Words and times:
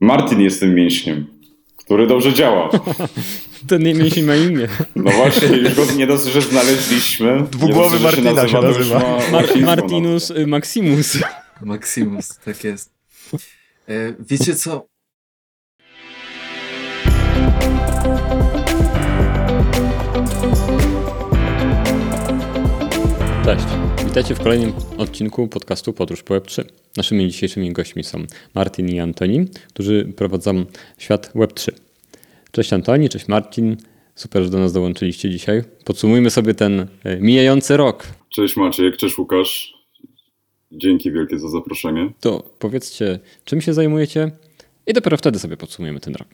Martin 0.00 0.40
jest 0.40 0.60
tym 0.60 0.74
mięśniem, 0.74 1.26
który 1.76 2.06
dobrze 2.06 2.34
działa. 2.34 2.70
Ten 3.68 3.82
mięsień 3.82 4.24
ma 4.24 4.36
imię. 4.36 4.68
No 4.96 5.10
właśnie, 5.10 5.48
już 5.48 5.74
go 5.74 5.84
nie 5.96 6.06
dosyć, 6.06 6.32
że 6.32 6.42
znaleźliśmy. 6.42 7.44
Dwugłowy 7.50 7.96
nie 7.96 8.02
dosyć, 8.02 8.24
Martina 8.24 8.48
się 8.48 8.60
nazywa. 8.60 8.98
Ma, 8.98 9.18
Mar 9.32 9.44
Martinus 9.60 10.30
y, 10.30 10.46
Maximus. 10.46 11.18
Maximus, 11.62 12.38
tak 12.44 12.64
jest. 12.64 12.92
E, 13.88 14.14
wiecie 14.20 14.54
co? 14.54 14.86
Cześć, 23.44 23.66
witajcie 24.04 24.34
w 24.34 24.38
kolejnym 24.38 24.72
odcinku 24.98 25.48
podcastu 25.48 25.92
Podróż 25.92 26.22
po 26.22 26.34
Web3. 26.34 26.79
Naszymi 26.96 27.28
dzisiejszymi 27.28 27.72
gośćmi 27.72 28.04
są 28.04 28.24
Martin 28.54 28.88
i 28.88 29.00
Antoni, 29.00 29.46
którzy 29.68 30.12
prowadzą 30.16 30.64
świat 30.98 31.32
Web3. 31.34 31.72
Cześć 32.52 32.72
Antoni, 32.72 33.08
cześć 33.08 33.28
Martin. 33.28 33.76
Super, 34.14 34.42
że 34.42 34.50
do 34.50 34.58
nas 34.58 34.72
dołączyliście 34.72 35.30
dzisiaj. 35.30 35.62
Podsumujmy 35.84 36.30
sobie 36.30 36.54
ten 36.54 36.86
e, 37.04 37.20
mijający 37.20 37.76
rok. 37.76 38.06
Cześć 38.28 38.56
Maciek, 38.56 38.96
cześć 38.96 39.18
Łukasz. 39.18 39.74
Dzięki 40.72 41.12
wielkie 41.12 41.38
za 41.38 41.48
zaproszenie. 41.48 42.12
To 42.20 42.54
powiedzcie, 42.58 43.18
czym 43.44 43.60
się 43.60 43.74
zajmujecie 43.74 44.30
i 44.86 44.92
dopiero 44.92 45.16
wtedy 45.16 45.38
sobie 45.38 45.56
podsumujemy 45.56 46.00
ten 46.00 46.14
rok. 46.14 46.28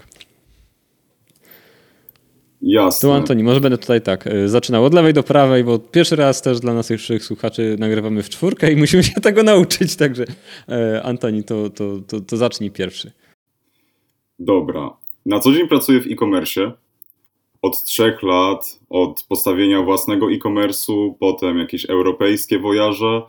Jasne. 2.62 3.08
Tu 3.08 3.12
Antoni, 3.12 3.42
może 3.42 3.60
będę 3.60 3.78
tutaj 3.78 4.02
tak 4.02 4.26
y, 4.26 4.48
zaczynał 4.48 4.84
od 4.84 4.94
lewej 4.94 5.12
do 5.14 5.22
prawej, 5.22 5.64
bo 5.64 5.78
pierwszy 5.78 6.16
raz 6.16 6.42
też 6.42 6.60
dla 6.60 6.74
naszych 6.74 7.00
słuchaczy 7.20 7.76
nagrywamy 7.78 8.22
w 8.22 8.28
czwórkę 8.28 8.72
i 8.72 8.76
musimy 8.76 9.04
się 9.04 9.20
tego 9.20 9.42
nauczyć, 9.42 9.96
także 9.96 10.24
e, 10.68 11.02
Antoni, 11.02 11.44
to, 11.44 11.70
to, 11.70 11.98
to, 12.06 12.20
to 12.20 12.36
zacznij 12.36 12.70
pierwszy. 12.70 13.12
Dobra. 14.38 14.96
Na 15.26 15.40
co 15.40 15.52
dzień 15.52 15.68
pracuję 15.68 16.00
w 16.00 16.06
e-commerce. 16.06 16.72
Od 17.62 17.84
trzech 17.84 18.22
lat, 18.22 18.80
od 18.90 19.24
postawienia 19.28 19.82
własnego 19.82 20.30
e-commerce'u, 20.30 21.14
potem 21.20 21.58
jakieś 21.58 21.84
europejskie 21.84 22.58
wojaże, 22.58 23.22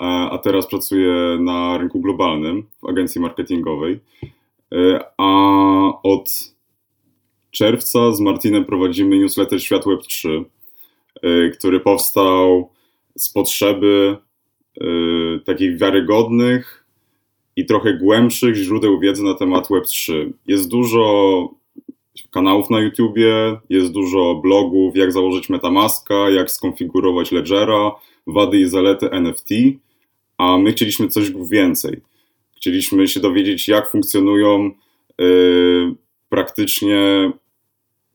a 0.00 0.38
teraz 0.42 0.66
pracuję 0.66 1.38
na 1.40 1.78
rynku 1.78 2.00
globalnym 2.00 2.66
w 2.82 2.88
agencji 2.88 3.20
marketingowej. 3.20 4.00
E, 4.72 5.04
a 5.16 5.32
od 6.02 6.54
czerwca 7.58 8.12
z 8.12 8.20
Martinem 8.20 8.64
prowadzimy 8.64 9.18
newsletter 9.18 9.62
Świat 9.62 9.84
Web 9.86 10.02
3, 10.02 10.44
y, 11.24 11.50
który 11.58 11.80
powstał 11.80 12.70
z 13.16 13.28
potrzeby 13.28 14.16
y, 14.82 15.40
takich 15.44 15.78
wiarygodnych 15.78 16.84
i 17.56 17.66
trochę 17.66 17.94
głębszych 17.94 18.54
źródeł 18.54 19.00
wiedzy 19.00 19.22
na 19.22 19.34
temat 19.34 19.68
Web 19.70 19.84
3. 19.84 20.32
Jest 20.46 20.68
dużo 20.68 21.54
kanałów 22.30 22.70
na 22.70 22.80
YouTubie, 22.80 23.56
jest 23.70 23.92
dużo 23.92 24.34
blogów, 24.34 24.96
jak 24.96 25.12
założyć 25.12 25.48
Metamaska, 25.48 26.30
jak 26.30 26.50
skonfigurować 26.50 27.32
Ledgera, 27.32 27.90
wady 28.26 28.58
i 28.58 28.68
zalety 28.68 29.10
NFT, 29.10 29.48
a 30.38 30.58
my 30.58 30.72
chcieliśmy 30.72 31.08
coś 31.08 31.32
więcej. 31.50 32.00
Chcieliśmy 32.56 33.08
się 33.08 33.20
dowiedzieć, 33.20 33.68
jak 33.68 33.90
funkcjonują 33.90 34.70
yy, 35.18 35.94
praktycznie 36.28 37.32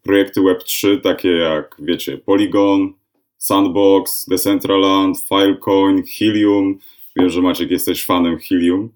projekty 0.03 0.41
Web3, 0.41 1.01
takie 1.01 1.29
jak, 1.29 1.75
wiecie, 1.79 2.17
Polygon, 2.17 2.93
Sandbox, 3.37 4.25
Decentraland, 4.29 5.17
Filecoin, 5.29 6.03
Helium. 6.17 6.79
Wiem, 7.15 7.29
że 7.29 7.41
Maciek 7.41 7.71
jesteś 7.71 8.05
fanem 8.05 8.37
Helium. 8.37 8.89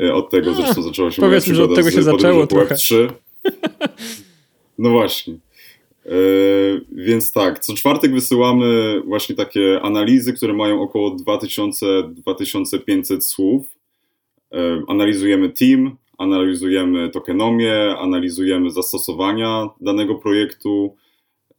E, 0.00 0.14
od 0.14 0.30
tego 0.30 0.54
zresztą 0.54 0.82
zaczęła 0.82 1.10
się 1.10 1.22
Powiedzmy, 1.22 1.54
że 1.54 1.64
od 1.64 1.74
tego 1.74 1.90
się 1.90 2.02
zaczęło 2.02 2.46
trochę. 2.46 2.74
Web3. 2.74 3.08
No 4.78 4.90
właśnie. 4.90 5.34
E, 6.06 6.10
więc 6.92 7.32
tak, 7.32 7.58
co 7.58 7.74
czwartek 7.74 8.12
wysyłamy 8.12 9.00
właśnie 9.04 9.34
takie 9.34 9.80
analizy, 9.82 10.32
które 10.32 10.52
mają 10.52 10.82
około 10.82 11.16
2000-2500 11.16 13.20
słów. 13.20 13.66
E, 14.52 14.82
analizujemy 14.88 15.50
team, 15.50 15.96
analizujemy 16.18 17.10
tokenomię, 17.10 17.96
analizujemy 17.98 18.70
zastosowania 18.70 19.68
danego 19.80 20.14
projektu, 20.14 20.96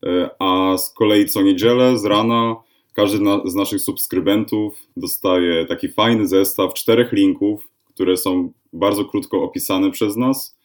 e, 0.06 0.30
a 0.40 0.78
z 0.78 0.94
kolei 0.94 1.26
co 1.26 1.42
niedzielę 1.42 1.98
z 1.98 2.06
rana 2.06 2.56
każdy 2.94 3.18
z 3.46 3.56
naszych 3.56 3.82
subskrybentów 3.82 4.88
dostaje 4.98 5.66
taki 5.66 5.90
fajny 5.90 6.28
zestaw 6.28 6.74
czterech 6.74 7.12
linków, 7.12 7.68
które 7.86 8.18
są 8.18 8.52
bardzo 8.74 9.06
krótko 9.06 9.44
opisane 9.44 9.92
przez 9.92 10.16
nas 10.16 10.59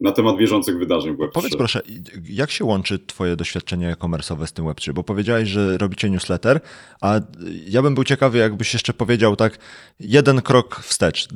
na 0.00 0.12
temat 0.12 0.36
bieżących 0.36 0.78
wydarzeń 0.78 1.16
w 1.16 1.18
Web3. 1.18 1.30
Powiedz 1.32 1.56
proszę, 1.56 1.82
jak 2.28 2.50
się 2.50 2.64
łączy 2.64 2.98
twoje 2.98 3.36
doświadczenie 3.36 3.88
e-commerce'owe 3.88 4.46
z 4.46 4.52
tym 4.52 4.64
Web3? 4.64 4.92
Bo 4.92 5.02
powiedziałeś, 5.04 5.48
że 5.48 5.78
robicie 5.78 6.10
newsletter, 6.10 6.60
a 7.00 7.20
ja 7.68 7.82
bym 7.82 7.94
był 7.94 8.04
ciekawy, 8.04 8.38
jakbyś 8.38 8.72
jeszcze 8.72 8.92
powiedział 8.92 9.36
tak 9.36 9.58
jeden 10.00 10.42
krok 10.42 10.80
wstecz. 10.80 11.28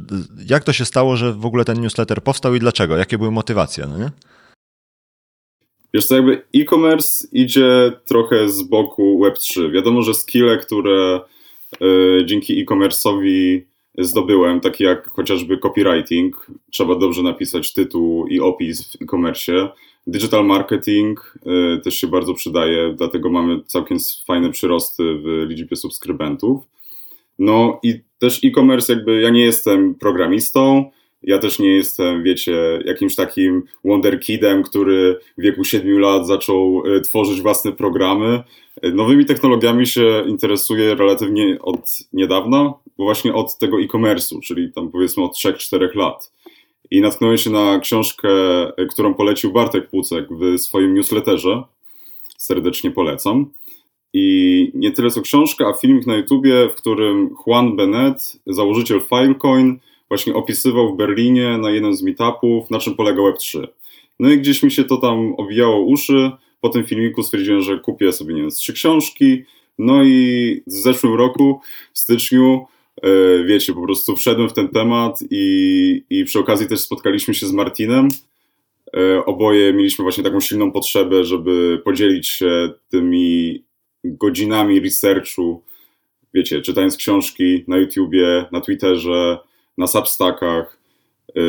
Jak 0.47 0.65
to 0.65 0.73
się 0.73 0.85
stało, 0.85 1.17
że 1.17 1.33
w 1.33 1.47
ogóle 1.47 1.65
ten 1.65 1.81
newsletter 1.81 2.23
powstał 2.23 2.55
i 2.55 2.59
dlaczego? 2.59 2.97
Jakie 2.97 3.19
były 3.19 3.31
motywacje, 3.31 3.87
no 3.87 3.99
nie? 3.99 4.11
Wiesz 5.95 6.07
co, 6.07 6.15
jakby 6.15 6.43
e-commerce 6.55 7.27
idzie 7.33 7.93
trochę 8.07 8.49
z 8.49 8.63
boku 8.63 9.21
Web3. 9.25 9.73
Wiadomo, 9.73 10.03
że 10.03 10.15
skille, 10.15 10.59
które 10.59 11.21
y, 11.83 12.25
dzięki 12.27 12.61
e-commerce'owi 12.61 13.61
zdobyłem, 13.99 14.61
takie 14.61 14.85
jak 14.85 15.11
chociażby 15.11 15.59
copywriting, 15.59 16.47
trzeba 16.71 16.95
dobrze 16.95 17.23
napisać 17.23 17.73
tytuł 17.73 18.27
i 18.27 18.41
opis 18.41 18.93
w 18.93 19.03
e-commerce. 19.03 19.69
Digital 20.07 20.47
marketing 20.47 21.35
y, 21.77 21.81
też 21.81 21.95
się 21.95 22.07
bardzo 22.07 22.35
przydaje, 22.35 22.95
dlatego 22.97 23.31
mamy 23.31 23.63
całkiem 23.67 23.99
fajne 24.27 24.51
przyrosty 24.51 25.03
w 25.15 25.47
liczbie 25.49 25.77
subskrybentów. 25.77 26.63
No 27.39 27.81
i 27.83 28.01
też 28.19 28.41
e-commerce, 28.45 28.93
jakby 28.93 29.21
ja 29.21 29.31
nie 29.31 29.45
jestem 29.45 29.95
programistą, 29.95 30.91
ja 31.27 31.39
też 31.39 31.59
nie 31.59 31.69
jestem, 31.69 32.23
wiecie, 32.23 32.81
jakimś 32.85 33.15
takim 33.15 33.63
wonderkidem, 33.85 34.63
który 34.63 35.19
w 35.39 35.43
wieku 35.43 35.65
7 35.65 35.99
lat 35.99 36.27
zaczął 36.27 36.87
y, 36.87 37.01
tworzyć 37.01 37.41
własne 37.41 37.73
programy. 37.73 38.43
Nowymi 38.83 39.25
technologiami 39.25 39.87
się 39.87 40.25
interesuję 40.27 40.95
relatywnie 40.95 41.59
od 41.61 41.91
niedawna, 42.13 42.75
bo 42.99 43.05
właśnie 43.05 43.35
od 43.35 43.59
tego 43.59 43.81
e-commerce'u, 43.81 44.41
czyli 44.41 44.73
tam 44.73 44.91
powiedzmy 44.91 45.23
od 45.23 45.37
3-4 45.37 45.97
lat. 45.97 46.33
I 46.91 47.01
natknąłem 47.01 47.39
się 47.39 47.51
na 47.51 47.79
książkę, 47.79 48.29
którą 48.91 49.15
polecił 49.15 49.53
Bartek 49.53 49.91
Płucek 49.91 50.29
w 50.31 50.59
swoim 50.59 50.95
newsletterze. 50.95 51.63
Serdecznie 52.39 52.91
polecam. 52.91 53.51
I 54.13 54.71
nie 54.75 54.93
tyle 54.93 55.11
co 55.11 55.23
książka, 55.23 55.69
a 55.69 55.73
filmik 55.73 56.07
na 56.07 56.17
YouTubie, 56.17 56.69
w 56.69 56.75
którym 56.75 57.35
Juan 57.47 57.77
Bennett, 57.77 58.37
założyciel 58.47 59.01
Filecoin, 59.01 59.79
właśnie 60.09 60.35
opisywał 60.35 60.95
w 60.95 60.97
Berlinie 60.97 61.59
na 61.59 61.71
jednym 61.71 61.95
z 61.95 62.03
meetupów, 62.03 62.71
na 62.71 62.79
czym 62.79 62.95
polega 62.95 63.23
Web3. 63.23 63.67
No 64.21 64.31
i 64.31 64.39
gdzieś 64.39 64.63
mi 64.63 64.71
się 64.71 64.85
to 64.85 64.97
tam 64.97 65.35
obijało 65.35 65.85
uszy. 65.85 66.31
Po 66.61 66.69
tym 66.69 66.85
filmiku 66.85 67.23
stwierdziłem, 67.23 67.61
że 67.61 67.79
kupię 67.79 68.13
sobie, 68.13 68.35
nie 68.35 68.41
wiem, 68.41 68.51
trzy 68.51 68.73
książki. 68.73 69.45
No 69.79 70.05
i 70.05 70.63
w 70.67 70.73
zeszłym 70.73 71.15
roku, 71.15 71.61
w 71.93 71.99
styczniu, 71.99 72.67
E, 73.03 73.45
wiecie, 73.45 73.73
po 73.73 73.83
prostu 73.83 74.17
wszedłem 74.17 74.49
w 74.49 74.53
ten 74.53 74.69
temat 74.69 75.19
i, 75.31 76.05
i 76.11 76.25
przy 76.25 76.39
okazji 76.39 76.69
też 76.69 76.81
spotkaliśmy 76.81 77.35
się 77.35 77.47
z 77.47 77.53
Martinem. 77.53 78.09
E, 78.97 79.25
oboje 79.25 79.73
mieliśmy 79.73 80.03
właśnie 80.03 80.25
taką 80.25 80.41
silną 80.41 80.73
potrzebę, 80.73 81.25
żeby 81.25 81.83
podzielić 81.85 82.29
się 82.29 82.73
tymi 82.91 83.65
godzinami 84.05 84.81
researchu, 84.81 85.63
wiecie, 86.35 86.63
czytając 86.63 86.97
książki 86.97 87.65
na 87.69 87.77
YouTubie, 87.77 88.45
na 88.53 88.61
Twitterze, 88.61 89.39
na 89.79 89.87
Substackach 89.87 90.79
e, 91.37 91.41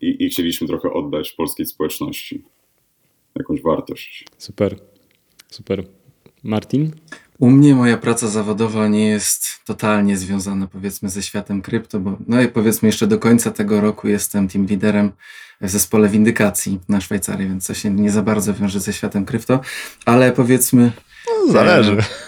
i, 0.00 0.24
i 0.24 0.28
chcieliśmy 0.28 0.66
trochę 0.66 0.92
oddać 0.92 1.32
polskiej 1.32 1.66
społeczności 1.66 2.44
jakąś 3.34 3.62
wartość. 3.62 4.24
Super, 4.38 4.76
super. 5.50 5.84
Martin? 6.42 6.92
U 7.38 7.50
mnie 7.50 7.74
moja 7.74 7.96
praca 7.96 8.28
zawodowa 8.28 8.88
nie 8.88 9.06
jest 9.06 9.64
totalnie 9.64 10.16
związana 10.16 10.66
powiedzmy 10.66 11.08
ze 11.08 11.22
światem 11.22 11.62
krypto, 11.62 12.00
bo 12.00 12.18
no 12.26 12.42
i 12.42 12.48
powiedzmy 12.48 12.88
jeszcze 12.88 13.06
do 13.06 13.18
końca 13.18 13.50
tego 13.50 13.80
roku 13.80 14.08
jestem 14.08 14.48
team 14.48 14.66
liderem 14.66 15.12
w 15.60 15.68
zespole 15.70 16.08
windykacji 16.08 16.80
na 16.88 17.00
Szwajcarii, 17.00 17.48
więc 17.48 17.66
to 17.66 17.74
się 17.74 17.90
nie 17.90 18.10
za 18.10 18.22
bardzo 18.22 18.54
wiąże 18.54 18.80
ze 18.80 18.92
światem 18.92 19.24
krypto, 19.24 19.60
ale 20.04 20.32
powiedzmy... 20.32 20.92
No, 21.26 21.52
zależy. 21.52 21.92
E, 21.92 22.27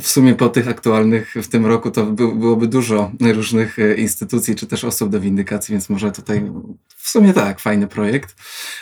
w 0.00 0.08
sumie 0.08 0.34
po 0.34 0.48
tych 0.48 0.68
aktualnych 0.68 1.34
w 1.42 1.48
tym 1.48 1.66
roku 1.66 1.90
to 1.90 2.06
by, 2.06 2.34
byłoby 2.34 2.66
dużo 2.66 3.10
różnych 3.20 3.78
e, 3.78 3.94
instytucji 3.94 4.54
czy 4.54 4.66
też 4.66 4.84
osób 4.84 5.10
do 5.10 5.20
windykacji, 5.20 5.72
więc 5.72 5.88
może 5.88 6.12
tutaj 6.12 6.50
w 6.96 7.08
sumie 7.08 7.32
tak, 7.32 7.60
fajny 7.60 7.86
projekt. 7.86 8.36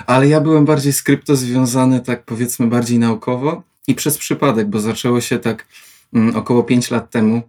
Ale 0.07 0.29
ja 0.29 0.41
byłem 0.41 0.65
bardziej 0.65 0.93
z 0.93 1.03
krypto 1.03 1.37
związany 1.37 2.01
tak 2.01 2.25
powiedzmy 2.25 2.67
bardziej 2.67 2.99
naukowo 2.99 3.63
i 3.87 3.95
przez 3.95 4.19
przypadek, 4.19 4.69
bo 4.69 4.81
zaczęło 4.81 5.21
się 5.21 5.39
tak 5.39 5.67
mm, 6.15 6.37
około 6.37 6.63
5 6.63 6.91
lat 6.91 7.11
temu, 7.11 7.43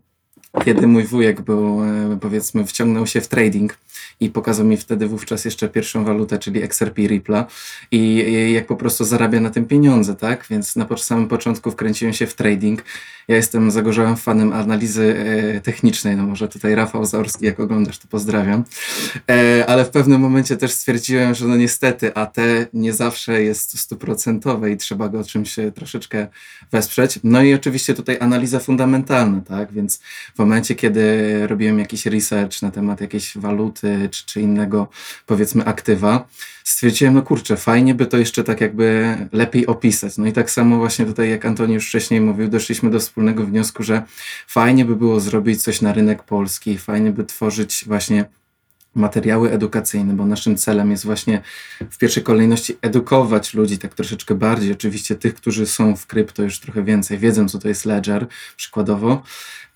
kiedy 0.62 0.88
mój 0.88 1.04
wujek 1.04 1.42
był, 1.42 1.84
e, 1.84 2.18
powiedzmy, 2.22 2.66
wciągnął 2.66 3.08
się 3.08 3.22
w 3.22 3.28
trading 3.28 3.78
i 4.20 4.30
pokazał 4.30 4.66
mi 4.66 4.78
wtedy 4.78 5.08
wówczas 5.08 5.46
jeszcze 5.46 5.70
pierwszą 5.70 6.06
walutę, 6.06 6.40
czyli 6.40 6.64
XRP 6.64 7.08
Ripple 7.08 7.46
i 7.92 8.26
jak 8.54 8.66
po 8.68 8.76
prostu 8.76 9.06
zarabia 9.06 9.40
na 9.40 9.50
tym 9.50 9.66
pieniądze, 9.66 10.16
tak? 10.16 10.46
Więc 10.50 10.76
na 10.76 10.88
samym 10.98 11.28
początku 11.28 11.72
wkręciłem 11.72 12.14
się 12.14 12.28
w 12.28 12.34
trading. 12.36 12.84
Ja 13.28 13.36
jestem 13.36 13.72
zagorzałym 13.72 14.18
fanem 14.18 14.54
analizy 14.54 15.16
e, 15.18 15.62
technicznej, 15.62 16.18
no 16.18 16.24
może 16.24 16.48
tutaj 16.48 16.76
Rafał 16.76 17.06
Zaorski, 17.06 17.46
jak 17.46 17.60
oglądasz, 17.60 17.98
to 17.98 18.08
pozdrawiam. 18.08 18.64
E, 19.30 19.66
ale 19.68 19.86
w 19.86 19.90
pewnym 19.90 20.22
momencie 20.22 20.58
też 20.58 20.72
stwierdziłem, 20.72 21.36
że 21.36 21.48
no 21.48 21.56
niestety 21.56 22.16
AT 22.16 22.38
nie 22.74 22.94
zawsze 22.94 23.44
jest 23.44 23.80
stuprocentowe 23.80 24.72
i 24.72 24.78
trzeba 24.78 25.10
go 25.10 25.24
czymś 25.24 25.56
troszeczkę 25.76 26.28
wesprzeć. 26.72 27.20
No 27.24 27.44
i 27.44 27.54
oczywiście 27.54 27.94
tutaj 27.94 28.18
analiza 28.20 28.60
fundamentalna, 28.60 29.42
tak? 29.42 29.74
Więc 29.74 30.00
w 30.36 30.40
momencie, 30.44 30.76
kiedy 30.76 31.48
robiłem 31.48 31.80
jakiś 31.80 32.06
research 32.06 32.62
na 32.62 32.72
temat 32.72 33.02
jakiejś 33.02 33.38
waluty 33.38 34.10
czy, 34.12 34.26
czy 34.26 34.42
innego, 34.42 34.88
powiedzmy, 35.26 35.66
aktywa, 35.66 36.28
stwierdziłem, 36.64 37.14
no 37.14 37.22
kurczę, 37.22 37.58
fajnie 37.58 37.96
by 37.96 38.06
to 38.06 38.18
jeszcze 38.18 38.44
tak 38.44 38.62
jakby 38.62 39.18
lepiej 39.32 39.68
opisać. 39.68 40.18
No 40.18 40.26
i 40.26 40.32
tak 40.32 40.52
samo 40.52 40.78
właśnie 40.78 41.06
tutaj, 41.06 41.30
jak 41.30 41.46
Antoni 41.46 41.74
już 41.74 41.88
wcześniej 41.88 42.22
mówił, 42.22 42.48
doszliśmy 42.48 42.90
do 42.90 43.00
wspólnego 43.00 43.46
wniosku, 43.46 43.84
że 43.84 44.04
fajnie 44.48 44.86
by 44.86 44.96
było 44.96 45.20
zrobić 45.20 45.64
coś 45.64 45.82
na 45.82 45.94
rynek 45.94 46.24
polski, 46.24 46.78
fajnie 46.78 47.12
by 47.12 47.24
tworzyć 47.24 47.84
właśnie 47.88 48.26
materiały 48.96 49.52
edukacyjne, 49.52 50.14
bo 50.14 50.26
naszym 50.26 50.58
celem 50.58 50.92
jest 50.92 51.06
właśnie 51.06 51.42
w 51.90 51.98
pierwszej 51.98 52.24
kolejności 52.24 52.78
edukować 52.82 53.54
ludzi 53.54 53.78
tak 53.78 53.94
troszeczkę 53.94 54.36
bardziej, 54.36 54.72
oczywiście 54.72 55.16
tych, 55.16 55.34
którzy 55.34 55.66
są 55.66 55.96
w 55.96 56.08
krypto 56.08 56.44
już 56.44 56.60
trochę 56.60 56.84
więcej, 56.84 57.18
wiedzą 57.18 57.50
co 57.50 57.60
to 57.60 57.68
jest 57.68 57.86
ledger 57.86 58.28
przykładowo, 58.58 59.24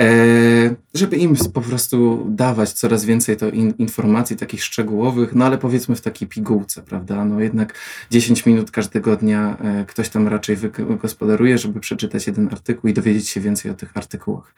E, 0.02 0.76
żeby 0.94 1.18
im 1.18 1.36
po 1.54 1.62
prostu 1.62 2.26
dawać 2.30 2.74
coraz 2.74 3.06
więcej 3.06 3.38
to 3.38 3.50
in, 3.50 3.74
informacji 3.78 4.36
takich 4.36 4.64
szczegółowych, 4.64 5.36
no 5.36 5.46
ale 5.46 5.58
powiedzmy 5.58 5.96
w 5.96 6.02
takiej 6.02 6.28
pigułce, 6.28 6.82
prawda? 6.82 7.26
No 7.26 7.40
jednak 7.40 7.74
10 8.12 8.46
minut 8.46 8.72
każdego 8.72 9.16
dnia 9.16 9.58
e, 9.60 9.86
ktoś 9.86 10.10
tam 10.10 10.28
raczej 10.28 10.56
wygospodaruje, 10.56 11.58
żeby 11.58 11.80
przeczytać 11.80 12.28
jeden 12.28 12.48
artykuł 12.52 12.90
i 12.90 12.94
dowiedzieć 12.94 13.30
się 13.30 13.42
więcej 13.42 13.72
o 13.72 13.74
tych 13.74 13.98
artykułach. 13.98 14.54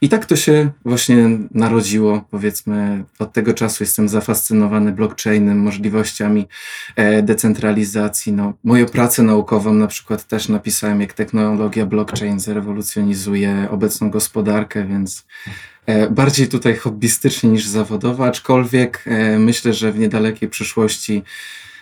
I 0.00 0.08
tak 0.08 0.26
to 0.26 0.36
się 0.36 0.70
właśnie 0.84 1.28
narodziło, 1.54 2.24
powiedzmy, 2.30 3.04
od 3.18 3.32
tego 3.32 3.54
czasu 3.54 3.84
jestem 3.84 4.08
zafascynowany 4.08 4.92
blockchainem, 4.92 5.58
możliwościami 5.58 6.48
e, 6.96 7.22
decentralizacji. 7.22 8.32
No, 8.32 8.52
moją 8.64 8.86
pracę 8.86 9.22
naukową 9.22 9.74
na 9.74 9.86
przykład 9.86 10.26
też 10.26 10.48
napisałem, 10.48 11.00
jak 11.00 11.12
technologia 11.12 11.86
blockchain 11.86 12.40
zrewolucjonizuje 12.40 13.68
obecną 13.70 14.10
gospodarkę, 14.10 14.86
więc 14.86 15.26
e, 15.86 16.10
bardziej 16.10 16.48
tutaj 16.48 16.76
hobbystycznie 16.76 17.50
niż 17.50 17.66
zawodowo, 17.66 18.26
aczkolwiek 18.26 19.04
e, 19.06 19.38
myślę, 19.38 19.72
że 19.72 19.92
w 19.92 19.98
niedalekiej 19.98 20.48
przyszłości 20.48 21.22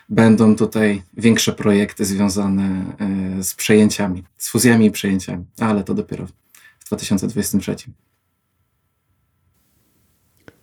będą 0.08 0.56
tutaj 0.56 1.02
większe 1.16 1.52
projekty 1.52 2.04
związane 2.04 2.84
z 3.40 3.54
przejęciami, 3.54 4.24
z 4.36 4.48
fuzjami 4.48 4.86
i 4.86 4.90
przejęciami, 4.90 5.44
ale 5.58 5.84
to 5.84 5.94
dopiero 5.94 6.26
w 6.86 6.88
2023. 6.88 7.76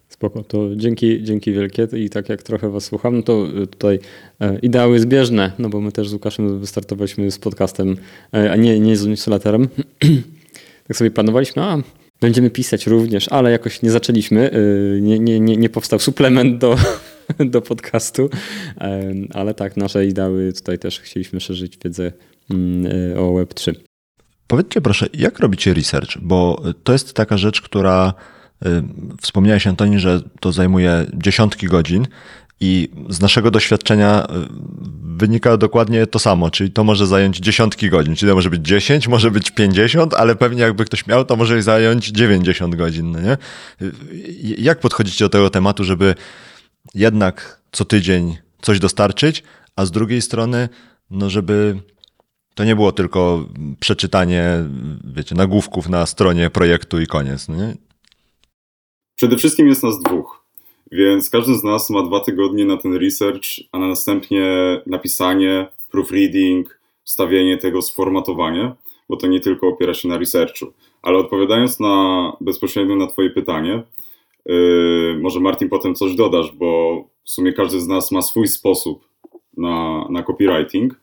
Spoko, 0.09 0.43
to 0.43 0.75
dzięki, 0.75 1.23
dzięki 1.23 1.51
wielkie 1.51 1.87
i 1.93 2.09
tak 2.09 2.29
jak 2.29 2.43
trochę 2.43 2.69
was 2.69 2.83
słucham, 2.83 3.23
to 3.23 3.47
y, 3.63 3.67
tutaj 3.67 3.99
e, 4.39 4.59
ideały 4.59 4.99
zbieżne, 4.99 5.51
no 5.59 5.69
bo 5.69 5.81
my 5.81 5.91
też 5.91 6.09
z 6.09 6.13
Łukaszem 6.13 6.59
wystartowaliśmy 6.59 7.31
z 7.31 7.39
podcastem, 7.39 7.97
e, 8.33 8.51
a 8.51 8.55
nie, 8.55 8.79
nie 8.79 8.97
z 8.97 9.05
newsletterem. 9.05 9.67
tak 10.87 10.97
sobie 10.97 11.11
planowaliśmy, 11.11 11.61
a 11.61 11.77
będziemy 12.21 12.49
pisać 12.49 12.87
również, 12.87 13.27
ale 13.27 13.51
jakoś 13.51 13.81
nie 13.81 13.91
zaczęliśmy, 13.91 14.53
y, 14.53 14.99
nie, 15.01 15.19
nie, 15.19 15.39
nie, 15.39 15.57
nie 15.57 15.69
powstał 15.69 15.99
suplement 15.99 16.57
do, 16.57 16.75
do 17.53 17.61
podcastu, 17.61 18.29
e, 18.77 19.13
ale 19.33 19.53
tak, 19.53 19.77
nasze 19.77 20.05
ideały 20.05 20.53
tutaj 20.53 20.79
też 20.79 20.99
chcieliśmy 20.99 21.39
szerzyć 21.39 21.77
wiedzę 21.83 22.11
mm, 22.49 23.17
o 23.17 23.21
Web3. 23.21 23.92
Powiedzcie 24.47 24.81
proszę, 24.81 25.07
jak 25.13 25.39
robicie 25.39 25.73
research? 25.73 26.17
Bo 26.21 26.63
to 26.83 26.93
jest 26.93 27.13
taka 27.13 27.37
rzecz, 27.37 27.61
która 27.61 28.13
y, 28.65 28.83
wspomniałeś 29.21 29.67
Antoni, 29.67 29.99
że 29.99 30.21
to 30.39 30.51
zajmuje 30.51 31.05
dziesiątki 31.13 31.67
godzin 31.67 32.07
i 32.59 32.89
z 33.09 33.21
naszego 33.21 33.51
doświadczenia 33.51 34.25
y, 34.25 34.27
wynika 35.01 35.57
dokładnie 35.57 36.07
to 36.07 36.19
samo, 36.19 36.51
czyli 36.51 36.71
to 36.71 36.83
może 36.83 37.07
zająć 37.07 37.37
dziesiątki 37.37 37.89
godzin, 37.89 38.15
czyli 38.15 38.29
to 38.29 38.35
może 38.35 38.49
być 38.49 38.67
10, 38.67 39.07
może 39.07 39.31
być 39.31 39.51
50, 39.51 40.13
ale 40.13 40.35
pewnie 40.35 40.61
jakby 40.61 40.85
ktoś 40.85 41.07
miał, 41.07 41.25
to 41.25 41.35
może 41.35 41.63
zająć 41.63 42.07
90 42.07 42.75
godzin, 42.75 43.11
no 43.11 43.21
nie? 43.21 43.37
Y, 43.81 43.91
jak 44.57 44.79
podchodzicie 44.79 45.25
do 45.25 45.29
tego 45.29 45.49
tematu, 45.49 45.83
żeby 45.83 46.15
jednak 46.95 47.61
co 47.71 47.85
tydzień 47.85 48.37
coś 48.61 48.79
dostarczyć, 48.79 49.43
a 49.75 49.85
z 49.85 49.91
drugiej 49.91 50.21
strony, 50.21 50.69
no 51.09 51.29
żeby 51.29 51.79
to 52.55 52.63
nie 52.63 52.75
było 52.75 52.91
tylko 52.91 53.45
przeczytanie, 53.79 54.65
wiecie, 55.15 55.35
nagłówków 55.35 55.89
na 55.89 56.05
stronie 56.05 56.49
projektu 56.49 57.01
i 57.01 57.07
koniec, 57.07 57.49
nie? 57.49 57.75
Przede 59.15 59.37
wszystkim 59.37 59.67
jest 59.67 59.83
nas 59.83 59.99
dwóch, 59.99 60.45
więc 60.91 61.29
każdy 61.29 61.55
z 61.55 61.63
nas 61.63 61.89
ma 61.89 62.03
dwa 62.03 62.19
tygodnie 62.19 62.65
na 62.65 62.77
ten 62.77 62.95
research, 62.95 63.47
a 63.71 63.79
następnie 63.79 64.45
napisanie, 64.85 65.67
proofreading, 65.91 66.79
wstawienie 67.03 67.57
tego, 67.57 67.81
sformatowanie, 67.81 68.75
bo 69.09 69.17
to 69.17 69.27
nie 69.27 69.39
tylko 69.39 69.67
opiera 69.67 69.93
się 69.93 70.07
na 70.07 70.17
researchu. 70.17 70.65
Ale 71.01 71.17
odpowiadając 71.17 71.79
na 71.79 72.31
bezpośrednio 72.41 72.95
na 72.95 73.07
Twoje 73.07 73.29
pytanie, 73.29 73.83
yy, 74.45 75.19
może 75.21 75.39
Martin 75.39 75.69
potem 75.69 75.95
coś 75.95 76.15
dodasz, 76.15 76.51
bo 76.51 77.01
w 77.23 77.29
sumie 77.29 77.53
każdy 77.53 77.81
z 77.81 77.87
nas 77.87 78.11
ma 78.11 78.21
swój 78.21 78.47
sposób 78.47 79.07
na, 79.57 80.07
na 80.09 80.23
copywriting. 80.23 81.02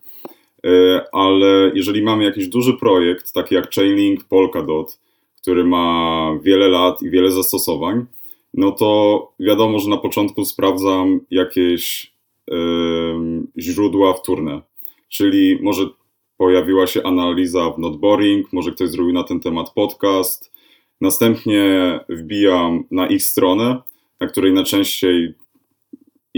E, 0.65 1.01
ale 1.11 1.71
jeżeli 1.75 2.01
mamy 2.01 2.23
jakiś 2.23 2.47
duży 2.47 2.73
projekt, 2.73 3.33
taki 3.33 3.55
jak 3.55 3.71
Chainlink 3.73 4.23
Polkadot, 4.23 4.99
który 5.41 5.63
ma 5.63 6.37
wiele 6.43 6.67
lat 6.67 7.01
i 7.01 7.09
wiele 7.09 7.31
zastosowań, 7.31 8.05
no 8.53 8.71
to 8.71 9.31
wiadomo, 9.39 9.79
że 9.79 9.89
na 9.89 9.97
początku 9.97 10.45
sprawdzam 10.45 11.19
jakieś 11.31 12.11
źródła 13.57 14.13
wtórne, 14.13 14.61
czyli 15.09 15.59
może 15.61 15.85
pojawiła 16.37 16.87
się 16.87 17.03
analiza 17.03 17.69
w 17.69 17.79
Noteboring, 17.79 18.53
może 18.53 18.71
ktoś 18.71 18.89
zrobił 18.89 19.13
na 19.13 19.23
ten 19.23 19.39
temat 19.39 19.69
podcast, 19.73 20.51
następnie 21.01 21.99
wbijam 22.09 22.83
na 22.91 23.07
ich 23.07 23.23
stronę, 23.23 23.81
na 24.19 24.27
której 24.27 24.53
najczęściej 24.53 25.33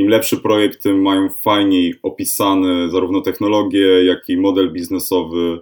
im 0.03 0.09
lepszy 0.09 0.37
projekt, 0.37 0.81
tym 0.81 1.01
mają 1.01 1.29
fajniej 1.29 1.95
opisane 2.03 2.89
zarówno 2.89 3.21
technologię, 3.21 4.05
jak 4.05 4.29
i 4.29 4.37
model 4.37 4.73
biznesowy 4.73 5.59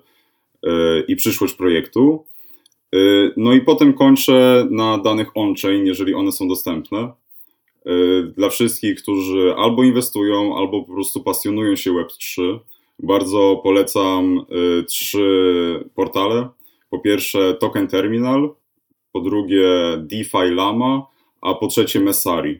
e, 0.63 0.99
i 1.07 1.15
przyszłość 1.15 1.53
projektu. 1.53 2.25
E, 2.95 2.97
no 3.37 3.53
i 3.53 3.61
potem 3.61 3.93
kończę 3.93 4.67
na 4.69 4.97
danych 4.97 5.27
on-chain, 5.35 5.85
jeżeli 5.85 6.13
one 6.13 6.31
są 6.31 6.47
dostępne. 6.47 6.99
E, 6.99 7.11
dla 8.37 8.49
wszystkich, 8.49 9.01
którzy 9.01 9.53
albo 9.57 9.83
inwestują, 9.83 10.57
albo 10.57 10.83
po 10.83 10.93
prostu 10.93 11.23
pasjonują 11.23 11.75
się 11.75 11.91
Web3, 11.91 12.59
bardzo 12.99 13.61
polecam 13.63 14.45
trzy 14.87 15.89
portale. 15.95 16.47
Po 16.89 16.99
pierwsze 16.99 17.53
Token 17.53 17.87
Terminal, 17.87 18.55
po 19.11 19.19
drugie 19.19 19.67
DeFi 19.97 20.51
Lama, 20.55 21.07
a 21.41 21.53
po 21.53 21.67
trzecie 21.67 21.99
Messari. 21.99 22.59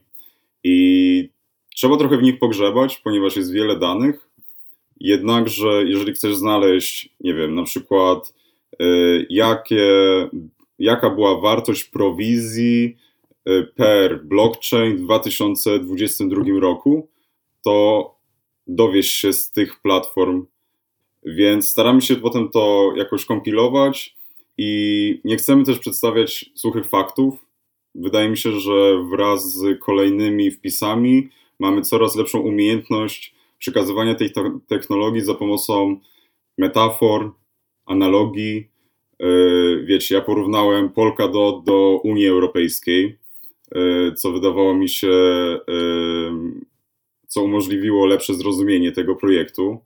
I 0.64 1.30
Trzeba 1.76 1.98
trochę 1.98 2.18
w 2.18 2.22
nich 2.22 2.40
pogrzebać, 2.40 2.98
ponieważ 2.98 3.36
jest 3.36 3.54
wiele 3.54 3.80
danych. 3.80 4.30
Jednakże, 5.00 5.84
jeżeli 5.86 6.14
chcesz 6.14 6.36
znaleźć, 6.36 7.10
nie 7.20 7.34
wiem, 7.34 7.56
na 7.56 7.64
przykład, 7.64 8.34
y, 8.82 9.26
jakie, 9.30 9.86
jaka 10.80 11.10
była 11.10 11.40
wartość 11.40 11.84
prowizji 11.84 12.98
y, 13.50 13.68
per 13.76 14.24
blockchain 14.24 14.98
w 14.98 15.02
2022 15.02 16.60
roku, 16.60 17.08
to 17.62 18.16
dowiesz 18.68 19.10
się 19.10 19.34
z 19.34 19.52
tych 19.52 19.82
platform. 19.82 20.46
Więc 21.24 21.70
staramy 21.70 22.02
się 22.02 22.16
potem 22.16 22.50
to 22.50 22.94
jakoś 22.96 23.26
kompilować 23.26 24.16
i 24.58 25.22
nie 25.24 25.38
chcemy 25.38 25.66
też 25.66 25.80
przedstawiać 25.80 26.52
suchych 26.56 26.88
faktów. 26.88 27.46
Wydaje 27.96 28.30
mi 28.30 28.38
się, 28.38 28.60
że 28.60 29.04
wraz 29.12 29.54
z 29.54 29.80
kolejnymi 29.80 30.52
wpisami 30.52 31.30
mamy 31.62 31.82
coraz 31.82 32.16
lepszą 32.16 32.40
umiejętność 32.40 33.36
przekazywania 33.58 34.16
tej 34.16 34.32
technologii 34.68 35.22
za 35.22 35.34
pomocą 35.34 36.00
metafor, 36.58 37.32
analogii. 37.86 38.70
E, 39.20 39.26
wiecie, 39.84 40.16
ja 40.16 40.22
porównałem 40.22 40.90
Polkadot 40.90 41.64
do 41.64 42.00
Unii 42.04 42.28
Europejskiej, 42.28 43.18
e, 43.76 44.12
co 44.16 44.32
wydawało 44.32 44.74
mi 44.74 44.90
się, 44.90 45.10
e, 45.10 45.62
co 47.28 47.44
umożliwiło 47.44 48.06
lepsze 48.06 48.34
zrozumienie 48.34 48.92
tego 48.92 49.16
projektu. 49.16 49.80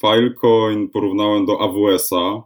Filecoin 0.00 0.88
porównałem 0.88 1.46
do 1.46 1.60
AWS-a, 1.60 2.42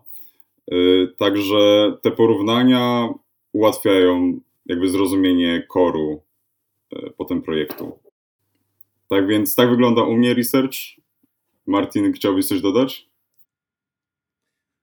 także 1.17 1.93
te 2.03 2.11
porównania 2.11 3.09
ułatwiają 3.53 4.41
jakby 4.67 4.89
zrozumienie 4.89 5.67
koru 5.69 6.24
potem 7.17 7.43
projektu. 7.43 7.99
Tak 9.09 9.27
więc 9.27 9.55
tak 9.55 9.71
wygląda 9.71 10.03
u 10.03 10.17
mnie 10.17 10.35
research. 10.35 10.75
Martin, 11.67 12.13
chciałbyś 12.13 12.47
coś 12.47 12.61
dodać? 12.61 13.09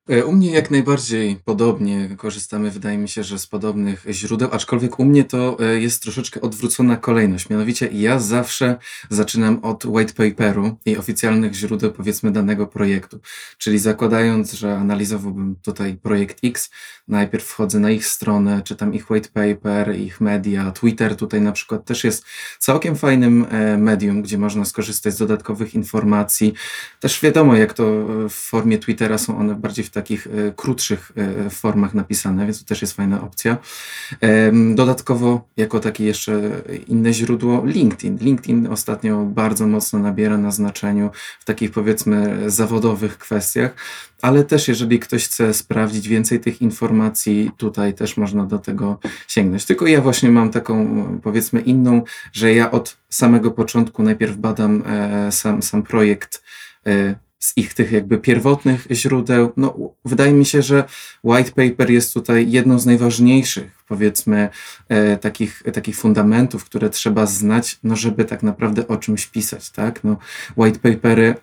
E, 0.10 0.26
u 0.26 0.32
mnie 0.32 0.52
jak 0.52 0.72
najbardziej 0.72 1.36
podobnie 1.46 2.10
korzystamy, 2.18 2.72
wydaje 2.72 2.98
mi 2.98 3.10
się, 3.10 3.24
że 3.24 3.40
z 3.40 3.48
podobnych 3.48 4.06
źródeł, 4.10 4.50
aczkolwiek 4.52 5.00
u 5.00 5.06
mnie 5.06 5.24
to 5.24 5.58
e, 5.60 5.82
jest 5.82 6.04
troszeczkę 6.04 6.42
odwrócona 6.42 6.98
kolejność. 6.98 7.50
Mianowicie 7.50 7.90
ja 7.92 8.20
zawsze 8.20 8.78
zaczynam 9.10 9.60
od 9.64 9.86
white 9.86 10.14
paperu 10.14 10.78
i 10.86 10.98
oficjalnych 10.98 11.54
źródeł, 11.54 11.92
powiedzmy, 11.92 12.32
danego 12.32 12.68
projektu. 12.68 13.20
Czyli 13.58 13.80
zakładając, 13.80 14.52
że 14.52 14.78
analizowałbym 14.78 15.56
tutaj 15.62 15.96
projekt 15.96 16.38
X, 16.44 16.70
najpierw 17.08 17.46
wchodzę 17.46 17.80
na 17.80 17.92
ich 17.92 18.08
stronę, 18.08 18.62
czytam 18.62 18.94
ich 18.94 19.12
white 19.12 19.30
paper, 19.30 20.00
ich 20.00 20.22
media, 20.22 20.72
Twitter 20.72 21.16
tutaj 21.16 21.42
na 21.42 21.52
przykład 21.52 21.86
też 21.86 22.04
jest 22.04 22.26
całkiem 22.60 22.96
fajnym 22.96 23.46
e, 23.50 23.78
medium, 23.78 24.22
gdzie 24.22 24.38
można 24.38 24.66
skorzystać 24.66 25.14
z 25.14 25.18
dodatkowych 25.18 25.76
informacji. 25.76 26.54
Też 27.00 27.22
wiadomo, 27.22 27.56
jak 27.56 27.74
to 27.74 27.84
w 28.30 28.34
formie 28.34 28.78
Twittera 28.78 29.18
są 29.18 29.38
one 29.38 29.56
bardziej 29.56 29.86
w 29.86 29.91
takich 29.92 30.28
e, 30.28 30.52
krótszych 30.56 31.12
e, 31.16 31.50
formach 31.50 31.94
napisane, 31.94 32.46
więc 32.46 32.60
to 32.60 32.66
też 32.66 32.82
jest 32.82 32.94
fajna 32.94 33.22
opcja. 33.22 33.58
Dodatkowo, 34.76 35.48
jako 35.58 35.80
takie 35.80 36.06
jeszcze 36.06 36.62
inne 36.88 37.14
źródło, 37.14 37.66
LinkedIn. 37.66 38.18
LinkedIn 38.22 38.68
ostatnio 38.68 39.26
bardzo 39.26 39.68
mocno 39.68 40.00
nabiera 40.00 40.38
na 40.38 40.52
znaczeniu 40.52 41.10
w 41.40 41.46
takich 41.46 41.72
powiedzmy 41.72 42.50
zawodowych 42.52 43.18
kwestiach, 43.18 43.76
ale 44.22 44.44
też 44.44 44.68
jeżeli 44.68 45.00
ktoś 45.00 45.26
chce 45.26 45.54
sprawdzić 45.54 46.08
więcej 46.08 46.40
tych 46.40 46.62
informacji, 46.62 47.52
tutaj 47.58 47.94
też 47.94 48.18
można 48.18 48.46
do 48.46 48.60
tego 48.60 49.00
sięgnąć. 49.28 49.66
Tylko 49.66 49.88
ja 49.88 50.02
właśnie 50.02 50.32
mam 50.32 50.50
taką 50.50 51.20
powiedzmy 51.24 51.62
inną, 51.62 52.02
że 52.34 52.54
ja 52.54 52.72
od 52.72 52.98
samego 53.10 53.52
początku 53.52 54.04
najpierw 54.04 54.38
badam 54.38 54.84
e, 54.86 55.32
sam, 55.32 55.64
sam 55.64 55.84
projekt 55.84 56.44
z 57.42 57.58
ich 57.58 57.74
tych 57.74 57.92
jakby 57.92 58.18
pierwotnych 58.18 58.88
źródeł. 58.92 59.52
No, 59.58 59.78
wydaje 60.06 60.34
mi 60.34 60.46
się, 60.46 60.62
że 60.62 60.84
white 61.24 61.52
paper 61.52 61.92
jest 61.92 62.14
tutaj 62.14 62.52
jedną 62.52 62.80
z 62.80 62.86
najważniejszych, 62.86 63.84
powiedzmy, 63.88 64.50
e, 64.90 65.18
takich, 65.18 65.64
takich 65.74 65.96
fundamentów, 65.96 66.66
które 66.66 66.90
trzeba 66.90 67.26
znać, 67.26 67.80
no, 67.84 67.96
żeby 67.96 68.26
tak 68.26 68.44
naprawdę 68.44 68.88
o 68.88 68.98
czymś 68.98 69.28
pisać, 69.28 69.70
tak? 69.70 70.04
No, 70.04 70.18
white 70.58 70.80
papery 70.80 71.36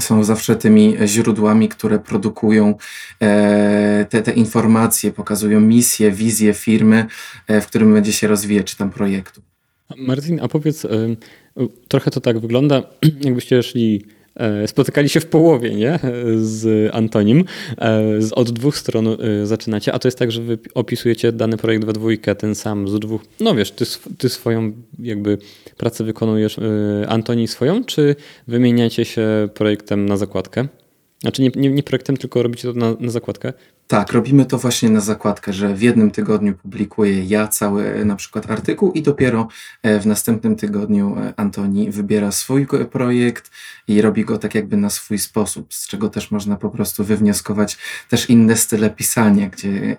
są 0.00 0.24
zawsze 0.24 0.56
tymi 0.56 0.96
źródłami, 1.06 1.68
które 1.68 1.98
produkują 1.98 2.74
e, 3.20 4.06
te, 4.10 4.22
te 4.22 4.32
informacje, 4.32 5.12
pokazują 5.12 5.60
misję, 5.60 6.12
wizję 6.12 6.54
firmy, 6.54 7.06
e, 7.46 7.60
w 7.60 7.66
którym 7.66 7.94
będzie 7.94 8.12
się 8.12 8.26
rozwijać, 8.26 8.66
czy 8.66 8.76
tam 8.76 8.90
projektu. 8.90 9.42
Martin, 9.96 10.40
a 10.42 10.48
powiedz, 10.48 10.84
e, 10.84 10.88
trochę 11.88 12.10
to 12.10 12.20
tak 12.20 12.38
wygląda, 12.38 12.82
jakbyście 13.20 13.62
szli 13.62 14.17
spotykali 14.66 15.08
się 15.08 15.20
w 15.20 15.26
połowie, 15.26 15.74
nie? 15.74 15.98
Z 16.36 16.90
Antonim. 16.94 17.44
E, 17.78 18.02
od 18.32 18.50
dwóch 18.50 18.78
stron 18.78 19.08
e, 19.08 19.46
zaczynacie, 19.46 19.92
a 19.92 19.98
to 19.98 20.08
jest 20.08 20.18
tak, 20.18 20.32
że 20.32 20.42
wy 20.42 20.58
opisujecie 20.74 21.32
dany 21.32 21.56
projekt 21.56 21.84
we 21.84 21.92
dwójkę, 21.92 22.34
ten 22.34 22.54
sam 22.54 22.88
z 22.88 22.98
dwóch. 22.98 23.22
No 23.40 23.54
wiesz, 23.54 23.70
ty, 23.70 23.84
ty 24.18 24.28
swoją 24.28 24.72
jakby 24.98 25.38
pracę 25.76 26.04
wykonujesz, 26.04 26.56
Antoni 27.08 27.48
swoją, 27.48 27.84
czy 27.84 28.16
wymieniacie 28.48 29.04
się 29.04 29.48
projektem 29.54 30.06
na 30.06 30.16
zakładkę? 30.16 30.68
Znaczy 31.20 31.42
nie, 31.42 31.50
nie, 31.56 31.70
nie 31.70 31.82
projektem, 31.82 32.16
tylko 32.16 32.42
robicie 32.42 32.68
to 32.68 32.74
na, 32.78 32.94
na 33.00 33.10
zakładkę? 33.10 33.52
Tak, 33.88 34.12
robimy 34.12 34.46
to 34.46 34.58
właśnie 34.58 34.90
na 34.90 35.00
zakładkę, 35.00 35.52
że 35.52 35.74
w 35.74 35.82
jednym 35.82 36.10
tygodniu 36.10 36.54
publikuję 36.54 37.24
ja 37.24 37.48
cały 37.48 37.94
e, 37.94 38.04
na 38.04 38.16
przykład 38.16 38.50
artykuł 38.50 38.92
i 38.92 39.02
dopiero 39.02 39.48
e, 39.82 40.00
w 40.00 40.06
następnym 40.06 40.56
tygodniu 40.56 41.16
e, 41.18 41.32
Antoni 41.36 41.90
wybiera 41.90 42.32
swój 42.32 42.66
projekt 42.90 43.50
i 43.88 44.02
robi 44.02 44.24
go 44.24 44.38
tak 44.38 44.54
jakby 44.54 44.76
na 44.76 44.90
swój 44.90 45.18
sposób, 45.18 45.74
z 45.74 45.88
czego 45.88 46.08
też 46.08 46.30
można 46.30 46.56
po 46.56 46.70
prostu 46.70 47.04
wywnioskować 47.04 47.78
też 48.08 48.30
inne 48.30 48.56
style 48.56 48.90
pisania, 48.90 49.48
gdzie 49.48 49.96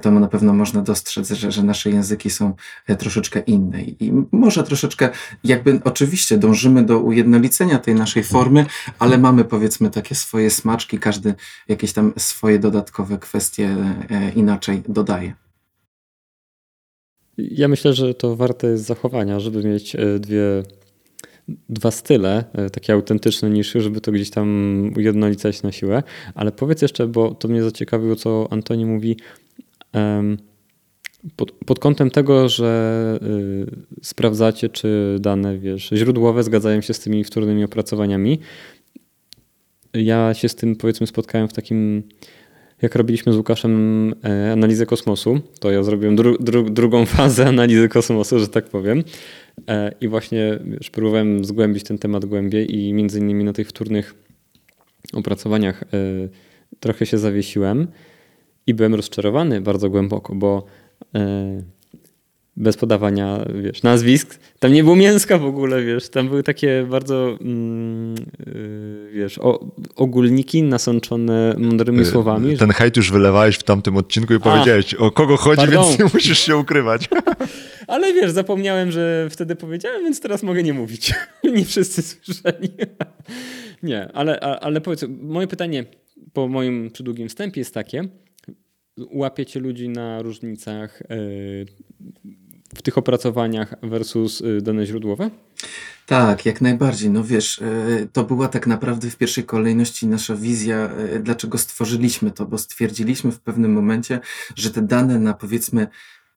to 0.00 0.10
na 0.10 0.28
pewno 0.28 0.52
można 0.52 0.82
dostrzec, 0.82 1.30
że, 1.30 1.52
że 1.52 1.62
nasze 1.62 1.90
języki 1.90 2.30
są 2.30 2.54
troszeczkę 2.98 3.40
inne. 3.40 3.82
I 3.82 4.12
może 4.32 4.64
troszeczkę 4.64 5.08
jakby 5.44 5.80
oczywiście 5.84 6.38
dążymy 6.38 6.82
do 6.82 6.98
ujednolicenia 6.98 7.78
tej 7.78 7.94
naszej 7.94 8.24
formy, 8.24 8.66
ale 8.98 9.18
mamy 9.18 9.44
powiedzmy 9.44 9.90
takie 9.90 10.14
swoje 10.14 10.50
smaczki, 10.50 10.98
każdy 10.98 11.34
jakieś 11.68 11.92
tam 11.92 12.12
swoje 12.16 12.55
swoje 12.56 12.72
dodatkowe 12.72 13.18
kwestie 13.18 13.76
e, 14.10 14.32
inaczej 14.36 14.82
dodaje. 14.88 15.34
Ja 17.38 17.68
myślę, 17.68 17.92
że 17.92 18.14
to 18.14 18.36
warte 18.36 18.66
jest 18.66 18.84
zachowania, 18.84 19.40
żeby 19.40 19.64
mieć 19.64 19.96
e, 19.96 20.18
dwie, 20.18 20.62
dwa 21.68 21.90
style, 21.90 22.44
e, 22.52 22.70
takie 22.70 22.92
autentyczne 22.92 23.50
niż 23.50 23.72
żeby 23.72 24.00
to 24.00 24.12
gdzieś 24.12 24.30
tam 24.30 24.90
ujednolicać 24.96 25.62
na 25.62 25.72
siłę. 25.72 26.02
Ale 26.34 26.52
powiedz 26.52 26.82
jeszcze, 26.82 27.06
bo 27.06 27.34
to 27.34 27.48
mnie 27.48 27.62
zaciekawiło, 27.62 28.16
co 28.16 28.48
Antoni 28.50 28.86
mówi. 28.86 29.16
Pod, 31.36 31.52
pod, 31.52 31.78
kątem 31.78 32.10
tego, 32.10 32.48
że 32.48 33.18
y, 33.22 34.04
sprawdzacie, 34.04 34.68
czy 34.68 35.16
dane 35.20 35.58
wiesz, 35.58 35.90
źródłowe 35.92 36.42
zgadzają 36.42 36.80
się 36.80 36.94
z 36.94 37.00
tymi 37.00 37.24
wtórnymi 37.24 37.64
opracowaniami. 37.64 38.40
Ja 39.94 40.34
się 40.34 40.48
z 40.48 40.54
tym 40.54 40.76
powiedzmy 40.76 41.06
spotkałem 41.06 41.48
w 41.48 41.52
takim 41.52 42.02
jak 42.82 42.94
robiliśmy 42.94 43.32
z 43.32 43.36
Łukaszem 43.36 44.14
e, 44.24 44.52
analizę 44.52 44.86
kosmosu, 44.86 45.40
to 45.60 45.70
ja 45.70 45.82
zrobiłem 45.82 46.16
dru, 46.16 46.38
dru, 46.38 46.70
drugą 46.70 47.06
fazę 47.16 47.46
analizy 47.46 47.88
kosmosu, 47.88 48.38
że 48.38 48.48
tak 48.48 48.64
powiem. 48.64 49.04
E, 49.68 49.92
I 50.00 50.08
właśnie 50.08 50.58
wiesz, 50.64 50.90
próbowałem 50.90 51.44
zgłębić 51.44 51.84
ten 51.84 51.98
temat 51.98 52.24
głębiej 52.24 52.76
i 52.76 52.92
między 52.92 53.18
innymi 53.18 53.44
na 53.44 53.52
tych 53.52 53.68
wtórnych 53.68 54.14
opracowaniach 55.12 55.82
e, 55.82 55.86
trochę 56.80 57.06
się 57.06 57.18
zawiesiłem 57.18 57.86
i 58.66 58.74
byłem 58.74 58.94
rozczarowany 58.94 59.60
bardzo 59.60 59.90
głęboko, 59.90 60.34
bo 60.34 60.66
bez 62.56 62.76
podawania, 62.76 63.44
wiesz, 63.62 63.82
nazwisk. 63.82 64.38
Tam 64.58 64.72
nie 64.72 64.84
było 64.84 64.96
mięska 64.96 65.38
w 65.38 65.44
ogóle, 65.44 65.84
wiesz, 65.84 66.08
tam 66.08 66.28
były 66.28 66.42
takie 66.42 66.86
bardzo, 66.90 67.38
mm, 67.40 68.14
yy, 68.46 69.10
wiesz, 69.12 69.38
o, 69.38 69.66
ogólniki 69.96 70.62
nasączone 70.62 71.54
mądrymi 71.58 72.00
y, 72.00 72.04
słowami. 72.04 72.56
Ten 72.56 72.68
że... 72.68 72.74
hejt 72.74 72.96
już 72.96 73.10
wylewałeś 73.12 73.56
w 73.56 73.62
tamtym 73.62 73.96
odcinku 73.96 74.34
i 74.34 74.40
powiedziałeś, 74.40 74.94
o 74.94 75.10
kogo 75.10 75.36
chodzi, 75.36 75.56
pardon. 75.56 75.84
więc 75.84 75.98
nie 75.98 76.04
musisz 76.04 76.38
się 76.38 76.56
ukrywać. 76.56 77.08
Ale 77.86 78.12
wiesz, 78.12 78.30
zapomniałem, 78.30 78.90
że 78.90 79.28
wtedy 79.30 79.56
powiedziałem, 79.56 80.02
więc 80.02 80.20
teraz 80.20 80.42
mogę 80.42 80.62
nie 80.62 80.72
mówić. 80.72 81.14
nie 81.56 81.64
wszyscy 81.64 82.02
słyszeli. 82.02 82.68
nie, 83.82 84.12
ale, 84.12 84.40
ale 84.40 84.80
powiedz, 84.80 85.04
moje 85.20 85.46
pytanie 85.46 85.84
po 86.32 86.48
moim 86.48 86.90
przydługim 86.90 87.28
wstępie 87.28 87.60
jest 87.60 87.74
takie, 87.74 88.08
łapiecie 89.12 89.60
ludzi 89.60 89.88
na 89.88 90.22
różnicach 90.22 91.02
yy, 91.10 91.66
w 92.76 92.82
tych 92.82 92.98
opracowaniach 92.98 93.74
versus 93.82 94.40
y, 94.40 94.62
dane 94.62 94.86
źródłowe? 94.86 95.30
Tak, 96.06 96.46
jak 96.46 96.60
najbardziej. 96.60 97.10
No 97.10 97.24
wiesz, 97.24 97.58
y, 97.58 98.08
to 98.12 98.24
była 98.24 98.48
tak 98.48 98.66
naprawdę 98.66 99.10
w 99.10 99.16
pierwszej 99.16 99.44
kolejności 99.44 100.06
nasza 100.06 100.36
wizja, 100.36 100.90
y, 101.14 101.20
dlaczego 101.20 101.58
stworzyliśmy 101.58 102.30
to, 102.30 102.46
bo 102.46 102.58
stwierdziliśmy 102.58 103.32
w 103.32 103.40
pewnym 103.40 103.72
momencie, 103.72 104.20
że 104.56 104.70
te 104.70 104.82
dane 104.82 105.18
na 105.18 105.34
powiedzmy 105.34 105.86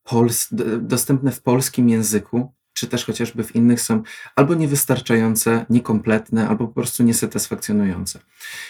pols 0.04 0.48
dostępne 0.82 1.32
w 1.32 1.42
polskim 1.42 1.90
języku 1.90 2.52
czy 2.80 2.88
też 2.88 3.06
chociażby 3.06 3.44
w 3.44 3.56
innych 3.56 3.82
są 3.82 4.04
albo 4.36 4.54
niewystarczające, 4.54 5.66
niekompletne, 5.70 6.48
albo 6.48 6.68
po 6.68 6.74
prostu 6.74 7.04
niesatysfakcjonujące. 7.04 8.20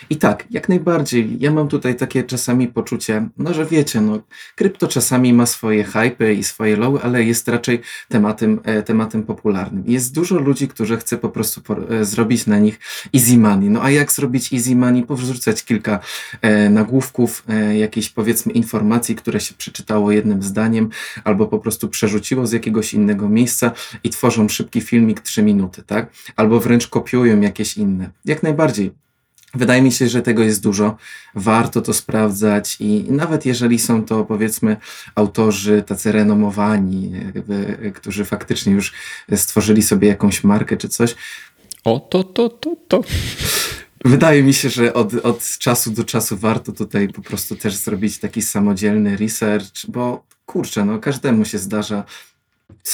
I 0.09 0.17
tak, 0.17 0.47
jak 0.51 0.69
najbardziej, 0.69 1.37
ja 1.39 1.51
mam 1.51 1.67
tutaj 1.67 1.95
takie 1.95 2.23
czasami 2.23 2.67
poczucie, 2.67 3.29
no 3.37 3.53
że 3.53 3.65
wiecie, 3.65 4.01
no, 4.01 4.19
krypto 4.55 4.87
czasami 4.87 5.33
ma 5.33 5.45
swoje 5.45 5.83
hype 5.83 6.33
i 6.33 6.43
swoje 6.43 6.75
lowy, 6.75 6.99
ale 7.01 7.23
jest 7.23 7.47
raczej 7.47 7.81
tematem, 8.07 8.59
e, 8.63 8.83
tematem 8.83 9.23
popularnym. 9.23 9.83
Jest 9.87 10.13
dużo 10.13 10.39
ludzi, 10.39 10.67
którzy 10.67 10.97
chce 10.97 11.17
po 11.17 11.29
prostu 11.29 11.61
po, 11.61 11.89
e, 11.89 12.05
zrobić 12.05 12.47
na 12.47 12.59
nich 12.59 12.79
easy 13.15 13.37
money. 13.37 13.69
No 13.69 13.83
a 13.83 13.89
jak 13.91 14.11
zrobić 14.11 14.53
easy 14.53 14.75
money? 14.75 15.03
Powrzucać 15.03 15.63
kilka 15.63 15.99
e, 16.41 16.69
nagłówków, 16.69 17.43
e, 17.49 18.09
powiedzmy 18.15 18.53
informacji, 18.53 19.15
które 19.15 19.39
się 19.39 19.53
przeczytało 19.55 20.11
jednym 20.11 20.43
zdaniem, 20.43 20.89
albo 21.23 21.47
po 21.47 21.59
prostu 21.59 21.89
przerzuciło 21.89 22.47
z 22.47 22.51
jakiegoś 22.51 22.93
innego 22.93 23.29
miejsca 23.29 23.71
i 24.03 24.09
tworzą 24.09 24.49
szybki 24.49 24.81
filmik 24.81 25.21
3 25.21 25.43
minuty, 25.43 25.83
tak? 25.83 26.11
Albo 26.35 26.59
wręcz 26.59 26.87
kopiują 26.87 27.41
jakieś 27.41 27.77
inne. 27.77 28.09
Jak 28.25 28.43
najbardziej. 28.43 28.91
Wydaje 29.53 29.81
mi 29.81 29.91
się, 29.91 30.07
że 30.07 30.21
tego 30.21 30.43
jest 30.43 30.63
dużo. 30.63 30.97
Warto 31.35 31.81
to 31.81 31.93
sprawdzać 31.93 32.77
i 32.79 33.05
nawet 33.09 33.45
jeżeli 33.45 33.79
są 33.79 34.05
to 34.05 34.25
powiedzmy 34.25 34.77
autorzy 35.15 35.83
tacy 35.87 36.11
renomowani, 36.11 37.11
jakby, 37.35 37.91
którzy 37.95 38.25
faktycznie 38.25 38.73
już 38.73 38.93
stworzyli 39.35 39.83
sobie 39.83 40.07
jakąś 40.07 40.43
markę 40.43 40.77
czy 40.77 40.89
coś. 40.89 41.15
O, 41.83 41.99
to, 41.99 42.23
to, 42.23 42.49
to, 42.49 42.75
to. 42.87 43.03
Wydaje 44.05 44.43
mi 44.43 44.53
się, 44.53 44.69
że 44.69 44.93
od, 44.93 45.13
od 45.13 45.57
czasu 45.57 45.91
do 45.91 46.03
czasu 46.03 46.37
warto 46.37 46.71
tutaj 46.71 47.07
po 47.07 47.21
prostu 47.21 47.55
też 47.55 47.75
zrobić 47.75 48.19
taki 48.19 48.41
samodzielny 48.41 49.17
research, 49.17 49.85
bo 49.87 50.23
kurczę, 50.45 50.85
no 50.85 50.99
każdemu 50.99 51.45
się 51.45 51.57
zdarza. 51.57 52.03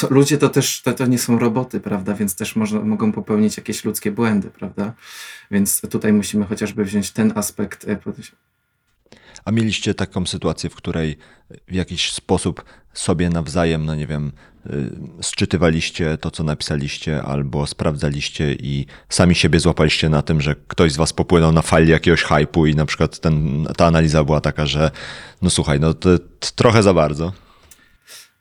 Ludzie 0.09 0.37
to 0.37 0.49
też 0.49 0.81
to, 0.81 0.93
to 0.93 1.05
nie 1.05 1.19
są 1.19 1.39
roboty, 1.39 1.79
prawda? 1.79 2.13
Więc 2.13 2.35
też 2.35 2.55
można, 2.55 2.79
mogą 2.79 3.11
popełnić 3.11 3.57
jakieś 3.57 3.85
ludzkie 3.85 4.11
błędy, 4.11 4.49
prawda? 4.49 4.93
Więc 5.51 5.81
tutaj 5.81 6.13
musimy 6.13 6.45
chociażby 6.45 6.85
wziąć 6.85 7.11
ten 7.11 7.33
aspekt 7.35 7.87
e, 7.87 7.97
A 9.45 9.51
mieliście 9.51 9.93
taką 9.93 10.25
sytuację, 10.25 10.69
w 10.69 10.75
której 10.75 11.17
w 11.67 11.73
jakiś 11.73 12.11
sposób 12.11 12.63
sobie 12.93 13.29
nawzajem, 13.29 13.85
no 13.85 13.95
nie 13.95 14.07
wiem, 14.07 14.31
y, 14.65 14.91
sczytywaliście 15.21 16.17
to, 16.17 16.31
co 16.31 16.43
napisaliście, 16.43 17.23
albo 17.23 17.67
sprawdzaliście 17.67 18.53
i 18.53 18.85
sami 19.09 19.35
siebie 19.35 19.59
złapaliście 19.59 20.09
na 20.09 20.21
tym, 20.21 20.41
że 20.41 20.55
ktoś 20.67 20.91
z 20.91 20.97
was 20.97 21.13
popłynął 21.13 21.51
na 21.51 21.61
fali 21.61 21.91
jakiegoś 21.91 22.23
hypu 22.23 22.65
i 22.65 22.75
na 22.75 22.85
przykład 22.85 23.19
ten, 23.19 23.67
ta 23.77 23.85
analiza 23.85 24.23
była 24.23 24.41
taka, 24.41 24.65
że 24.65 24.91
no 25.41 25.49
słuchaj, 25.49 25.79
no 25.79 25.93
to, 25.93 26.19
to 26.19 26.49
trochę 26.55 26.83
za 26.83 26.93
bardzo. 26.93 27.44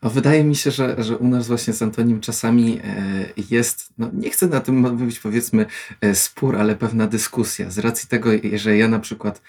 A 0.05 0.09
wydaje 0.09 0.45
mi 0.45 0.57
się, 0.57 0.71
że, 0.71 1.05
że 1.05 1.19
u 1.19 1.29
nas 1.29 1.47
właśnie 1.47 1.73
z 1.73 1.83
Antonim 1.83 2.21
czasami 2.21 2.81
e, 2.85 3.25
jest, 3.51 3.93
no 3.99 4.11
nie 4.13 4.31
chcę 4.31 4.47
na 4.47 4.61
tym 4.61 4.97
mówić 4.97 5.21
powiedzmy 5.21 5.67
e, 6.01 6.15
spór, 6.15 6.57
ale 6.57 6.77
pewna 6.77 7.07
dyskusja. 7.07 7.71
Z 7.71 7.79
racji 7.79 8.09
tego, 8.09 8.31
że 8.55 8.77
ja 8.77 8.89
na 8.89 8.99
przykład 8.99 9.43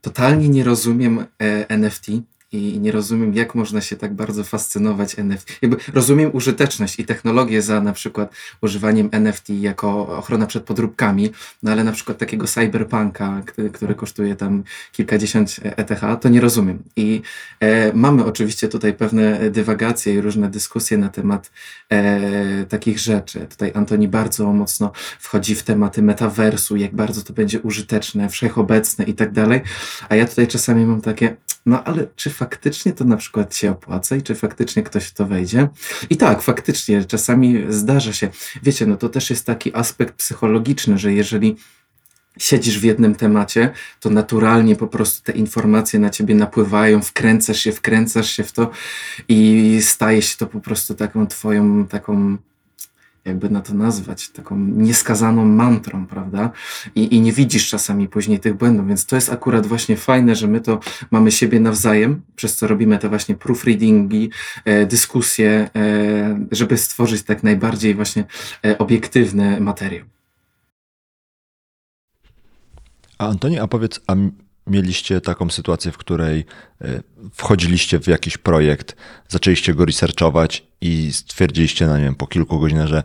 totalnie 0.00 0.48
nie 0.48 0.64
rozumiem 0.64 1.18
e, 1.18 1.24
NFT, 1.68 2.06
i 2.54 2.80
nie 2.80 2.92
rozumiem, 2.92 3.34
jak 3.34 3.54
można 3.54 3.80
się 3.80 3.96
tak 3.96 4.14
bardzo 4.14 4.44
fascynować 4.44 5.18
NFT. 5.18 5.48
Jakby 5.62 5.76
rozumiem 5.92 6.30
użyteczność 6.32 6.98
i 7.00 7.04
technologię 7.04 7.62
za 7.62 7.80
na 7.80 7.92
przykład 7.92 8.34
używaniem 8.60 9.08
NFT 9.12 9.50
jako 9.50 10.06
ochrona 10.18 10.46
przed 10.46 10.64
podróbkami, 10.64 11.30
no 11.62 11.72
ale 11.72 11.84
na 11.84 11.92
przykład 11.92 12.18
takiego 12.18 12.46
cyberpunka, 12.46 13.42
który, 13.72 13.94
kosztuje 13.94 14.36
tam 14.36 14.64
kilkadziesiąt 14.92 15.56
ETH, 15.62 16.00
to 16.20 16.28
nie 16.28 16.40
rozumiem. 16.40 16.82
I 16.96 17.22
e, 17.60 17.92
mamy 17.92 18.24
oczywiście 18.24 18.68
tutaj 18.68 18.94
pewne 18.94 19.50
dywagacje 19.50 20.14
i 20.14 20.20
różne 20.20 20.50
dyskusje 20.50 20.98
na 20.98 21.08
temat 21.08 21.50
e, 21.88 22.64
takich 22.64 22.98
rzeczy. 22.98 23.46
Tutaj 23.50 23.72
Antoni 23.74 24.08
bardzo 24.08 24.52
mocno 24.52 24.92
wchodzi 25.18 25.54
w 25.54 25.62
tematy 25.62 26.02
metaversu, 26.02 26.76
jak 26.76 26.94
bardzo 26.94 27.22
to 27.22 27.32
będzie 27.32 27.60
użyteczne, 27.60 28.28
wszechobecne 28.28 29.04
i 29.04 29.14
tak 29.14 29.32
dalej. 29.32 29.60
A 30.08 30.16
ja 30.16 30.26
tutaj 30.26 30.46
czasami 30.46 30.86
mam 30.86 31.00
takie, 31.00 31.36
no 31.66 31.84
ale 31.84 32.06
czy 32.16 32.30
faktycznie 32.30 32.92
to 32.92 33.04
na 33.04 33.16
przykład 33.16 33.56
się 33.56 33.70
opłaca 33.70 34.16
i 34.16 34.22
czy 34.22 34.34
faktycznie 34.34 34.82
ktoś 34.82 35.04
w 35.04 35.14
to 35.14 35.26
wejdzie? 35.26 35.68
I 36.10 36.16
tak, 36.16 36.42
faktycznie, 36.42 37.04
czasami 37.04 37.64
zdarza 37.68 38.12
się. 38.12 38.28
Wiecie, 38.62 38.86
no 38.86 38.96
to 38.96 39.08
też 39.08 39.30
jest 39.30 39.46
taki 39.46 39.76
aspekt 39.76 40.14
psychologiczny, 40.14 40.98
że 40.98 41.12
jeżeli 41.12 41.56
siedzisz 42.38 42.78
w 42.78 42.84
jednym 42.84 43.14
temacie, 43.14 43.70
to 44.00 44.10
naturalnie 44.10 44.76
po 44.76 44.86
prostu 44.86 45.22
te 45.22 45.32
informacje 45.32 45.98
na 45.98 46.10
ciebie 46.10 46.34
napływają, 46.34 47.02
wkręcasz 47.02 47.60
się, 47.60 47.72
wkręcasz 47.72 48.30
się 48.30 48.44
w 48.44 48.52
to 48.52 48.70
i 49.28 49.78
staje 49.82 50.22
się 50.22 50.36
to 50.36 50.46
po 50.46 50.60
prostu 50.60 50.94
taką 50.94 51.26
twoją, 51.26 51.86
taką 51.86 52.36
jakby 53.24 53.50
na 53.50 53.60
to 53.60 53.74
nazwać, 53.74 54.28
taką 54.28 54.58
nieskazaną 54.58 55.44
mantrą, 55.44 56.06
prawda? 56.06 56.50
I, 56.94 57.14
I 57.14 57.20
nie 57.20 57.32
widzisz 57.32 57.68
czasami 57.68 58.08
później 58.08 58.40
tych 58.40 58.54
błędów, 58.54 58.86
więc 58.88 59.06
to 59.06 59.16
jest 59.16 59.32
akurat 59.32 59.66
właśnie 59.66 59.96
fajne, 59.96 60.34
że 60.34 60.48
my 60.48 60.60
to 60.60 60.80
mamy 61.10 61.32
siebie 61.32 61.60
nawzajem, 61.60 62.22
przez 62.36 62.56
co 62.56 62.66
robimy 62.66 62.98
te 62.98 63.08
właśnie 63.08 63.34
proofreadingi, 63.34 64.30
e, 64.64 64.86
dyskusje, 64.86 65.70
e, 65.76 66.46
żeby 66.50 66.78
stworzyć 66.78 67.22
tak 67.22 67.42
najbardziej 67.42 67.94
właśnie 67.94 68.24
e, 68.66 68.78
obiektywny 68.78 69.60
materiał. 69.60 70.06
A 73.18 73.28
Antoni, 73.28 73.58
a 73.58 73.66
powiedz, 73.66 74.00
a 74.06 74.14
mieliście 74.66 75.20
taką 75.20 75.50
sytuację, 75.50 75.92
w 75.92 75.98
której 75.98 76.44
e, 76.80 77.02
wchodziliście 77.34 77.98
w 77.98 78.06
jakiś 78.06 78.38
projekt, 78.38 78.96
zaczęliście 79.28 79.74
go 79.74 79.84
researchować 79.84 80.66
i 80.80 81.12
stwierdziliście, 81.12 81.86
no 81.86 81.98
nie 81.98 82.04
wiem, 82.04 82.14
po 82.14 82.26
kilku 82.26 82.58
godzinach, 82.58 82.88
że 82.88 83.02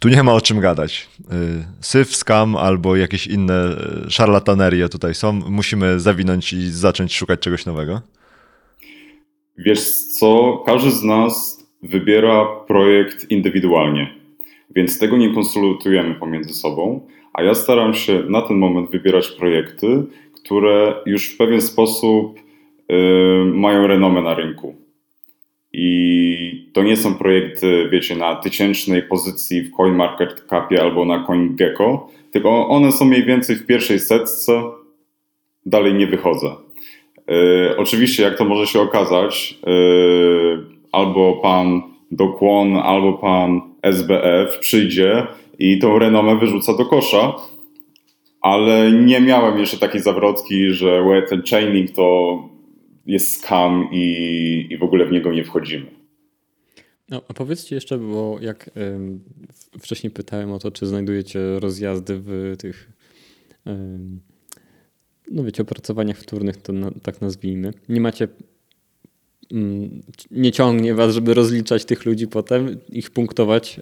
tu 0.00 0.08
nie 0.08 0.22
ma 0.22 0.32
o 0.32 0.40
czym 0.40 0.60
gadać. 0.60 1.08
E, 1.20 1.34
syf, 1.80 2.16
scam 2.16 2.56
albo 2.56 2.96
jakieś 2.96 3.26
inne 3.26 3.54
e, 3.54 4.10
szarlatanerie 4.10 4.88
tutaj 4.88 5.14
są. 5.14 5.32
Musimy 5.32 6.00
zawinąć 6.00 6.52
i 6.52 6.70
zacząć 6.70 7.16
szukać 7.16 7.40
czegoś 7.40 7.66
nowego? 7.66 8.02
Wiesz 9.58 9.90
co, 9.90 10.62
każdy 10.66 10.90
z 10.90 11.02
nas 11.02 11.64
wybiera 11.82 12.46
projekt 12.66 13.30
indywidualnie, 13.30 14.14
więc 14.76 14.98
tego 14.98 15.16
nie 15.16 15.34
konsultujemy 15.34 16.14
pomiędzy 16.14 16.54
sobą, 16.54 17.06
a 17.32 17.42
ja 17.42 17.54
staram 17.54 17.94
się 17.94 18.22
na 18.28 18.42
ten 18.42 18.56
moment 18.56 18.90
wybierać 18.90 19.28
projekty, 19.28 20.06
które 20.50 20.94
już 21.06 21.28
w 21.28 21.36
pewien 21.36 21.60
sposób 21.60 22.38
y, 22.38 23.44
mają 23.44 23.86
renomę 23.86 24.22
na 24.22 24.34
rynku. 24.34 24.74
I 25.72 26.70
to 26.72 26.82
nie 26.82 26.96
są 26.96 27.14
projekty, 27.14 27.88
wiecie, 27.92 28.16
na 28.16 28.36
tysięcznej 28.36 29.02
pozycji 29.02 29.62
w 29.62 29.70
CoinMarketCapie 29.70 30.82
albo 30.82 31.04
na 31.04 31.24
CoinGecko, 31.26 32.08
tylko 32.30 32.68
one 32.68 32.92
są 32.92 33.04
mniej 33.04 33.24
więcej 33.24 33.56
w 33.56 33.66
pierwszej 33.66 34.00
setce, 34.00 34.62
dalej 35.66 35.94
nie 35.94 36.06
wychodzę. 36.06 36.46
Y, 37.30 37.76
oczywiście, 37.76 38.22
jak 38.22 38.38
to 38.38 38.44
może 38.44 38.66
się 38.66 38.80
okazać, 38.80 39.58
y, 39.68 40.58
albo 40.92 41.40
pan 41.42 41.82
Dokłon, 42.10 42.76
albo 42.76 43.12
pan 43.12 43.60
SBF 43.82 44.58
przyjdzie 44.58 45.26
i 45.58 45.78
tą 45.78 45.98
renomę 45.98 46.36
wyrzuca 46.36 46.76
do 46.76 46.86
kosza, 46.86 47.34
ale 48.40 48.92
nie 48.92 49.20
miałem 49.20 49.58
jeszcze 49.58 49.78
takiej 49.78 50.00
zawrotki, 50.02 50.70
że 50.70 51.02
ten 51.28 51.42
chaining 51.50 51.90
to 51.90 52.38
jest 53.06 53.34
scam 53.34 53.88
i, 53.92 54.66
i 54.70 54.78
w 54.78 54.82
ogóle 54.82 55.06
w 55.06 55.12
niego 55.12 55.32
nie 55.32 55.44
wchodzimy. 55.44 55.86
No, 57.08 57.22
a 57.28 57.34
powiedzcie 57.34 57.74
jeszcze, 57.74 57.98
bo 57.98 58.38
jak 58.40 58.70
ym, 58.76 59.20
wcześniej 59.80 60.10
pytałem 60.10 60.52
o 60.52 60.58
to, 60.58 60.70
czy 60.70 60.86
znajdujecie 60.86 61.40
rozjazdy 61.60 62.18
w 62.18 62.54
tych 62.58 62.92
ym, 63.66 64.20
no 65.30 65.44
wiecie, 65.44 65.62
opracowaniach 65.62 66.18
wtórnych, 66.18 66.56
to 66.56 66.72
na, 66.72 66.90
tak 67.02 67.20
nazwijmy. 67.20 67.72
Nie 67.88 68.00
macie 68.00 68.28
ym, 69.52 70.02
nie 70.30 70.52
ciągnie 70.52 70.94
was, 70.94 71.14
żeby 71.14 71.34
rozliczać 71.34 71.84
tych 71.84 72.06
ludzi 72.06 72.28
potem, 72.28 72.78
ich 72.88 73.10
punktować 73.10 73.80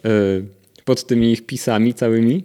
y, 0.76 0.84
pod 0.84 1.06
tymi 1.06 1.32
ich 1.32 1.46
pisami 1.46 1.94
całymi, 1.94 2.44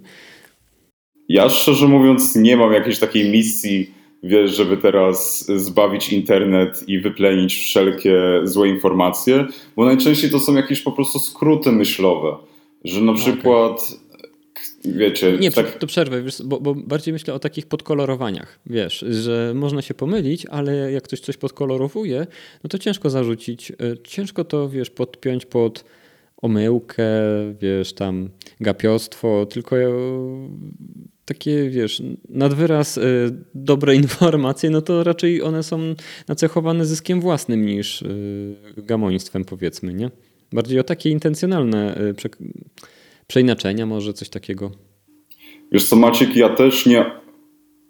ja 1.30 1.50
szczerze 1.50 1.88
mówiąc 1.88 2.36
nie 2.36 2.58
mam 2.58 2.74
jakiejś 2.74 3.00
takiej 3.00 3.30
misji, 3.30 3.94
wiesz, 4.24 4.52
żeby 4.52 4.78
teraz 4.78 5.48
zbawić 5.56 6.14
internet 6.14 6.84
i 6.90 7.00
wyplenić 7.00 7.56
wszelkie 7.56 8.42
złe 8.44 8.68
informacje, 8.68 9.46
bo 9.76 9.86
najczęściej 9.86 10.30
to 10.30 10.40
są 10.40 10.56
jakieś 10.56 10.82
po 10.82 10.92
prostu 10.92 11.20
skróty 11.20 11.72
myślowe, 11.72 12.38
że 12.84 13.02
na 13.02 13.14
przykład 13.14 13.82
okay. 13.82 14.98
wiecie... 14.98 15.38
Nie, 15.40 15.52
tak... 15.52 15.78
to 15.78 15.88
przerwę, 15.88 16.24
wiesz, 16.24 16.42
bo, 16.46 16.60
bo, 16.60 16.76
bardziej 16.76 17.14
myślę 17.14 17.34
o 17.34 17.40
takich 17.40 17.66
podkolorowaniach, 17.66 18.60
wiesz, 18.66 19.06
że 19.10 19.54
można 19.56 19.82
się 19.82 19.94
pomylić, 19.94 20.46
ale 20.46 20.92
jak 20.92 21.04
ktoś 21.04 21.20
coś 21.20 21.38
podkolorowuje, 21.38 22.28
no 22.64 22.68
to 22.68 22.78
ciężko 22.80 23.10
zarzucić, 23.10 23.72
e, 23.72 23.76
ciężko 24.04 24.44
to, 24.44 24.70
wiesz, 24.70 24.90
podpiąć 24.90 25.46
pod 25.46 25.86
omyłkę, 26.42 27.06
wiesz, 27.62 27.94
tam 27.94 28.30
gapiostwo, 28.60 29.46
tylko 29.46 29.76
takie, 31.26 31.70
wiesz, 31.70 32.02
nadwyraz 32.30 32.98
y, 32.98 33.02
dobre 33.56 33.96
informacje, 34.06 34.70
no 34.70 34.82
to 34.82 35.04
raczej 35.04 35.42
one 35.42 35.64
są 35.64 35.80
nacechowane 36.28 36.86
zyskiem 36.86 37.22
własnym 37.22 37.66
niż 37.66 38.02
y, 38.02 38.56
gamoństwem, 38.78 39.46
powiedzmy, 39.46 39.94
nie? 39.94 40.12
Bardziej 40.54 40.80
o 40.80 40.84
takie 40.84 41.10
intencjonalne 41.10 42.02
y, 42.02 42.14
prze, 42.14 42.30
przeinaczenia, 43.28 43.86
może 43.86 44.14
coś 44.14 44.30
takiego. 44.30 44.72
Wiesz 45.72 45.86
co, 45.86 45.96
Maciek, 45.96 46.36
ja 46.36 46.50
też 46.50 46.86
nie 46.86 47.06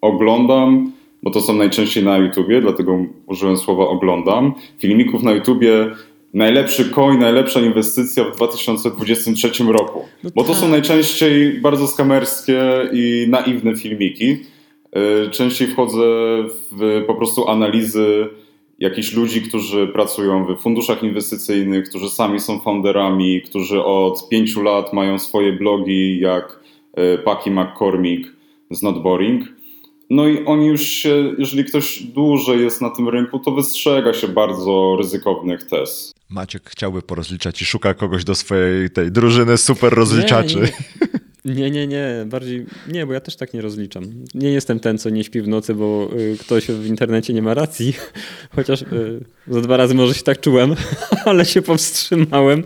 oglądam, 0.01 0.91
bo 1.23 1.31
to 1.31 1.41
są 1.41 1.53
najczęściej 1.53 2.03
na 2.03 2.17
YouTubie, 2.17 2.61
dlatego 2.61 3.05
użyłem 3.25 3.57
słowa 3.57 3.87
oglądam. 3.87 4.53
Filmików 4.79 5.23
na 5.23 5.31
YouTubie 5.31 5.91
najlepszy 6.33 6.89
coin, 6.89 7.19
najlepsza 7.19 7.59
inwestycja 7.59 8.23
w 8.23 8.35
2023 8.35 9.63
roku. 9.63 10.05
No 10.23 10.29
Bo 10.35 10.43
to 10.43 10.53
są 10.53 10.61
tak. 10.61 10.69
najczęściej 10.69 11.61
bardzo 11.61 11.87
skamerskie 11.87 12.61
i 12.93 13.25
naiwne 13.29 13.75
filmiki. 13.75 14.37
E, 14.91 15.29
częściej 15.29 15.67
wchodzę 15.67 15.99
w 16.71 17.03
po 17.07 17.15
prostu 17.15 17.47
analizy 17.47 18.27
jakichś 18.79 19.13
ludzi, 19.13 19.41
którzy 19.41 19.87
pracują 19.87 20.45
w 20.45 20.61
funduszach 20.61 21.03
inwestycyjnych, 21.03 21.89
którzy 21.89 22.09
sami 22.09 22.39
są 22.39 22.59
founderami, 22.59 23.41
którzy 23.41 23.83
od 23.83 24.29
pięciu 24.29 24.61
lat 24.61 24.93
mają 24.93 25.19
swoje 25.19 25.53
blogi, 25.53 26.19
jak 26.19 26.59
e, 26.93 27.17
Paki 27.17 27.51
McCormick 27.51 28.29
z 28.71 28.81
Not 28.81 29.03
Boring. 29.03 29.43
No 30.09 30.27
i 30.27 30.45
oni 30.45 30.67
już 30.67 30.81
się, 30.81 31.33
jeżeli 31.37 31.65
ktoś 31.65 32.03
dłużej 32.03 32.61
jest 32.61 32.81
na 32.81 32.89
tym 32.89 33.09
rynku, 33.09 33.39
to 33.39 33.51
wystrzega 33.51 34.13
się 34.13 34.27
bardzo 34.27 34.95
ryzykownych 34.97 35.63
tez. 35.63 36.13
Maciek 36.29 36.69
chciałby 36.69 37.01
porozliczać 37.01 37.61
i 37.61 37.65
szuka 37.65 37.93
kogoś 37.93 38.23
do 38.23 38.35
swojej 38.35 38.89
tej 38.89 39.11
drużyny 39.11 39.57
super 39.57 39.93
rozliczaczy. 39.93 40.55
Nie, 40.55 40.61
nie. 40.61 41.23
Nie, 41.45 41.71
nie, 41.71 41.87
nie, 41.87 42.25
bardziej 42.25 42.65
nie, 42.87 43.05
bo 43.05 43.13
ja 43.13 43.19
też 43.19 43.35
tak 43.35 43.53
nie 43.53 43.61
rozliczam. 43.61 44.03
Nie 44.33 44.49
jestem 44.49 44.79
ten, 44.79 44.97
co 44.97 45.09
nie 45.09 45.23
śpi 45.23 45.41
w 45.41 45.47
nocy, 45.47 45.75
bo 45.75 46.09
y, 46.19 46.37
ktoś 46.39 46.67
w 46.67 46.85
internecie 46.85 47.33
nie 47.33 47.41
ma 47.41 47.53
racji. 47.53 47.93
Chociaż 48.55 48.81
y, 48.81 48.85
za 49.47 49.61
dwa 49.61 49.77
razy 49.77 49.95
może 49.95 50.13
się 50.13 50.23
tak 50.23 50.41
czułem, 50.41 50.75
ale 51.25 51.45
się 51.45 51.61
powstrzymałem. 51.61 52.63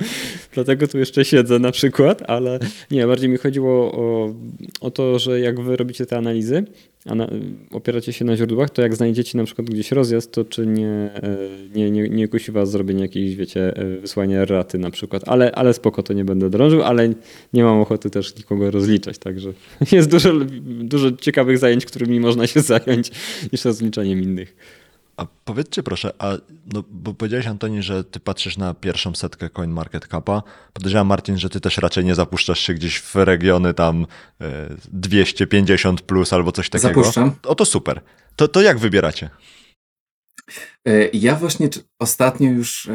Dlatego 0.53 0.87
tu 0.87 0.97
jeszcze 0.97 1.25
siedzę 1.25 1.59
na 1.59 1.71
przykład, 1.71 2.23
ale 2.27 2.59
nie, 2.91 3.07
bardziej 3.07 3.29
mi 3.29 3.37
chodziło 3.37 3.91
o, 3.91 4.33
o 4.81 4.91
to, 4.91 5.19
że 5.19 5.39
jak 5.39 5.61
wy 5.61 5.75
robicie 5.75 6.05
te 6.05 6.17
analizy, 6.17 6.65
a 7.07 7.15
na, 7.15 7.27
opieracie 7.71 8.13
się 8.13 8.25
na 8.25 8.37
źródłach, 8.37 8.69
to 8.69 8.81
jak 8.81 8.95
znajdziecie 8.95 9.37
na 9.37 9.43
przykład 9.43 9.69
gdzieś 9.69 9.91
rozjazd, 9.91 10.31
to 10.31 10.45
czy 10.45 10.65
nie, 10.65 10.87
e, 10.87 11.37
nie, 11.75 11.91
nie, 11.91 12.09
nie 12.09 12.27
kusi 12.27 12.51
was 12.51 12.71
zrobienie 12.71 13.01
jakiejś, 13.01 13.35
wiecie, 13.35 13.77
e, 13.77 13.97
wysłania 13.97 14.45
raty 14.45 14.79
na 14.79 14.91
przykład, 14.91 15.23
ale, 15.25 15.51
ale 15.51 15.73
spoko, 15.73 16.03
to 16.03 16.13
nie 16.13 16.25
będę 16.25 16.49
drążył, 16.49 16.83
ale 16.83 17.13
nie 17.53 17.63
mam 17.63 17.79
ochoty 17.79 18.09
też 18.09 18.35
nikogo 18.35 18.71
rozliczać, 18.71 19.17
także 19.17 19.53
jest 19.91 20.11
dużo, 20.11 20.33
dużo 20.61 21.11
ciekawych 21.11 21.57
zajęć, 21.57 21.85
którymi 21.85 22.19
można 22.19 22.47
się 22.47 22.59
zająć 22.73 23.11
niż 23.53 23.65
rozliczaniem 23.65 24.23
innych. 24.23 24.55
A 25.17 25.25
powiedzcie 25.45 25.83
proszę, 25.83 26.13
a 26.19 26.31
no, 26.73 26.83
bo 26.89 27.13
powiedziałeś 27.13 27.47
Antoni, 27.47 27.83
że 27.83 28.03
ty 28.03 28.19
patrzysz 28.19 28.57
na 28.57 28.73
pierwszą 28.73 29.15
setkę 29.15 29.49
CoinMarketCapa. 29.49 30.43
Podejrzewam 30.73 31.07
Martin, 31.07 31.37
że 31.37 31.49
ty 31.49 31.61
też 31.61 31.77
raczej 31.77 32.05
nie 32.05 32.15
zapuszczasz 32.15 32.59
się 32.59 32.73
gdzieś 32.73 32.99
w 32.99 33.15
regiony 33.15 33.73
tam 33.73 34.05
250 34.91 35.99
e, 35.99 36.03
plus 36.03 36.33
albo 36.33 36.51
coś 36.51 36.69
takiego. 36.69 36.89
Zapuszczam. 37.01 37.35
O 37.43 37.55
to 37.55 37.65
super. 37.65 38.01
To, 38.35 38.47
to 38.47 38.61
jak 38.61 38.79
wybieracie? 38.79 39.29
E, 40.87 41.07
ja 41.13 41.35
właśnie 41.35 41.69
ostatnio 41.99 42.49
już 42.49 42.89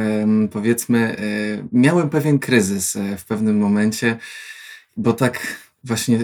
powiedzmy 0.52 1.16
e, 1.18 1.68
miałem 1.72 2.10
pewien 2.10 2.38
kryzys 2.38 2.98
w 3.18 3.24
pewnym 3.24 3.58
momencie, 3.58 4.18
bo 4.96 5.12
tak 5.12 5.56
właśnie 5.84 6.18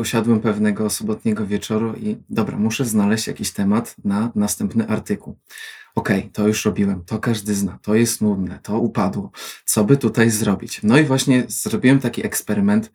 usiadłem 0.00 0.40
pewnego 0.40 0.90
sobotniego 0.90 1.46
wieczoru 1.46 1.94
i 1.94 2.16
dobra, 2.30 2.58
muszę 2.58 2.84
znaleźć 2.84 3.26
jakiś 3.26 3.50
temat 3.50 3.96
na 4.04 4.32
następny 4.34 4.88
artykuł. 4.88 5.36
Okej, 5.94 6.18
okay, 6.18 6.30
to 6.30 6.46
już 6.46 6.64
robiłem, 6.64 7.04
to 7.04 7.18
każdy 7.18 7.54
zna, 7.54 7.78
to 7.82 7.94
jest 7.94 8.20
nudne, 8.20 8.58
to 8.62 8.78
upadło. 8.78 9.30
Co 9.64 9.84
by 9.84 9.96
tutaj 9.96 10.30
zrobić? 10.30 10.80
No 10.82 10.98
i 10.98 11.04
właśnie 11.04 11.44
zrobiłem 11.48 11.98
taki 11.98 12.26
eksperyment 12.26 12.92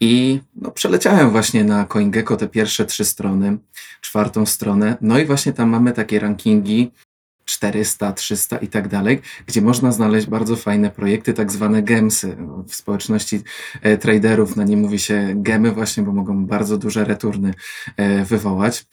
i 0.00 0.40
no, 0.54 0.70
przeleciałem 0.70 1.30
właśnie 1.30 1.64
na 1.64 1.84
CoinGecko 1.84 2.36
te 2.36 2.48
pierwsze 2.48 2.84
trzy 2.84 3.04
strony, 3.04 3.58
czwartą 4.00 4.46
stronę. 4.46 4.96
No 5.00 5.18
i 5.18 5.26
właśnie 5.26 5.52
tam 5.52 5.68
mamy 5.68 5.92
takie 5.92 6.20
rankingi 6.20 6.90
400, 7.50 8.12
300 8.12 8.58
i 8.58 8.68
tak 8.68 8.88
dalej, 8.88 9.20
gdzie 9.46 9.62
można 9.62 9.92
znaleźć 9.92 10.26
bardzo 10.26 10.56
fajne 10.56 10.90
projekty, 10.90 11.34
tak 11.34 11.52
zwane 11.52 11.82
gemsy. 11.82 12.36
W 12.68 12.74
społeczności 12.74 13.40
e, 13.82 13.96
traderów 13.98 14.56
na 14.56 14.64
nie 14.64 14.76
mówi 14.76 14.98
się 14.98 15.32
gemy 15.34 15.72
właśnie, 15.72 16.02
bo 16.02 16.12
mogą 16.12 16.46
bardzo 16.46 16.78
duże 16.78 17.04
returny 17.04 17.54
e, 17.96 18.24
wywołać. 18.24 18.86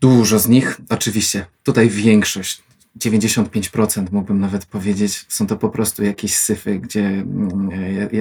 Dużo 0.00 0.38
z 0.38 0.48
nich, 0.48 0.80
oczywiście, 0.88 1.46
tutaj 1.62 1.88
większość, 1.88 2.62
95% 2.98 4.06
mógłbym 4.12 4.40
nawet 4.40 4.66
powiedzieć, 4.66 5.26
są 5.28 5.46
to 5.46 5.56
po 5.56 5.68
prostu 5.68 6.04
jakieś 6.04 6.34
syfy, 6.34 6.78
gdzie 6.78 7.06
mm, 7.06 7.70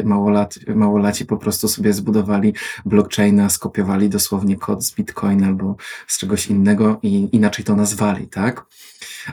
małolat, 0.04 0.60
małolaci 0.76 1.26
po 1.26 1.38
prostu 1.38 1.68
sobie 1.68 1.94
zbudowali 1.94 2.54
blockchaina, 2.86 3.50
skopiowali 3.50 4.10
dosłownie 4.10 4.56
kod 4.56 4.84
z 4.84 4.96
Bitcoin 4.96 5.44
albo 5.44 5.76
z 6.08 6.18
czegoś 6.18 6.48
innego 6.48 7.00
i 7.04 7.30
inaczej 7.32 7.66
to 7.66 7.76
nazwali, 7.76 8.28
tak? 8.28 8.66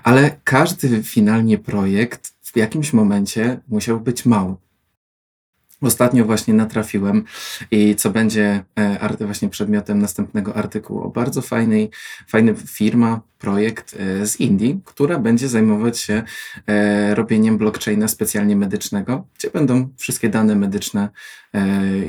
Ale 0.03 0.41
każdy 0.45 1.03
finalnie 1.03 1.59
projekt 1.59 2.35
w 2.43 2.57
jakimś 2.57 2.93
momencie 2.93 3.61
musiał 3.69 4.01
być 4.01 4.27
mały. 4.27 4.55
Ostatnio 5.85 6.25
właśnie 6.25 6.55
natrafiłem 6.55 7.25
i 7.71 7.95
co 7.95 8.11
będzie 8.11 8.65
e, 8.79 9.27
właśnie 9.27 9.49
przedmiotem 9.49 9.99
następnego 9.99 10.57
artykułu 10.57 11.03
o 11.03 11.11
bardzo 11.11 11.43
fajnej, 11.43 11.91
fajny 12.29 12.55
firma, 12.55 13.21
projekt 13.39 13.97
e, 13.99 14.27
z 14.27 14.41
Indii, 14.41 14.81
która 14.85 15.19
będzie 15.19 15.49
zajmować 15.49 15.99
się 15.99 16.23
e, 16.67 17.15
robieniem 17.15 17.59
blockchaina 17.59 18.09
specjalnie 18.09 18.57
medycznego, 18.57 19.27
gdzie 19.39 19.51
będą 19.51 19.89
wszystkie 19.97 20.29
dane 20.29 20.55
medyczne 20.55 21.09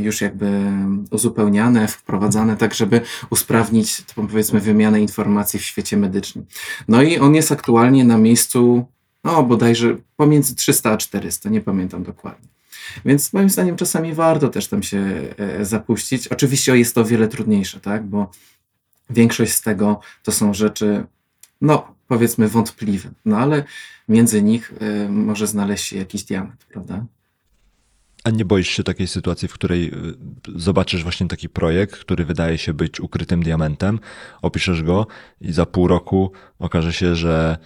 już 0.02 0.22
jakby 0.22 0.62
uzupełniane, 1.12 1.88
wprowadzane, 1.88 2.58
tak 2.58 2.74
żeby 2.74 3.02
usprawnić 3.30 4.02
powiedzmy 4.16 4.60
wymianę 4.60 5.02
informacji 5.02 5.60
w 5.60 5.64
świecie 5.64 5.98
medycznym. 5.98 6.46
No 6.88 7.02
i 7.02 7.20
on 7.20 7.36
jest 7.36 7.52
aktualnie 7.52 8.06
na 8.06 8.18
miejscu, 8.18 8.86
no 9.24 9.44
bodajże 9.44 9.96
pomiędzy 10.16 10.56
300 10.56 10.92
a 10.92 10.98
400, 10.98 11.50
nie 11.50 11.62
pamiętam 11.62 12.04
dokładnie. 12.04 12.55
Więc 13.06 13.34
moim 13.34 13.50
zdaniem 13.50 13.76
czasami 13.76 14.14
warto 14.14 14.50
też 14.50 14.68
tam 14.68 14.84
się 14.84 15.00
e, 15.38 15.66
zapuścić. 15.66 16.28
Oczywiście 16.28 16.78
jest 16.78 16.96
to 16.96 17.02
o 17.02 17.06
wiele 17.06 17.28
trudniejsze, 17.28 17.80
tak? 17.80 18.06
Bo 18.06 18.32
większość 19.10 19.52
z 19.54 19.62
tego 19.62 20.00
to 20.24 20.32
są 20.32 20.54
rzeczy, 20.54 21.06
no 21.62 21.96
powiedzmy 22.08 22.48
wątpliwe, 22.48 23.10
no 23.26 23.38
ale 23.38 23.64
między 24.10 24.42
nich 24.42 24.74
e, 24.80 25.10
może 25.10 25.48
znaleźć 25.48 25.86
się 25.86 25.98
jakiś 25.98 26.24
diament, 26.24 26.66
prawda? 26.66 27.06
A 28.24 28.30
nie 28.30 28.46
boisz 28.46 28.70
się 28.70 28.84
takiej 28.84 29.08
sytuacji, 29.08 29.48
w 29.48 29.54
której 29.54 29.88
e, 29.88 29.92
zobaczysz 30.56 31.04
właśnie 31.04 31.28
taki 31.28 31.50
projekt, 31.50 31.96
który 31.96 32.26
wydaje 32.26 32.58
się 32.58 32.74
być 32.74 33.00
ukrytym 33.00 33.44
diamentem, 33.44 34.00
opiszesz 34.42 34.84
go 34.84 35.08
i 35.42 35.54
za 35.54 35.66
pół 35.66 35.88
roku 35.88 36.32
okaże 36.60 36.94
się, 36.94 37.16
że 37.16 37.58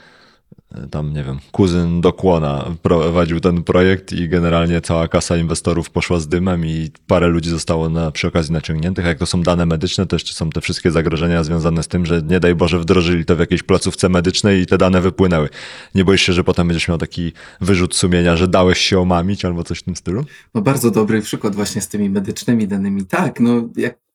tam, 0.92 1.14
nie 1.14 1.24
wiem, 1.24 1.40
kuzyn 1.52 2.02
Dokłona 2.02 2.66
prowadził 2.82 3.40
ten 3.40 3.64
projekt 3.64 4.14
i 4.14 4.30
generalnie 4.30 4.82
cała 4.82 5.08
kasa 5.08 5.38
inwestorów 5.38 5.90
poszła 5.90 6.20
z 6.20 6.28
dymem 6.28 6.66
i 6.66 6.92
parę 7.08 7.28
ludzi 7.28 7.50
zostało 7.50 7.90
na, 7.90 8.12
przy 8.12 8.28
okazji 8.28 8.54
naciągniętych. 8.54 9.06
A 9.06 9.08
jak 9.08 9.18
to 9.18 9.26
są 9.26 9.42
dane 9.42 9.66
medyczne, 9.66 10.06
to 10.06 10.16
jeszcze 10.16 10.34
są 10.34 10.50
te 10.50 10.62
wszystkie 10.62 10.92
zagrożenia 10.92 11.44
związane 11.44 11.84
z 11.84 11.88
tym, 11.88 12.06
że 12.06 12.22
nie 12.22 12.40
daj 12.40 12.56
Boże 12.56 12.80
wdrożyli 12.80 13.26
to 13.26 13.36
w 13.36 13.40
jakiejś 13.40 13.64
placówce 13.64 14.10
medycznej 14.10 14.62
i 14.62 14.66
te 14.66 14.78
dane 14.78 15.02
wypłynęły. 15.02 15.50
Nie 15.96 16.06
boisz 16.06 16.22
się, 16.22 16.34
że 16.34 16.44
potem 16.44 16.68
będziesz 16.68 16.88
miał 16.88 16.98
taki 16.98 17.34
wyrzut 17.62 17.96
sumienia, 17.96 18.36
że 18.36 18.48
dałeś 18.48 18.80
się 18.80 19.00
omamić 19.00 19.46
albo 19.46 19.64
coś 19.64 19.80
w 19.80 19.84
tym 19.84 19.96
stylu? 19.96 20.26
No 20.54 20.62
bardzo 20.62 20.92
dobry 20.92 21.22
przykład 21.22 21.56
właśnie 21.56 21.82
z 21.82 21.88
tymi 21.88 22.10
medycznymi 22.10 22.68
danymi. 22.68 23.06
Tak, 23.06 23.40
no 23.40 23.70
jak 23.76 24.09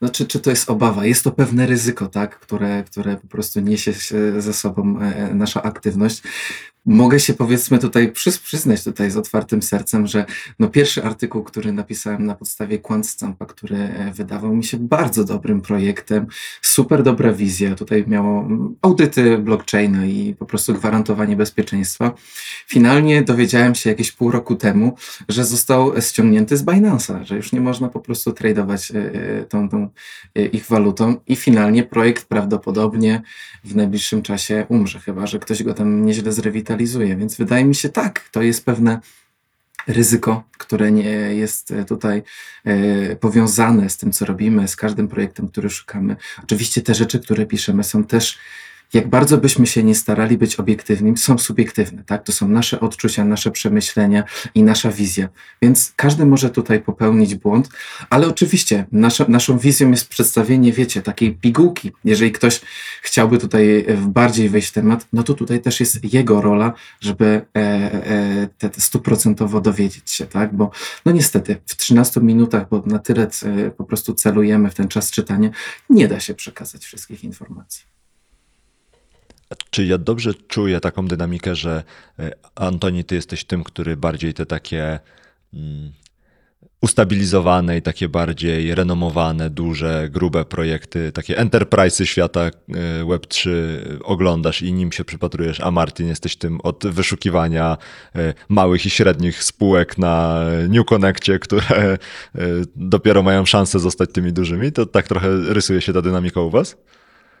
no, 0.00 0.08
czy, 0.08 0.26
czy 0.26 0.40
to 0.40 0.50
jest 0.50 0.70
obawa? 0.70 1.06
Jest 1.06 1.24
to 1.24 1.32
pewne 1.32 1.66
ryzyko, 1.66 2.06
tak, 2.06 2.38
które, 2.38 2.84
które 2.84 3.16
po 3.16 3.28
prostu 3.28 3.60
niesie 3.60 3.92
ze 4.38 4.52
sobą 4.52 5.00
e, 5.00 5.16
e, 5.16 5.34
nasza 5.34 5.62
aktywność 5.62 6.22
mogę 6.86 7.20
się 7.20 7.34
powiedzmy 7.34 7.78
tutaj 7.78 8.12
przyznać 8.44 8.84
tutaj 8.84 9.10
z 9.10 9.16
otwartym 9.16 9.62
sercem, 9.62 10.06
że 10.06 10.24
no 10.58 10.68
pierwszy 10.68 11.04
artykuł, 11.04 11.42
który 11.42 11.72
napisałem 11.72 12.26
na 12.26 12.34
podstawie 12.34 12.78
Quantstampa, 12.78 13.46
który 13.46 13.76
e, 13.76 14.12
wydawał 14.12 14.56
mi 14.56 14.64
się 14.64 14.76
bardzo 14.76 15.24
dobrym 15.24 15.60
projektem, 15.60 16.26
super 16.62 17.02
dobra 17.02 17.32
wizja, 17.32 17.74
tutaj 17.74 18.04
miało 18.06 18.48
audyty 18.82 19.38
blockchaina 19.38 20.06
i 20.06 20.34
po 20.38 20.46
prostu 20.46 20.74
gwarantowanie 20.74 21.36
bezpieczeństwa. 21.36 22.14
Finalnie 22.66 23.22
dowiedziałem 23.22 23.74
się 23.74 23.90
jakieś 23.90 24.12
pół 24.12 24.30
roku 24.30 24.56
temu, 24.56 24.96
że 25.28 25.44
został 25.44 26.00
ściągnięty 26.00 26.56
z 26.56 26.64
Binance'a, 26.64 27.24
że 27.24 27.36
już 27.36 27.52
nie 27.52 27.60
można 27.60 27.88
po 27.88 28.00
prostu 28.00 28.32
tradować 28.32 28.90
e, 28.90 28.94
e, 28.96 29.44
tą, 29.44 29.68
tą 29.68 29.88
ich 30.52 30.66
walutą. 30.66 31.16
I 31.26 31.36
finalnie 31.36 31.82
projekt 31.82 32.24
prawdopodobnie 32.24 33.22
w 33.64 33.76
najbliższym 33.76 34.22
czasie 34.22 34.66
umrze, 34.68 35.00
chyba 35.00 35.26
że 35.26 35.38
ktoś 35.38 35.62
go 35.62 35.74
tam 35.74 36.06
nieźle 36.06 36.32
zrewitalizuje 36.32 36.75
więc 37.16 37.36
wydaje 37.36 37.64
mi 37.64 37.74
się 37.74 37.88
tak, 37.88 38.28
to 38.32 38.42
jest 38.42 38.64
pewne 38.64 39.00
ryzyko, 39.86 40.42
które 40.58 40.92
nie 40.92 41.10
jest 41.34 41.70
e, 41.70 41.84
tutaj 41.84 42.22
e, 42.64 43.16
powiązane 43.16 43.90
z 43.90 43.96
tym, 43.96 44.12
co 44.12 44.26
robimy, 44.26 44.68
z 44.68 44.76
każdym 44.76 45.08
projektem, 45.08 45.48
który 45.48 45.70
szukamy. 45.70 46.16
Oczywiście 46.42 46.82
te 46.82 46.94
rzeczy, 46.94 47.20
które 47.20 47.46
piszemy, 47.46 47.84
są 47.84 48.04
też 48.04 48.38
jak 48.94 49.08
bardzo 49.08 49.38
byśmy 49.38 49.66
się 49.66 49.82
nie 49.82 49.94
starali 49.94 50.38
być 50.38 50.56
obiektywnymi, 50.56 51.16
są 51.16 51.38
subiektywne, 51.38 52.04
tak? 52.04 52.22
To 52.22 52.32
są 52.32 52.48
nasze 52.48 52.80
odczucia, 52.80 53.24
nasze 53.24 53.50
przemyślenia 53.50 54.24
i 54.54 54.62
nasza 54.62 54.90
wizja. 54.90 55.28
Więc 55.62 55.92
każdy 55.96 56.26
może 56.26 56.50
tutaj 56.50 56.80
popełnić 56.80 57.34
błąd, 57.34 57.68
ale 58.10 58.26
oczywiście 58.26 58.84
nasza, 58.92 59.24
naszą 59.28 59.58
wizją 59.58 59.90
jest 59.90 60.08
przedstawienie, 60.08 60.72
wiecie, 60.72 61.02
takiej 61.02 61.34
pigułki. 61.34 61.92
Jeżeli 62.04 62.32
ktoś 62.32 62.60
chciałby 63.02 63.38
tutaj 63.38 63.84
e, 63.88 63.96
bardziej 63.96 64.48
wejść 64.48 64.68
w 64.68 64.72
temat, 64.72 65.06
no 65.12 65.22
to 65.22 65.34
tutaj 65.34 65.60
też 65.60 65.80
jest 65.80 66.14
jego 66.14 66.42
rola, 66.42 66.72
żeby 67.00 67.26
e, 67.26 67.60
e, 67.60 68.48
te 68.58 68.80
stuprocentowo 68.80 69.60
dowiedzieć 69.60 70.10
się, 70.10 70.26
tak? 70.26 70.56
Bo 70.56 70.70
no 71.04 71.12
niestety 71.12 71.56
w 71.66 71.76
13 71.76 72.20
minutach, 72.20 72.68
bo 72.68 72.82
na 72.86 72.98
tyle 72.98 73.28
e, 73.42 73.70
po 73.70 73.84
prostu 73.84 74.14
celujemy 74.14 74.70
w 74.70 74.74
ten 74.74 74.88
czas 74.88 75.10
czytania, 75.10 75.50
nie 75.90 76.08
da 76.08 76.20
się 76.20 76.34
przekazać 76.34 76.84
wszystkich 76.84 77.24
informacji. 77.24 77.95
Czy 79.70 79.86
ja 79.86 79.98
dobrze 79.98 80.34
czuję 80.34 80.80
taką 80.80 81.06
dynamikę, 81.06 81.54
że 81.54 81.82
e, 82.18 82.32
Antoni, 82.54 83.04
ty 83.04 83.14
jesteś 83.14 83.44
tym, 83.44 83.64
który 83.64 83.96
bardziej 83.96 84.34
te 84.34 84.46
takie 84.46 84.98
mm, 85.54 85.92
ustabilizowane 86.80 87.78
i 87.78 87.82
takie 87.82 88.08
bardziej 88.08 88.74
renomowane, 88.74 89.50
duże, 89.50 90.08
grube 90.12 90.44
projekty, 90.44 91.12
takie 91.12 91.36
enterprise'y 91.36 92.04
świata 92.04 92.40
e, 92.40 92.50
Web3 93.04 93.50
oglądasz 94.02 94.62
i 94.62 94.72
nim 94.72 94.92
się 94.92 95.04
przypatrujesz, 95.04 95.60
a 95.60 95.70
Martin 95.70 96.08
jesteś 96.08 96.36
tym 96.36 96.60
od 96.60 96.86
wyszukiwania 96.86 97.76
e, 98.16 98.34
małych 98.48 98.86
i 98.86 98.90
średnich 98.90 99.44
spółek 99.44 99.98
na 99.98 100.44
New 100.68 100.86
Connectie, 100.86 101.38
które 101.38 101.66
e, 101.66 101.98
dopiero 102.76 103.22
mają 103.22 103.46
szansę 103.46 103.78
zostać 103.78 104.10
tymi 104.12 104.32
dużymi, 104.32 104.72
to 104.72 104.86
tak 104.86 105.08
trochę 105.08 105.28
rysuje 105.48 105.80
się 105.80 105.92
ta 105.92 106.02
dynamika 106.02 106.40
u 106.40 106.50
was? 106.50 106.76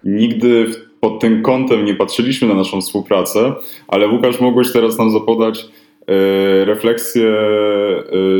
Nigdy 0.06 0.66
pod 1.00 1.20
tym 1.20 1.42
kątem 1.42 1.84
nie 1.84 1.94
patrzyliśmy 1.94 2.48
na 2.48 2.54
naszą 2.54 2.80
współpracę, 2.80 3.54
ale 3.88 4.08
Łukasz 4.08 4.40
mogłeś 4.40 4.72
teraz 4.72 4.98
nam 4.98 5.10
zapodać 5.10 5.66
E, 6.06 6.64
refleksję 6.64 7.30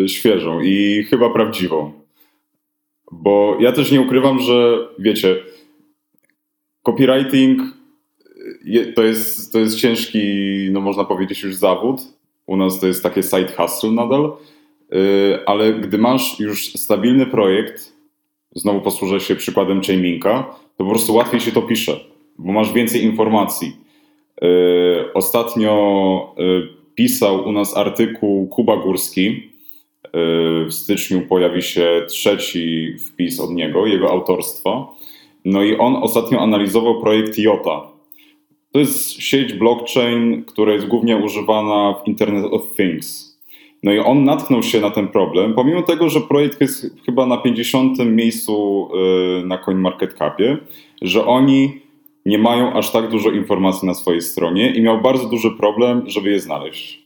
e, 0.05 0.09
świeżą 0.09 0.61
i 0.61 1.05
chyba 1.11 1.31
prawdziwą. 1.31 1.93
Bo 3.13 3.57
ja 3.61 3.73
też 3.73 3.93
nie 3.93 4.01
ukrywam, 4.01 4.41
że 4.41 4.89
wiecie, 4.99 5.37
copywriting 6.83 7.61
to 8.95 9.03
jest, 9.03 9.53
to 9.53 9.59
jest 9.59 9.79
ciężki, 9.79 10.19
no 10.71 10.81
można 10.81 11.05
powiedzieć 11.05 11.43
już 11.43 11.55
zawód. 11.55 12.01
U 12.47 12.57
nas 12.57 12.81
to 12.81 12.87
jest 12.87 13.03
takie 13.03 13.23
side 13.23 13.53
hustle 13.57 13.91
nadal, 13.91 14.37
e, 14.93 15.49
ale 15.49 15.75
gdy 15.75 15.99
masz 15.99 16.41
już 16.41 16.73
stabilny 16.73 17.27
projekt, 17.27 17.93
znowu 18.55 18.81
posłużę 18.81 19.21
się 19.21 19.37
przykładem 19.37 19.83
Chainlinka, 19.83 20.55
to 20.77 20.85
po 20.85 20.91
prostu 20.91 21.15
łatwiej 21.15 21.41
się 21.41 21.53
to 21.53 21.63
pisze, 21.63 22.01
bo 22.39 22.53
masz 22.53 22.73
więcej 22.73 23.05
informacji. 23.05 23.77
Ostatnio 25.15 26.35
pisał 26.95 27.49
u 27.49 27.53
nas 27.53 27.77
artykuł 27.77 28.49
Kuba 28.49 28.77
Górski. 28.77 29.29
Y, 30.07 30.65
w 30.65 30.73
styczniu 30.73 31.23
pojawi 31.29 31.63
się 31.63 32.03
trzeci 32.09 32.97
wpis 32.99 33.41
od 33.41 33.51
niego, 33.51 33.87
jego 33.87 34.11
autorstwa. 34.11 34.87
No 35.45 35.63
i 35.63 35.77
on 35.77 35.97
ostatnio 35.97 36.41
analizował 36.41 37.01
projekt 37.01 37.39
IOTA. 37.39 37.89
To 38.73 38.79
jest 38.79 39.11
sieć 39.11 39.53
blockchain, 39.53 40.45
która 40.45 40.73
jest 40.73 40.87
głównie 40.87 41.17
używana 41.17 41.95
w 42.05 42.09
Internet 42.09 42.45
of 42.45 42.63
Things. 42.77 43.26
No 43.83 43.93
i 43.93 43.99
on 43.99 44.25
natknął 44.25 44.63
się 44.63 44.81
na 44.81 44.91
ten 44.91 45.09
problem, 45.09 45.55
pomimo 45.55 45.83
tego, 45.83 46.09
że 46.09 46.21
projekt 46.21 46.61
jest 46.61 46.97
chyba 47.07 47.27
na 47.27 47.37
50. 47.37 47.99
miejscu 47.99 48.89
y, 49.43 49.47
na 49.47 49.59
CoinMarketCapie, 49.59 50.57
że 51.03 51.27
oni 51.27 51.81
nie 52.27 52.39
mają 52.39 52.73
aż 52.73 52.91
tak 52.91 53.09
dużo 53.09 53.31
informacji 53.31 53.89
na 53.89 53.95
swojej 53.95 54.21
stronie 54.23 54.71
i 54.71 54.83
miał 54.83 55.01
bardzo 55.01 55.29
duży 55.29 55.51
problem, 55.51 56.03
żeby 56.07 56.31
je 56.31 56.41
znaleźć. 56.41 57.03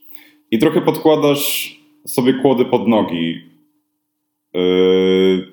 I 0.51 0.59
trochę 0.59 0.81
podkładasz 0.81 1.77
sobie 2.07 2.35
kłody 2.35 2.65
pod 2.65 2.89
nogi. 2.89 3.41
Yy, 4.55 5.47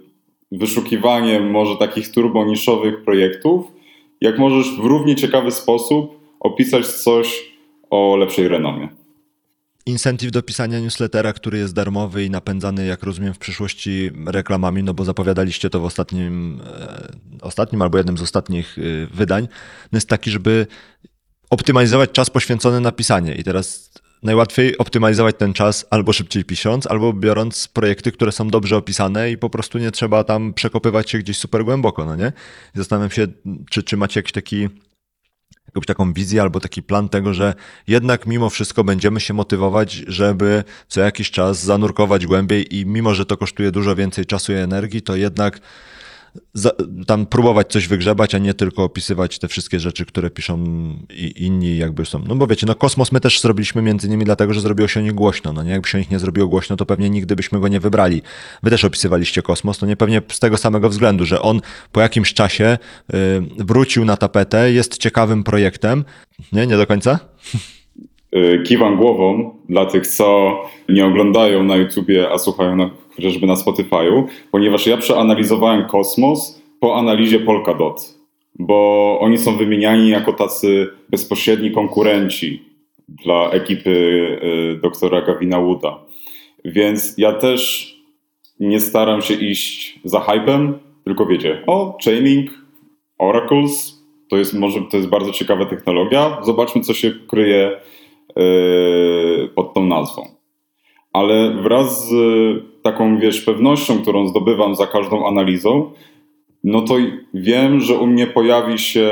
wyszukiwaniem 0.52 1.52
może 1.52 1.76
takich 1.76 2.12
turboniszowych 2.12 3.04
projektów, 3.04 3.66
jak 4.22 4.40
możesz 4.40 4.76
w 4.76 4.86
równie 4.86 5.16
ciekawy 5.16 5.52
sposób 5.52 6.20
opisać 6.40 6.88
coś 6.88 7.52
o 7.90 8.16
lepszej 8.16 8.48
renomie. 8.48 8.97
Incentive 9.88 10.32
do 10.32 10.42
pisania 10.42 10.80
newslettera, 10.80 11.34
który 11.34 11.58
jest 11.58 11.74
darmowy 11.74 12.26
i 12.26 12.30
napędzany, 12.30 12.86
jak 12.86 13.04
rozumiem, 13.04 13.34
w 13.34 13.38
przyszłości 13.38 14.12
reklamami, 14.26 14.84
no 14.84 14.94
bo 14.94 15.06
zapowiadaliście 15.06 15.70
to 15.70 15.80
w 15.80 15.86
ostatnim, 15.86 16.62
e, 16.82 17.08
ostatnim 17.42 17.82
albo 17.82 17.98
jednym 17.98 18.18
z 18.18 18.22
ostatnich 18.22 18.78
e, 18.78 18.82
wydań, 19.16 19.48
no 19.92 19.98
jest 19.98 20.10
taki, 20.10 20.32
żeby 20.32 20.68
optymalizować 21.50 22.12
czas 22.12 22.30
poświęcony 22.30 22.82
na 22.82 22.92
pisanie. 22.92 23.36
I 23.36 23.44
teraz 23.44 23.92
najłatwiej 24.24 24.78
optymalizować 24.78 25.36
ten 25.38 25.54
czas 25.54 25.86
albo 25.90 26.14
szybciej 26.14 26.46
pisząc, 26.46 26.88
albo 26.88 27.14
biorąc 27.14 27.68
projekty, 27.68 28.12
które 28.12 28.32
są 28.32 28.50
dobrze 28.50 28.78
opisane 28.78 29.32
i 29.32 29.38
po 29.38 29.50
prostu 29.50 29.78
nie 29.78 29.92
trzeba 29.92 30.24
tam 30.24 30.54
przekopywać 30.54 31.10
się 31.10 31.18
gdzieś 31.20 31.38
super 31.38 31.66
głęboko, 31.66 32.06
no 32.06 32.16
nie? 32.16 32.34
zastanawiam 32.74 33.12
się, 33.12 33.28
czy, 33.70 33.84
czy 33.84 33.98
macie 33.98 34.20
jakiś 34.20 34.32
taki 34.32 34.70
jakąś 35.78 35.86
taką 35.88 36.14
wizję 36.14 36.42
albo 36.42 36.60
taki 36.60 36.84
plan 36.84 37.10
tego, 37.10 37.34
że 37.34 37.54
jednak 37.88 38.26
mimo 38.26 38.50
wszystko 38.50 38.84
będziemy 38.84 39.20
się 39.20 39.34
motywować, 39.34 39.94
żeby 40.08 40.64
co 40.88 41.02
jakiś 41.02 41.32
czas 41.32 41.64
zanurkować 41.64 42.26
głębiej 42.26 42.76
i 42.76 42.86
mimo, 42.86 43.14
że 43.14 43.26
to 43.26 43.38
kosztuje 43.38 43.72
dużo 43.72 43.96
więcej 43.96 44.26
czasu 44.26 44.52
i 44.52 44.56
energii, 44.56 45.02
to 45.02 45.16
jednak 45.16 45.60
za, 46.54 46.72
tam 47.08 47.26
próbować 47.26 47.68
coś 47.68 47.88
wygrzebać, 47.88 48.36
a 48.36 48.38
nie 48.38 48.54
tylko 48.54 48.84
opisywać 48.84 49.40
te 49.40 49.48
wszystkie 49.48 49.80
rzeczy, 49.80 50.06
które 50.06 50.30
piszą 50.30 50.64
i, 51.10 51.44
inni 51.46 51.78
jakby 51.78 52.06
są. 52.06 52.20
No 52.20 52.36
bo 52.36 52.48
wiecie, 52.48 52.68
no 52.68 52.76
Kosmos 52.76 53.12
my 53.12 53.20
też 53.20 53.42
zrobiliśmy 53.42 53.82
między 53.82 54.08
innymi 54.08 54.26
dlatego, 54.26 54.54
że 54.54 54.62
zrobiło 54.62 54.88
się 54.88 55.00
o 55.00 55.04
nich 55.04 55.14
głośno. 55.14 55.54
No 55.54 55.64
nie, 55.64 55.72
jakby 55.72 55.88
się 55.88 55.98
o 55.98 56.00
nich 56.00 56.12
nie 56.12 56.20
zrobiło 56.20 56.48
głośno, 56.48 56.76
to 56.76 56.86
pewnie 56.86 57.10
nigdy 57.10 57.36
byśmy 57.36 57.60
go 57.60 57.68
nie 57.68 57.80
wybrali. 57.80 58.22
Wy 58.64 58.70
też 58.70 58.84
opisywaliście 58.84 59.42
Kosmos, 59.42 59.78
to 59.78 59.86
nie 59.86 59.98
pewnie 59.98 60.22
z 60.32 60.40
tego 60.40 60.58
samego 60.58 60.90
względu, 60.90 61.26
że 61.26 61.42
on 61.42 61.62
po 61.92 62.02
jakimś 62.02 62.34
czasie 62.34 62.78
y, 63.14 63.18
wrócił 63.58 64.06
na 64.06 64.18
tapetę, 64.18 64.72
jest 64.72 64.98
ciekawym 64.98 65.44
projektem. 65.44 66.06
Nie, 66.52 66.68
nie 66.68 66.78
do 66.78 66.88
końca? 66.88 67.20
Y, 68.36 68.64
kiwam 68.64 68.98
głową 68.98 69.56
dla 69.70 69.86
tych, 69.86 70.08
co 70.08 70.58
nie 70.90 71.06
oglądają 71.06 71.64
na 71.64 71.76
YouTubie, 71.76 72.32
a 72.32 72.38
słuchają 72.38 72.76
na, 72.76 72.90
chociażby 73.16 73.48
na 73.48 73.54
Spotify'u, 73.54 74.24
ponieważ 74.52 74.88
ja 74.88 74.98
przeanalizowałem 74.98 75.86
Kosmos 75.86 76.62
po 76.80 76.96
analizie 76.96 77.40
Polkadot, 77.40 78.18
bo 78.60 79.18
oni 79.22 79.38
są 79.38 79.58
wymieniani 79.58 80.10
jako 80.10 80.34
tacy 80.34 80.88
bezpośredni 81.10 81.72
konkurenci 81.72 82.64
dla 83.08 83.50
ekipy 83.52 83.90
y, 84.76 84.80
doktora 84.82 85.22
Gavina 85.22 85.62
Wooda. 85.62 86.00
Więc 86.66 87.18
ja 87.18 87.34
też 87.34 87.94
nie 88.60 88.80
staram 88.80 89.22
się 89.22 89.34
iść 89.34 90.00
za 90.04 90.20
hypem, 90.20 90.80
tylko 91.04 91.26
wiecie, 91.26 91.64
o, 91.68 91.98
Chainlink, 92.06 92.52
Oracles, 93.18 94.04
to 94.30 94.38
jest 94.38 94.54
może 94.54 94.80
to 94.92 94.98
jest 94.98 95.10
bardzo 95.10 95.32
ciekawa 95.32 95.66
technologia. 95.66 96.38
Zobaczmy, 96.44 96.82
co 96.82 96.94
się 96.94 97.12
kryje 97.28 97.78
pod 99.56 99.74
tą 99.74 99.86
nazwą. 99.86 100.28
Ale 101.14 101.52
wraz 101.52 102.10
z 102.10 102.14
taką, 102.82 103.20
wiesz, 103.20 103.42
pewnością, 103.42 104.02
którą 104.02 104.28
zdobywam 104.28 104.76
za 104.76 104.88
każdą 104.88 105.28
analizą, 105.28 105.92
no 106.64 106.82
to 106.82 106.96
wiem, 107.34 107.80
że 107.80 107.98
u 107.98 108.08
mnie 108.08 108.28
pojawi 108.28 108.80
się 108.80 109.10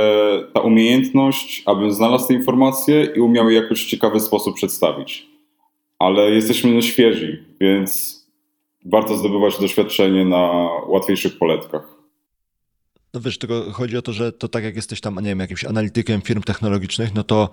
ta 0.53 0.59
umiejętność, 0.59 1.63
abym 1.65 1.91
znalazł 1.91 2.27
te 2.27 2.33
informacje 2.33 3.07
i 3.15 3.19
umiał 3.19 3.49
je 3.49 3.55
jakoś 3.55 3.85
w 3.85 3.89
ciekawy 3.89 4.19
sposób 4.19 4.55
przedstawić. 4.55 5.27
Ale 5.99 6.31
jesteśmy 6.31 6.81
świeżi, 6.81 7.37
więc 7.61 8.15
warto 8.85 9.17
zdobywać 9.17 9.59
doświadczenie 9.59 10.25
na 10.25 10.69
łatwiejszych 10.87 11.37
poletkach. 11.37 11.94
No 13.15 13.21
wiesz, 13.21 13.37
tylko 13.37 13.71
chodzi 13.71 13.97
o 13.97 14.01
to, 14.01 14.13
że 14.13 14.31
to 14.31 14.47
tak 14.47 14.63
jak 14.63 14.75
jesteś 14.75 15.01
tam, 15.01 15.15
nie 15.15 15.21
wiem, 15.21 15.39
jakimś 15.39 15.65
analitykiem 15.65 16.21
firm 16.21 16.43
technologicznych, 16.43 17.13
no 17.13 17.23
to 17.23 17.49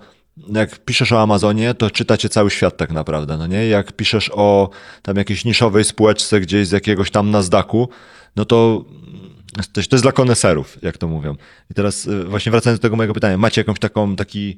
jak 0.53 0.85
piszesz 0.85 1.11
o 1.11 1.21
Amazonie, 1.21 1.73
to 1.73 1.91
czytacie 1.91 2.29
cały 2.29 2.51
świat 2.51 2.77
tak 2.77 2.91
naprawdę, 2.91 3.37
no 3.37 3.47
nie? 3.47 3.67
Jak 3.67 3.93
piszesz 3.93 4.31
o 4.33 4.69
tam 5.01 5.17
jakiejś 5.17 5.45
niszowej 5.45 5.83
spółeczce 5.83 6.39
gdzieś 6.39 6.67
z 6.67 6.71
jakiegoś 6.71 7.11
tam 7.11 7.31
Nasdaqu, 7.31 7.89
no 8.35 8.45
to 8.45 8.85
to 9.73 9.81
jest 9.81 10.03
dla 10.03 10.11
koneserów, 10.11 10.77
jak 10.81 10.97
to 10.97 11.07
mówią. 11.07 11.35
I 11.71 11.73
teraz 11.73 12.07
y, 12.07 12.23
właśnie 12.23 12.51
wracając 12.51 12.79
do 12.79 12.81
tego 12.81 12.95
mojego 12.95 13.13
pytania, 13.13 13.37
macie 13.37 13.61
jakąś 13.61 13.79
taką, 13.79 14.15
taki 14.15 14.57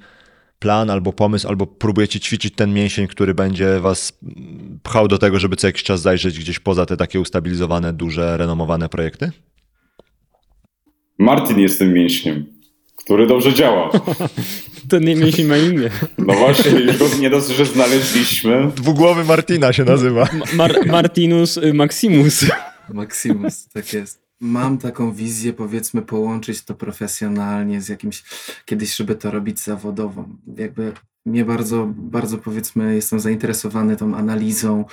plan 0.60 0.90
albo 0.90 1.14
pomysł, 1.14 1.48
albo 1.48 1.68
próbujecie 1.68 2.20
ćwiczyć 2.20 2.56
ten 2.56 2.74
mięsień, 2.74 3.08
który 3.08 3.34
będzie 3.34 3.80
was 3.80 4.20
pchał 4.84 5.08
do 5.08 5.18
tego, 5.18 5.40
żeby 5.40 5.56
co 5.56 5.68
jakiś 5.68 5.84
czas 5.84 6.02
zajrzeć 6.02 6.40
gdzieś 6.40 6.60
poza 6.60 6.86
te 6.86 6.98
takie 6.98 7.20
ustabilizowane, 7.20 7.94
duże, 7.94 8.38
renomowane 8.38 8.90
projekty? 8.90 9.32
Martin 11.18 11.60
jest 11.60 11.80
tym 11.80 11.94
mięśniem, 11.94 12.46
który 12.96 13.28
dobrze 13.28 13.54
działa. 13.54 13.92
Ten 14.90 15.04
mięsień 15.04 15.46
ma 15.46 15.58
imię. 15.58 15.90
No 16.18 16.34
właśnie, 16.34 16.72
już 16.72 16.98
go 16.98 17.06
nie 17.20 17.30
dosyć, 17.30 17.58
że 17.58 17.66
znaleźliśmy. 17.66 18.72
Dwugłowy 18.76 19.24
Martina 19.24 19.74
się 19.74 19.84
nazywa. 19.84 20.30
Mar 20.54 20.76
Martinus 20.86 21.60
Maximus. 21.74 22.46
Maximus, 22.94 23.68
tak 23.68 23.94
jest. 23.94 24.26
Mam 24.40 24.78
taką 24.78 25.14
wizję, 25.14 25.54
powiedzmy, 25.54 26.02
połączyć 26.02 26.62
to 26.64 26.74
profesjonalnie 26.74 27.82
z 27.82 27.90
jakimś, 27.90 28.24
kiedyś, 28.66 28.96
żeby 28.96 29.16
to 29.16 29.32
robić 29.32 29.60
zawodowo. 29.60 30.26
Jakby 30.58 30.92
mnie 31.26 31.46
bardzo, 31.46 31.94
bardzo 31.96 32.38
powiedzmy, 32.38 32.96
jestem 32.96 33.20
zainteresowany 33.20 33.96
tą 33.96 34.16
analizą, 34.16 34.86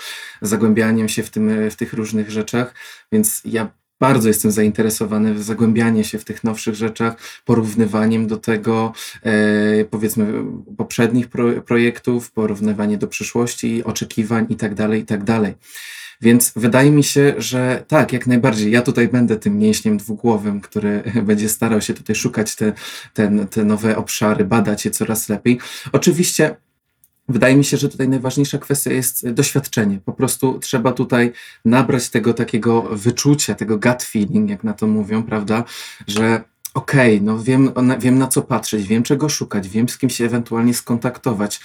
zagłębianiem 0.43 1.09
się 1.09 1.23
w, 1.23 1.31
tym, 1.31 1.71
w 1.71 1.77
tych 1.77 1.93
różnych 1.93 2.31
rzeczach, 2.31 2.75
więc 3.13 3.43
ja 3.45 3.71
bardzo 4.03 4.29
jestem 4.29 4.51
zainteresowany 4.51 5.35
w 5.35 5.43
zagłębianie 5.43 6.05
się 6.05 6.19
w 6.19 6.25
tych 6.25 6.45
nowszych 6.45 6.75
rzeczach, 6.75 7.17
porównywaniem 7.45 8.27
do 8.27 8.37
tego, 8.37 8.93
e, 9.23 9.85
powiedzmy, 9.85 10.27
poprzednich 10.77 11.29
pro, 11.29 11.63
projektów, 11.63 12.33
porównywanie 12.33 12.99
do 12.99 13.07
przyszłości, 13.07 13.85
oczekiwań 13.85 14.47
itd., 14.49 14.77
tak 14.77 14.95
itd. 14.95 15.25
Tak 15.25 15.55
Więc 16.21 16.53
wydaje 16.57 16.91
mi 16.91 17.05
się, 17.05 17.35
że 17.39 17.85
tak, 17.89 18.13
jak 18.13 18.27
najbardziej. 18.27 18.73
Ja 18.73 18.83
tutaj 18.83 19.09
będę 19.09 19.37
tym 19.37 19.59
mięśniem 19.59 19.97
dwugłowym, 19.97 20.61
który 20.61 21.03
będzie 21.29 21.49
starał 21.49 21.81
się 21.81 21.95
tutaj 21.95 22.17
szukać 22.17 22.57
te, 22.57 22.73
te, 23.15 23.47
te 23.51 23.65
nowe 23.65 23.97
obszary, 23.97 24.45
badać 24.45 24.85
je 24.85 24.91
coraz 24.91 25.29
lepiej. 25.29 25.59
Oczywiście 25.93 26.57
Wydaje 27.29 27.57
mi 27.57 27.65
się, 27.65 27.77
że 27.77 27.89
tutaj 27.89 28.09
najważniejsza 28.09 28.59
kwestia 28.59 28.93
jest 28.93 29.31
doświadczenie. 29.31 30.01
Po 30.05 30.13
prostu 30.13 30.59
trzeba 30.59 30.93
tutaj 30.93 31.33
nabrać 31.65 32.11
tego 32.11 32.35
takiego 32.35 32.83
wyczucia, 32.83 33.55
tego 33.55 33.79
gut 33.79 34.03
feeling, 34.03 34.51
jak 34.51 34.65
na 34.65 34.73
to 34.73 34.87
mówią, 34.87 35.23
prawda? 35.23 35.65
Że 36.07 36.45
okej, 36.75 37.15
okay, 37.15 37.27
no 37.27 37.39
wiem, 37.39 37.73
wiem 37.99 38.19
na 38.19 38.27
co 38.27 38.43
patrzeć, 38.43 38.87
wiem 38.87 39.03
czego 39.03 39.29
szukać, 39.29 39.69
wiem 39.69 39.89
z 39.89 39.99
kim 39.99 40.11
się 40.11 40.25
ewentualnie 40.25 40.75
skontaktować, 40.75 41.61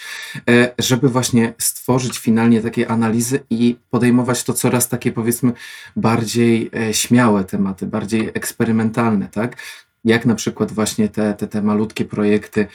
e, 0.49 0.73
żeby 0.79 1.09
właśnie 1.09 1.53
stworzyć 1.57 2.19
finalnie 2.19 2.61
takie 2.61 2.91
analizy 2.91 3.39
i 3.49 3.77
podejmować 3.89 4.43
to 4.43 4.53
coraz 4.53 4.89
takie 4.89 5.11
powiedzmy 5.11 5.51
bardziej 5.95 6.69
e, 6.75 6.93
śmiałe 6.93 7.43
tematy, 7.43 7.85
bardziej 7.85 8.31
eksperymentalne, 8.33 9.27
tak? 9.27 9.57
Jak 10.05 10.25
na 10.25 10.35
przykład 10.35 10.71
właśnie 10.71 11.09
te, 11.09 11.33
te, 11.33 11.47
te 11.47 11.61
malutkie 11.61 12.05
projekty, 12.05 12.67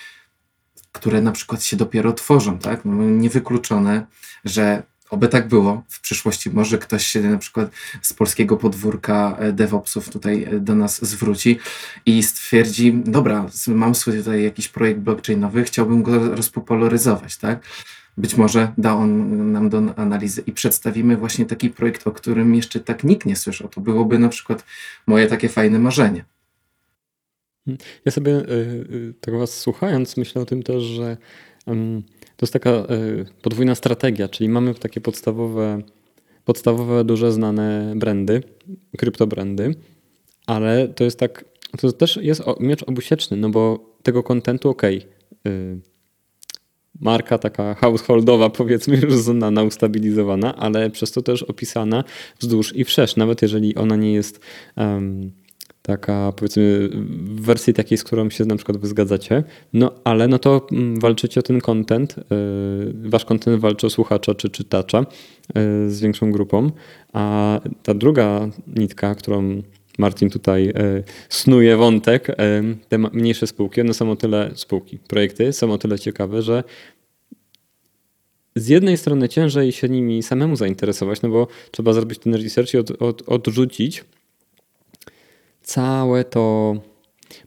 które 0.93 1.21
na 1.21 1.33
przykład 1.33 1.63
się 1.65 1.77
dopiero 1.77 2.13
tworzą, 2.13 2.59
tak? 2.59 2.81
No, 2.85 3.03
niewykluczone, 3.03 4.07
że 4.45 4.83
Oby 5.13 5.29
tak 5.29 5.49
było 5.49 5.83
w 5.89 6.01
przyszłości. 6.01 6.51
Może 6.51 6.79
ktoś 6.79 7.07
się 7.07 7.21
na 7.21 7.39
przykład 7.39 7.71
z 8.03 8.13
polskiego 8.13 8.57
podwórka 8.57 9.37
e, 9.39 9.53
DevOpsów 9.53 10.09
tutaj 10.09 10.45
e, 10.45 10.61
do 10.61 10.75
nas 10.75 11.05
zwróci 11.05 11.59
i 12.07 12.23
stwierdzi, 12.23 12.95
dobra, 13.05 13.47
mam 13.69 13.95
tutaj 13.95 14.43
jakiś 14.43 14.69
projekt 14.69 15.01
blockchainowy, 15.01 15.65
chciałbym 15.65 16.03
go 16.03 16.35
rozpopularyzować, 16.35 17.37
tak? 17.37 17.61
Być 18.17 18.37
może 18.37 18.73
da 18.79 18.95
on 18.95 19.53
nam 19.53 19.69
do 19.69 19.83
analizy 19.97 20.43
i 20.47 20.53
przedstawimy 20.53 21.17
właśnie 21.17 21.47
taki 21.47 21.71
projekt, 21.71 22.07
o 22.07 22.13
którym 22.13 22.55
jeszcze 22.55 22.81
tak 22.81 23.05
nikt 23.05 23.27
nie 23.27 23.37
słyszał. 23.37 23.69
To 23.69 23.81
byłoby 23.81 24.19
na 24.19 24.29
przykład 24.29 24.65
moje 25.07 25.27
takie 25.27 25.49
fajne 25.49 25.79
marzenie. 25.79 26.25
Ja 28.05 28.13
sobie 28.13 28.33
y, 28.33 29.15
tak 29.21 29.35
was 29.35 29.59
słuchając 29.59 30.17
myślę 30.17 30.43
o 30.43 30.45
tym 30.45 30.63
też, 30.63 30.83
że 30.83 31.17
to 32.37 32.47
jest 32.47 32.53
taka 32.53 32.71
e, 32.71 32.87
podwójna 33.43 33.75
strategia, 33.75 34.29
czyli 34.29 34.49
mamy 34.49 34.75
takie 34.75 35.01
podstawowe, 35.01 35.83
podstawowe 36.45 37.05
duże 37.05 37.33
znane 37.33 37.93
brandy, 37.97 38.43
kryptobrandy, 38.99 39.75
ale 40.47 40.89
to 40.89 41.05
jest 41.05 41.19
tak, 41.19 41.45
to 41.79 41.93
też 41.93 42.17
jest 42.23 42.43
miecz 42.61 42.83
obusieczny, 42.83 43.37
no 43.37 43.51
bo 43.51 43.93
tego 44.03 44.23
kontentu 44.23 44.69
ok, 44.69 44.83
marka 47.01 47.39
taka 47.39 47.75
householdowa, 47.75 48.51
powiedzmy, 48.61 48.97
już 48.97 49.15
znana, 49.15 49.63
ustabilizowana, 49.63 50.57
ale 50.57 50.91
przez 50.91 51.13
to 51.13 51.23
też 51.23 51.43
opisana 51.43 52.05
wzdłuż 52.41 52.77
i 52.77 52.85
wszerz, 52.85 53.17
nawet 53.17 53.43
jeżeli 53.43 53.75
ona 53.75 53.97
nie 53.97 54.13
jest 54.13 54.41
um, 54.77 55.33
taka 55.83 56.33
powiedzmy 56.37 56.89
w 56.89 57.41
wersji 57.41 57.75
takiej, 57.75 57.99
z 57.99 58.05
którą 58.05 58.31
się 58.31 58.45
na 58.45 58.57
przykład 58.57 58.79
wy 58.79 58.87
zgadzacie, 58.87 59.45
no 59.73 59.93
ale 60.05 60.29
no 60.29 60.39
to 60.39 60.67
mm, 60.73 61.01
walczycie 61.01 61.41
o 61.41 61.43
ten 61.43 61.61
content, 61.61 62.19
y, 62.19 62.23
wasz 63.09 63.25
content 63.25 63.61
walczy 63.61 63.87
o 63.87 63.91
słuchacza 63.91 64.35
czy 64.35 64.51
czytacza 64.51 65.01
y, 65.01 65.05
z 65.91 66.01
większą 66.01 66.33
grupą, 66.33 66.71
a 67.13 67.61
ta 67.83 67.95
druga 67.95 68.49
nitka, 68.77 69.15
którą 69.15 69.63
Martin 69.99 70.31
tutaj 70.31 70.69
y, 70.69 70.73
snuje 71.29 71.77
wątek, 71.77 72.37
te 72.89 72.99
mniejsze 72.99 73.47
spółki, 73.47 73.81
one 73.81 73.95
są 73.95 74.11
o 74.11 74.17
tyle 74.17 74.51
spółki, 74.55 74.99
projekty 74.99 75.53
są 75.53 75.73
o 75.73 75.79
tyle 75.79 75.99
ciekawe, 75.99 76.43
że 76.43 76.65
z 78.57 78.69
jednej 78.69 78.97
strony 78.97 79.29
ciężej 79.29 79.73
się 79.73 79.89
nimi 79.89 80.23
samemu 80.23 80.57
zainteresować, 80.57 81.23
no 81.23 81.29
bo 81.29 81.47
trzeba 81.71 81.93
zrobić 81.93 82.19
ten 82.19 82.35
research 82.35 82.75
i 82.75 82.79
od, 82.79 83.03
od, 83.03 83.23
odrzucić 83.29 84.05
całe 85.63 86.25
to 86.25 86.75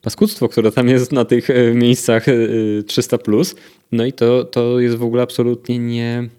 paskudztwo, 0.02 0.50
które 0.50 0.72
tam 0.72 0.88
jest 0.90 1.12
na 1.12 1.26
tych 1.26 1.50
e, 1.50 1.74
miejscach 1.74 2.26
300. 2.88 3.16
E, 3.16 3.20
plus, 3.20 3.56
no 3.92 4.06
i 4.06 4.14
to, 4.14 4.44
to 4.44 4.80
jest 4.80 4.96
w 4.96 5.04
ogóle 5.04 5.24
absolutnie 5.24 5.80
nie. 5.80 6.30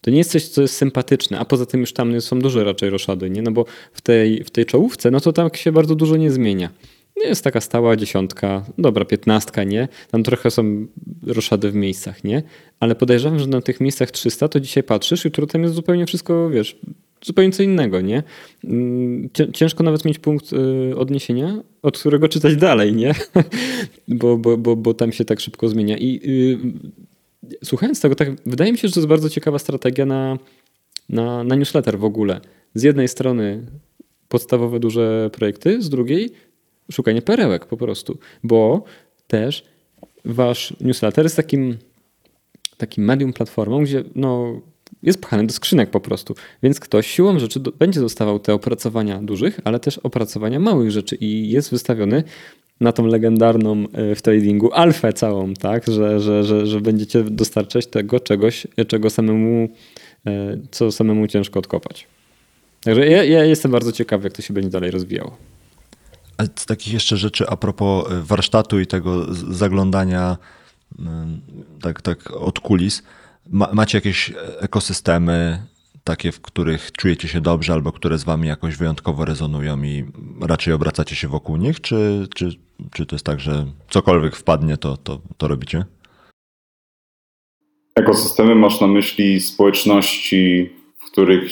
To 0.00 0.10
nie 0.10 0.18
jest 0.18 0.30
coś, 0.30 0.48
co 0.48 0.62
jest 0.62 0.76
sympatyczne, 0.76 1.38
a 1.38 1.44
poza 1.44 1.66
tym 1.66 1.80
już 1.80 1.92
tam 1.92 2.20
są 2.20 2.38
duże 2.38 2.64
raczej 2.64 2.90
roszady, 2.90 3.30
nie? 3.30 3.42
No 3.42 3.50
bo 3.52 3.64
w 3.92 4.00
tej, 4.00 4.44
w 4.44 4.50
tej 4.50 4.66
czołówce, 4.66 5.10
no 5.10 5.20
to 5.20 5.32
tak 5.32 5.56
się 5.56 5.72
bardzo 5.72 5.94
dużo 5.94 6.16
nie 6.16 6.30
zmienia. 6.30 6.70
Jest 7.16 7.44
taka 7.44 7.60
stała 7.60 7.96
dziesiątka, 7.96 8.64
dobra, 8.78 9.04
piętnastka, 9.04 9.64
nie? 9.64 9.88
Tam 10.10 10.22
trochę 10.22 10.50
są 10.50 10.86
roszady 11.26 11.70
w 11.70 11.74
miejscach, 11.74 12.24
nie? 12.24 12.42
Ale 12.80 12.94
podejrzewam, 12.94 13.38
że 13.38 13.46
na 13.46 13.60
tych 13.60 13.80
miejscach 13.80 14.10
300 14.10 14.48
to 14.48 14.60
dzisiaj 14.60 14.82
patrzysz, 14.82 15.24
jutro 15.24 15.46
tam 15.46 15.62
jest 15.62 15.74
zupełnie 15.74 16.06
wszystko, 16.06 16.50
wiesz, 16.50 16.76
zupełnie 17.26 17.52
co 17.52 17.62
innego, 17.62 18.00
nie? 18.00 18.22
Mm, 18.64 19.28
ciężko 19.52 19.84
nawet 19.84 20.04
mieć 20.04 20.18
punkt 20.18 20.52
y, 20.52 20.96
odniesienia, 20.96 21.62
od 21.82 21.98
którego 21.98 22.28
czytać 22.28 22.56
dalej, 22.56 22.94
nie? 22.94 23.14
bo, 24.08 24.36
bo, 24.38 24.56
bo, 24.56 24.76
bo 24.76 24.94
tam 24.94 25.12
się 25.12 25.24
tak 25.24 25.40
szybko 25.40 25.68
zmienia. 25.68 25.96
I 25.98 26.20
yy, 26.30 26.58
słuchając 27.64 28.00
tego, 28.00 28.14
tak 28.14 28.28
wydaje 28.46 28.72
mi 28.72 28.78
się, 28.78 28.88
że 28.88 28.94
to 28.94 29.00
jest 29.00 29.08
bardzo 29.08 29.30
ciekawa 29.30 29.58
strategia 29.58 30.06
na, 30.06 30.38
na, 31.08 31.44
na 31.44 31.54
newsletter 31.54 31.98
w 31.98 32.04
ogóle. 32.04 32.40
Z 32.74 32.82
jednej 32.82 33.08
strony 33.08 33.66
podstawowe 34.28 34.80
duże 34.80 35.30
projekty, 35.32 35.82
z 35.82 35.88
drugiej 35.88 36.30
szukanie 36.92 37.22
perełek 37.22 37.66
po 37.66 37.76
prostu, 37.76 38.18
bo 38.42 38.84
też 39.26 39.64
wasz 40.24 40.74
newsletter 40.80 41.24
jest 41.24 41.36
takim, 41.36 41.76
takim 42.76 43.04
medium, 43.04 43.32
platformą, 43.32 43.84
gdzie 43.84 44.04
no, 44.14 44.60
jest 45.02 45.20
pchany 45.20 45.46
do 45.46 45.52
skrzynek 45.52 45.90
po 45.90 46.00
prostu. 46.00 46.34
Więc 46.62 46.80
ktoś 46.80 47.06
siłą 47.06 47.38
rzeczy 47.38 47.60
do, 47.60 47.72
będzie 47.72 48.00
dostawał 48.00 48.38
te 48.38 48.54
opracowania 48.54 49.22
dużych, 49.22 49.60
ale 49.64 49.80
też 49.80 49.98
opracowania 49.98 50.60
małych 50.60 50.90
rzeczy 50.90 51.16
i 51.16 51.50
jest 51.50 51.70
wystawiony 51.70 52.24
na 52.80 52.92
tą 52.92 53.06
legendarną 53.06 53.84
e, 53.92 54.14
w 54.14 54.22
tradingu 54.22 54.72
alfę 54.72 55.12
całą, 55.12 55.54
tak, 55.54 55.86
że, 55.86 56.20
że, 56.20 56.44
że, 56.44 56.66
że 56.66 56.80
będziecie 56.80 57.24
dostarczać 57.24 57.86
tego 57.86 58.20
czegoś, 58.20 58.66
czego 58.88 59.10
samemu, 59.10 59.68
e, 60.26 60.58
co 60.70 60.92
samemu 60.92 61.26
ciężko 61.26 61.58
odkopać. 61.58 62.06
Także 62.84 63.06
ja, 63.06 63.24
ja 63.24 63.44
jestem 63.44 63.70
bardzo 63.70 63.92
ciekawy, 63.92 64.24
jak 64.24 64.32
to 64.32 64.42
się 64.42 64.54
będzie 64.54 64.70
dalej 64.70 64.90
rozwijało. 64.90 65.36
A 66.36 66.44
z 66.44 66.66
takich 66.66 66.92
jeszcze 66.92 67.16
rzeczy 67.16 67.48
a 67.48 67.56
propos 67.56 68.10
e, 68.10 68.22
warsztatu 68.22 68.80
i 68.80 68.86
tego 68.86 69.34
zaglądania 69.34 70.36
mm, 70.98 71.40
tak, 71.82 72.02
tak 72.02 72.30
od 72.30 72.60
kulis, 72.60 73.02
ma, 73.50 73.68
macie 73.72 73.98
jakieś 73.98 74.32
ekosystemy 74.60 75.62
takie, 76.04 76.32
w 76.32 76.40
których 76.40 76.92
czujecie 76.92 77.28
się 77.28 77.40
dobrze 77.40 77.72
albo 77.72 77.92
które 77.92 78.18
z 78.18 78.24
wami 78.24 78.48
jakoś 78.48 78.76
wyjątkowo 78.76 79.24
rezonują 79.24 79.82
i 79.82 80.04
raczej 80.40 80.74
obracacie 80.74 81.16
się 81.16 81.28
wokół 81.28 81.56
nich, 81.56 81.80
czy, 81.80 82.28
czy, 82.34 82.50
czy 82.92 83.06
to 83.06 83.16
jest 83.16 83.24
tak, 83.24 83.40
że 83.40 83.66
cokolwiek 83.90 84.36
wpadnie, 84.36 84.76
to, 84.76 84.96
to, 84.96 85.20
to 85.36 85.48
robicie? 85.48 85.84
Ekosystemy 87.94 88.54
masz 88.54 88.80
na 88.80 88.86
myśli 88.86 89.40
społeczności, 89.40 90.70
w 90.98 91.10
których 91.10 91.50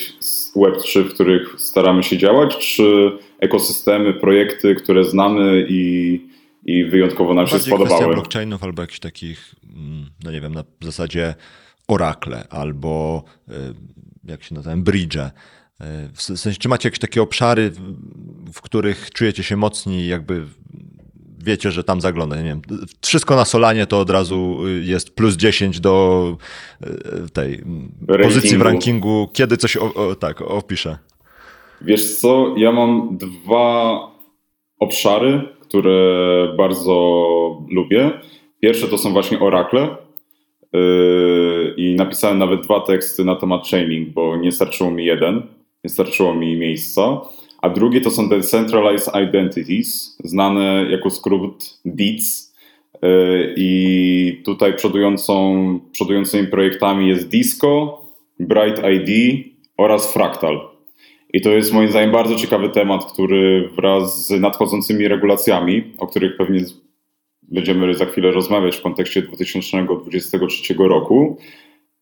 Web3, 0.56 1.04
w 1.04 1.14
których 1.14 1.54
staramy 1.60 2.02
się 2.02 2.18
działać, 2.18 2.56
czy 2.76 3.18
ekosystemy, 3.40 4.14
projekty, 4.14 4.74
które 4.74 5.04
znamy 5.04 5.66
i, 5.68 6.20
i 6.64 6.84
wyjątkowo 6.84 7.34
nam 7.34 7.46
się 7.46 7.58
spodobały? 7.58 8.14
blockchainów 8.14 8.64
albo 8.64 8.82
jakichś 8.82 9.00
takich, 9.00 9.54
mm, 9.76 10.10
no 10.24 10.30
nie 10.30 10.40
wiem, 10.40 10.54
na 10.54 10.64
zasadzie 10.80 11.34
Oracle 11.88 12.48
albo 12.50 13.24
y, 13.48 13.52
jak 14.24 14.42
się 14.42 14.54
nazywa, 14.54 14.76
bridge. 14.76 15.16
Y, 15.16 15.30
w 16.14 16.22
sensie, 16.22 16.58
czy 16.58 16.68
macie 16.68 16.86
jakieś 16.88 16.98
takie 16.98 17.22
obszary, 17.22 17.72
w 18.54 18.60
których 18.60 19.10
czujecie 19.10 19.42
się 19.42 19.56
mocni, 19.56 20.06
jakby 20.06 20.46
wiecie, 21.38 21.70
że 21.70 21.84
tam 21.84 22.00
zagląda, 22.00 22.36
nie 22.36 22.44
wiem, 22.44 22.62
wszystko 23.02 23.36
na 23.36 23.44
Solanie 23.44 23.86
to 23.86 24.00
od 24.00 24.10
razu 24.10 24.58
y, 24.66 24.84
jest 24.84 25.14
plus 25.14 25.36
10 25.36 25.80
do 25.80 26.36
tej 27.32 27.50
rankingu. 27.50 28.22
pozycji 28.22 28.58
w 28.58 28.62
rankingu, 28.62 29.28
kiedy 29.32 29.56
coś 29.56 29.76
o, 29.76 29.94
o, 29.94 30.14
tak 30.14 30.42
opiszę. 30.42 30.98
Wiesz 31.80 32.14
co, 32.14 32.54
ja 32.56 32.72
mam 32.72 33.18
dwa 33.18 34.00
obszary, 34.78 35.48
które 35.60 35.98
bardzo 36.56 36.94
lubię. 37.70 38.20
Pierwsze 38.60 38.88
to 38.88 38.98
są 38.98 39.12
właśnie 39.12 39.40
Oracle, 39.40 39.96
Yy, 40.74 41.53
i 41.76 41.94
napisałem 41.94 42.38
nawet 42.38 42.60
dwa 42.60 42.80
teksty 42.80 43.24
na 43.24 43.36
temat 43.36 43.68
chaining, 43.68 44.08
bo 44.08 44.36
nie 44.36 44.52
starczyło 44.52 44.90
mi 44.90 45.04
jeden, 45.04 45.42
nie 45.84 45.90
starczyło 45.90 46.34
mi 46.34 46.56
miejsca. 46.56 47.20
A 47.62 47.70
drugie 47.70 48.00
to 48.00 48.10
są 48.10 48.28
Decentralized 48.28 49.14
Identities, 49.28 50.18
znane 50.24 50.86
jako 50.90 51.10
skrót 51.10 51.78
DITS. 51.84 52.54
Yy, 53.02 53.54
I 53.56 54.42
tutaj 54.44 54.76
przodującą, 54.76 55.80
przodującymi 55.92 56.48
projektami 56.48 57.08
jest 57.08 57.28
Disco, 57.28 58.02
Bright 58.40 58.82
ID 58.92 59.44
oraz 59.76 60.12
Fractal. 60.12 60.60
I 61.32 61.40
to 61.40 61.50
jest 61.50 61.72
moim 61.72 61.88
zdaniem 61.88 62.12
bardzo 62.12 62.36
ciekawy 62.36 62.68
temat, 62.68 63.12
który 63.12 63.68
wraz 63.76 64.26
z 64.26 64.30
nadchodzącymi 64.30 65.08
regulacjami, 65.08 65.82
o 65.98 66.06
których 66.06 66.36
pewnie 66.36 66.64
będziemy 67.42 67.94
za 67.94 68.06
chwilę 68.06 68.30
rozmawiać 68.30 68.76
w 68.76 68.82
kontekście 68.82 69.22
2023 69.22 70.74
roku, 70.78 71.38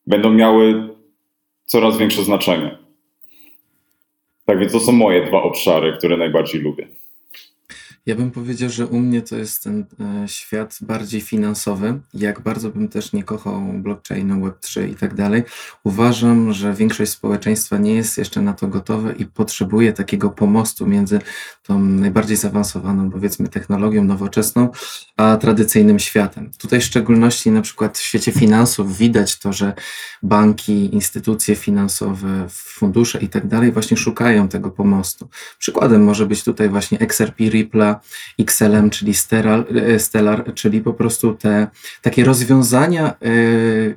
będą 0.07 0.31
miały 0.31 0.89
coraz 1.65 1.99
większe 1.99 2.25
znaczenie. 2.25 2.79
Tak 4.45 4.59
więc 4.59 4.73
to 4.73 4.81
są 4.81 4.93
moje 4.93 5.27
dwa 5.27 5.43
obszary, 5.43 5.93
które 5.99 6.17
najbardziej 6.17 6.61
lubię. 6.61 6.89
Ja 8.07 8.15
bym 8.15 8.31
powiedział, 8.31 8.71
że 8.71 8.87
u 8.87 8.99
mnie 8.99 9.23
to 9.23 9.37
jest 9.37 9.63
ten 9.63 9.85
e, 10.01 10.29
świat 10.29 10.79
bardziej 10.81 11.21
finansowy. 11.21 12.01
Jak 12.15 12.41
bardzo 12.41 12.71
bym 12.71 12.89
też 12.89 13.13
nie 13.13 13.25
kochał 13.25 13.63
blockchainu, 13.73 14.47
Web3 14.47 14.89
i 14.91 14.95
tak 14.95 15.15
dalej, 15.15 15.43
uważam, 15.85 16.53
że 16.53 16.75
większość 16.75 17.13
społeczeństwa 17.13 17.79
nie 17.79 17.95
jest 17.95 18.19
jeszcze 18.19 18.43
na 18.43 18.53
to 18.53 18.69
gotowe 18.69 19.13
i 19.13 19.27
potrzebuje 19.27 19.93
takiego 19.93 20.31
pomostu 20.31 20.87
między 20.87 21.21
tą 21.63 21.79
najbardziej 21.79 22.37
zaawansowaną, 22.37 23.11
powiedzmy, 23.11 23.49
technologią 23.49 24.05
nowoczesną, 24.05 24.69
a 25.17 25.37
tradycyjnym 25.37 25.99
światem. 25.99 26.51
Tutaj 26.59 26.81
w 26.81 26.85
szczególności 26.85 27.51
na 27.51 27.63
przykład 27.63 27.99
w 27.99 28.03
świecie 28.03 28.33
finansów 28.33 28.97
widać 28.97 29.39
to, 29.39 29.53
że 29.53 29.73
banki, 30.23 30.95
instytucje 30.95 31.57
finansowe, 31.57 32.47
fundusze 32.51 33.19
i 33.19 33.29
tak 33.29 33.47
dalej 33.47 33.73
właśnie 33.73 33.97
szukają 33.97 34.49
tego 34.49 34.71
pomostu. 34.71 35.29
Przykładem 35.59 36.05
może 36.05 36.27
być 36.27 36.45
tutaj 36.45 36.69
właśnie 36.69 36.99
XRP 36.99 37.45
Ripple, 37.45 37.92
XLM, 38.39 38.91
czyli 38.91 39.15
Stellar, 39.15 39.67
e, 39.77 39.99
Stellar 39.99 40.55
czyli 40.55 40.81
po 40.81 40.95
prostu 40.95 41.35
te 41.35 41.67
takie 42.03 42.25
rozwiązania, 42.25 43.15
yy, 43.21 43.97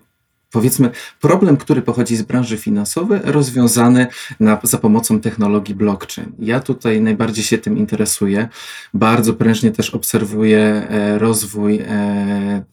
powiedzmy, 0.52 0.90
problem, 1.22 1.58
który 1.58 1.82
pochodzi 1.82 2.16
z 2.16 2.22
branży 2.22 2.58
finansowej, 2.58 3.20
rozwiązany 3.24 4.08
na, 4.40 4.60
za 4.64 4.78
pomocą 4.78 5.20
technologii 5.22 5.76
blockchain. 5.76 6.32
Ja 6.40 6.60
tutaj 6.60 7.02
najbardziej 7.02 7.44
się 7.44 7.58
tym 7.58 7.78
interesuję. 7.78 8.48
Bardzo 8.94 9.34
prężnie 9.34 9.72
też 9.72 9.90
obserwuję 9.90 10.60
e, 10.60 11.20
rozwój 11.20 11.80
e, 11.82 12.64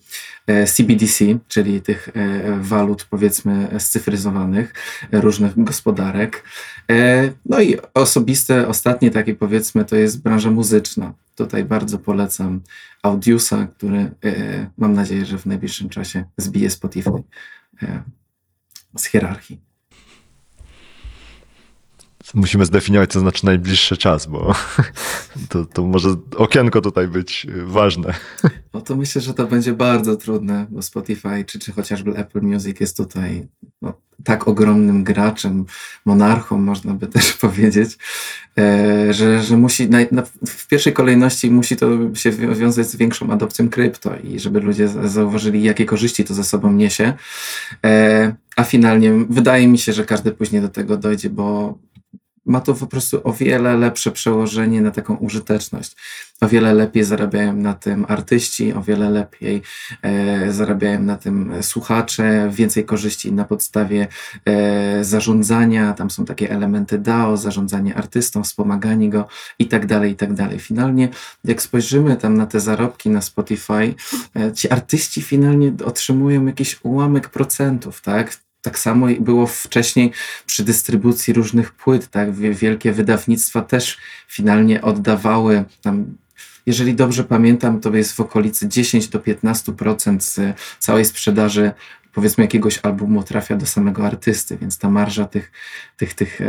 CBDC, 0.67 1.25
czyli 1.49 1.81
tych 1.81 2.09
walut, 2.61 3.07
powiedzmy, 3.11 3.69
scyfryzowanych, 3.79 4.75
różnych 5.13 5.65
gospodarek. 5.65 6.45
No 7.47 7.61
i 7.61 7.77
osobiste, 7.95 8.69
ostatnie 8.69 9.11
takie, 9.11 9.35
powiedzmy, 9.35 9.85
to 9.85 9.97
jest 9.97 10.23
branża 10.23 10.51
muzyczna. 10.51 11.15
Tutaj 11.35 11.65
bardzo 11.65 11.99
polecam 11.99 12.61
Audiusa, 13.03 13.67
który 13.67 14.11
mam 14.79 14.93
nadzieję, 14.93 15.27
że 15.27 15.39
w 15.39 15.47
najbliższym 15.47 15.89
czasie 15.89 16.25
zbije 16.37 16.71
Spotify 16.71 17.23
z 18.97 19.05
hierarchii. 19.05 19.72
Musimy 22.35 22.65
zdefiniować, 22.65 23.13
co 23.13 23.21
znaczy 23.21 23.47
najbliższy 23.47 23.97
czas, 23.97 24.27
bo 24.27 24.55
to, 25.49 25.65
to 25.65 25.83
może 25.83 26.09
okienko 26.37 26.81
tutaj 26.81 27.09
być 27.09 27.47
ważne. 27.65 28.15
No 28.75 28.81
to 28.81 28.97
myślę, 28.97 29.21
że 29.21 29.35
to 29.35 29.47
będzie 29.47 29.73
bardzo 29.73 30.17
trudne, 30.17 30.67
bo 30.71 30.83
Spotify 30.83 31.45
czy, 31.47 31.59
czy 31.59 31.73
chociażby 31.73 32.17
Apple 32.17 32.43
Music 32.43 32.81
jest 32.81 32.97
tutaj 32.97 33.49
no, 33.83 33.95
tak 34.25 34.49
ogromnym 34.49 35.05
graczem, 35.05 35.65
monarchą, 36.05 36.59
można 36.59 36.95
by 36.95 37.07
też 37.07 37.33
powiedzieć, 37.47 37.99
e, 38.59 39.15
że, 39.15 39.43
że 39.43 39.57
musi 39.57 39.91
na, 39.91 39.99
na, 40.13 40.23
w 40.47 40.69
pierwszej 40.69 40.93
kolejności 40.93 41.51
musi 41.51 41.77
to 41.77 42.15
się 42.15 42.31
wiązać 42.31 42.87
z 42.87 42.97
większą 42.97 43.31
adopcją 43.31 43.69
krypto 43.69 44.17
i 44.17 44.41
żeby 44.41 44.61
ludzie 44.61 44.89
zauważyli, 44.89 45.63
jakie 45.63 45.85
korzyści 45.85 46.25
to 46.25 46.35
ze 46.35 46.45
sobą 46.45 46.73
niesie. 46.73 47.13
E, 47.85 48.35
a 48.57 48.65
finalnie 48.65 49.13
wydaje 49.31 49.69
mi 49.69 49.79
się, 49.79 49.93
że 49.93 50.05
każdy 50.05 50.33
później 50.33 50.63
do 50.63 50.69
tego 50.69 50.97
dojdzie, 50.97 51.31
bo 51.31 51.79
ma 52.47 52.61
to 52.61 52.75
po 52.75 52.87
prostu 52.87 53.21
o 53.25 53.33
wiele 53.33 53.77
lepsze 53.77 54.11
przełożenie 54.11 54.83
na 54.83 54.91
taką 54.91 55.17
użyteczność. 55.17 55.97
O 56.41 56.49
wiele 56.49 56.75
lepiej 56.75 57.05
zarabiają 57.05 57.57
na 57.57 57.75
tym 57.75 58.07
artyści, 58.09 58.73
o 58.73 58.83
wiele 58.83 59.11
lepiej 59.11 59.63
e, 60.03 60.53
zarabiają 60.53 61.03
na 61.03 61.17
tym 61.17 61.53
słuchacze, 61.63 62.51
więcej 62.53 62.85
korzyści 62.85 63.33
na 63.33 63.45
podstawie 63.45 64.09
e, 64.45 65.05
zarządzania. 65.05 65.93
Tam 65.93 66.11
są 66.11 66.25
takie 66.25 66.51
elementy 66.51 66.99
DAO, 66.99 67.37
zarządzanie 67.37 67.95
artystą, 67.95 68.43
wspomaganie 68.43 69.11
go 69.11 69.29
i 69.59 69.67
tak 69.67 69.87
dalej, 69.87 70.13
i 70.13 70.17
tak 70.17 70.35
dalej. 70.35 70.59
Finalnie, 70.59 71.09
jak 71.45 71.63
spojrzymy 71.63 72.17
tam 72.17 72.37
na 72.37 72.47
te 72.47 72.61
zarobki 72.61 73.11
na 73.11 73.23
Spotify, 73.23 73.95
e, 74.37 74.53
ci 74.53 74.71
artyści 74.71 75.23
finalnie 75.23 75.73
otrzymują 75.85 76.47
jakiś 76.47 76.79
ułamek 76.83 77.29
procentów, 77.29 78.01
tak? 78.01 78.39
Tak 78.63 78.79
samo 78.79 79.07
było 79.21 79.47
wcześniej 79.47 80.13
przy 80.47 80.65
dystrybucji 80.65 81.33
różnych 81.33 81.73
płyt, 81.73 82.09
tak? 82.09 82.33
Wielkie 82.35 82.93
wydawnictwa 82.93 83.63
też 83.63 83.99
finalnie 84.29 84.83
oddawały 84.83 85.65
jeżeli 86.67 86.95
dobrze 86.95 87.25
pamiętam, 87.25 87.81
to 87.81 87.95
jest 87.95 88.13
w 88.13 88.21
okolicy 88.21 88.69
10 88.69 89.09
do 89.09 89.19
15% 89.19 90.21
z 90.21 90.41
całej 90.79 91.05
sprzedaży 91.05 91.73
powiedzmy 92.13 92.45
jakiegoś 92.45 92.79
albumu 92.83 93.23
trafia 93.23 93.57
do 93.57 93.67
samego 93.67 94.07
artysty, 94.07 94.57
więc 94.57 94.79
ta 94.79 94.91
marża 94.91 95.25
tych, 95.25 95.53
tych, 95.97 96.15
tych 96.15 96.41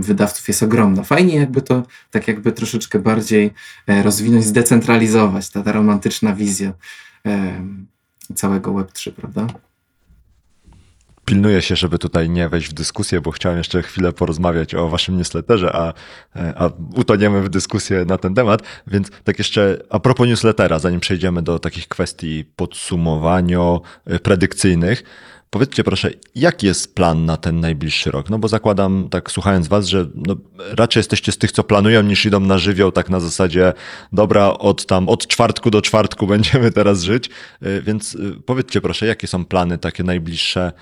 wydawców 0.00 0.48
jest 0.48 0.62
ogromna. 0.62 1.02
Fajnie 1.02 1.36
jakby 1.36 1.62
to 1.62 1.82
tak 2.10 2.28
jakby 2.28 2.52
troszeczkę 2.52 2.98
bardziej 2.98 3.50
e, 3.86 4.02
rozwinąć, 4.02 4.44
zdecentralizować, 4.44 5.50
ta, 5.50 5.62
ta 5.62 5.72
romantyczna 5.72 6.34
wizja 6.34 6.72
całego 8.34 8.72
Web3, 8.72 9.12
prawda? 9.12 9.46
Pilnuję 11.28 11.62
się, 11.62 11.76
żeby 11.76 11.98
tutaj 11.98 12.30
nie 12.30 12.48
wejść 12.48 12.68
w 12.68 12.72
dyskusję, 12.72 13.20
bo 13.20 13.30
chciałem 13.30 13.58
jeszcze 13.58 13.82
chwilę 13.82 14.12
porozmawiać 14.12 14.74
o 14.74 14.88
waszym 14.88 15.18
newsletterze, 15.18 15.72
a, 15.72 15.94
a 16.54 16.70
utoniemy 16.94 17.42
w 17.42 17.48
dyskusję 17.48 18.04
na 18.04 18.18
ten 18.18 18.34
temat. 18.34 18.62
Więc 18.86 19.10
tak 19.24 19.38
jeszcze 19.38 19.78
a 19.90 20.00
propos 20.00 20.28
newslettera, 20.28 20.78
zanim 20.78 21.00
przejdziemy 21.00 21.42
do 21.42 21.58
takich 21.58 21.88
kwestii 21.88 22.44
podsumowania 22.56 23.78
y, 24.12 24.18
predykcyjnych, 24.18 25.04
Powiedzcie 25.50 25.84
proszę, 25.84 26.10
jaki 26.34 26.66
jest 26.66 26.94
plan 26.94 27.24
na 27.24 27.36
ten 27.36 27.60
najbliższy 27.60 28.10
rok? 28.10 28.30
No 28.30 28.38
bo 28.38 28.48
zakładam, 28.48 29.08
tak 29.10 29.30
słuchając 29.30 29.68
was, 29.68 29.86
że 29.86 30.06
no, 30.14 30.36
raczej 30.56 31.00
jesteście 31.00 31.32
z 31.32 31.38
tych, 31.38 31.52
co 31.52 31.64
planują, 31.64 32.02
niż 32.02 32.26
idą 32.26 32.40
na 32.40 32.58
żywioł, 32.58 32.92
tak 32.92 33.10
na 33.10 33.20
zasadzie, 33.20 33.72
dobra, 34.12 34.46
od 34.48 34.86
tam, 34.86 35.08
od 35.08 35.26
czwartku 35.26 35.70
do 35.70 35.82
czwartku 35.82 36.26
będziemy 36.36 36.70
teraz 36.70 37.02
żyć. 37.02 37.30
Y, 37.62 37.82
więc 37.82 38.16
powiedzcie 38.46 38.80
proszę, 38.80 39.06
jakie 39.06 39.26
są 39.26 39.44
plany 39.44 39.78
takie 39.78 40.02
najbliższe 40.02 40.72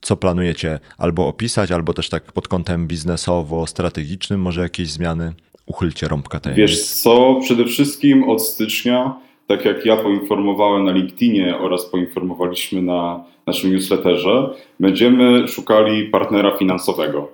co 0.00 0.16
planujecie 0.16 0.78
albo 0.98 1.26
opisać, 1.28 1.72
albo 1.72 1.94
też 1.94 2.08
tak 2.08 2.32
pod 2.32 2.48
kątem 2.48 2.88
biznesowo-strategicznym, 2.88 4.36
może 4.36 4.60
jakieś 4.60 4.88
zmiany? 4.88 5.32
Uchylcie 5.66 6.08
rąbka 6.08 6.40
tajemnic. 6.40 6.70
Wiesz 6.70 6.84
co, 6.84 7.38
przede 7.42 7.64
wszystkim 7.64 8.30
od 8.30 8.42
stycznia, 8.42 9.14
tak 9.46 9.64
jak 9.64 9.86
ja 9.86 9.96
poinformowałem 9.96 10.84
na 10.84 10.92
LinkedInie 10.92 11.58
oraz 11.58 11.86
poinformowaliśmy 11.86 12.82
na 12.82 13.24
naszym 13.46 13.72
newsletterze, 13.72 14.50
będziemy 14.80 15.48
szukali 15.48 16.04
partnera 16.04 16.56
finansowego. 16.56 17.28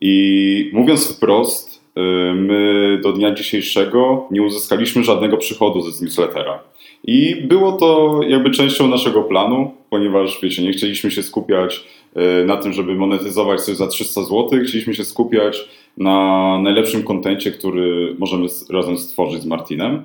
I 0.00 0.70
mówiąc 0.72 1.16
wprost, 1.16 1.84
y, 1.96 2.00
my 2.34 3.00
do 3.02 3.12
dnia 3.12 3.34
dzisiejszego 3.34 4.28
nie 4.30 4.42
uzyskaliśmy 4.42 5.04
żadnego 5.04 5.36
przychodu 5.36 5.80
ze 5.80 6.04
newslettera. 6.04 6.62
I 7.04 7.36
było 7.36 7.72
to 7.72 8.20
jakby 8.28 8.50
częścią 8.50 8.88
naszego 8.88 9.22
planu, 9.22 9.74
ponieważ 9.94 10.38
wiecie, 10.42 10.62
nie 10.62 10.72
chcieliśmy 10.72 11.10
się 11.10 11.22
skupiać 11.22 11.84
e, 12.14 12.44
na 12.44 12.56
tym, 12.56 12.72
żeby 12.72 12.94
monetyzować 12.94 13.60
coś 13.60 13.76
za 13.76 13.86
300 13.86 14.22
zł, 14.22 14.48
chcieliśmy 14.64 14.94
się 14.94 15.04
skupiać 15.04 15.68
na 15.96 16.58
najlepszym 16.62 17.02
kontencie, 17.02 17.50
który 17.50 18.16
możemy 18.18 18.46
razem 18.70 18.98
stworzyć 18.98 19.42
z 19.42 19.46
Martinem. 19.46 20.02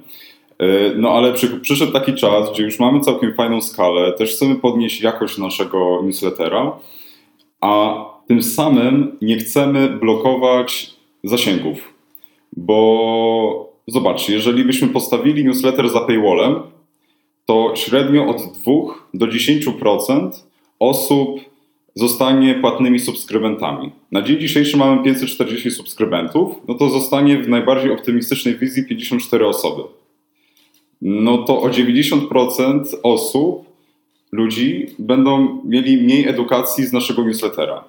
E, 0.60 0.68
no 0.96 1.12
ale 1.12 1.34
przy, 1.34 1.60
przyszedł 1.60 1.92
taki 1.92 2.14
czas, 2.14 2.52
gdzie 2.52 2.64
już 2.64 2.80
mamy 2.80 3.00
całkiem 3.00 3.34
fajną 3.34 3.62
skalę, 3.62 4.14
też 4.14 4.32
chcemy 4.32 4.56
podnieść 4.56 5.02
jakość 5.02 5.38
naszego 5.38 6.02
newslettera, 6.04 6.80
a 7.62 8.06
tym 8.28 8.44
samym 8.44 9.18
nie 9.22 9.38
chcemy 9.38 9.90
blokować 9.90 10.94
zasięgów, 11.24 11.94
bo 12.58 13.70
zobaczcie, 13.88 14.34
jeżeli 14.34 14.66
byśmy 14.66 14.88
postawili 14.88 15.46
newsletter 15.46 15.90
za 15.90 16.00
paywallem, 16.00 16.56
to 17.50 17.74
średnio 17.76 18.28
od 18.28 18.38
2 18.38 18.74
do 19.14 19.28
10% 19.28 20.30
osób 20.80 21.39
zostanie 21.95 22.56
płatnymi 22.56 23.00
subskrybentami. 23.00 23.91
Na 24.12 24.22
dzień 24.22 24.39
dzisiejszy 24.39 24.78
mamy 24.78 25.04
540 25.04 25.72
subskrybentów, 25.72 26.56
no 26.68 26.74
to 26.74 26.89
zostanie 26.89 27.38
w 27.38 27.50
najbardziej 27.50 27.91
optymistycznej 27.91 28.56
wizji 28.56 28.84
54 28.86 29.47
osoby. 29.47 29.82
No 31.02 31.38
to 31.38 31.62
o 31.62 31.70
90% 31.70 32.84
osób, 33.04 33.66
ludzi 34.32 34.88
będą 35.00 35.62
mieli 35.66 35.97
mniej 35.97 36.28
edukacji 36.28 36.86
z 36.86 36.93
naszego 36.93 37.24
newslettera. 37.24 37.84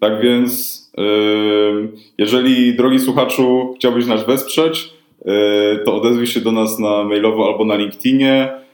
Tak 0.00 0.20
więc, 0.22 0.82
jeżeli 2.18 2.76
drogi 2.76 2.98
słuchaczu 2.98 3.74
chciałbyś 3.76 4.06
nas 4.06 4.26
wesprzeć, 4.26 4.92
yy, 5.24 5.32
to 5.84 5.94
odezwij 5.94 6.26
się 6.26 6.40
do 6.40 6.52
nas 6.52 6.78
na 6.78 7.04
mailowo 7.04 7.46
albo 7.46 7.64
na 7.64 7.76
LinkedInie 7.76 8.65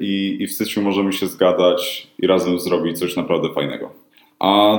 i, 0.00 0.36
i 0.40 0.46
w 0.46 0.52
styczniu 0.52 0.82
możemy 0.82 1.12
się 1.12 1.26
zgadać 1.26 2.06
i 2.18 2.26
razem 2.26 2.58
zrobić 2.58 2.98
coś 2.98 3.16
naprawdę 3.16 3.48
fajnego. 3.54 3.92
A 4.38 4.78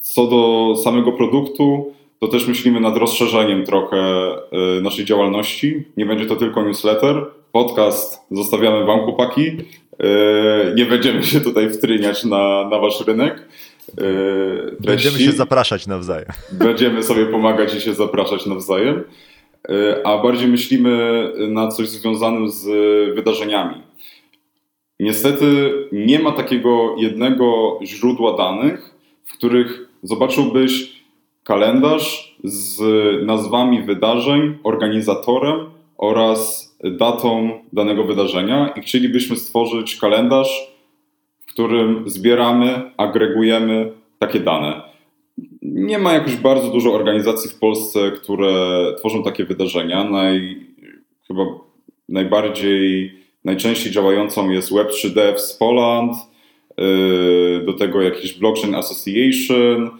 co 0.00 0.26
do 0.26 0.74
samego 0.84 1.12
produktu, 1.12 1.94
to 2.20 2.28
też 2.28 2.46
myślimy 2.46 2.80
nad 2.80 2.96
rozszerzeniem 2.96 3.64
trochę 3.64 4.32
yy, 4.52 4.82
naszej 4.82 5.04
działalności. 5.04 5.84
Nie 5.96 6.06
będzie 6.06 6.26
to 6.26 6.36
tylko 6.36 6.62
newsletter. 6.62 7.26
Podcast 7.52 8.20
zostawiamy 8.30 8.84
Wam, 8.84 9.00
chłopaki. 9.00 9.42
Yy, 9.44 10.74
nie 10.76 10.86
będziemy 10.86 11.22
się 11.22 11.40
tutaj 11.40 11.70
wtryniać 11.70 12.24
na, 12.24 12.68
na 12.68 12.78
Wasz 12.78 13.06
rynek. 13.06 13.48
Treści. 13.96 14.86
Będziemy 14.86 15.18
się 15.18 15.32
zapraszać 15.32 15.86
nawzajem. 15.86 16.28
Będziemy 16.52 17.02
sobie 17.02 17.26
pomagać 17.26 17.74
i 17.74 17.80
się 17.80 17.94
zapraszać 17.94 18.46
nawzajem. 18.46 19.04
A 20.04 20.18
bardziej 20.18 20.48
myślimy 20.48 21.24
na 21.48 21.68
coś 21.68 21.88
związanym 21.88 22.48
z 22.48 22.64
wydarzeniami. 23.14 23.74
Niestety 25.00 25.72
nie 25.92 26.18
ma 26.18 26.32
takiego 26.32 26.94
jednego 26.98 27.78
źródła 27.84 28.36
danych, 28.36 28.94
w 29.24 29.32
których 29.32 29.88
zobaczyłbyś 30.02 31.02
kalendarz 31.44 32.36
z 32.44 32.82
nazwami 33.26 33.82
wydarzeń, 33.82 34.58
organizatorem 34.62 35.70
oraz 35.98 36.68
datą 36.84 37.50
danego 37.72 38.04
wydarzenia 38.04 38.68
i 38.76 38.80
chcielibyśmy 38.80 39.36
stworzyć 39.36 39.96
kalendarz, 39.96 40.72
w 41.40 41.52
którym 41.52 42.02
zbieramy, 42.06 42.90
agregujemy 42.96 43.92
takie 44.18 44.40
dane. 44.40 44.87
Nie 45.62 45.98
ma 45.98 46.12
jakoś 46.12 46.36
bardzo 46.36 46.68
dużo 46.68 46.94
organizacji 46.94 47.50
w 47.50 47.58
Polsce, 47.58 48.10
które 48.10 48.82
tworzą 48.98 49.22
takie 49.22 49.44
wydarzenia. 49.44 50.04
Naj, 50.04 50.66
chyba 51.26 51.42
najbardziej, 52.08 53.12
najczęściej 53.44 53.92
działającą 53.92 54.50
jest 54.50 54.72
Web3 54.72 55.14
Devs 55.14 55.52
Poland, 55.52 56.12
yy, 56.78 57.62
do 57.66 57.72
tego 57.72 58.02
jakiś 58.02 58.32
Blockchain 58.32 58.74
Association, 58.74 59.90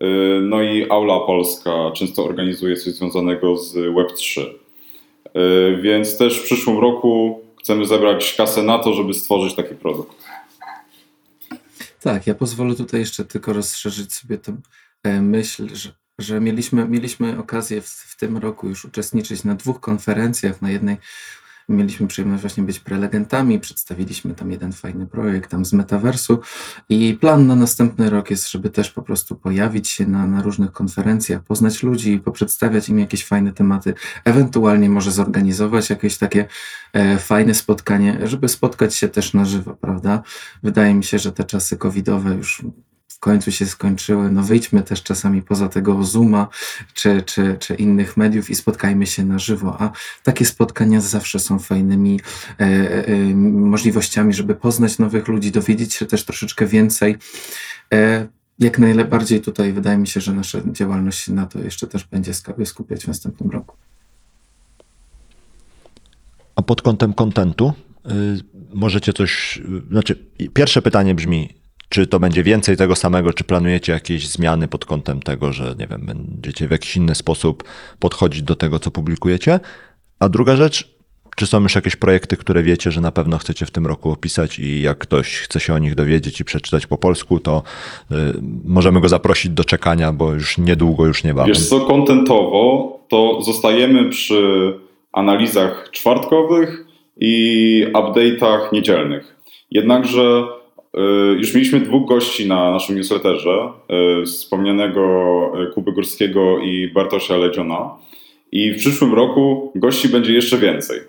yy, 0.00 0.40
no 0.42 0.62
i 0.62 0.90
Aula 0.90 1.20
Polska 1.20 1.92
często 1.96 2.24
organizuje 2.24 2.76
coś 2.76 2.94
związanego 2.94 3.56
z 3.56 3.76
Web3. 3.76 4.40
Yy, 5.34 5.78
więc 5.82 6.18
też 6.18 6.38
w 6.40 6.44
przyszłym 6.44 6.78
roku 6.78 7.40
chcemy 7.60 7.86
zebrać 7.86 8.34
kasę 8.34 8.62
na 8.62 8.78
to, 8.78 8.94
żeby 8.94 9.14
stworzyć 9.14 9.54
taki 9.54 9.74
produkt. 9.74 10.24
Tak, 12.00 12.26
ja 12.26 12.34
pozwolę 12.34 12.74
tutaj 12.74 13.00
jeszcze 13.00 13.24
tylko 13.24 13.52
rozszerzyć 13.52 14.12
sobie 14.12 14.38
e, 14.48 14.52
myśl, 15.04 15.74
że, 15.74 15.94
że 16.18 16.40
mieliśmy, 16.40 16.88
mieliśmy 16.88 17.38
okazję 17.38 17.80
w, 17.82 17.88
w 17.88 18.16
tym 18.16 18.36
roku 18.36 18.68
już 18.68 18.84
uczestniczyć 18.84 19.44
na 19.44 19.54
dwóch 19.54 19.80
konferencjach. 19.80 20.62
Na 20.62 20.70
jednej 20.70 20.96
Mieliśmy 21.68 22.06
przyjemność 22.06 22.40
właśnie 22.40 22.62
być 22.62 22.80
prelegentami, 22.80 23.60
przedstawiliśmy 23.60 24.34
tam 24.34 24.50
jeden 24.50 24.72
fajny 24.72 25.06
projekt 25.06 25.50
tam 25.50 25.64
z 25.64 25.72
metaversu 25.72 26.40
i 26.88 27.18
plan 27.20 27.46
na 27.46 27.56
następny 27.56 28.10
rok 28.10 28.30
jest, 28.30 28.50
żeby 28.50 28.70
też 28.70 28.90
po 28.90 29.02
prostu 29.02 29.36
pojawić 29.36 29.88
się 29.88 30.06
na, 30.06 30.26
na 30.26 30.42
różnych 30.42 30.72
konferencjach, 30.72 31.42
poznać 31.42 31.82
ludzi, 31.82 32.18
poprzedstawiać 32.18 32.88
im 32.88 32.98
jakieś 32.98 33.24
fajne 33.24 33.52
tematy, 33.52 33.94
ewentualnie 34.24 34.90
może 34.90 35.12
zorganizować 35.12 35.90
jakieś 35.90 36.18
takie 36.18 36.46
e, 36.92 37.18
fajne 37.18 37.54
spotkanie, 37.54 38.18
żeby 38.24 38.48
spotkać 38.48 38.94
się 38.94 39.08
też 39.08 39.34
na 39.34 39.44
żywo, 39.44 39.76
prawda? 39.76 40.22
Wydaje 40.62 40.94
mi 40.94 41.04
się, 41.04 41.18
że 41.18 41.32
te 41.32 41.44
czasy 41.44 41.76
covidowe 41.76 42.34
już 42.34 42.62
w 43.18 43.20
końcu 43.20 43.52
się 43.52 43.66
skończyły. 43.66 44.30
No 44.30 44.42
wyjdźmy 44.42 44.82
też 44.82 45.02
czasami 45.02 45.42
poza 45.42 45.68
tego 45.68 46.04
Zooma 46.04 46.48
czy, 46.94 47.22
czy, 47.22 47.56
czy 47.60 47.74
innych 47.74 48.16
mediów 48.16 48.50
i 48.50 48.54
spotkajmy 48.54 49.06
się 49.06 49.24
na 49.24 49.38
żywo. 49.38 49.76
A 49.80 49.90
takie 50.22 50.44
spotkania 50.44 51.00
zawsze 51.00 51.38
są 51.38 51.58
fajnymi 51.58 52.20
e, 52.60 52.64
e, 52.64 53.16
możliwościami, 53.44 54.34
żeby 54.34 54.54
poznać 54.54 54.98
nowych 54.98 55.28
ludzi, 55.28 55.50
dowiedzieć 55.50 55.94
się 55.94 56.06
też 56.06 56.24
troszeczkę 56.24 56.66
więcej. 56.66 57.16
E, 57.94 58.28
jak 58.58 58.78
najbardziej 58.78 59.40
tutaj 59.40 59.72
wydaje 59.72 59.98
mi 59.98 60.06
się, 60.06 60.20
że 60.20 60.32
nasza 60.32 60.58
działalność 60.72 61.28
na 61.28 61.46
to 61.46 61.58
jeszcze 61.58 61.86
też 61.86 62.04
będzie 62.04 62.32
skupiać 62.64 63.04
w 63.04 63.08
następnym 63.08 63.50
roku. 63.50 63.76
A 66.56 66.62
pod 66.62 66.82
kątem 66.82 67.12
kontentu 67.14 67.72
y, 68.06 68.10
możecie 68.74 69.12
coś, 69.12 69.60
znaczy 69.90 70.26
pierwsze 70.54 70.82
pytanie 70.82 71.14
brzmi, 71.14 71.57
czy 71.88 72.06
to 72.06 72.20
będzie 72.20 72.42
więcej 72.42 72.76
tego 72.76 72.96
samego, 72.96 73.32
czy 73.32 73.44
planujecie 73.44 73.92
jakieś 73.92 74.28
zmiany 74.28 74.68
pod 74.68 74.84
kątem 74.84 75.20
tego, 75.20 75.52
że 75.52 75.74
nie 75.78 75.86
wiem, 75.86 76.06
będziecie 76.06 76.68
w 76.68 76.70
jakiś 76.70 76.96
inny 76.96 77.14
sposób 77.14 77.64
podchodzić 77.98 78.42
do 78.42 78.56
tego, 78.56 78.78
co 78.78 78.90
publikujecie? 78.90 79.60
A 80.18 80.28
druga 80.28 80.56
rzecz, 80.56 80.98
czy 81.36 81.46
są 81.46 81.62
już 81.62 81.74
jakieś 81.74 81.96
projekty, 81.96 82.36
które 82.36 82.62
wiecie, 82.62 82.90
że 82.90 83.00
na 83.00 83.12
pewno 83.12 83.38
chcecie 83.38 83.66
w 83.66 83.70
tym 83.70 83.86
roku 83.86 84.10
opisać 84.10 84.58
i 84.58 84.82
jak 84.82 84.98
ktoś 84.98 85.38
chce 85.38 85.60
się 85.60 85.74
o 85.74 85.78
nich 85.78 85.94
dowiedzieć 85.94 86.40
i 86.40 86.44
przeczytać 86.44 86.86
po 86.86 86.98
polsku, 86.98 87.40
to 87.40 87.62
y, 88.12 88.14
możemy 88.64 89.00
go 89.00 89.08
zaprosić 89.08 89.52
do 89.52 89.64
czekania, 89.64 90.12
bo 90.12 90.32
już 90.32 90.58
niedługo, 90.58 91.06
już 91.06 91.24
niebawem. 91.24 91.48
Wiesz 91.48 91.68
co, 91.68 91.80
kontentowo 91.80 92.98
to 93.08 93.42
zostajemy 93.42 94.08
przy 94.08 94.74
analizach 95.12 95.88
czwartkowych 95.90 96.84
i 97.16 97.86
update'ach 97.94 98.72
niedzielnych. 98.72 99.36
Jednakże 99.70 100.57
już 101.38 101.54
mieliśmy 101.54 101.80
dwóch 101.80 102.08
gości 102.08 102.48
na 102.48 102.70
naszym 102.70 102.96
newsletterze, 102.96 103.72
e, 103.88 104.24
wspomnianego 104.24 105.02
e, 105.62 105.66
Kuby 105.66 105.92
Górskiego 105.92 106.58
i 106.58 106.88
Bartosza 106.88 107.36
Ledziona. 107.36 107.90
I 108.52 108.72
w 108.72 108.78
przyszłym 108.78 109.14
roku 109.14 109.72
gości 109.74 110.08
będzie 110.08 110.32
jeszcze 110.32 110.58
więcej. 110.58 111.00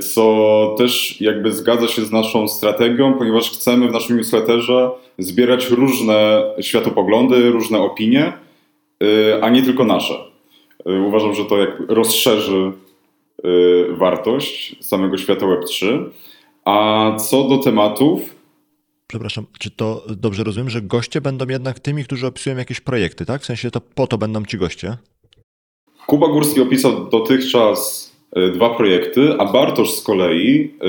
Co 0.00 0.74
też 0.78 1.20
jakby 1.20 1.52
zgadza 1.52 1.88
się 1.88 2.02
z 2.02 2.12
naszą 2.12 2.48
strategią, 2.48 3.14
ponieważ 3.14 3.50
chcemy 3.50 3.88
w 3.88 3.92
naszym 3.92 4.16
newsletterze 4.16 4.90
zbierać 5.18 5.70
różne 5.70 6.42
światopoglądy, 6.60 7.50
różne 7.50 7.78
opinie, 7.78 8.32
a 9.42 9.50
nie 9.50 9.62
tylko 9.62 9.84
nasze. 9.84 10.14
Uważam, 11.06 11.34
że 11.34 11.44
to 11.44 11.58
jak 11.58 11.82
rozszerzy 11.88 12.72
wartość 13.90 14.76
samego 14.80 15.18
świata 15.18 15.46
Web3. 15.46 16.04
A 16.64 17.16
co 17.16 17.48
do 17.48 17.58
tematów, 17.58 18.42
Przepraszam, 19.12 19.46
czy 19.58 19.70
to 19.70 20.04
dobrze 20.16 20.44
rozumiem, 20.44 20.70
że 20.70 20.82
goście 20.82 21.20
będą 21.20 21.46
jednak 21.48 21.80
tymi, 21.80 22.04
którzy 22.04 22.26
opisują 22.26 22.56
jakieś 22.56 22.80
projekty, 22.80 23.26
tak? 23.26 23.42
W 23.42 23.44
sensie 23.44 23.70
to 23.70 23.80
po 23.80 24.06
to 24.06 24.18
będą 24.18 24.44
ci 24.44 24.58
goście? 24.58 24.96
Kuba 26.06 26.28
Górski 26.28 26.60
opisał 26.60 27.08
dotychczas 27.10 28.12
e, 28.36 28.48
dwa 28.48 28.70
projekty, 28.70 29.34
a 29.38 29.52
Bartosz 29.52 29.90
z 29.90 30.02
kolei, 30.02 30.74
e, 30.80 30.86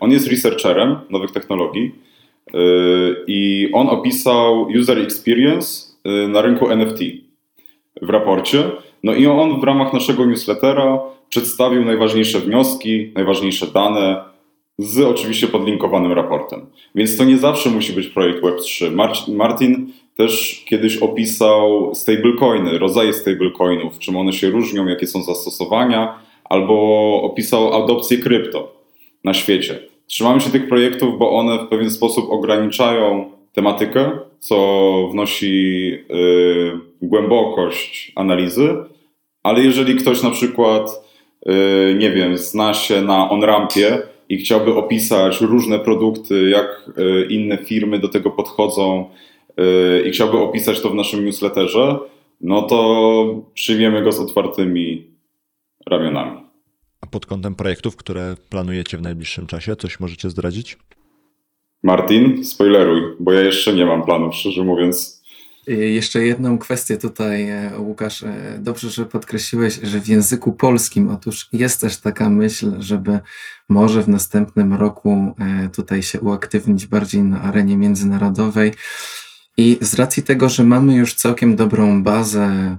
on 0.00 0.10
jest 0.10 0.28
researcherem 0.28 0.96
nowych 1.10 1.32
technologii 1.32 1.94
e, 2.54 2.58
i 3.26 3.70
on 3.72 3.88
opisał 3.88 4.68
user 4.80 4.98
experience 4.98 5.94
na 6.28 6.42
rynku 6.42 6.70
NFT 6.70 7.00
w 8.02 8.10
raporcie. 8.10 8.70
No 9.02 9.14
i 9.14 9.26
on 9.26 9.60
w 9.60 9.64
ramach 9.64 9.92
naszego 9.92 10.26
newslettera 10.26 10.98
przedstawił 11.28 11.84
najważniejsze 11.84 12.40
wnioski, 12.40 13.12
najważniejsze 13.14 13.66
dane, 13.66 14.33
z 14.78 15.00
oczywiście 15.00 15.48
podlinkowanym 15.48 16.12
raportem. 16.12 16.66
Więc 16.94 17.16
to 17.16 17.24
nie 17.24 17.38
zawsze 17.38 17.70
musi 17.70 17.92
być 17.92 18.06
projekt 18.06 18.42
Web3. 18.42 18.92
Martin 19.28 19.92
też 20.16 20.64
kiedyś 20.68 20.96
opisał 20.96 21.94
stablecoiny, 21.94 22.78
rodzaje 22.78 23.12
stablecoinów, 23.12 23.98
czym 23.98 24.16
one 24.16 24.32
się 24.32 24.50
różnią, 24.50 24.86
jakie 24.86 25.06
są 25.06 25.22
zastosowania, 25.22 26.18
albo 26.44 26.74
opisał 27.22 27.84
adopcję 27.84 28.18
krypto 28.18 28.72
na 29.24 29.34
świecie. 29.34 29.78
Trzymamy 30.06 30.40
się 30.40 30.50
tych 30.50 30.68
projektów, 30.68 31.18
bo 31.18 31.30
one 31.30 31.58
w 31.58 31.68
pewien 31.68 31.90
sposób 31.90 32.30
ograniczają 32.30 33.30
tematykę, 33.52 34.10
co 34.38 35.08
wnosi 35.12 35.84
yy, 36.08 36.80
głębokość 37.02 38.12
analizy, 38.16 38.76
ale 39.42 39.62
jeżeli 39.62 39.94
ktoś 39.94 40.22
na 40.22 40.30
przykład, 40.30 40.90
yy, 41.46 41.96
nie 41.98 42.10
wiem, 42.10 42.38
zna 42.38 42.74
się 42.74 43.02
na 43.02 43.30
on-rampie, 43.30 44.02
i 44.28 44.38
chciałby 44.38 44.74
opisać 44.74 45.40
różne 45.40 45.78
produkty, 45.78 46.50
jak 46.50 46.90
e, 46.96 47.24
inne 47.26 47.58
firmy 47.58 47.98
do 47.98 48.08
tego 48.08 48.30
podchodzą 48.30 49.10
e, 49.56 50.08
i 50.08 50.10
chciałby 50.10 50.38
opisać 50.38 50.80
to 50.80 50.90
w 50.90 50.94
naszym 50.94 51.24
newsletterze, 51.24 51.98
no 52.40 52.62
to 52.62 53.42
przyjmiemy 53.54 54.02
go 54.02 54.12
z 54.12 54.20
otwartymi 54.20 55.06
ramionami. 55.86 56.40
A 57.00 57.06
pod 57.06 57.26
kątem 57.26 57.54
projektów, 57.54 57.96
które 57.96 58.36
planujecie 58.50 58.98
w 58.98 59.02
najbliższym 59.02 59.46
czasie, 59.46 59.76
coś 59.76 60.00
możecie 60.00 60.30
zdradzić? 60.30 60.78
Martin, 61.82 62.44
spoileruj, 62.44 63.02
bo 63.20 63.32
ja 63.32 63.40
jeszcze 63.40 63.72
nie 63.72 63.86
mam 63.86 64.02
planów, 64.02 64.34
szczerze 64.34 64.64
mówiąc. 64.64 65.23
Jeszcze 65.66 66.26
jedną 66.26 66.58
kwestię 66.58 66.98
tutaj, 66.98 67.50
e, 67.50 67.78
Łukasz. 67.78 68.22
E, 68.22 68.58
dobrze, 68.58 68.90
że 68.90 69.06
podkreśliłeś, 69.06 69.80
że 69.82 70.00
w 70.00 70.08
języku 70.08 70.52
polskim, 70.52 71.08
otóż 71.08 71.48
jest 71.52 71.80
też 71.80 71.96
taka 71.96 72.30
myśl, 72.30 72.72
żeby 72.78 73.20
może 73.68 74.02
w 74.02 74.08
następnym 74.08 74.74
roku 74.74 75.34
e, 75.38 75.68
tutaj 75.68 76.02
się 76.02 76.20
uaktywnić 76.20 76.86
bardziej 76.86 77.22
na 77.22 77.42
arenie 77.42 77.76
międzynarodowej. 77.76 78.72
I 79.56 79.78
z 79.80 79.94
racji 79.94 80.22
tego, 80.22 80.48
że 80.48 80.64
mamy 80.64 80.94
już 80.94 81.14
całkiem 81.14 81.56
dobrą 81.56 82.02
bazę 82.02 82.76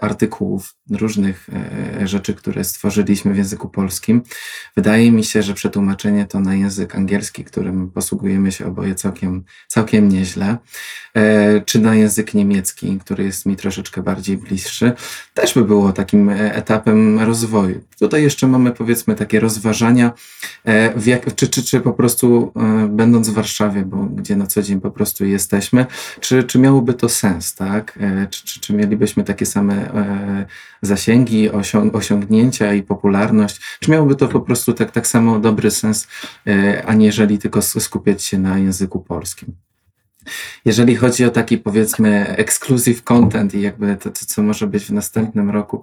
artykułów, 0.00 0.74
różnych 0.90 1.48
e, 2.00 2.08
rzeczy, 2.08 2.34
które 2.34 2.64
stworzyliśmy 2.64 3.34
w 3.34 3.36
języku 3.36 3.68
polskim. 3.68 4.22
Wydaje 4.76 5.12
mi 5.12 5.24
się, 5.24 5.42
że 5.42 5.54
przetłumaczenie 5.54 6.26
to 6.26 6.40
na 6.40 6.54
język 6.54 6.94
angielski, 6.94 7.44
którym 7.44 7.90
posługujemy 7.90 8.52
się 8.52 8.66
oboje 8.66 8.94
całkiem, 8.94 9.44
całkiem 9.68 10.08
nieźle, 10.08 10.58
e, 11.16 11.60
czy 11.60 11.78
na 11.78 11.94
język 11.94 12.34
niemiecki, 12.34 12.98
który 12.98 13.24
jest 13.24 13.46
mi 13.46 13.56
troszeczkę 13.56 14.02
bardziej 14.02 14.36
bliższy, 14.36 14.92
też 15.34 15.54
by 15.54 15.64
było 15.64 15.92
takim 15.92 16.28
e, 16.28 16.54
etapem 16.54 17.20
rozwoju. 17.20 17.80
Tutaj 17.98 18.22
jeszcze 18.22 18.46
mamy 18.46 18.70
powiedzmy 18.70 19.14
takie 19.14 19.40
rozważania, 19.40 20.12
jak, 21.06 21.34
czy, 21.34 21.48
czy, 21.48 21.62
czy 21.62 21.80
po 21.80 21.92
prostu 21.92 22.52
będąc 22.88 23.28
w 23.28 23.34
Warszawie, 23.34 23.82
bo 23.82 23.96
gdzie 23.96 24.36
na 24.36 24.46
co 24.46 24.62
dzień 24.62 24.80
po 24.80 24.90
prostu 24.90 25.24
jesteśmy, 25.24 25.86
czy, 26.20 26.44
czy 26.44 26.58
miałoby 26.58 26.94
to 26.94 27.08
sens, 27.08 27.54
tak? 27.54 27.98
Czy, 28.30 28.44
czy, 28.44 28.60
czy 28.60 28.74
mielibyśmy 28.74 29.24
takie 29.24 29.46
same 29.46 29.90
zasięgi, 30.82 31.50
osiąg 31.50 31.94
osiągnięcia 31.94 32.74
i 32.74 32.82
popularność? 32.82 33.60
Czy 33.80 33.90
miałoby 33.90 34.16
to 34.16 34.28
po 34.28 34.40
prostu 34.40 34.72
tak, 34.72 34.90
tak 34.90 35.06
samo 35.06 35.38
dobry 35.38 35.70
sens, 35.70 36.08
e, 36.46 36.82
aniżeli 36.86 37.38
tylko 37.38 37.62
skupiać 37.62 38.24
się 38.24 38.38
na 38.38 38.58
języku 38.58 39.00
polskim? 39.00 39.54
Jeżeli 40.64 40.96
chodzi 40.96 41.24
o 41.24 41.30
taki 41.30 41.58
powiedzmy 41.58 42.36
exclusive 42.36 43.02
content 43.02 43.54
i 43.54 43.60
jakby 43.60 43.96
to, 43.96 44.10
co 44.12 44.42
może 44.42 44.66
być 44.66 44.84
w 44.84 44.92
następnym 44.92 45.50
roku, 45.50 45.82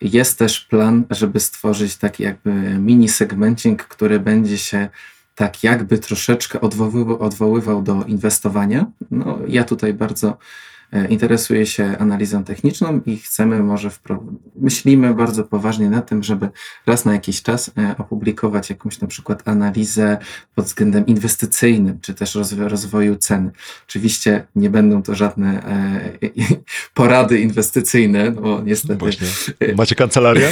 jest 0.00 0.38
też 0.38 0.60
plan, 0.60 1.04
żeby 1.10 1.40
stworzyć 1.40 1.96
taki 1.96 2.22
jakby 2.22 2.50
mini 2.78 3.08
segmencing, 3.08 3.82
który 3.82 4.20
będzie 4.20 4.58
się 4.58 4.88
tak 5.34 5.64
jakby 5.64 5.98
troszeczkę 5.98 6.60
odwoływał, 6.60 7.22
odwoływał 7.22 7.82
do 7.82 8.04
inwestowania. 8.04 8.86
No, 9.10 9.38
ja 9.48 9.64
tutaj 9.64 9.94
bardzo 9.94 10.38
interesuje 11.08 11.66
się 11.66 11.96
analizą 11.98 12.44
techniczną 12.44 13.00
i 13.06 13.16
chcemy 13.16 13.62
może, 13.62 13.90
myślimy 14.56 15.14
bardzo 15.14 15.44
poważnie 15.44 15.90
na 15.90 16.02
tym, 16.02 16.22
żeby 16.22 16.48
raz 16.86 17.04
na 17.04 17.12
jakiś 17.12 17.42
czas 17.42 17.70
e, 17.78 17.94
opublikować 17.98 18.70
jakąś 18.70 19.00
na 19.00 19.08
przykład 19.08 19.48
analizę 19.48 20.18
pod 20.54 20.64
względem 20.64 21.06
inwestycyjnym, 21.06 22.00
czy 22.00 22.14
też 22.14 22.38
rozwoju 22.56 23.16
ceny. 23.16 23.50
Oczywiście 23.88 24.46
nie 24.56 24.70
będą 24.70 25.02
to 25.02 25.14
żadne 25.14 25.66
e, 25.66 26.18
porady 26.94 27.40
inwestycyjne, 27.40 28.30
no 28.30 28.40
bo 28.40 28.62
niestety... 28.62 28.98
Właśnie. 28.98 29.26
Macie 29.76 29.94
kancelarię? 29.94 30.50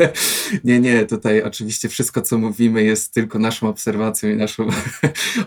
nie, 0.64 0.80
nie, 0.80 1.06
tutaj 1.06 1.42
oczywiście 1.42 1.88
wszystko, 1.88 2.22
co 2.22 2.38
mówimy 2.38 2.82
jest 2.82 3.14
tylko 3.14 3.38
naszą 3.38 3.68
obserwacją 3.68 4.30
i 4.30 4.36
naszą 4.36 4.68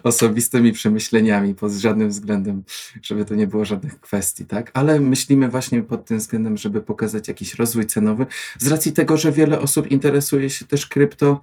osobistymi 0.03 0.71
przemyśleniami, 0.71 1.55
pod 1.55 1.71
żadnym 1.71 2.09
względem, 2.09 2.63
żeby 3.01 3.25
to 3.25 3.35
nie 3.35 3.47
było 3.47 3.65
żadnych 3.65 3.99
kwestii 3.99 4.18
kwestii, 4.19 4.45
tak? 4.45 4.71
Ale 4.73 4.99
myślimy 4.99 5.49
właśnie 5.49 5.83
pod 5.83 6.05
tym 6.05 6.17
względem, 6.17 6.57
żeby 6.57 6.81
pokazać 6.81 7.27
jakiś 7.27 7.55
rozwój 7.55 7.85
cenowy, 7.85 8.25
z 8.59 8.67
racji 8.67 8.91
tego, 8.91 9.17
że 9.17 9.31
wiele 9.31 9.59
osób 9.59 9.91
interesuje 9.91 10.49
się 10.49 10.65
też 10.65 10.85
krypto 10.85 11.41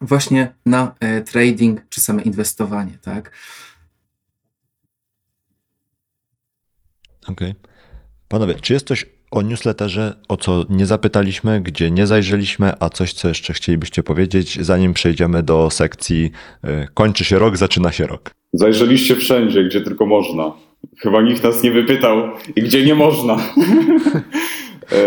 właśnie 0.00 0.54
na 0.66 0.94
e, 1.00 1.20
trading 1.22 1.80
czy 1.88 2.00
same 2.00 2.22
inwestowanie, 2.22 2.98
tak? 3.02 3.32
Okej. 7.22 7.50
Okay. 7.50 7.54
Panowie, 8.28 8.54
czy 8.54 8.72
jest 8.72 8.86
coś 8.86 9.06
o 9.30 9.42
newsletterze, 9.42 10.16
o 10.28 10.36
co 10.36 10.64
nie 10.68 10.86
zapytaliśmy, 10.86 11.60
gdzie 11.60 11.90
nie 11.90 12.06
zajrzeliśmy, 12.06 12.72
a 12.80 12.88
coś, 12.88 13.12
co 13.12 13.28
jeszcze 13.28 13.52
chcielibyście 13.52 14.02
powiedzieć, 14.02 14.58
zanim 14.60 14.94
przejdziemy 14.94 15.42
do 15.42 15.70
sekcji 15.70 16.30
y, 16.64 16.88
kończy 16.94 17.24
się 17.24 17.38
rok, 17.38 17.56
zaczyna 17.56 17.92
się 17.92 18.06
rok? 18.06 18.30
Zajrzeliście 18.52 19.16
wszędzie, 19.16 19.64
gdzie 19.64 19.80
tylko 19.80 20.06
można. 20.06 20.69
Chyba 20.98 21.22
nikt 21.22 21.42
nas 21.42 21.62
nie 21.62 21.70
wypytał 21.70 22.22
i 22.56 22.62
gdzie 22.62 22.84
nie 22.84 22.94
można. 22.94 23.36
e, 24.92 25.00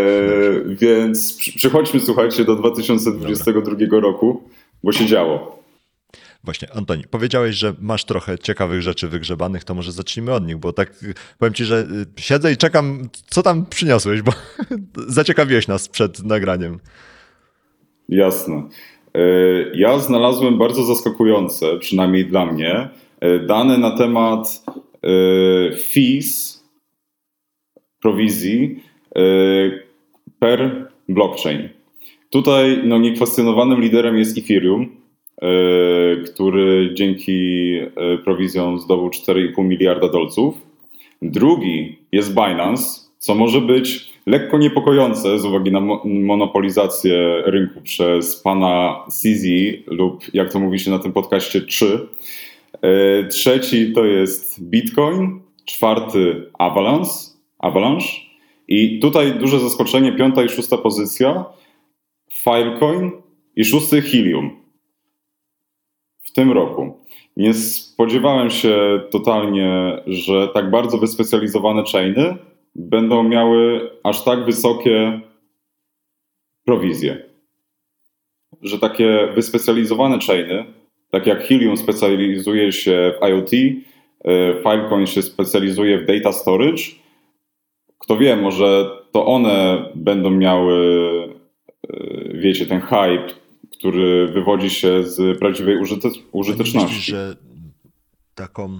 więc 0.66 1.38
przechodźmy, 1.56 2.00
słuchajcie, 2.00 2.46
do 2.46 2.56
2022 2.56 3.76
Dobra. 3.76 4.00
roku, 4.00 4.44
bo 4.84 4.92
się 4.92 5.06
działo. 5.06 5.64
Właśnie, 6.44 6.68
Antoni, 6.76 7.04
powiedziałeś, 7.12 7.56
że 7.56 7.74
masz 7.82 8.06
trochę 8.06 8.40
ciekawych 8.40 8.82
rzeczy 8.82 9.08
wygrzebanych, 9.08 9.64
to 9.64 9.74
może 9.74 9.92
zacznijmy 9.92 10.34
od 10.34 10.48
nich, 10.48 10.58
bo 10.58 10.74
tak 10.74 10.94
powiem 11.40 11.54
ci, 11.54 11.66
że 11.66 11.88
y, 12.18 12.22
siedzę 12.22 12.52
i 12.52 12.58
czekam, 12.58 13.10
co 13.28 13.44
tam 13.44 13.66
przyniosłeś, 13.66 14.22
bo 14.22 14.32
zaciekawiłeś 15.08 15.68
nas 15.68 15.90
przed 15.90 16.24
nagraniem. 16.24 16.80
Jasne. 18.10 18.64
E, 19.14 19.20
ja 19.74 20.00
znalazłem 20.00 20.58
bardzo 20.58 20.84
zaskakujące, 20.84 21.78
przynajmniej 21.80 22.26
dla 22.26 22.46
mnie, 22.46 22.90
e, 23.20 23.40
dane 23.40 23.78
na 23.78 23.98
temat 23.98 24.64
Y, 24.68 24.93
fees, 25.78 26.64
prowizji 28.04 28.80
y, 29.18 29.84
per 30.40 30.88
blockchain. 31.10 31.70
Tutaj 32.30 32.82
no, 32.84 32.98
niekwestionowanym 32.98 33.82
liderem 33.82 34.18
jest 34.18 34.38
Ethereum, 34.38 34.82
y, 34.84 36.24
który 36.24 36.94
dzięki 36.94 37.80
prowizjom 38.24 38.80
zdobył 38.80 39.10
4,5 39.10 39.64
miliarda 39.64 40.10
dolców. 40.10 40.56
Drugi 41.22 41.98
jest 42.12 42.30
Binance, 42.30 42.84
co 43.18 43.36
może 43.36 43.62
być 43.62 44.14
lekko 44.26 44.58
niepokojące 44.58 45.40
z 45.40 45.46
uwagi 45.46 45.72
na 45.72 45.80
monopolizację 46.06 47.42
rynku 47.46 47.82
przez 47.82 48.36
pana 48.36 48.96
CZ 49.10 49.46
lub 49.88 50.24
jak 50.34 50.52
to 50.52 50.60
mówi 50.60 50.80
się 50.80 50.92
na 50.92 51.00
tym 51.00 51.14
podcaście 51.14 51.62
3. 51.62 52.08
E, 52.82 53.24
trzeci 53.28 53.94
to 53.94 54.06
jest 54.06 54.64
Bitcoin, 54.64 55.42
czwarty 55.66 56.52
Avalanche, 56.60 57.12
Avalanche 57.60 58.08
i 58.68 59.00
tutaj 59.00 59.40
duże 59.40 59.60
zaskoczenie, 59.60 60.12
piąta 60.12 60.44
i 60.44 60.50
szósta 60.50 60.78
pozycja 60.78 61.46
Filecoin 62.34 63.12
i 63.56 63.66
szósty 63.66 64.02
Helium 64.02 64.64
w 66.24 66.32
tym 66.32 66.52
roku. 66.52 66.98
Nie 67.38 67.54
spodziewałem 67.54 68.50
się 68.50 69.02
totalnie, 69.12 70.02
że 70.08 70.48
tak 70.48 70.72
bardzo 70.72 70.98
wyspecjalizowane 70.98 71.84
chainy 71.92 72.38
będą 72.76 73.24
miały 73.24 73.90
aż 74.04 74.24
tak 74.24 74.46
wysokie 74.46 75.22
prowizje. 76.66 77.30
Że 78.62 78.80
takie 78.80 79.28
wyspecjalizowane 79.36 80.20
chainy 80.20 80.66
tak 81.14 81.28
jak 81.28 81.44
Helium 81.44 81.78
specjalizuje 81.78 82.72
się 82.72 83.14
w 83.20 83.26
IoT, 83.26 83.52
e, 83.54 84.54
Filecoin 84.54 85.08
się 85.08 85.22
specjalizuje 85.22 86.00
w 86.00 86.06
data 86.06 86.32
storage. 86.32 86.84
Kto 87.98 88.18
wie, 88.18 88.36
może 88.36 88.90
to 89.12 89.26
one 89.26 89.86
będą 89.96 90.30
miały, 90.30 90.76
e, 91.90 92.38
wiecie, 92.38 92.66
ten 92.66 92.82
hype, 92.82 93.28
który 93.72 94.28
wywodzi 94.28 94.70
się 94.70 95.04
z 95.04 95.40
prawdziwej 95.40 95.78
użyteczności. 96.32 96.96
Myślisz, 96.96 97.06
że 97.06 97.36
taką 98.36 98.80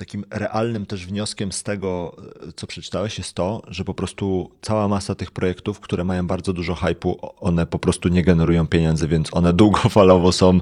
takim 0.00 0.24
realnym 0.30 0.86
też 0.86 1.06
wnioskiem 1.06 1.52
z 1.52 1.62
tego, 1.62 2.16
co 2.56 2.66
przeczytałeś, 2.66 3.18
jest 3.18 3.34
to, 3.34 3.62
że 3.68 3.84
po 3.84 3.94
prostu 3.94 4.50
cała 4.60 4.88
masa 4.88 5.14
tych 5.14 5.30
projektów, 5.30 5.80
które 5.80 6.04
mają 6.04 6.26
bardzo 6.26 6.52
dużo 6.52 6.74
hypu, 6.74 7.18
one 7.40 7.66
po 7.66 7.78
prostu 7.78 8.08
nie 8.08 8.22
generują 8.22 8.66
pieniędzy, 8.66 9.08
więc 9.08 9.28
one 9.32 9.52
długofalowo 9.52 10.32
są, 10.32 10.60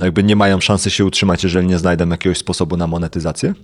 jakby 0.00 0.22
nie 0.22 0.36
mają 0.36 0.60
szansy 0.60 0.90
się 0.90 1.04
utrzymać, 1.04 1.44
jeżeli 1.44 1.66
nie 1.66 1.78
znajdą 1.78 2.08
jakiegoś 2.08 2.38
sposobu 2.38 2.76
na 2.76 2.86
monetyzację? 2.86 3.54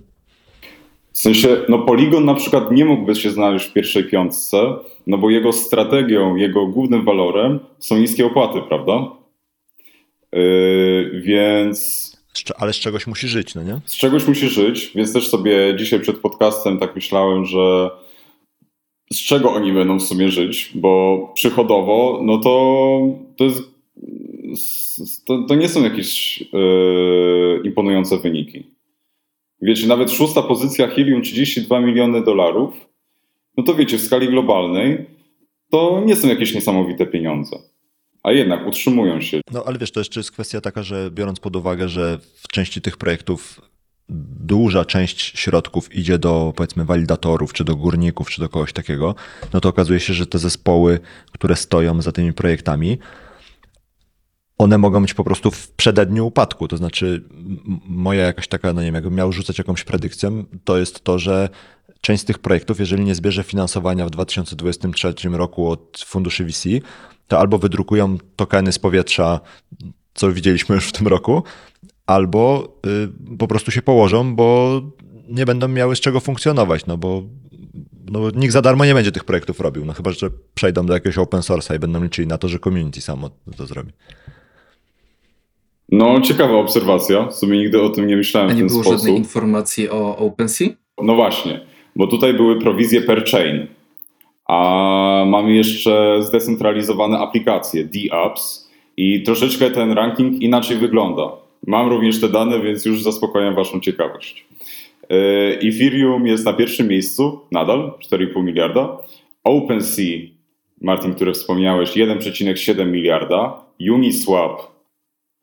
W 1.13 1.17
sensie, 1.17 1.57
no 1.69 1.79
Polygon 1.79 2.25
na 2.25 2.33
przykład 2.33 2.71
nie 2.71 2.85
mógłby 2.85 3.15
się 3.15 3.31
znaleźć 3.31 3.69
w 3.69 3.73
pierwszej 3.73 4.03
piątce, 4.03 4.57
no 5.07 5.17
bo 5.17 5.29
jego 5.29 5.53
strategią, 5.53 6.35
jego 6.35 6.67
głównym 6.67 7.05
walorem 7.05 7.59
są 7.79 7.97
niskie 7.97 8.25
opłaty, 8.25 8.59
prawda? 8.69 9.11
Yy, 10.31 11.21
więc 11.25 12.08
ale 12.57 12.73
z 12.73 12.79
czegoś 12.79 13.07
musi 13.07 13.27
żyć, 13.27 13.55
no 13.55 13.63
nie? 13.63 13.79
Z 13.85 13.95
czegoś 13.95 14.27
musi 14.27 14.49
żyć, 14.49 14.91
więc 14.95 15.13
też 15.13 15.27
sobie 15.27 15.75
dzisiaj 15.77 15.99
przed 15.99 16.17
podcastem 16.17 16.79
tak 16.79 16.95
myślałem, 16.95 17.45
że 17.45 17.89
z 19.13 19.17
czego 19.17 19.51
oni 19.51 19.73
będą 19.73 19.99
w 19.99 20.03
sumie 20.03 20.29
żyć, 20.29 20.71
bo 20.75 21.31
przychodowo, 21.35 22.19
no 22.23 22.37
to 22.37 23.01
to, 23.37 23.43
jest, 23.43 23.63
to, 25.25 25.43
to 25.47 25.55
nie 25.55 25.69
są 25.69 25.83
jakieś 25.83 26.41
yy, 26.41 27.61
imponujące 27.63 28.17
wyniki. 28.17 28.63
Wiecie, 29.61 29.87
nawet 29.87 30.11
szósta 30.11 30.41
pozycja 30.41 30.87
Helium 30.87 31.21
32 31.21 31.79
miliony 31.79 32.23
dolarów, 32.23 32.73
no 33.57 33.63
to 33.63 33.75
wiecie, 33.75 33.97
w 33.97 34.01
skali 34.01 34.27
globalnej 34.27 35.05
to 35.69 36.03
nie 36.05 36.15
są 36.15 36.27
jakieś 36.27 36.55
niesamowite 36.55 37.05
pieniądze 37.05 37.59
a 38.23 38.31
jednak 38.31 38.67
utrzymują 38.67 39.21
się. 39.21 39.41
No 39.51 39.63
ale 39.65 39.77
wiesz, 39.77 39.91
to 39.91 39.99
jeszcze 39.99 40.19
jest 40.19 40.31
kwestia 40.31 40.61
taka, 40.61 40.83
że 40.83 41.11
biorąc 41.11 41.39
pod 41.39 41.55
uwagę, 41.55 41.89
że 41.89 42.19
w 42.35 42.47
części 42.47 42.81
tych 42.81 42.97
projektów 42.97 43.61
duża 44.39 44.85
część 44.85 45.39
środków 45.39 45.95
idzie 45.95 46.17
do 46.17 46.53
powiedzmy 46.55 46.85
walidatorów, 46.85 47.53
czy 47.53 47.63
do 47.63 47.75
górników, 47.75 48.29
czy 48.29 48.41
do 48.41 48.49
kogoś 48.49 48.73
takiego, 48.73 49.15
no 49.53 49.61
to 49.61 49.69
okazuje 49.69 49.99
się, 49.99 50.13
że 50.13 50.27
te 50.27 50.39
zespoły, 50.39 50.99
które 51.31 51.55
stoją 51.55 52.01
za 52.01 52.11
tymi 52.11 52.33
projektami, 52.33 52.97
one 54.57 54.77
mogą 54.77 55.01
być 55.01 55.13
po 55.13 55.23
prostu 55.23 55.51
w 55.51 55.71
przededniu 55.71 56.25
upadku. 56.25 56.67
To 56.67 56.77
znaczy, 56.77 57.23
moja 57.85 58.23
jakaś 58.23 58.47
taka, 58.47 58.73
no 58.73 58.81
nie 58.81 58.85
wiem, 58.85 58.95
jakbym 58.95 59.15
miał 59.15 59.31
rzucać 59.31 59.57
jakąś 59.57 59.83
predykcją, 59.83 60.43
to 60.63 60.77
jest 60.77 61.03
to, 61.03 61.19
że 61.19 61.49
część 62.01 62.23
z 62.23 62.25
tych 62.25 62.39
projektów, 62.39 62.79
jeżeli 62.79 63.03
nie 63.03 63.15
zbierze 63.15 63.43
finansowania 63.43 64.05
w 64.05 64.09
2023 64.09 65.13
roku 65.29 65.69
od 65.69 66.03
funduszy 66.07 66.45
VC, 66.45 66.69
to 67.29 67.39
albo 67.39 67.57
wydrukują 67.57 68.17
tokeny 68.35 68.71
z 68.71 68.79
powietrza, 68.79 69.39
co 70.13 70.31
widzieliśmy 70.31 70.75
już 70.75 70.87
w 70.87 70.91
tym 70.91 71.07
roku, 71.07 71.43
albo 72.05 72.73
y, 73.33 73.37
po 73.37 73.47
prostu 73.47 73.71
się 73.71 73.81
położą, 73.81 74.35
bo 74.35 74.81
nie 75.29 75.45
będą 75.45 75.67
miały 75.67 75.95
z 75.95 75.99
czego 75.99 76.19
funkcjonować, 76.19 76.85
no 76.85 76.97
bo 76.97 77.23
no, 78.11 78.19
nikt 78.35 78.53
za 78.53 78.61
darmo 78.61 78.85
nie 78.85 78.93
będzie 78.93 79.11
tych 79.11 79.23
projektów 79.23 79.59
robił, 79.59 79.85
no 79.85 79.93
chyba, 79.93 80.11
że 80.11 80.29
przejdą 80.53 80.85
do 80.85 80.93
jakiegoś 80.93 81.17
open 81.17 81.39
source'a 81.39 81.75
i 81.75 81.79
będą 81.79 82.03
liczyli 82.03 82.27
na 82.27 82.37
to, 82.37 82.47
że 82.47 82.59
community 82.59 83.01
samo 83.01 83.29
to 83.57 83.65
zrobi. 83.65 83.91
No, 85.91 86.21
ciekawa 86.21 86.53
obserwacja. 86.53 87.25
W 87.25 87.35
sumie 87.35 87.57
nigdy 87.57 87.81
o 87.81 87.89
tym 87.89 88.07
nie 88.07 88.17
myślałem 88.17 88.49
A 88.49 88.53
nie 88.53 88.63
w 88.63 88.67
ten 88.67 88.81
było 88.81 88.83
żadnej 88.83 89.15
informacji 89.15 89.89
o 89.89 90.17
OpenSea? 90.17 90.69
No 91.03 91.15
właśnie, 91.15 91.65
bo 91.95 92.07
tutaj 92.07 92.33
były 92.33 92.59
prowizje 92.59 93.01
per 93.01 93.25
chain 93.25 93.67
A 94.49 95.25
mamy 95.27 95.53
jeszcze 95.53 96.17
zdecentralizowane 96.23 97.19
aplikacje, 97.19 97.83
D-Apps 97.83 98.69
i 98.97 99.23
troszeczkę 99.23 99.71
ten 99.71 99.91
ranking 99.91 100.41
inaczej 100.41 100.77
wygląda. 100.77 101.31
Mam 101.67 101.89
również 101.89 102.21
te 102.21 102.29
dane, 102.29 102.59
więc 102.59 102.85
już 102.85 103.03
zaspokajam 103.03 103.55
Waszą 103.55 103.79
ciekawość. 103.79 104.45
E, 105.09 105.15
Ethereum 105.59 106.27
jest 106.27 106.45
na 106.45 106.53
pierwszym 106.53 106.87
miejscu, 106.87 107.39
nadal 107.51 107.93
4,5 108.11 108.43
miliarda. 108.43 108.97
OpenSea, 109.43 110.19
Martin, 110.81 111.13
który 111.13 111.33
wspomniałeś, 111.33 111.89
1,7 111.89 112.91
miliarda. 112.91 113.61
Uniswap 113.91 114.61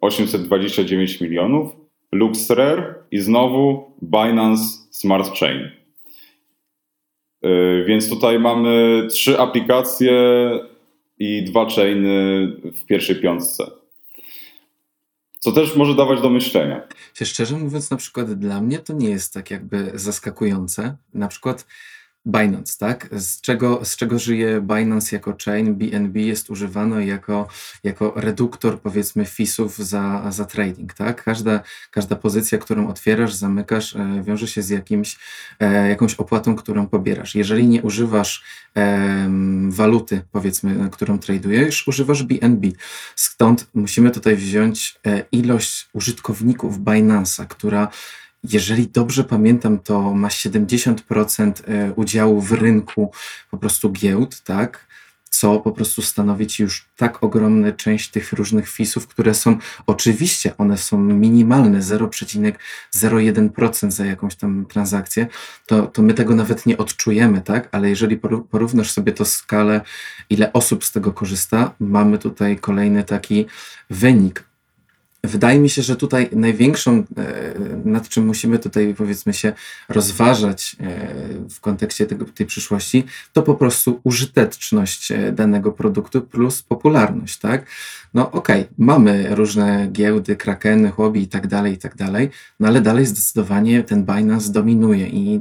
829 0.01 1.21
milionów. 1.21 1.77
LuxRare 2.13 2.95
i 3.11 3.19
znowu 3.19 3.91
Binance 4.03 4.65
Smart 4.91 5.39
Chain. 5.39 5.71
E, 7.47 7.85
więc 7.85 8.09
tutaj 8.09 8.39
mamy 8.39 9.07
trzy 9.11 9.39
aplikacje 9.39 10.13
i 11.19 11.45
dwa 11.45 11.69
chainy 11.69 12.47
w 12.83 12.87
pierwszej 12.87 13.17
piątce. 13.17 13.67
Co 15.39 15.53
też 15.53 15.77
może 15.77 15.95
dawać 15.95 16.21
do 16.21 16.31
myślenia. 16.31 16.89
Szczerze 17.25 17.57
mówiąc, 17.57 17.91
na 17.91 17.97
przykład 17.97 18.33
dla 18.33 18.61
mnie 18.61 18.79
to 18.79 18.93
nie 18.93 19.11
jest 19.11 19.35
tak 19.35 19.51
jakby 19.51 19.91
zaskakujące. 19.95 20.97
Na 21.15 21.29
przykład 21.29 21.67
Binance, 22.27 22.79
tak? 22.79 23.09
Z 23.13 23.41
czego, 23.41 23.85
z 23.85 23.97
czego 23.97 24.19
żyje 24.19 24.61
Binance 24.61 25.17
jako 25.17 25.37
chain? 25.45 25.75
BNB 25.75 26.21
jest 26.21 26.51
używany 26.51 27.07
jako, 27.07 27.49
jako 27.85 28.13
reduktor, 28.17 28.81
powiedzmy, 28.81 29.25
FIS-ów 29.25 29.79
za, 29.79 30.33
za 30.33 30.45
trading, 30.45 30.95
tak? 30.95 31.25
Każda, 31.25 31.61
każda 31.91 32.17
pozycja, 32.17 32.59
którą 32.59 32.89
otwierasz, 32.89 33.35
zamykasz, 33.35 33.97
e, 33.97 34.23
wiąże 34.23 34.49
się 34.49 34.63
z 34.63 34.69
jakimś, 34.71 35.19
e, 35.61 35.89
jakąś 35.89 36.15
opłatą, 36.15 36.57
którą 36.57 36.87
pobierasz. 36.87 37.35
Jeżeli 37.35 37.67
nie 37.67 37.83
używasz 37.83 38.45
waluty, 39.69 40.23
powiedzmy, 40.33 40.89
którą 40.93 41.19
tradujesz, 41.19 41.89
używasz 41.89 42.23
BNB. 42.23 42.69
Stąd 43.17 43.67
musimy 43.75 44.11
tutaj 44.11 44.37
wziąć 44.37 44.99
e, 45.07 45.25
ilość 45.33 45.89
użytkowników 45.93 46.81
Binance'a, 46.81 47.47
która 47.47 47.89
jeżeli 48.53 48.89
dobrze 48.89 49.25
pamiętam, 49.25 49.79
to 49.79 50.15
ma 50.15 50.29
70% 50.29 51.53
e, 51.67 51.93
udziału 51.93 52.41
w 52.41 52.53
rynku 52.53 53.11
po 53.51 53.59
prostu 53.59 53.93
giełd, 53.93 54.43
tak? 54.43 54.87
Co 55.31 55.61
po 55.61 55.73
prostu 55.73 56.03
stanowić 56.03 56.61
już 56.61 56.89
tak 56.97 57.23
ogromną 57.23 57.73
część 57.73 58.11
tych 58.11 58.33
różnych 58.33 58.69
FIS-ów, 58.69 59.07
które 59.07 59.35
są 59.35 59.57
oczywiście, 59.87 60.57
one 60.57 60.79
są 60.79 60.99
minimalne, 60.99 61.81
0,01% 61.81 63.91
za 63.91 64.05
jakąś 64.05 64.35
tam 64.35 64.67
transakcję, 64.67 65.27
to, 65.67 65.87
to 65.87 66.03
my 66.03 66.15
tego 66.15 66.35
nawet 66.35 66.67
nie 66.67 66.79
odczujemy, 66.79 67.41
tak? 67.41 67.69
Ale 67.73 67.89
jeżeli 67.89 68.21
porównasz 68.51 68.91
sobie 68.91 69.13
to 69.13 69.25
skalę, 69.25 69.81
ile 70.31 70.53
osób 70.53 70.85
z 70.85 70.93
tego 70.93 71.13
korzysta, 71.13 71.75
mamy 71.81 72.19
tutaj 72.19 72.59
kolejny 72.59 73.05
taki 73.05 73.47
wynik 73.91 74.45
Wydaje 75.27 75.59
mi 75.59 75.71
się, 75.71 75.83
że 75.83 75.97
tutaj 75.97 76.29
największą, 76.33 76.93
e, 76.93 77.05
nad 77.85 78.09
czym 78.09 78.27
musimy 78.27 78.59
tutaj 78.59 78.95
powiedzmy 78.99 79.33
się 79.33 79.53
rozważać 79.89 80.77
e, 80.81 81.49
w 81.51 81.61
kontekście 81.61 82.07
tego, 82.07 82.25
tej 82.25 82.47
przyszłości, 82.47 83.05
to 83.33 83.43
po 83.43 83.55
prostu 83.55 84.01
użyteczność 84.05 85.13
e, 85.13 85.33
danego 85.33 85.73
produktu 85.73 86.23
plus 86.23 86.63
popularność, 86.63 87.39
tak? 87.39 87.67
No 88.15 88.31
okej, 88.31 88.61
okay, 88.61 88.75
mamy 88.79 89.35
różne 89.35 89.89
giełdy, 89.93 90.37
krakeny, 90.37 90.91
hobby 90.91 91.23
i 91.23 91.29
tak 91.29 91.47
dalej, 91.47 91.73
i 91.73 91.79
tak 91.79 91.97
dalej, 91.97 92.31
no 92.61 92.69
ale 92.69 92.81
dalej 92.81 93.07
zdecydowanie 93.07 93.83
ten 93.83 94.05
Binance 94.05 94.53
dominuje 94.53 95.09
i 95.09 95.41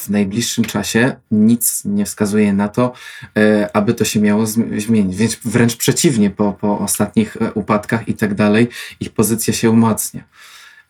w 0.00 0.10
najbliższym 0.10 0.64
czasie 0.64 1.16
nic 1.30 1.84
nie 1.84 2.04
wskazuje 2.04 2.52
na 2.52 2.68
to, 2.68 2.92
e, 3.38 3.76
aby 3.76 3.94
to 3.94 4.04
się 4.04 4.20
miało 4.20 4.46
zmienić. 4.78 5.16
Więc 5.16 5.36
wręcz 5.44 5.76
przeciwnie, 5.76 6.30
po, 6.30 6.52
po 6.52 6.78
ostatnich 6.78 7.36
e, 7.36 7.52
upadkach 7.52 8.08
i 8.08 8.14
tak 8.14 8.34
dalej, 8.34 8.68
ich 9.00 9.10
pozycja 9.10 9.54
się 9.54 9.70
umacnia. 9.70 10.24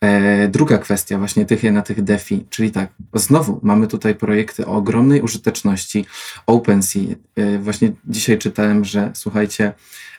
E, 0.01 0.47
druga 0.47 0.77
kwestia 0.77 1.17
właśnie 1.17 1.45
tych 1.45 1.63
na 1.63 1.81
tych 1.81 2.03
DeFi, 2.03 2.45
czyli 2.49 2.71
tak, 2.71 2.89
znowu 3.13 3.59
mamy 3.63 3.87
tutaj 3.87 4.15
projekty 4.15 4.65
o 4.65 4.71
ogromnej 4.71 5.21
użyteczności 5.21 6.05
OpenSea. 6.47 7.15
Właśnie 7.59 7.91
dzisiaj 8.05 8.37
czytałem, 8.37 8.85
że 8.85 9.11
słuchajcie, 9.13 9.73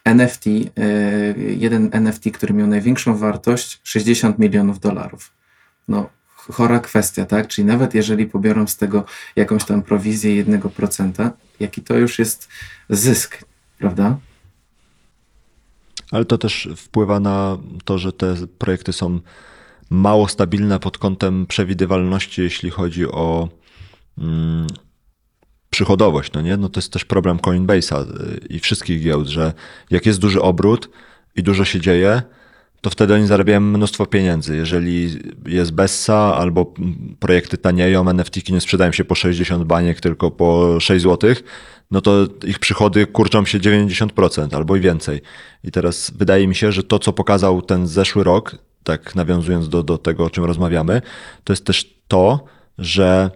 NFT, 0.05 0.45
jeden 1.37 1.89
NFT, 1.93 2.31
który 2.33 2.55
miał 2.55 2.67
największą 2.67 3.17
wartość, 3.17 3.81
60 3.85 4.39
milionów 4.39 4.81
dolarów. 4.81 5.33
No, 5.89 6.11
chora 6.53 6.81
kwestia, 6.81 7.25
tak? 7.27 7.49
Czyli 7.49 7.65
nawet 7.65 7.95
jeżeli 7.95 8.27
pobiorą 8.27 8.67
z 8.67 8.77
tego 8.77 9.05
jakąś 9.37 9.65
tam 9.65 9.83
prowizję 9.83 10.45
1%, 10.45 11.31
jaki 11.61 11.83
to 11.83 11.97
już 11.97 12.19
jest 12.19 12.49
zysk, 12.91 13.45
prawda? 13.79 14.17
Ale 16.11 16.25
to 16.25 16.39
też 16.39 16.69
wpływa 16.77 17.21
na 17.21 17.59
to, 17.85 17.99
że 17.99 18.13
te 18.13 18.35
projekty 18.59 18.93
są 18.93 19.21
mało 19.91 20.29
stabilne 20.29 20.79
pod 20.79 20.99
kątem 20.99 21.47
przewidywalności, 21.47 22.43
jeśli 22.43 22.71
chodzi 22.71 23.07
o 23.07 23.49
mm, 24.19 24.67
przychodowość. 25.71 26.33
No 26.33 26.41
nie? 26.41 26.57
No 26.57 26.69
to 26.69 26.81
jest 26.81 26.93
też 26.93 27.05
problem 27.05 27.39
Coinbase'a 27.39 28.23
y, 28.23 28.47
i 28.47 28.59
wszystkich 28.59 29.03
giełd, 29.03 29.29
że 29.29 29.53
jak 29.91 30.07
jest 30.07 30.19
duży 30.19 30.43
obrót 30.43 30.89
i 31.37 31.43
dużo 31.43 31.65
się 31.65 31.81
dzieje, 31.81 32.23
to 32.83 32.91
wtedy 32.91 33.15
oni 33.15 33.27
zarabiają 33.27 33.61
mnóstwo 33.61 34.07
pieniędzy. 34.07 34.57
Jeżeli 34.57 35.19
jest 35.47 35.73
Bessa 35.73 36.37
albo 36.37 36.75
projekty 37.21 37.59
tanieją, 37.59 38.09
NFT 38.09 38.49
nie 38.49 38.61
sprzedają 38.61 38.93
się 38.93 39.05
po 39.05 39.15
60 39.15 39.65
baniek, 39.65 40.01
tylko 40.01 40.31
po 40.31 40.81
6 40.81 41.03
zł, 41.03 41.35
no 41.91 42.01
to 42.01 42.27
ich 42.47 42.59
przychody 42.59 43.07
kurczą 43.07 43.45
się 43.45 43.59
90% 43.59 44.57
albo 44.57 44.77
i 44.77 44.81
więcej. 44.81 45.21
I 45.65 45.71
teraz 45.71 46.13
wydaje 46.15 46.49
mi 46.49 46.55
się, 46.55 46.73
że 46.73 46.83
to, 46.83 46.99
co 46.99 47.13
pokazał 47.13 47.63
ten 47.63 47.87
zeszły 47.87 48.25
rok, 48.25 48.59
tak 48.85 49.15
nawiązując 49.15 49.69
do, 49.69 49.83
do 49.83 49.99
tego, 49.99 50.25
o 50.25 50.31
czym 50.31 50.45
rozmawiamy, 50.45 51.03
to 51.45 51.53
jest 51.53 51.65
też 51.65 51.95
to, 52.09 52.45
że 52.79 53.31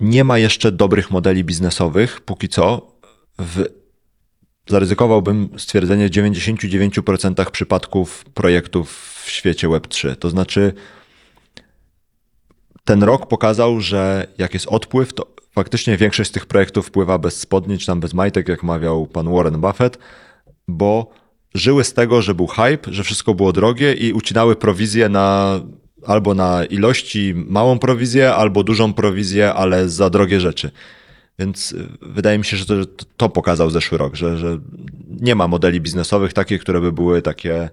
nie 0.00 0.24
ma 0.24 0.38
jeszcze 0.38 0.72
dobrych 0.72 1.10
modeli 1.10 1.44
biznesowych, 1.44 2.20
póki 2.20 2.48
co, 2.48 2.92
w 3.38 3.64
zaryzykowałbym 4.66 5.48
stwierdzenie 5.56 6.08
w 6.08 6.10
99% 6.10 7.50
przypadków 7.50 8.24
projektów 8.24 9.22
w 9.24 9.30
świecie 9.30 9.68
Web3. 9.68 10.16
To 10.16 10.30
znaczy, 10.30 10.72
ten 12.84 13.02
rok 13.02 13.28
pokazał, 13.28 13.80
że 13.80 14.26
jak 14.38 14.54
jest 14.54 14.66
odpływ, 14.66 15.12
to 15.12 15.26
faktycznie 15.52 15.96
większość 15.96 16.30
z 16.30 16.32
tych 16.32 16.46
projektów 16.46 16.86
wpływa 16.86 17.18
bez 17.18 17.40
spodni, 17.40 17.78
czy 17.78 17.86
tam 17.86 18.00
bez 18.00 18.14
majtek, 18.14 18.48
jak 18.48 18.62
mawiał 18.62 19.06
pan 19.06 19.32
Warren 19.32 19.60
Buffett, 19.60 19.98
bo 20.68 21.10
żyły 21.54 21.84
z 21.84 21.92
tego, 21.94 22.22
że 22.22 22.34
był 22.34 22.46
hype, 22.46 22.92
że 22.92 23.04
wszystko 23.04 23.34
było 23.34 23.52
drogie 23.52 23.94
i 23.94 24.12
ucinały 24.12 24.56
prowizję 24.56 25.08
na 25.08 25.60
albo 26.06 26.34
na 26.34 26.64
ilości 26.64 27.34
małą 27.36 27.78
prowizję, 27.78 28.34
albo 28.34 28.64
dużą 28.64 28.92
prowizję, 28.92 29.54
ale 29.54 29.88
za 29.88 30.10
drogie 30.10 30.40
rzeczy. 30.40 30.70
Więc 31.38 31.72
y, 31.72 31.88
wydaje 32.02 32.38
mi 32.38 32.44
się, 32.44 32.56
że 32.56 32.66
to, 32.66 33.04
to 33.16 33.28
pokazał 33.28 33.70
zeszły 33.70 33.98
rok, 33.98 34.14
że, 34.14 34.36
że 34.36 34.58
nie 35.08 35.34
ma 35.34 35.48
modeli 35.48 35.80
biznesowych 35.80 36.32
takich, 36.32 36.60
które 36.60 36.80
by 36.80 36.92
były 36.92 37.22
takie 37.22 37.70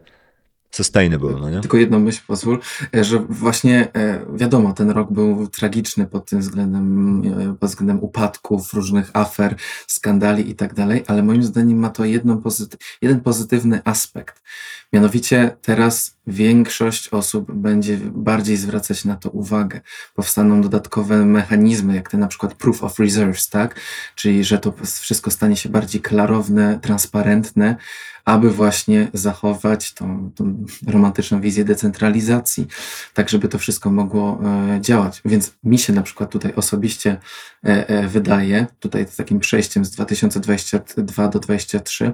sustainable, 0.73 1.39
no 1.39 1.49
nie? 1.49 1.61
Tylko 1.61 1.77
jedną 1.77 1.99
myśl 1.99 2.21
pozwól, 2.27 2.59
e, 2.95 3.03
że 3.03 3.19
właśnie 3.19 3.93
e, 3.93 4.25
wiadomo, 4.35 4.73
ten 4.73 4.89
rok 4.89 5.11
był 5.11 5.47
tragiczny 5.47 6.07
pod 6.07 6.29
tym 6.29 6.39
względem, 6.39 7.21
e, 7.51 7.55
pod 7.59 7.69
względem 7.69 8.03
upadków, 8.03 8.73
różnych 8.73 9.09
afer, 9.13 9.55
skandali 9.87 10.49
i 10.49 10.55
tak 10.55 10.73
dalej, 10.73 11.03
ale 11.07 11.23
moim 11.23 11.43
zdaniem 11.43 11.77
ma 11.77 11.89
to 11.89 12.05
jedną 12.05 12.41
pozyty 12.41 12.77
jeden 13.01 13.21
pozytywny 13.21 13.81
aspekt. 13.85 14.41
Mianowicie 14.93 15.57
teraz 15.61 16.15
większość 16.27 17.09
osób 17.09 17.51
będzie 17.51 17.97
bardziej 17.97 18.57
zwracać 18.57 19.05
na 19.05 19.15
to 19.15 19.29
uwagę. 19.29 19.81
Powstaną 20.15 20.61
dodatkowe 20.61 21.25
mechanizmy, 21.25 21.95
jak 21.95 22.09
ten 22.09 22.19
na 22.19 22.27
przykład 22.27 22.53
proof 22.53 22.83
of 22.83 22.99
reserves, 22.99 23.49
tak? 23.49 23.79
Czyli, 24.15 24.43
że 24.43 24.59
to 24.59 24.73
wszystko 24.85 25.31
stanie 25.31 25.55
się 25.55 25.69
bardziej 25.69 26.01
klarowne, 26.01 26.79
transparentne, 26.81 27.75
aby 28.25 28.49
właśnie 28.49 29.07
zachować 29.13 29.93
tą, 29.93 30.31
tą 30.35 30.65
romantyczną 30.87 31.41
wizję 31.41 31.65
decentralizacji, 31.65 32.67
tak 33.13 33.29
żeby 33.29 33.47
to 33.47 33.57
wszystko 33.57 33.91
mogło 33.91 34.39
e, 34.43 34.81
działać. 34.81 35.21
Więc 35.25 35.53
mi 35.63 35.77
się 35.77 35.93
na 35.93 36.01
przykład 36.01 36.31
tutaj 36.31 36.53
osobiście 36.55 37.17
e, 37.63 37.89
e, 37.89 38.07
wydaje, 38.07 38.67
tutaj 38.79 39.05
takim 39.17 39.39
przejściem 39.39 39.85
z 39.85 39.91
2022 39.91 41.27
do 41.27 41.39
2023, 41.39 42.13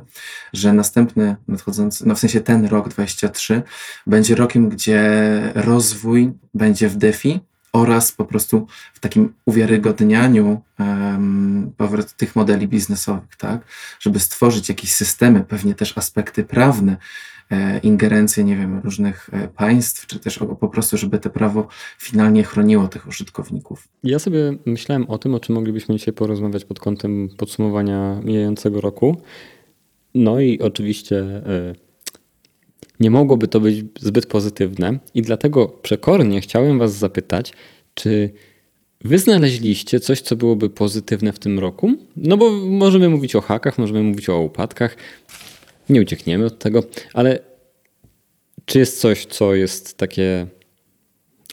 że 0.53 0.73
następny 0.73 1.35
nadchodzący, 1.47 2.07
no 2.07 2.15
w 2.15 2.19
sensie 2.19 2.41
ten 2.41 2.65
rok 2.65 2.89
2023 2.89 3.61
będzie 4.07 4.35
rokiem, 4.35 4.69
gdzie 4.69 5.11
rozwój 5.55 6.33
będzie 6.53 6.89
w 6.89 6.95
DeFi, 6.95 7.39
oraz 7.73 8.11
po 8.11 8.25
prostu 8.25 8.67
w 8.93 8.99
takim 8.99 9.33
uwiarygodnianiu 9.45 10.61
um, 10.79 11.71
tych 12.17 12.35
modeli 12.35 12.67
biznesowych, 12.67 13.35
tak? 13.37 13.61
Żeby 13.99 14.19
stworzyć 14.19 14.69
jakieś 14.69 14.91
systemy, 14.91 15.43
pewnie 15.43 15.75
też 15.75 15.97
aspekty 15.97 16.43
prawne, 16.43 16.97
e, 17.51 17.79
ingerencje, 17.79 18.43
nie 18.43 18.55
wiem, 18.55 18.79
różnych 18.79 19.29
e, 19.33 19.47
państw, 19.47 20.07
czy 20.07 20.19
też 20.19 20.37
o, 20.37 20.45
po 20.45 20.67
prostu, 20.67 20.97
żeby 20.97 21.19
to 21.19 21.29
prawo 21.29 21.67
finalnie 21.97 22.43
chroniło 22.43 22.87
tych 22.87 23.07
użytkowników. 23.07 23.87
Ja 24.03 24.19
sobie 24.19 24.53
myślałem 24.65 25.09
o 25.09 25.17
tym, 25.17 25.35
o 25.35 25.39
czym 25.39 25.55
moglibyśmy 25.55 25.95
dzisiaj 25.95 26.13
porozmawiać 26.13 26.65
pod 26.65 26.79
kątem 26.79 27.29
podsumowania 27.37 28.21
mijającego 28.23 28.81
roku. 28.81 29.21
No 30.15 30.39
i 30.39 30.59
oczywiście. 30.59 31.19
E, 31.19 31.88
nie 32.99 33.11
mogłoby 33.11 33.47
to 33.47 33.59
być 33.59 33.85
zbyt 33.99 34.25
pozytywne 34.25 34.99
i 35.13 35.21
dlatego 35.21 35.67
przekornie 35.67 36.41
chciałem 36.41 36.79
Was 36.79 36.95
zapytać, 36.95 37.53
czy 37.93 38.33
Wy 39.03 39.19
znaleźliście 39.19 39.99
coś, 39.99 40.21
co 40.21 40.35
byłoby 40.35 40.69
pozytywne 40.69 41.33
w 41.33 41.39
tym 41.39 41.59
roku? 41.59 41.93
No 42.15 42.37
bo 42.37 42.51
możemy 42.51 43.09
mówić 43.09 43.35
o 43.35 43.41
hakach, 43.41 43.77
możemy 43.77 44.03
mówić 44.03 44.29
o 44.29 44.39
upadkach, 44.39 44.97
nie 45.89 46.01
uciekniemy 46.01 46.45
od 46.45 46.59
tego, 46.59 46.83
ale 47.13 47.39
czy 48.65 48.79
jest 48.79 48.99
coś, 48.99 49.25
co 49.25 49.55
jest 49.55 49.97
takie. 49.97 50.47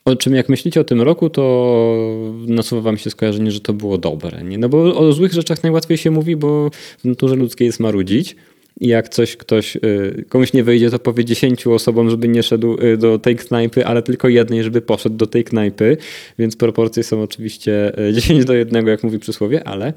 O 0.05 0.17
czym 0.17 0.35
jak 0.35 0.49
myślicie 0.49 0.81
o 0.81 0.85
tym 0.85 1.03
roku, 1.03 1.31
to 1.31 2.07
nasuwa 2.47 2.83
wam 2.83 2.99
się 2.99 3.11
skojarzenie, 3.11 3.51
że 3.51 3.61
to 3.61 3.73
było 3.73 3.99
dobre. 3.99 4.43
Nie? 4.43 4.59
No 4.59 4.69
bo 4.69 4.97
o 4.99 5.13
złych 5.13 5.33
rzeczach 5.33 5.63
najłatwiej 5.63 5.99
się 5.99 6.11
mówi, 6.11 6.37
bo 6.37 6.71
w 6.99 7.05
naturze 7.05 7.37
ludzkiej 7.37 7.67
jest 7.67 7.81
marudzić. 7.81 8.37
I 8.81 8.89
jak 8.89 9.09
coś 9.09 9.37
ktoś, 9.37 9.77
y, 9.77 10.25
komuś 10.29 10.53
nie 10.53 10.65
wyjdzie, 10.65 10.91
to 10.91 10.99
powie 10.99 11.25
dziesięciu 11.25 11.73
osobom, 11.73 12.11
żeby 12.11 12.29
nie 12.29 12.43
szedł 12.43 12.77
y, 12.83 12.97
do 12.97 13.19
tej 13.19 13.37
knajpy, 13.37 13.87
ale 13.87 14.03
tylko 14.03 14.29
jednej, 14.29 14.63
żeby 14.63 14.81
poszedł 14.81 15.17
do 15.17 15.27
tej 15.27 15.45
knajpy. 15.45 15.97
Więc 16.39 16.57
proporcje 16.57 17.03
są 17.03 17.23
oczywiście 17.23 17.93
10 18.13 18.43
y, 18.43 18.45
do 18.47 18.55
1, 18.55 18.87
jak 18.87 19.03
mówi 19.03 19.19
przysłowie, 19.19 19.69
ale 19.69 19.93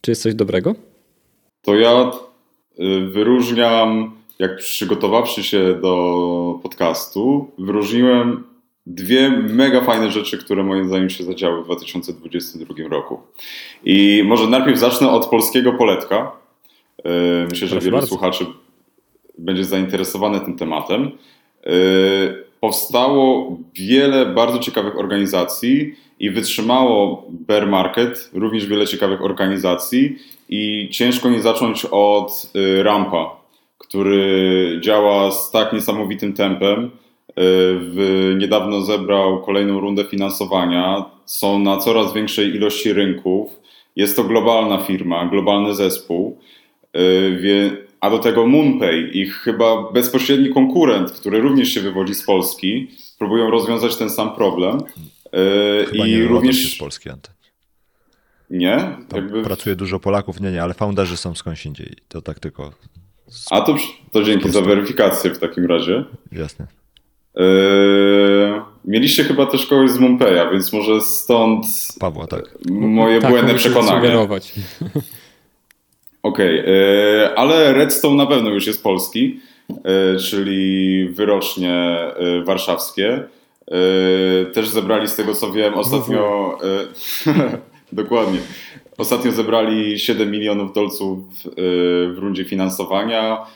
czy 0.00 0.10
jest 0.10 0.22
coś 0.22 0.34
dobrego? 0.34 0.74
To 1.62 1.74
ja 1.74 2.10
wyróżniam, 3.10 4.16
jak 4.38 4.56
przygotowawszy 4.56 5.42
się 5.42 5.78
do 5.82 6.60
podcastu, 6.62 7.50
wyróżniłem 7.58 8.44
dwie 8.86 9.30
mega 9.30 9.80
fajne 9.80 10.10
rzeczy, 10.10 10.38
które 10.38 10.62
moim 10.62 10.88
zdaniem 10.88 11.10
się 11.10 11.24
zadziały 11.24 11.62
w 11.62 11.64
2022 11.64 12.74
roku. 12.88 13.20
I 13.84 14.22
może 14.26 14.46
najpierw 14.46 14.78
zacznę 14.78 15.10
od 15.10 15.26
polskiego 15.26 15.72
poletka 15.72 16.45
myślę, 17.50 17.68
że 17.68 17.80
wielu 17.80 17.92
bardzo. 17.92 18.08
słuchaczy 18.08 18.46
będzie 19.38 19.64
zainteresowane 19.64 20.40
tym 20.40 20.56
tematem. 20.56 21.10
E, 21.66 21.70
powstało 22.60 23.56
wiele 23.74 24.26
bardzo 24.26 24.58
ciekawych 24.58 24.98
organizacji 24.98 25.94
i 26.20 26.30
wytrzymało 26.30 27.26
bear 27.30 27.66
market, 27.66 28.30
również 28.34 28.66
wiele 28.66 28.86
ciekawych 28.86 29.22
organizacji 29.22 30.18
i 30.48 30.88
ciężko 30.92 31.30
nie 31.30 31.40
zacząć 31.40 31.86
od 31.90 32.52
e, 32.54 32.82
Rampa, 32.82 33.36
który 33.78 34.80
działa 34.82 35.30
z 35.30 35.50
tak 35.50 35.72
niesamowitym 35.72 36.32
tempem. 36.32 36.90
W, 37.38 38.34
niedawno 38.38 38.80
zebrał 38.82 39.42
kolejną 39.42 39.80
rundę 39.80 40.04
finansowania. 40.04 41.04
Są 41.24 41.58
na 41.58 41.76
coraz 41.76 42.14
większej 42.14 42.54
ilości 42.54 42.92
rynków. 42.92 43.60
Jest 43.96 44.16
to 44.16 44.24
globalna 44.24 44.78
firma, 44.78 45.26
globalny 45.26 45.74
zespół. 45.74 46.38
E, 46.96 47.86
a 48.00 48.10
do 48.10 48.18
tego 48.18 48.46
MoonPay, 48.46 49.10
ich 49.12 49.34
chyba 49.34 49.92
bezpośredni 49.92 50.50
konkurent, 50.50 51.12
który 51.12 51.40
również 51.40 51.68
się 51.68 51.80
wywodzi 51.80 52.14
z 52.14 52.26
Polski, 52.26 52.90
próbują 53.18 53.50
rozwiązać 53.50 53.96
ten 53.96 54.10
sam 54.10 54.34
problem. 54.34 54.78
E, 55.32 55.84
chyba 55.84 56.06
I 56.06 56.10
nie 56.10 56.24
również 56.24 56.74
z 56.74 56.78
Polski, 56.78 57.10
Ante. 57.10 57.30
Nie? 58.50 58.96
Jakby... 59.14 59.42
Pracuje 59.42 59.76
dużo 59.76 60.00
Polaków, 60.00 60.40
nie, 60.40 60.52
nie, 60.52 60.62
ale 60.62 60.74
founderzy 60.74 61.16
są 61.16 61.34
skądś 61.34 61.66
indziej. 61.66 61.96
To 62.08 62.22
tak 62.22 62.40
tylko. 62.40 62.72
Z... 63.28 63.46
A 63.50 63.60
to, 63.60 63.76
to 64.12 64.22
dzięki 64.22 64.50
za 64.50 64.60
weryfikację 64.60 65.30
w 65.30 65.38
takim 65.38 65.66
razie. 65.66 66.04
Jasne. 66.32 66.66
Yy, 67.34 68.60
mieliście 68.84 69.24
chyba 69.24 69.46
też 69.46 69.66
kogoś 69.66 69.90
z 69.90 69.98
Monpeya, 69.98 70.50
więc 70.52 70.72
może 70.72 71.00
stąd 71.00 71.66
Pawła, 71.98 72.26
tak. 72.26 72.58
moje 72.70 73.20
tak, 73.20 73.30
błędne 73.30 73.54
przekonanie. 73.54 74.28
Okej, 76.26 76.60
okay, 76.60 76.74
e, 76.74 77.38
ale 77.38 77.72
Redstone 77.72 78.16
na 78.16 78.26
pewno 78.26 78.50
już 78.50 78.66
jest 78.66 78.82
polski, 78.82 79.40
e, 79.70 80.16
czyli 80.16 81.08
wyrocznie 81.08 81.74
e, 81.74 82.42
warszawskie. 82.44 83.22
Też 84.52 84.68
zebrali 84.68 85.08
z 85.08 85.16
tego 85.16 85.34
co 85.34 85.52
wiem 85.52 85.74
ostatnio. 85.74 86.58
dokładnie. 87.92 88.38
Ostatnio 88.98 89.32
zebrali 89.32 89.98
7 89.98 90.30
milionów 90.30 90.72
dolców 90.72 91.18
w 92.14 92.14
rundzie 92.16 92.44
finansowania. 92.44 93.46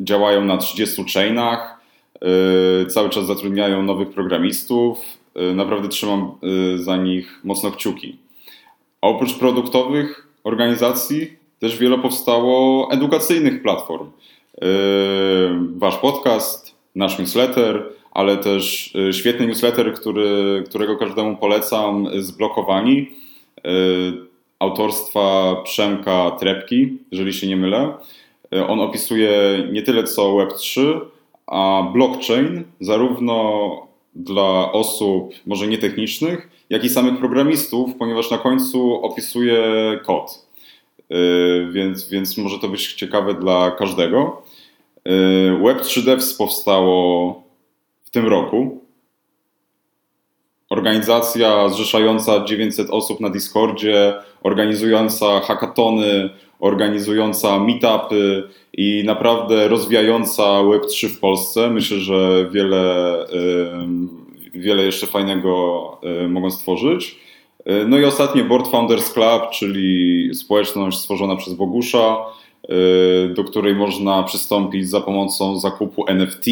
Działają 0.00 0.44
na 0.44 0.56
30 0.56 1.04
chainach. 1.14 1.80
Cały 2.88 3.10
czas 3.10 3.26
zatrudniają 3.26 3.82
nowych 3.82 4.10
programistów. 4.10 4.98
Naprawdę 5.54 5.88
trzymam 5.88 6.32
za 6.76 6.96
nich 6.96 7.40
mocno 7.44 7.70
kciuki. 7.70 8.18
A 9.00 9.06
oprócz 9.06 9.38
produktowych 9.38 10.28
organizacji 10.44 11.35
też 11.58 11.78
wiele 11.78 11.98
powstało 11.98 12.88
edukacyjnych 12.90 13.62
platform. 13.62 14.10
Yy, 14.60 14.68
wasz 15.76 15.96
podcast, 15.96 16.74
nasz 16.94 17.18
newsletter, 17.18 17.92
ale 18.10 18.36
też 18.36 18.94
yy, 18.94 19.12
świetny 19.12 19.46
newsletter, 19.46 19.94
który, 19.94 20.64
którego 20.66 20.96
każdemu 20.96 21.36
polecam, 21.36 22.08
zblokowani. 22.18 23.08
Yy, 23.64 24.26
autorstwa 24.58 25.56
Przemka 25.64 26.30
Trepki, 26.30 26.98
jeżeli 27.10 27.32
się 27.32 27.46
nie 27.46 27.56
mylę. 27.56 27.94
On 28.68 28.80
opisuje 28.80 29.30
nie 29.72 29.82
tyle 29.82 30.04
co 30.04 30.22
Web3, 30.22 31.00
a 31.46 31.90
blockchain, 31.92 32.64
zarówno 32.80 33.70
dla 34.14 34.72
osób 34.72 35.34
może 35.46 35.66
nietechnicznych, 35.66 36.48
jak 36.70 36.84
i 36.84 36.88
samych 36.88 37.18
programistów, 37.18 37.90
ponieważ 37.98 38.30
na 38.30 38.38
końcu 38.38 38.94
opisuje 39.04 39.62
kod. 40.04 40.45
Y, 41.12 41.68
więc, 41.72 42.08
więc 42.08 42.38
może 42.38 42.58
to 42.58 42.68
być 42.68 42.92
ciekawe 42.92 43.34
dla 43.34 43.70
każdego. 43.70 44.42
Y, 45.08 45.10
Web3 45.62 46.04
Devs 46.04 46.34
powstało 46.34 47.42
w 48.04 48.10
tym 48.10 48.26
roku. 48.26 48.80
Organizacja 50.70 51.68
zrzeszająca 51.68 52.44
900 52.44 52.90
osób 52.90 53.20
na 53.20 53.30
Discordzie, 53.30 54.14
organizująca 54.42 55.40
hackatony, 55.40 56.30
organizująca 56.60 57.58
meetupy 57.58 58.48
i 58.72 59.02
naprawdę 59.06 59.68
rozwijająca 59.68 60.42
Web3 60.42 61.08
w 61.08 61.20
Polsce. 61.20 61.70
Myślę, 61.70 61.98
że 61.98 62.48
wiele, 62.52 63.26
y, 64.54 64.58
wiele 64.58 64.82
jeszcze 64.82 65.06
fajnego 65.06 66.00
mogą 66.28 66.50
stworzyć. 66.50 67.25
E, 67.66 67.84
no 67.84 67.98
i 67.98 68.04
ostatnie 68.04 68.44
Board 68.44 68.68
Founders 68.68 69.12
Club, 69.12 69.50
czyli 69.52 70.30
społeczność 70.34 70.98
stworzona 70.98 71.36
przez 71.36 71.54
Bogusza, 71.54 72.16
e, 72.62 73.28
do 73.34 73.44
której 73.44 73.74
można 73.74 74.22
przystąpić 74.22 74.88
za 74.88 75.00
pomocą 75.00 75.60
zakupu 75.60 76.04
NFT. 76.08 76.46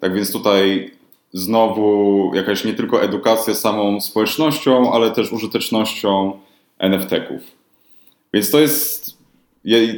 Tak 0.00 0.14
więc 0.14 0.32
tutaj 0.32 0.90
znowu 1.32 2.30
jakaś 2.34 2.64
nie 2.64 2.74
tylko 2.74 3.02
edukacja 3.02 3.54
samą 3.54 4.00
społecznością, 4.00 4.92
ale 4.92 5.10
też 5.10 5.32
użytecznością 5.32 6.32
NFT-ków. 6.78 7.40
Więc 8.34 8.50
to 8.50 8.60
jest 8.60 9.16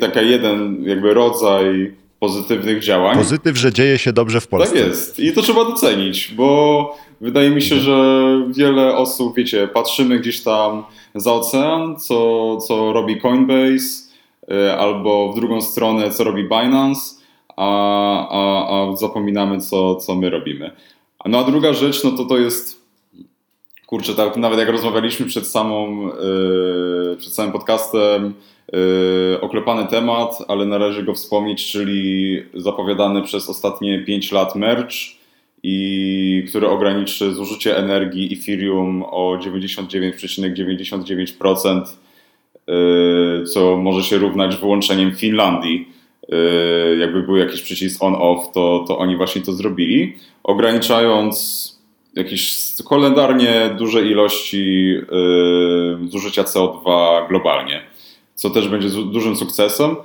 taka 0.00 0.22
jeden 0.22 0.84
jakby 0.84 1.14
rodzaj 1.14 1.94
pozytywnych 2.20 2.82
działań. 2.82 3.16
Pozytyw, 3.16 3.56
że 3.56 3.72
dzieje 3.72 3.98
się 3.98 4.12
dobrze 4.12 4.40
w 4.40 4.46
Polsce. 4.46 4.76
Tak 4.76 4.86
jest. 4.86 5.18
I 5.18 5.32
to 5.32 5.42
trzeba 5.42 5.64
docenić, 5.64 6.32
bo 6.34 6.96
wydaje 7.20 7.50
mi 7.50 7.62
się, 7.62 7.74
mhm. 7.74 7.84
że 7.84 8.62
wiele 8.62 8.96
osób, 8.96 9.36
wiecie, 9.36 9.68
patrzymy 9.68 10.18
gdzieś 10.18 10.42
tam 10.42 10.84
za 11.14 11.32
ocean, 11.32 11.96
co, 11.96 12.56
co 12.56 12.92
robi 12.92 13.20
Coinbase, 13.20 14.08
y, 14.52 14.72
albo 14.72 15.32
w 15.32 15.34
drugą 15.34 15.60
stronę, 15.60 16.10
co 16.10 16.24
robi 16.24 16.42
Binance, 16.42 17.18
a, 17.56 18.28
a, 18.28 18.68
a 18.92 18.96
zapominamy, 18.96 19.60
co, 19.60 19.96
co 19.96 20.14
my 20.14 20.30
robimy. 20.30 20.70
No 21.26 21.38
a 21.38 21.44
druga 21.44 21.72
rzecz, 21.72 22.04
no 22.04 22.10
to 22.10 22.24
to 22.24 22.38
jest, 22.38 22.80
kurczę, 23.86 24.14
tak, 24.14 24.36
nawet 24.36 24.58
jak 24.58 24.68
rozmawialiśmy 24.68 25.26
przed 25.26 25.46
samą, 25.46 26.06
yy, 26.06 27.16
przed 27.18 27.32
samym 27.32 27.52
podcastem, 27.52 28.34
oklepany 29.40 29.86
temat, 29.86 30.38
ale 30.48 30.66
należy 30.66 31.02
go 31.02 31.14
wspomnieć, 31.14 31.72
czyli 31.72 32.42
zapowiadany 32.54 33.22
przez 33.22 33.48
ostatnie 33.48 33.98
5 33.98 34.32
lat 34.32 34.56
merge, 34.56 34.96
i 35.62 36.44
który 36.48 36.68
ograniczy 36.68 37.34
zużycie 37.34 37.76
energii 37.76 38.38
Ethereum 38.38 39.02
o 39.02 39.38
99,99%, 39.38 41.82
yy, 42.66 43.44
co 43.44 43.76
może 43.76 44.02
się 44.02 44.18
równać 44.18 44.56
wyłączeniem 44.56 45.16
Finlandii. 45.16 45.88
Yy, 46.28 46.96
jakby 47.00 47.22
był 47.22 47.36
jakiś 47.36 47.62
przycisk 47.62 48.02
on-off, 48.02 48.52
to, 48.54 48.84
to 48.88 48.98
oni 48.98 49.16
właśnie 49.16 49.42
to 49.42 49.52
zrobili, 49.52 50.16
ograniczając 50.42 51.68
jakieś 52.14 52.56
kalendarnie 52.88 53.70
duże 53.78 54.02
ilości 54.02 54.84
yy, 54.84 54.98
zużycia 56.08 56.42
CO2 56.42 57.28
globalnie, 57.28 57.82
co 58.38 58.50
też 58.50 58.68
będzie 58.68 58.88
dużym 58.88 59.36
sukcesem. 59.36 59.96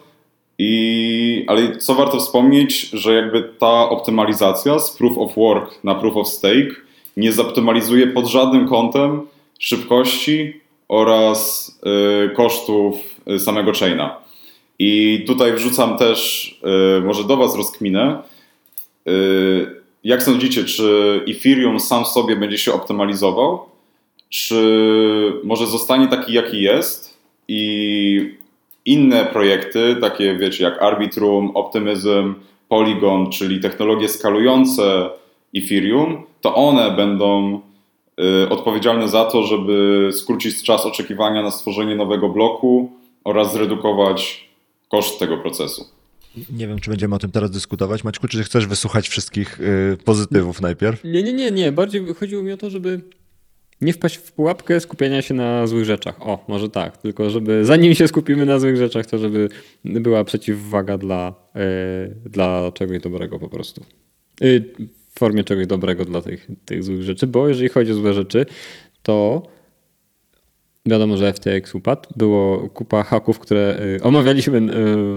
I, 0.59 1.45
ale 1.47 1.77
co 1.77 1.95
warto 1.95 2.19
wspomnieć, 2.19 2.89
że 2.89 3.13
jakby 3.13 3.43
ta 3.59 3.89
optymalizacja 3.89 4.79
z 4.79 4.97
proof 4.97 5.17
of 5.17 5.35
work 5.35 5.83
na 5.83 5.95
proof 5.95 6.17
of 6.17 6.27
stake 6.27 6.75
nie 7.17 7.31
zoptymalizuje 7.31 8.07
pod 8.07 8.27
żadnym 8.27 8.67
kątem 8.67 9.21
szybkości 9.59 10.61
oraz 10.87 11.71
y, 12.25 12.35
kosztów 12.35 12.95
y, 13.27 13.39
samego 13.39 13.71
chaina. 13.73 14.17
I 14.79 15.23
tutaj 15.27 15.53
wrzucam 15.53 15.97
też 15.97 16.49
y, 16.97 17.01
może 17.01 17.23
do 17.23 17.37
Was 17.37 17.55
rozkminę. 17.55 18.23
Y, 19.07 19.81
jak 20.03 20.23
sądzicie, 20.23 20.63
czy 20.63 21.21
Ethereum 21.27 21.79
sam 21.79 22.05
sobie 22.05 22.35
będzie 22.35 22.57
się 22.57 22.73
optymalizował? 22.73 23.65
Czy 24.29 24.61
może 25.43 25.67
zostanie 25.67 26.07
taki, 26.07 26.33
jaki 26.33 26.61
jest 26.61 27.12
i 27.47 28.37
inne 28.85 29.25
projekty, 29.25 29.95
takie 30.01 30.37
wiecie 30.37 30.63
jak 30.63 30.81
Arbitrum, 30.81 31.51
Optimism, 31.55 32.35
Polygon, 32.69 33.31
czyli 33.31 33.59
technologie 33.59 34.09
skalujące 34.09 35.09
Ethereum, 35.55 36.23
to 36.41 36.55
one 36.55 36.91
będą 36.91 37.61
y, 38.45 38.49
odpowiedzialne 38.49 39.09
za 39.09 39.25
to, 39.25 39.43
żeby 39.43 40.09
skrócić 40.13 40.63
czas 40.63 40.85
oczekiwania 40.85 41.43
na 41.43 41.51
stworzenie 41.51 41.95
nowego 41.95 42.29
bloku 42.29 42.91
oraz 43.23 43.53
zredukować 43.53 44.49
koszt 44.89 45.19
tego 45.19 45.37
procesu. 45.37 45.85
Nie 46.51 46.67
wiem, 46.67 46.79
czy 46.79 46.89
będziemy 46.89 47.15
o 47.15 47.19
tym 47.19 47.31
teraz 47.31 47.51
dyskutować. 47.51 48.03
Maćku, 48.03 48.27
czy 48.27 48.43
chcesz 48.43 48.67
wysłuchać 48.67 49.09
wszystkich 49.09 49.59
y, 49.59 49.97
pozytywów 50.05 50.61
najpierw? 50.61 51.03
Nie, 51.03 51.23
nie, 51.23 51.33
nie, 51.33 51.51
nie. 51.51 51.71
Bardziej 51.71 52.13
chodziło 52.13 52.43
mi 52.43 52.51
o 52.51 52.57
to, 52.57 52.69
żeby 52.69 53.01
nie 53.83 53.93
wpaść 53.93 54.15
w 54.15 54.31
pułapkę 54.31 54.79
skupiania 54.79 55.21
się 55.21 55.33
na 55.33 55.67
złych 55.67 55.85
rzeczach. 55.85 56.21
O, 56.21 56.45
może 56.47 56.69
tak, 56.69 56.97
tylko 56.97 57.29
żeby 57.29 57.65
zanim 57.65 57.95
się 57.95 58.07
skupimy 58.07 58.45
na 58.45 58.59
złych 58.59 58.77
rzeczach, 58.77 59.05
to 59.05 59.17
żeby 59.17 59.49
była 59.85 60.23
przeciwwaga 60.23 60.97
dla, 60.97 61.33
yy, 61.55 61.61
dla 62.29 62.71
czegoś 62.73 62.99
dobrego 62.99 63.39
po 63.39 63.49
prostu. 63.49 63.85
Yy, 64.41 64.63
w 65.15 65.19
formie 65.19 65.43
czegoś 65.43 65.67
dobrego 65.67 66.05
dla 66.05 66.21
tych, 66.21 66.47
tych 66.65 66.83
złych 66.83 67.01
rzeczy, 67.01 67.27
bo 67.27 67.47
jeżeli 67.47 67.69
chodzi 67.69 67.91
o 67.91 67.95
złe 67.95 68.13
rzeczy, 68.13 68.45
to 69.03 69.43
wiadomo, 70.85 71.17
że 71.17 71.33
FTX 71.33 71.75
upadł. 71.75 72.09
Było 72.15 72.69
kupa 72.69 73.03
haków, 73.03 73.39
które 73.39 73.79
y, 73.99 74.03
omawialiśmy 74.03 74.61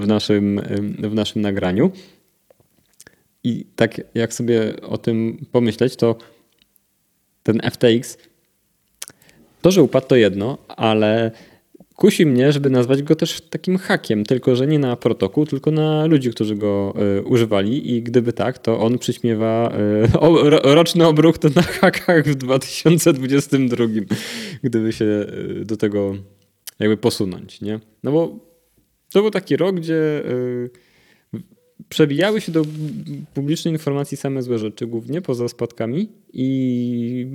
w 0.00 0.04
naszym, 0.06 0.60
w 0.98 1.14
naszym 1.14 1.42
nagraniu. 1.42 1.90
I 3.44 3.66
tak 3.76 4.00
jak 4.14 4.34
sobie 4.34 4.80
o 4.82 4.98
tym 4.98 5.46
pomyśleć, 5.52 5.96
to 5.96 6.16
ten 7.42 7.60
FTX, 7.70 8.18
to, 9.66 9.70
że 9.70 9.82
upadł 9.82 10.06
to 10.06 10.16
jedno, 10.16 10.58
ale 10.68 11.30
kusi 11.94 12.26
mnie, 12.26 12.52
żeby 12.52 12.70
nazwać 12.70 13.02
go 13.02 13.16
też 13.16 13.40
takim 13.40 13.78
hakiem, 13.78 14.24
tylko 14.24 14.56
że 14.56 14.66
nie 14.66 14.78
na 14.78 14.96
protokół, 14.96 15.46
tylko 15.46 15.70
na 15.70 16.06
ludzi, 16.06 16.30
którzy 16.30 16.56
go 16.56 16.94
y, 17.18 17.22
używali 17.22 17.94
i 17.94 18.02
gdyby 18.02 18.32
tak, 18.32 18.58
to 18.58 18.80
on 18.80 18.98
przyćmiewa 18.98 19.74
y, 20.14 20.18
o, 20.20 20.50
roczny 20.74 21.06
obrót 21.06 21.56
na 21.56 21.62
hakach 21.62 22.26
w 22.28 22.34
2022, 22.34 23.84
gdyby 24.62 24.92
się 24.92 25.04
y, 25.04 25.64
do 25.64 25.76
tego 25.76 26.14
jakby 26.78 26.96
posunąć, 26.96 27.60
nie? 27.60 27.80
No 28.02 28.12
bo 28.12 28.38
to 29.12 29.22
był 29.22 29.30
taki 29.30 29.56
rok, 29.56 29.76
gdzie 29.76 30.22
przebijały 31.88 32.40
się 32.40 32.52
do 32.52 32.64
publicznej 33.34 33.74
informacji 33.74 34.16
same 34.16 34.42
złe 34.42 34.58
rzeczy, 34.58 34.86
głównie 34.86 35.22
poza 35.22 35.48
spadkami 35.48 36.08
i 36.32 37.26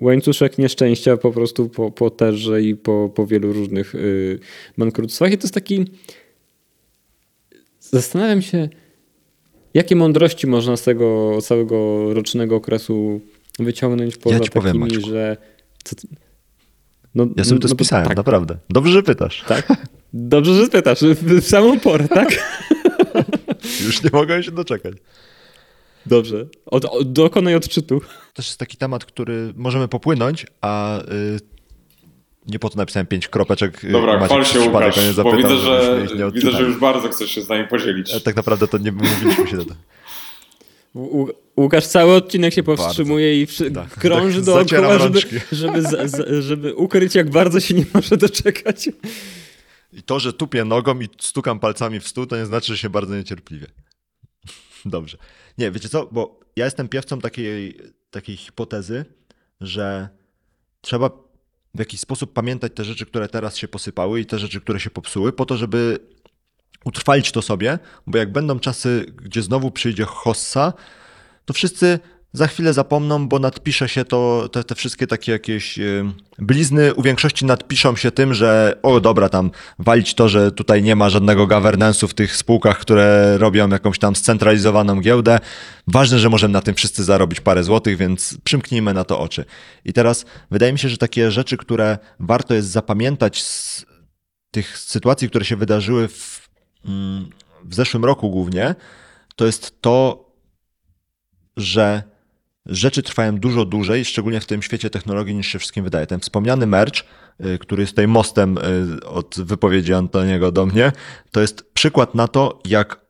łańcuszek 0.00 0.58
nieszczęścia 0.58 1.16
po 1.16 1.32
prostu 1.32 1.68
po, 1.68 1.90
po 1.90 2.10
terze 2.10 2.62
i 2.62 2.76
po, 2.76 3.10
po 3.14 3.26
wielu 3.26 3.52
różnych 3.52 3.94
y, 3.94 4.38
bankructwach. 4.78 5.32
I 5.32 5.38
to 5.38 5.44
jest 5.44 5.54
taki. 5.54 5.84
Zastanawiam 7.80 8.42
się, 8.42 8.68
jakie 9.74 9.96
mądrości 9.96 10.46
można 10.46 10.76
z 10.76 10.82
tego 10.82 11.38
całego 11.42 12.08
rocznego 12.14 12.56
okresu 12.56 13.20
wyciągnąć 13.58 14.16
poza 14.16 14.36
ja 14.36 14.40
ci 14.40 14.50
takimi, 14.50 14.88
powiem, 14.88 15.00
że. 15.00 15.36
Co, 15.84 15.96
no, 17.14 17.26
ja 17.36 17.44
sobie 17.44 17.60
to 17.60 17.68
no, 17.68 17.74
spisałem, 17.74 18.08
tak. 18.08 18.16
naprawdę. 18.16 18.56
Dobrze, 18.70 18.92
że 18.92 19.02
pytasz. 19.02 19.44
Tak? 19.48 19.72
Dobrze, 20.12 20.54
że 20.54 20.68
pytasz. 20.68 21.00
W 21.02 21.46
samą 21.46 21.80
porę, 21.80 22.08
tak? 22.08 22.28
Już 23.86 24.02
nie 24.02 24.10
mogę 24.12 24.42
się 24.42 24.50
doczekać. 24.50 24.94
Dobrze. 26.06 26.46
Od, 26.66 26.84
od, 26.84 27.12
dokonaj 27.12 27.54
odczytu. 27.54 28.00
To 28.00 28.06
też 28.34 28.46
jest 28.46 28.58
taki 28.58 28.76
temat, 28.76 29.04
który 29.04 29.52
możemy 29.56 29.88
popłynąć, 29.88 30.46
a 30.60 31.00
y, 31.00 31.04
nie 32.46 32.58
po 32.58 32.70
to 32.70 32.76
napisałem 32.76 33.06
pięć 33.06 33.28
kropeczek. 33.28 33.84
Y, 33.84 33.92
Dobra, 33.92 34.26
chwal 34.26 34.44
się 34.44 34.60
Łukasz, 34.60 34.96
zapytam, 34.96 35.24
bo 35.24 35.36
widzę, 35.36 35.56
że, 35.56 36.06
widzę, 36.34 36.50
że 36.50 36.62
już 36.62 36.78
bardzo 36.78 37.08
chcesz 37.08 37.30
się 37.30 37.42
z 37.42 37.48
nami 37.48 37.68
podzielić. 37.68 38.14
A 38.14 38.20
tak 38.20 38.36
naprawdę 38.36 38.68
to 38.68 38.78
nie 38.78 38.92
mówiliśmy 38.92 39.46
się 39.46 39.56
na 39.56 39.64
to. 39.64 39.74
Łukasz 41.56 41.86
cały 41.86 42.14
odcinek 42.14 42.54
się 42.54 42.62
powstrzymuje 42.62 43.46
bardzo. 43.46 43.64
i 43.64 43.70
tak. 43.72 43.90
krąży 43.90 44.36
tak, 44.36 44.44
dookoła, 44.44 44.98
żeby, 44.98 45.20
żeby, 45.52 45.82
z, 45.82 46.44
żeby 46.44 46.74
ukryć, 46.74 47.14
jak 47.14 47.30
bardzo 47.30 47.60
się 47.60 47.74
nie 47.74 47.84
może 47.94 48.16
doczekać. 48.16 48.88
I 49.92 50.02
to, 50.02 50.20
że 50.20 50.32
tupię 50.32 50.64
nogą 50.64 51.00
i 51.00 51.08
stukam 51.20 51.60
palcami 51.60 52.00
w 52.00 52.08
stół, 52.08 52.26
to 52.26 52.36
nie 52.36 52.46
znaczy, 52.46 52.72
że 52.72 52.78
się 52.78 52.90
bardzo 52.90 53.16
niecierpliwie. 53.16 53.66
Dobrze. 54.84 55.18
Nie, 55.60 55.70
wiecie 55.70 55.88
co, 55.88 56.08
bo 56.12 56.40
ja 56.56 56.64
jestem 56.64 56.88
piewcą 56.88 57.20
takiej, 57.20 57.78
takiej 58.10 58.36
hipotezy, 58.36 59.04
że 59.60 60.08
trzeba 60.80 61.10
w 61.74 61.78
jakiś 61.78 62.00
sposób 62.00 62.32
pamiętać 62.32 62.72
te 62.74 62.84
rzeczy, 62.84 63.06
które 63.06 63.28
teraz 63.28 63.56
się 63.56 63.68
posypały 63.68 64.20
i 64.20 64.26
te 64.26 64.38
rzeczy, 64.38 64.60
które 64.60 64.80
się 64.80 64.90
popsuły, 64.90 65.32
po 65.32 65.44
to, 65.46 65.56
żeby 65.56 65.98
utrwalić 66.84 67.32
to 67.32 67.42
sobie, 67.42 67.78
bo 68.06 68.18
jak 68.18 68.32
będą 68.32 68.60
czasy, 68.60 69.06
gdzie 69.22 69.42
znowu 69.42 69.70
przyjdzie 69.70 70.04
hossa, 70.04 70.72
to 71.44 71.54
wszyscy 71.54 71.98
za 72.32 72.46
chwilę 72.46 72.72
zapomną, 72.72 73.28
bo 73.28 73.38
nadpisze 73.38 73.88
się 73.88 74.04
to, 74.04 74.48
te, 74.52 74.64
te 74.64 74.74
wszystkie 74.74 75.06
takie 75.06 75.32
jakieś 75.32 75.78
y, 75.78 76.04
blizny 76.38 76.94
u 76.94 77.02
większości 77.02 77.44
nadpiszą 77.44 77.96
się 77.96 78.10
tym, 78.10 78.34
że 78.34 78.78
o 78.82 79.00
dobra, 79.00 79.28
tam 79.28 79.50
walić 79.78 80.14
to, 80.14 80.28
że 80.28 80.52
tutaj 80.52 80.82
nie 80.82 80.96
ma 80.96 81.10
żadnego 81.10 81.46
governance'u 81.46 82.08
w 82.08 82.14
tych 82.14 82.36
spółkach, 82.36 82.78
które 82.78 83.38
robią 83.38 83.68
jakąś 83.68 83.98
tam 83.98 84.16
scentralizowaną 84.16 85.00
giełdę. 85.00 85.38
Ważne, 85.86 86.18
że 86.18 86.28
możemy 86.28 86.52
na 86.52 86.60
tym 86.60 86.74
wszyscy 86.74 87.04
zarobić 87.04 87.40
parę 87.40 87.64
złotych, 87.64 87.96
więc 87.96 88.38
przymknijmy 88.44 88.94
na 88.94 89.04
to 89.04 89.20
oczy. 89.20 89.44
I 89.84 89.92
teraz 89.92 90.24
wydaje 90.50 90.72
mi 90.72 90.78
się, 90.78 90.88
że 90.88 90.96
takie 90.96 91.30
rzeczy, 91.30 91.56
które 91.56 91.98
warto 92.20 92.54
jest 92.54 92.68
zapamiętać 92.68 93.42
z 93.42 93.86
tych 94.50 94.78
sytuacji, 94.78 95.28
które 95.28 95.44
się 95.44 95.56
wydarzyły 95.56 96.08
w, 96.08 96.48
mm, 96.84 97.30
w 97.64 97.74
zeszłym 97.74 98.04
roku 98.04 98.30
głównie, 98.30 98.74
to 99.36 99.46
jest 99.46 99.80
to, 99.80 100.26
że 101.56 102.09
rzeczy 102.70 103.02
trwają 103.02 103.38
dużo 103.38 103.64
dłużej, 103.64 104.04
szczególnie 104.04 104.40
w 104.40 104.46
tym 104.46 104.62
świecie 104.62 104.90
technologii, 104.90 105.34
niż 105.34 105.46
się 105.46 105.58
wszystkim 105.58 105.84
wydaje. 105.84 106.06
Ten 106.06 106.20
wspomniany 106.20 106.66
merch, 106.66 107.04
y, 107.44 107.58
który 107.58 107.82
jest 107.82 107.92
tutaj 107.92 108.08
mostem 108.08 108.58
y, 108.58 109.06
od 109.06 109.34
wypowiedzi 109.38 109.94
Antoniego 109.94 110.52
do 110.52 110.66
mnie, 110.66 110.92
to 111.30 111.40
jest 111.40 111.72
przykład 111.72 112.14
na 112.14 112.28
to, 112.28 112.60
jak 112.64 113.00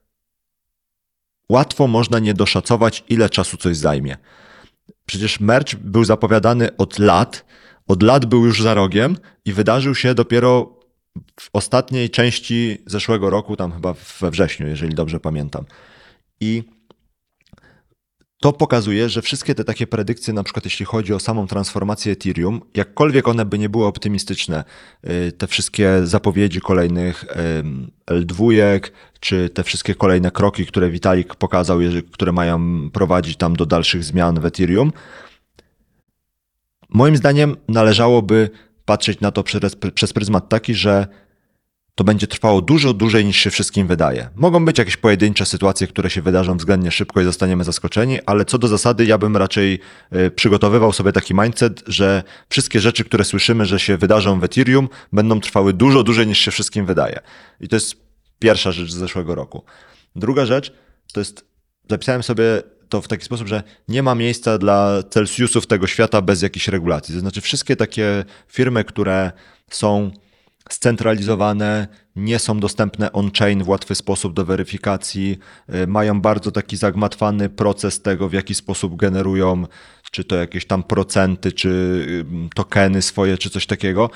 łatwo 1.49 1.87
można 1.87 2.19
nie 2.19 2.35
doszacować, 2.35 3.05
ile 3.09 3.31
czasu 3.31 3.57
coś 3.57 3.77
zajmie. 3.77 4.17
Przecież 5.07 5.41
merch 5.41 5.75
był 5.75 6.05
zapowiadany 6.05 6.77
od 6.77 6.99
lat, 6.99 7.45
od 7.87 8.03
lat 8.03 8.27
był 8.27 8.47
już 8.47 8.63
za 8.63 8.75
rogiem 8.75 9.17
i 9.45 9.53
wydarzył 9.53 9.95
się 9.95 10.15
dopiero 10.15 10.81
w 11.41 11.51
ostatniej 11.53 12.11
części 12.11 12.79
zeszłego 12.87 13.31
roku, 13.31 13.57
tam 13.57 13.73
chyba 13.73 13.95
we 14.21 14.31
wrześniu, 14.31 14.67
jeżeli 14.67 14.95
dobrze 14.95 15.21
pamiętam. 15.21 15.65
I 16.41 16.63
to 18.41 18.53
pokazuje, 18.53 19.09
że 19.09 19.23
wszystkie 19.23 19.55
te 19.55 19.65
takie 19.65 19.87
predykcje, 19.87 20.35
na 20.35 20.43
przykład 20.43 20.65
jeśli 20.65 20.87
chodzi 20.87 21.15
o 21.15 21.21
samą 21.21 21.47
transformację 21.47 22.13
Ethereum, 22.13 22.61
jakkolwiek 22.75 23.29
one 23.29 23.45
by 23.45 23.59
nie 23.59 23.69
były 23.69 23.87
optymistyczne, 23.87 24.65
y, 25.05 25.33
te 25.33 25.47
wszystkie 25.47 26.01
zapowiedzi 26.05 26.61
kolejnych 26.61 27.25
L2, 28.11 28.81
czy 29.21 29.49
te 29.49 29.63
wszystkie 29.65 29.95
kolejne 29.95 30.31
kroki, 30.31 30.67
które 30.67 30.91
Vitalik 30.91 31.35
pokazał, 31.35 31.79
które 32.13 32.33
mają 32.33 32.91
prowadzić 32.91 33.37
tam 33.37 33.57
do 33.57 33.67
dalszych 33.67 34.05
zmian 34.05 34.41
w 34.41 34.45
Ethereum, 34.45 34.93
moim 36.89 37.17
zdaniem 37.17 37.57
należałoby 37.69 38.51
patrzeć 38.85 39.21
na 39.21 39.31
to 39.31 39.45
przez 39.95 40.13
pryzmat 40.13 40.49
taki, 40.49 40.75
że 40.75 41.07
to 41.95 42.05
będzie 42.05 42.27
trwało 42.27 42.63
dużo 42.63 42.95
dłużej 42.95 43.25
niż 43.25 43.37
się 43.37 43.51
wszystkim 43.51 43.87
wydaje. 43.87 44.29
Mogą 44.35 44.65
być 44.65 44.79
jakieś 44.79 44.97
pojedyncze 44.97 45.47
sytuacje, 45.47 45.87
które 45.87 46.11
się 46.11 46.23
wydarzą 46.23 46.57
względnie 46.57 46.91
szybko 46.91 47.21
i 47.21 47.25
zostaniemy 47.25 47.65
zaskoczeni, 47.65 48.19
ale 48.27 48.45
co 48.45 48.59
do 48.59 48.69
zasady 48.69 49.05
ja 49.05 49.19
bym 49.19 49.37
raczej 49.37 49.81
y, 50.17 50.31
przygotowywał 50.31 50.93
sobie 50.93 51.13
taki 51.13 51.35
mindset, 51.35 51.83
że 51.87 52.23
wszystkie 52.49 52.81
rzeczy, 52.81 53.05
które 53.05 53.25
słyszymy, 53.25 53.67
że 53.67 53.81
się 53.81 53.97
wydarzą 53.97 54.41
w 54.41 54.45
Ethereum, 54.45 54.89
będą 55.13 55.41
trwały 55.41 55.73
dużo 55.73 56.03
dłużej 56.03 56.27
niż 56.27 56.39
się 56.39 56.51
wszystkim 56.51 56.87
wydaje. 56.87 57.21
I 57.61 57.69
to 57.69 57.77
jest 57.77 57.97
pierwsza 58.39 58.73
rzecz 58.73 58.91
z 58.91 58.95
zeszłego 58.95 59.35
roku. 59.35 59.65
Druga 60.17 60.47
rzecz 60.47 60.73
to 61.13 61.21
jest, 61.21 61.45
zapisałem 61.91 62.23
sobie 62.23 62.63
to 62.89 63.01
w 63.01 63.09
taki 63.09 63.25
sposób, 63.25 63.49
że 63.49 63.63
nie 63.89 64.03
ma 64.03 64.15
miejsca 64.15 64.59
dla 64.59 65.03
Celsiusów 65.11 65.67
tego 65.67 65.87
świata 65.87 66.23
bez 66.23 66.43
jakichś 66.43 66.69
regulacji. 66.69 67.15
To 67.15 67.21
znaczy, 67.21 67.41
wszystkie 67.41 67.77
takie 67.77 68.25
firmy, 68.49 68.85
które 68.85 69.33
są 69.71 70.11
scentralizowane, 70.73 71.89
nie 72.17 72.39
są 72.39 72.61
dostępne 72.61 73.13
on-chain 73.13 73.65
w 73.65 73.69
łatwy 73.69 73.95
sposób 73.95 74.35
do 74.35 74.45
weryfikacji, 74.45 75.39
y, 75.75 75.87
mają 75.87 76.21
bardzo 76.21 76.51
taki 76.51 76.77
zagmatwany 76.77 77.49
proces 77.49 78.03
tego, 78.03 78.29
w 78.29 78.33
jaki 78.33 78.55
sposób 78.55 78.97
generują, 78.97 79.67
czy 80.11 80.25
to 80.25 80.37
jakieś 80.37 80.67
tam 80.67 80.83
procenty, 80.83 81.53
czy 81.53 81.69
y, 81.69 82.55
tokeny 82.55 83.03
swoje, 83.03 83.39
czy 83.39 83.51
coś 83.51 83.67
takiego. 83.67 84.11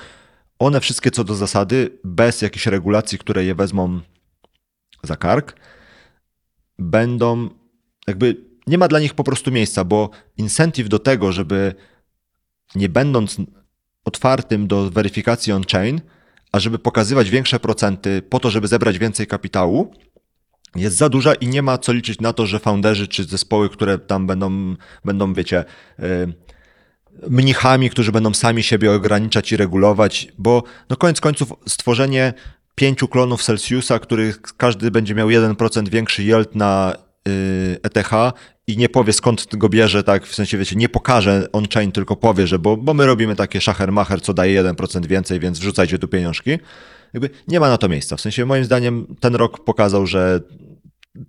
One 0.59 0.79
wszystkie 0.79 1.11
co 1.11 1.23
do 1.23 1.35
zasady, 1.35 1.99
bez 2.03 2.41
jakichś 2.41 2.65
regulacji, 2.65 3.17
które 3.17 3.45
je 3.45 3.55
wezmą 3.55 3.99
za 5.03 5.15
kark, 5.15 5.55
będą 6.79 7.49
jakby 8.07 8.35
nie 8.67 8.77
ma 8.77 8.87
dla 8.87 8.99
nich 8.99 9.13
po 9.13 9.23
prostu 9.23 9.51
miejsca, 9.51 9.83
bo 9.83 10.09
incentive 10.37 10.89
do 10.89 10.99
tego, 10.99 11.31
żeby 11.31 11.75
nie 12.75 12.89
będąc 12.89 13.37
otwartym 14.05 14.67
do 14.67 14.91
weryfikacji 14.91 15.53
on-chain, 15.53 16.01
a 16.55 16.59
żeby 16.59 16.79
pokazywać 16.79 17.29
większe 17.29 17.59
procenty 17.59 18.21
po 18.21 18.39
to, 18.39 18.49
żeby 18.49 18.67
zebrać 18.67 18.97
więcej 18.97 19.27
kapitału, 19.27 19.93
jest 20.75 20.97
za 20.97 21.09
duża 21.09 21.33
i 21.33 21.47
nie 21.47 21.61
ma 21.61 21.77
co 21.77 21.93
liczyć 21.93 22.19
na 22.19 22.33
to, 22.33 22.45
że 22.45 22.59
founderzy 22.59 23.07
czy 23.07 23.23
zespoły, 23.23 23.69
które 23.69 23.97
tam 23.97 24.27
będą, 24.27 24.75
będą 25.05 25.33
wiecie, 25.33 25.65
yy, 25.99 26.33
mnichami, 27.29 27.89
którzy 27.89 28.11
będą 28.11 28.33
sami 28.33 28.63
siebie 28.63 28.91
ograniczać 28.91 29.51
i 29.51 29.57
regulować, 29.57 30.27
bo 30.37 30.63
no 30.89 30.95
koniec 30.95 31.21
końców 31.21 31.53
stworzenie 31.67 32.33
pięciu 32.75 33.07
klonów 33.07 33.43
Celsiusa, 33.43 33.99
których 33.99 34.41
każdy 34.41 34.91
będzie 34.91 35.15
miał 35.15 35.27
1% 35.27 35.89
większy 35.89 36.23
yield 36.23 36.55
na 36.55 36.93
ETH 37.83 38.11
i 38.67 38.77
nie 38.77 38.89
powie 38.89 39.13
skąd 39.13 39.55
go 39.55 39.69
bierze, 39.69 40.03
tak, 40.03 40.25
w 40.25 40.35
sensie 40.35 40.57
wiecie, 40.57 40.75
nie 40.75 40.89
pokaże 40.89 41.47
on-chain, 41.51 41.91
tylko 41.91 42.15
powie, 42.15 42.47
że 42.47 42.59
bo, 42.59 42.77
bo 42.77 42.93
my 42.93 43.05
robimy 43.05 43.35
takie 43.35 43.59
szacher-macher, 43.59 44.21
co 44.21 44.33
daje 44.33 44.63
1% 44.63 45.05
więcej, 45.05 45.39
więc 45.39 45.59
wrzucajcie 45.59 45.99
tu 45.99 46.07
pieniążki. 46.07 46.51
Jakby 47.13 47.29
nie 47.47 47.59
ma 47.59 47.69
na 47.69 47.77
to 47.77 47.89
miejsca. 47.89 48.17
W 48.17 48.21
sensie 48.21 48.45
moim 48.45 48.65
zdaniem 48.65 49.15
ten 49.19 49.35
rok 49.35 49.63
pokazał, 49.63 50.07
że 50.07 50.41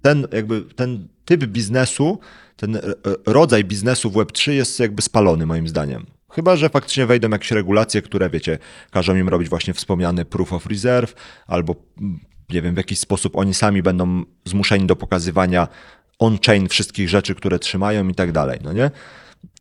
ten 0.02 0.26
jakby 0.32 0.62
ten 0.62 1.08
typ 1.24 1.44
biznesu, 1.44 2.18
ten 2.56 2.80
rodzaj 3.26 3.64
biznesu 3.64 4.10
w 4.10 4.14
Web3 4.14 4.50
jest 4.50 4.80
jakby 4.80 5.02
spalony 5.02 5.46
moim 5.46 5.68
zdaniem. 5.68 6.06
Chyba, 6.32 6.56
że 6.56 6.68
faktycznie 6.68 7.06
wejdą 7.06 7.30
jakieś 7.30 7.50
regulacje, 7.50 8.02
które 8.02 8.30
wiecie, 8.30 8.58
każą 8.90 9.16
im 9.16 9.28
robić 9.28 9.48
właśnie 9.48 9.74
wspomniany 9.74 10.24
proof 10.24 10.52
of 10.52 10.66
reserve, 10.66 11.14
albo 11.46 11.74
nie 12.50 12.62
wiem, 12.62 12.74
w 12.74 12.78
jakiś 12.78 12.98
sposób 12.98 13.36
oni 13.36 13.54
sami 13.54 13.82
będą 13.82 14.22
zmuszeni 14.44 14.86
do 14.86 14.96
pokazywania 14.96 15.68
on-chain 16.18 16.68
wszystkich 16.68 17.08
rzeczy, 17.08 17.34
które 17.34 17.58
trzymają 17.58 18.08
i 18.08 18.14
tak 18.14 18.32
dalej, 18.32 18.58
no 18.64 18.72
nie? 18.72 18.90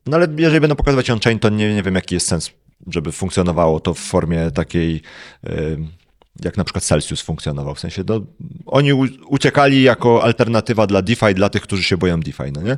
No 0.06 0.18
ale 0.18 0.28
jeżeli 0.38 0.60
będą 0.60 0.76
pokazywać 0.76 1.10
on-chain, 1.10 1.40
to 1.40 1.50
nie, 1.50 1.76
nie 1.76 1.84
wiem, 1.84 1.96
jaki 1.96 2.16
jest 2.16 2.28
sens, 2.28 2.52
żeby 2.88 3.12
funkcjonowało 3.12 3.80
to 3.80 3.94
w 3.94 4.00
formie 4.00 4.52
takiej, 4.52 5.02
jak 6.44 6.58
na 6.58 6.64
przykład 6.64 6.84
Celsius 6.84 7.22
funkcjonował. 7.22 7.76
W 7.76 7.80
sensie, 7.80 8.04
no, 8.08 8.22
oni 8.66 8.94
uciekali 9.28 9.84
jako 9.84 10.24
alternatywa 10.24 10.88
dla 10.88 11.02
DeFi, 11.02 11.34
dla 11.36 11.50
tych, 11.50 11.62
którzy 11.62 11.84
się 11.84 11.98
boją 11.98 12.20
DeFi, 12.20 12.52
no 12.54 12.62
nie? 12.62 12.78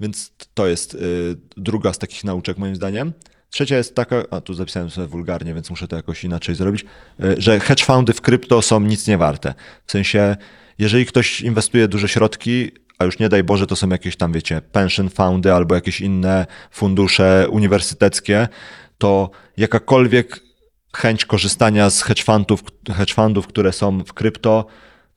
Więc 0.00 0.32
to 0.54 0.66
jest 0.66 0.94
y, 0.94 1.36
druga 1.56 1.92
z 1.92 1.98
takich 1.98 2.24
nauczek, 2.24 2.58
moim 2.58 2.76
zdaniem. 2.76 3.12
Trzecia 3.52 3.76
jest 3.76 3.94
taka, 3.94 4.22
a 4.30 4.40
tu 4.40 4.54
zapisałem 4.54 4.90
sobie 4.90 5.06
wulgarnie, 5.06 5.54
więc 5.54 5.70
muszę 5.70 5.88
to 5.88 5.96
jakoś 5.96 6.24
inaczej 6.24 6.54
zrobić, 6.54 6.84
y, 7.24 7.34
że 7.38 7.60
hedge 7.60 7.84
fundy 7.84 8.12
w 8.12 8.20
krypto 8.20 8.62
są 8.62 8.80
nic 8.80 9.06
nie 9.06 9.18
warte. 9.18 9.54
W 9.86 9.92
sensie, 9.92 10.36
jeżeli 10.78 11.06
ktoś 11.06 11.40
inwestuje 11.40 11.88
duże 11.88 12.08
środki, 12.08 12.70
a 12.98 13.04
już 13.04 13.18
nie 13.18 13.28
daj 13.28 13.44
Boże, 13.44 13.66
to 13.66 13.76
są 13.76 13.88
jakieś 13.88 14.16
tam, 14.16 14.32
wiecie, 14.32 14.60
pension 14.60 15.10
fundy 15.10 15.52
albo 15.52 15.74
jakieś 15.74 16.00
inne 16.00 16.46
fundusze 16.70 17.46
uniwersyteckie, 17.50 18.48
to 18.98 19.30
jakakolwiek 19.56 20.40
chęć 20.96 21.24
korzystania 21.24 21.90
z 21.90 22.02
hedge 22.02 22.24
fundów, 22.24 22.64
hedge 22.96 23.14
fundów, 23.14 23.46
które 23.46 23.72
są 23.72 24.04
w 24.04 24.12
krypto, 24.12 24.66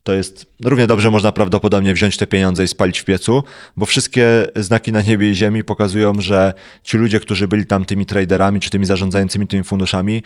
to 0.06 0.14
jest 0.14 0.46
równie 0.64 0.88
dobrze 0.88 1.12
można 1.12 1.32
prawdopodobnie 1.32 1.94
wziąć 1.94 2.18
te 2.18 2.28
pieniądze 2.28 2.64
i 2.64 2.68
spalić 2.68 3.00
w 3.00 3.06
piecu, 3.06 3.44
bo 3.78 3.86
wszystkie 3.86 4.48
znaki 4.56 4.92
na 4.92 5.02
niebie 5.02 5.32
i 5.32 5.36
ziemi 5.36 5.64
pokazują, 5.64 6.22
że 6.22 6.54
ci 6.84 6.98
ludzie, 6.98 7.20
którzy 7.20 7.48
byli 7.48 7.66
tam 7.66 7.86
tymi 7.86 8.06
traderami, 8.06 8.60
czy 8.60 8.70
tymi 8.70 8.86
zarządzającymi 8.86 9.48
tymi 9.48 9.64
funduszami, 9.64 10.24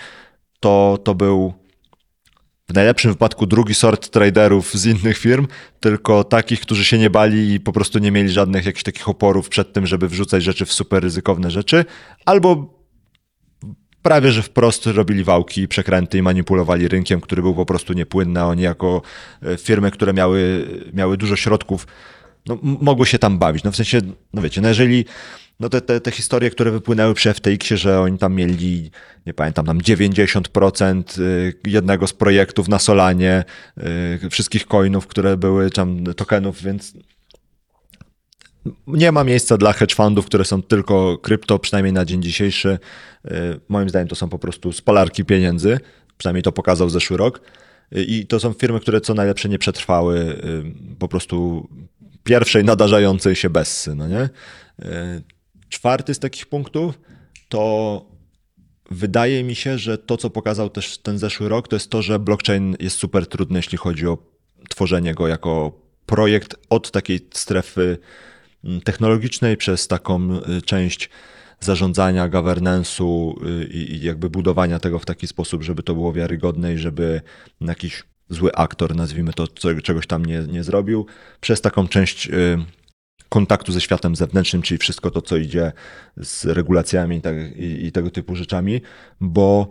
to, 0.59 0.99
to 1.03 1.15
był 1.15 1.53
w 2.69 2.73
najlepszym 2.73 3.11
wypadku 3.11 3.45
drugi 3.45 3.73
sort 3.73 4.09
traderów 4.09 4.73
z 4.73 4.86
innych 4.86 5.17
firm, 5.17 5.47
tylko 5.80 6.23
takich, 6.23 6.61
którzy 6.61 6.86
się 6.86 6.97
nie 6.97 7.09
bali 7.09 7.53
i 7.53 7.59
po 7.59 7.73
prostu 7.73 7.99
nie 7.99 8.11
mieli 8.11 8.30
żadnych 8.30 8.65
jakichś 8.65 8.84
takich 8.84 9.09
oporów 9.09 9.49
przed 9.49 9.73
tym, 9.73 9.88
żeby 9.88 10.07
wrzucać 10.07 10.43
rzeczy 10.43 10.65
w 10.65 10.73
super 10.73 11.03
ryzykowne 11.03 11.51
rzeczy, 11.51 11.86
albo 12.25 12.78
prawie 14.01 14.31
że 14.31 14.41
wprost 14.41 14.85
robili 14.85 15.23
wałki, 15.23 15.67
przekręty 15.67 16.17
i 16.17 16.21
manipulowali 16.21 16.87
rynkiem, 16.87 17.21
który 17.21 17.41
był 17.41 17.55
po 17.55 17.65
prostu 17.65 17.93
niepłynny, 17.93 18.39
a 18.39 18.45
oni 18.45 18.61
jako 18.61 19.01
e, 19.43 19.57
firmy, 19.57 19.91
które 19.91 20.13
miały, 20.13 20.67
miały 20.93 21.17
dużo 21.17 21.35
środków, 21.35 21.87
no, 22.47 22.57
mogły 22.61 23.05
się 23.05 23.19
tam 23.19 23.37
bawić. 23.37 23.63
No 23.63 23.71
w 23.71 23.75
sensie, 23.75 24.01
no 24.33 24.41
wiecie, 24.41 24.61
no 24.61 24.67
jeżeli 24.67 25.05
no 25.59 25.69
te, 25.69 25.81
te, 25.81 26.01
te 26.01 26.11
historie, 26.11 26.49
które 26.49 26.71
wypłynęły 26.71 27.13
przy 27.13 27.33
FTX-ie, 27.33 27.77
że 27.77 28.01
oni 28.01 28.17
tam 28.17 28.33
mieli, 28.33 28.91
nie 29.25 29.33
pamiętam, 29.33 29.65
tam 29.65 29.79
90% 29.79 31.21
y, 31.21 31.53
jednego 31.67 32.07
z 32.07 32.13
projektów 32.13 32.67
na 32.67 32.79
Solanie, 32.79 33.43
y, 34.23 34.29
wszystkich 34.29 34.65
coinów, 34.65 35.07
które 35.07 35.37
były 35.37 35.69
tam 35.69 36.03
tokenów, 36.03 36.63
więc 36.63 36.93
nie 38.88 39.12
ma 39.12 39.24
miejsca 39.24 39.57
dla 39.57 39.74
hedge 39.74 39.95
fundów, 39.95 40.26
które 40.26 40.45
są 40.45 40.62
tylko 40.62 41.18
krypto, 41.18 41.60
przynajmniej 41.60 41.93
na 41.93 42.05
dzień 42.05 42.22
dzisiejszy. 42.22 42.80
Y, 43.26 43.60
moim 43.70 43.89
zdaniem 43.89 44.07
to 44.07 44.16
są 44.16 44.30
po 44.30 44.39
prostu 44.39 44.74
spalarki 44.74 45.26
pieniędzy, 45.26 45.80
przynajmniej 46.18 46.43
to 46.43 46.51
pokazał 46.51 46.89
zeszły 46.89 47.18
rok. 47.18 47.41
I 47.91 48.28
to 48.28 48.39
są 48.39 48.53
firmy, 48.53 48.80
które 48.80 49.01
co 49.01 49.14
najlepsze 49.14 49.49
nie 49.49 49.60
przetrwały 49.60 50.41
po 50.99 51.07
prostu 51.07 51.68
pierwszej 52.24 52.64
nadarzającej 52.64 53.36
się 53.36 53.49
bessy, 53.49 53.95
no 53.95 54.07
nie? 54.07 54.30
Czwarty 55.70 56.14
z 56.14 56.20
takich 56.20 56.45
punktów 56.45 56.99
to 57.49 58.05
wydaje 58.91 59.43
mi 59.43 59.55
się, 59.55 59.78
że 59.78 59.97
to, 59.97 60.18
co 60.18 60.30
pokazał 60.30 60.70
też 60.70 60.97
ten 60.97 61.18
zeszły 61.18 61.49
rok, 61.49 61.68
to 61.68 61.76
jest 61.76 61.89
to, 61.89 62.01
że 62.01 62.20
blockchain 62.20 62.76
jest 62.80 62.97
super 62.97 63.28
trudny, 63.28 63.60
jeśli 63.60 63.78
chodzi 63.78 64.07
o 64.07 64.18
tworzenie 64.70 65.14
go 65.14 65.28
jako 65.28 65.72
projekt 66.05 66.55
od 66.70 66.91
takiej 66.91 67.28
strefy 67.34 67.97
technologicznej 68.84 69.57
przez 69.57 69.88
taką 69.88 70.39
y, 70.57 70.62
część 70.62 71.10
zarządzania, 71.60 72.30
governance'u 72.30 73.34
y, 73.47 73.66
i 73.66 74.01
jakby 74.01 74.30
budowania 74.30 74.80
tego 74.80 74.99
w 74.99 75.05
taki 75.05 75.28
sposób, 75.28 75.64
żeby 75.64 75.84
to 75.84 75.93
było 75.93 76.14
wiarygodne 76.14 76.74
i 76.74 76.78
żeby 76.78 77.22
jakiś 77.62 78.03
zły 78.30 78.55
aktor, 78.55 78.95
nazwijmy 78.95 79.34
to, 79.34 79.47
czegoś 79.84 80.07
tam 80.07 80.26
nie, 80.26 80.39
nie 80.39 80.64
zrobił, 80.64 81.05
przez 81.41 81.62
taką 81.62 81.88
część 81.88 82.28
y, 82.28 82.57
kontaktu 83.30 83.72
ze 83.72 83.82
światem 83.82 84.16
zewnętrznym, 84.16 84.62
czyli 84.62 84.78
wszystko 84.78 85.12
to, 85.12 85.22
co 85.22 85.38
idzie 85.38 85.72
z 86.18 86.45
regulacjami 86.45 87.18
i, 87.18 87.22
tak, 87.22 87.36
i, 87.55 87.86
i 87.86 87.91
tego 87.91 88.12
typu 88.12 88.36
rzeczami, 88.36 88.82
bo 89.22 89.68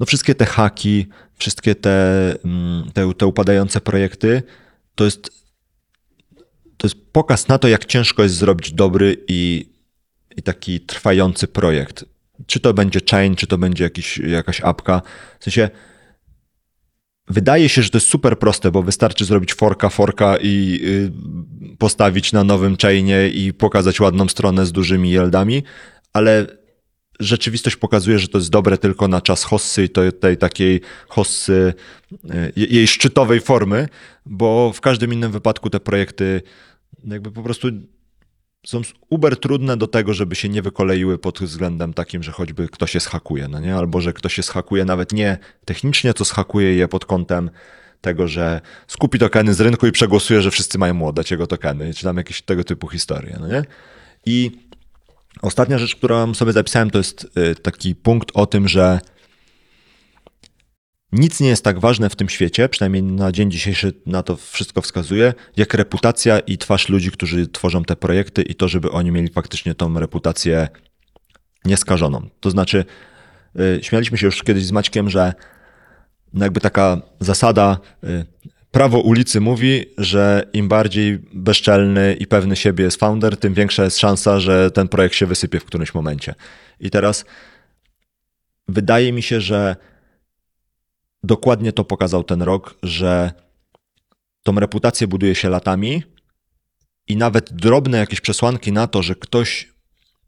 no 0.00 0.06
wszystkie 0.06 0.34
te 0.34 0.44
haki, 0.44 1.06
wszystkie 1.36 1.74
te, 1.74 2.28
mm, 2.44 2.90
te, 2.92 3.14
te 3.14 3.26
upadające 3.26 3.80
projekty, 3.80 4.42
to 4.94 5.04
jest, 5.04 5.43
to 6.84 6.86
jest 6.86 7.12
pokaz 7.12 7.48
na 7.48 7.58
to, 7.58 7.68
jak 7.68 7.84
ciężko 7.84 8.22
jest 8.22 8.34
zrobić 8.34 8.72
dobry 8.72 9.16
i, 9.28 9.66
i 10.36 10.42
taki 10.42 10.80
trwający 10.80 11.46
projekt. 11.48 12.04
Czy 12.46 12.60
to 12.60 12.74
będzie 12.74 13.00
chain, 13.10 13.36
czy 13.36 13.46
to 13.46 13.58
będzie 13.58 13.84
jakiś, 13.84 14.18
jakaś 14.18 14.60
apka. 14.60 15.02
W 15.40 15.44
sensie 15.44 15.70
Wydaje 17.28 17.68
się, 17.68 17.82
że 17.82 17.90
to 17.90 17.98
jest 17.98 18.08
super 18.08 18.38
proste, 18.38 18.70
bo 18.70 18.82
wystarczy 18.82 19.24
zrobić 19.24 19.54
forka, 19.54 19.88
forka 19.88 20.36
i 20.36 20.80
y, 20.84 21.76
postawić 21.78 22.32
na 22.32 22.44
nowym 22.44 22.76
chainie 22.76 23.28
i 23.28 23.52
pokazać 23.52 24.00
ładną 24.00 24.28
stronę 24.28 24.66
z 24.66 24.72
dużymi 24.72 25.10
yieldami, 25.10 25.62
ale 26.12 26.46
rzeczywistość 27.20 27.76
pokazuje, 27.76 28.18
że 28.18 28.28
to 28.28 28.38
jest 28.38 28.50
dobre 28.50 28.78
tylko 28.78 29.08
na 29.08 29.20
czas 29.20 29.44
hossy 29.44 29.84
i 29.84 29.88
tej 30.20 30.36
takiej 30.36 30.80
hossy, 31.08 31.74
y, 32.12 32.52
jej 32.56 32.86
szczytowej 32.86 33.40
formy, 33.40 33.88
bo 34.26 34.72
w 34.72 34.80
każdym 34.80 35.12
innym 35.12 35.32
wypadku 35.32 35.70
te 35.70 35.80
projekty 35.80 36.42
jakby 37.04 37.30
po 37.30 37.42
prostu 37.42 37.68
są 38.66 38.82
uber 39.10 39.40
trudne 39.40 39.76
do 39.76 39.86
tego, 39.86 40.14
żeby 40.14 40.34
się 40.34 40.48
nie 40.48 40.62
wykoleiły 40.62 41.18
pod 41.18 41.38
względem 41.38 41.94
takim, 41.94 42.22
że 42.22 42.32
choćby 42.32 42.68
ktoś 42.68 42.90
się 42.90 43.00
schakuje, 43.00 43.48
no 43.48 43.60
nie? 43.60 43.76
Albo 43.76 44.00
że 44.00 44.12
ktoś 44.12 44.34
się 44.34 44.42
schakuje 44.42 44.84
nawet 44.84 45.12
nie 45.12 45.38
technicznie, 45.64 46.14
co 46.14 46.24
schakuje 46.24 46.74
je 46.74 46.88
pod 46.88 47.04
kątem 47.04 47.50
tego, 48.00 48.28
że 48.28 48.60
skupi 48.86 49.18
tokeny 49.18 49.54
z 49.54 49.60
rynku 49.60 49.86
i 49.86 49.92
przegłosuje, 49.92 50.42
że 50.42 50.50
wszyscy 50.50 50.78
mają 50.78 50.94
mu 50.94 51.08
oddać 51.08 51.30
jego 51.30 51.46
tokeny, 51.46 51.94
czy 51.94 52.04
tam 52.04 52.16
jakieś 52.16 52.42
tego 52.42 52.64
typu 52.64 52.88
historie, 52.88 53.36
no 53.40 53.48
nie? 53.48 53.64
I 54.26 54.50
ostatnia 55.42 55.78
rzecz, 55.78 55.96
którą 55.96 56.34
sobie 56.34 56.52
zapisałem, 56.52 56.90
to 56.90 56.98
jest 56.98 57.38
y, 57.38 57.54
taki 57.54 57.94
punkt 57.94 58.30
o 58.34 58.46
tym, 58.46 58.68
że 58.68 59.00
nic 61.14 61.40
nie 61.40 61.48
jest 61.48 61.64
tak 61.64 61.78
ważne 61.78 62.10
w 62.10 62.16
tym 62.16 62.28
świecie, 62.28 62.68
przynajmniej 62.68 63.02
na 63.02 63.32
dzień 63.32 63.50
dzisiejszy 63.50 63.92
na 64.06 64.22
to 64.22 64.36
wszystko 64.36 64.80
wskazuje, 64.80 65.34
jak 65.56 65.74
reputacja 65.74 66.38
i 66.38 66.58
twarz 66.58 66.88
ludzi, 66.88 67.10
którzy 67.10 67.48
tworzą 67.48 67.84
te 67.84 67.96
projekty 67.96 68.42
i 68.42 68.54
to, 68.54 68.68
żeby 68.68 68.90
oni 68.90 69.10
mieli 69.10 69.28
faktycznie 69.28 69.74
tą 69.74 69.98
reputację 69.98 70.68
nieskażoną. 71.64 72.28
To 72.40 72.50
znaczy, 72.50 72.84
yy, 73.54 73.78
śmialiśmy 73.82 74.18
się 74.18 74.26
już 74.26 74.42
kiedyś 74.42 74.66
z 74.66 74.72
Maćkiem, 74.72 75.10
że 75.10 75.32
no 76.32 76.44
jakby 76.44 76.60
taka 76.60 77.02
zasada, 77.20 77.78
yy, 78.02 78.26
prawo 78.70 79.00
ulicy 79.00 79.40
mówi, 79.40 79.86
że 79.98 80.46
im 80.52 80.68
bardziej 80.68 81.18
bezczelny 81.32 82.16
i 82.20 82.26
pewny 82.26 82.56
siebie 82.56 82.84
jest 82.84 83.00
founder, 83.00 83.36
tym 83.36 83.54
większa 83.54 83.84
jest 83.84 83.98
szansa, 83.98 84.40
że 84.40 84.70
ten 84.70 84.88
projekt 84.88 85.14
się 85.14 85.26
wysypie 85.26 85.60
w 85.60 85.64
którymś 85.64 85.94
momencie. 85.94 86.34
I 86.80 86.90
teraz 86.90 87.24
wydaje 88.68 89.12
mi 89.12 89.22
się, 89.22 89.40
że 89.40 89.76
dokładnie 91.24 91.72
to 91.72 91.84
pokazał 91.84 92.24
ten 92.24 92.42
rok, 92.42 92.74
że 92.82 93.32
tą 94.42 94.54
reputację 94.54 95.06
buduje 95.06 95.34
się 95.34 95.48
latami 95.48 96.02
i 97.08 97.16
nawet 97.16 97.52
drobne 97.52 97.98
jakieś 97.98 98.20
przesłanki 98.20 98.72
na 98.72 98.86
to, 98.86 99.02
że 99.02 99.14
ktoś 99.14 99.72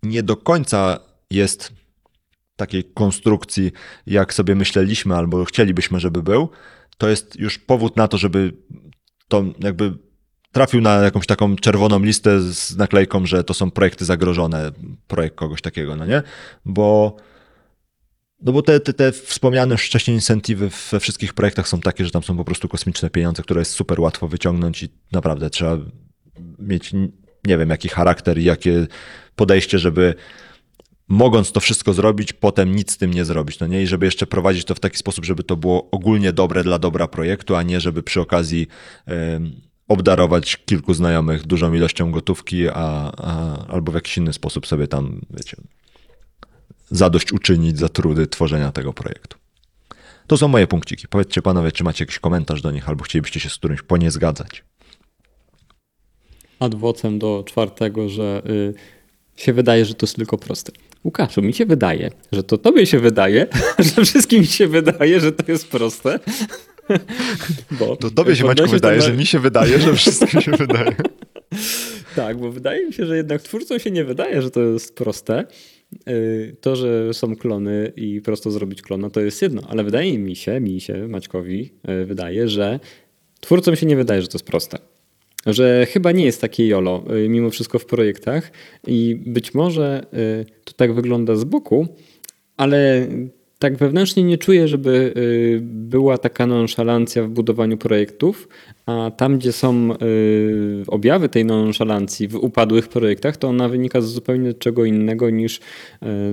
nie 0.02 0.22
do 0.22 0.36
końca 0.36 0.98
jest 1.30 1.72
takiej 2.56 2.84
konstrukcji, 2.84 3.72
jak 4.06 4.34
sobie 4.34 4.54
myśleliśmy 4.54 5.16
albo 5.16 5.44
chcielibyśmy, 5.44 6.00
żeby 6.00 6.22
był, 6.22 6.48
to 6.98 7.08
jest 7.08 7.36
już 7.36 7.58
powód 7.58 7.96
na 7.96 8.08
to, 8.08 8.18
żeby 8.18 8.52
to 9.28 9.44
jakby 9.58 9.98
trafił 10.52 10.80
na 10.80 10.94
jakąś 10.94 11.26
taką 11.26 11.56
czerwoną 11.56 11.98
listę 11.98 12.40
z 12.40 12.76
naklejką, 12.76 13.26
że 13.26 13.44
to 13.44 13.54
są 13.54 13.70
projekty 13.70 14.04
zagrożone, 14.04 14.72
projekt 15.06 15.36
kogoś 15.36 15.62
takiego, 15.62 15.96
no 15.96 16.06
nie? 16.06 16.22
Bo 16.64 17.16
no 18.40 18.52
bo 18.52 18.62
te, 18.62 18.80
te, 18.80 18.92
te 18.92 19.12
wspomniane 19.12 19.76
wcześniej 19.76 20.16
incentywy 20.16 20.70
we 20.92 21.00
wszystkich 21.00 21.34
projektach 21.34 21.68
są 21.68 21.80
takie, 21.80 22.04
że 22.04 22.10
tam 22.10 22.22
są 22.22 22.36
po 22.36 22.44
prostu 22.44 22.68
kosmiczne 22.68 23.10
pieniądze, 23.10 23.42
które 23.42 23.60
jest 23.60 23.72
super 23.72 24.00
łatwo 24.00 24.28
wyciągnąć 24.28 24.82
i 24.82 24.88
naprawdę 25.12 25.50
trzeba 25.50 25.78
mieć, 26.58 26.92
nie 27.46 27.58
wiem, 27.58 27.70
jaki 27.70 27.88
charakter 27.88 28.38
i 28.38 28.44
jakie 28.44 28.86
podejście, 29.36 29.78
żeby 29.78 30.14
mogąc 31.08 31.52
to 31.52 31.60
wszystko 31.60 31.92
zrobić, 31.92 32.32
potem 32.32 32.76
nic 32.76 32.92
z 32.92 32.98
tym 32.98 33.14
nie 33.14 33.24
zrobić, 33.24 33.60
no 33.60 33.66
nie? 33.66 33.82
I 33.82 33.86
żeby 33.86 34.06
jeszcze 34.06 34.26
prowadzić 34.26 34.64
to 34.64 34.74
w 34.74 34.80
taki 34.80 34.96
sposób, 34.96 35.24
żeby 35.24 35.42
to 35.42 35.56
było 35.56 35.90
ogólnie 35.90 36.32
dobre 36.32 36.64
dla 36.64 36.78
dobra 36.78 37.08
projektu, 37.08 37.56
a 37.56 37.62
nie 37.62 37.80
żeby 37.80 38.02
przy 38.02 38.20
okazji 38.20 38.66
obdarować 39.88 40.56
kilku 40.56 40.94
znajomych 40.94 41.46
dużą 41.46 41.74
ilością 41.74 42.12
gotówki, 42.12 42.68
a, 42.68 43.12
a, 43.16 43.66
albo 43.66 43.92
w 43.92 43.94
jakiś 43.94 44.18
inny 44.18 44.32
sposób 44.32 44.66
sobie 44.66 44.88
tam, 44.88 45.20
wiecie, 45.30 45.56
zadość 46.90 47.32
uczynić 47.32 47.78
za 47.78 47.88
trudy 47.88 48.26
tworzenia 48.26 48.72
tego 48.72 48.92
projektu. 48.92 49.38
To 50.26 50.36
są 50.36 50.48
moje 50.48 50.66
punkciki. 50.66 51.08
Powiedzcie 51.08 51.42
panowie, 51.42 51.72
czy 51.72 51.84
macie 51.84 52.04
jakiś 52.04 52.18
komentarz 52.18 52.62
do 52.62 52.70
nich, 52.70 52.88
albo 52.88 53.04
chcielibyście 53.04 53.40
się 53.40 53.50
z 53.50 53.56
którymś 53.56 53.82
po 53.82 53.96
nie 53.96 54.10
zgadzać. 54.10 54.64
Adwocem 56.58 57.18
do 57.18 57.44
czwartego, 57.46 58.08
że 58.08 58.42
y, 58.46 58.74
się 59.36 59.52
wydaje, 59.52 59.84
że 59.84 59.94
to 59.94 60.06
jest 60.06 60.16
tylko 60.16 60.38
proste. 60.38 60.72
Łukaszu, 61.04 61.42
mi 61.42 61.54
się 61.54 61.66
wydaje, 61.66 62.10
że 62.32 62.42
to 62.42 62.58
tobie 62.58 62.86
się 62.86 62.98
wydaje, 62.98 63.46
że 63.94 64.04
wszystkim 64.04 64.44
się 64.44 64.66
wydaje, 64.66 65.20
że 65.20 65.32
to 65.32 65.52
jest 65.52 65.68
proste. 65.68 66.20
Bo 67.78 67.96
to 67.96 68.10
tobie 68.10 68.36
się, 68.36 68.44
Maćku, 68.44 68.68
wydaje, 68.68 69.02
że 69.02 69.12
mi 69.12 69.26
się 69.26 69.38
wydaje, 69.38 69.78
że 69.78 69.94
wszystkim 69.94 70.40
się 70.40 70.50
wydaje. 70.66 70.96
tak, 72.16 72.38
bo 72.38 72.52
wydaje 72.52 72.86
mi 72.86 72.92
się, 72.92 73.06
że 73.06 73.16
jednak 73.16 73.42
twórcom 73.42 73.78
się 73.78 73.90
nie 73.90 74.04
wydaje, 74.04 74.42
że 74.42 74.50
to 74.50 74.60
jest 74.60 74.94
proste. 74.94 75.44
Y, 76.08 76.56
to, 76.60 76.76
że 76.76 77.14
są 77.14 77.36
klony 77.36 77.92
i 77.96 78.20
prosto 78.20 78.50
zrobić 78.50 78.82
klona, 78.82 79.10
to 79.10 79.20
jest 79.20 79.42
jedno, 79.42 79.62
ale 79.68 79.84
wydaje 79.84 80.18
mi 80.18 80.36
się, 80.36 80.60
mi 80.60 80.80
się, 80.80 81.08
Maćkowi, 81.08 81.70
y, 82.02 82.04
wydaje, 82.04 82.48
że 82.48 82.80
twórcom 83.40 83.76
się 83.76 83.86
nie 83.86 83.96
wydaje, 83.96 84.22
że 84.22 84.28
to 84.28 84.38
jest 84.38 84.46
proste. 84.46 84.78
Że 85.46 85.86
chyba 85.90 86.12
nie 86.12 86.24
jest 86.24 86.40
takie 86.40 86.66
jolo, 86.66 87.04
y, 87.16 87.28
mimo 87.28 87.50
wszystko 87.50 87.78
w 87.78 87.86
projektach 87.86 88.52
i 88.86 89.22
być 89.26 89.54
może 89.54 90.06
to 90.64 90.72
tak 90.72 90.94
wygląda 90.94 91.36
z 91.36 91.44
boku, 91.44 91.86
ale 92.56 93.08
tak 93.58 93.76
wewnętrznie 93.76 94.22
nie 94.22 94.38
czuję, 94.38 94.68
żeby 94.68 95.12
y, 95.16 95.60
była 95.62 96.18
taka 96.18 96.46
nonszalancja 96.46 97.22
w 97.22 97.28
budowaniu 97.28 97.76
projektów, 97.76 98.48
a 98.86 99.10
tam, 99.16 99.38
gdzie 99.38 99.52
są 99.52 99.92
y, 99.92 99.96
objawy 100.86 101.28
tej 101.28 101.44
nonszalancji 101.44 102.28
w 102.28 102.34
upadłych 102.34 102.88
projektach, 102.88 103.36
to 103.36 103.48
ona 103.48 103.68
wynika 103.68 104.00
z 104.00 104.04
zupełnie 104.04 104.54
czego 104.54 104.84
innego 104.84 105.30
niż 105.30 105.56
y, 105.56 105.60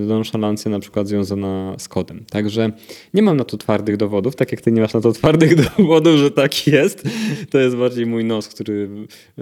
nonszalancja 0.07 0.71
na 0.71 0.79
przykład 0.79 1.07
związana 1.07 1.75
z 1.77 1.87
kodem. 1.87 2.25
Także 2.29 2.71
nie 3.13 3.21
mam 3.21 3.37
na 3.37 3.43
to 3.43 3.57
twardych 3.57 3.97
dowodów, 3.97 4.35
tak 4.35 4.51
jak 4.51 4.61
ty 4.61 4.71
nie 4.71 4.81
masz 4.81 4.93
na 4.93 5.01
to 5.01 5.11
twardych 5.11 5.55
dowodów, 5.77 6.15
że 6.15 6.31
tak 6.31 6.67
jest. 6.67 7.03
To 7.49 7.59
jest 7.59 7.75
bardziej 7.75 8.05
mój 8.05 8.25
nos, 8.25 8.47
który 8.47 8.89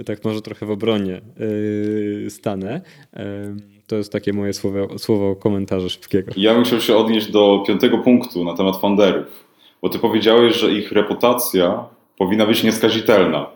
tak 0.06 0.24
może 0.24 0.42
trochę 0.42 0.66
w 0.66 0.70
obronie 0.70 1.20
stanę. 2.28 2.80
To 3.86 3.96
jest 3.96 4.12
takie 4.12 4.32
moje 4.32 4.52
słowo, 4.52 4.98
słowo 4.98 5.36
komentarza 5.36 5.88
szybkiego. 5.88 6.32
Ja 6.36 6.54
bym 6.54 6.64
chciał 6.64 6.80
się 6.80 6.96
odnieść 6.96 7.30
do 7.30 7.64
piątego 7.66 7.98
punktu 7.98 8.44
na 8.44 8.54
temat 8.54 8.76
founderów, 8.76 9.44
bo 9.82 9.88
ty 9.88 9.98
powiedziałeś, 9.98 10.56
że 10.56 10.72
ich 10.72 10.92
reputacja 10.92 11.84
powinna 12.18 12.46
być 12.46 12.62
nieskazitelna. 12.62 13.46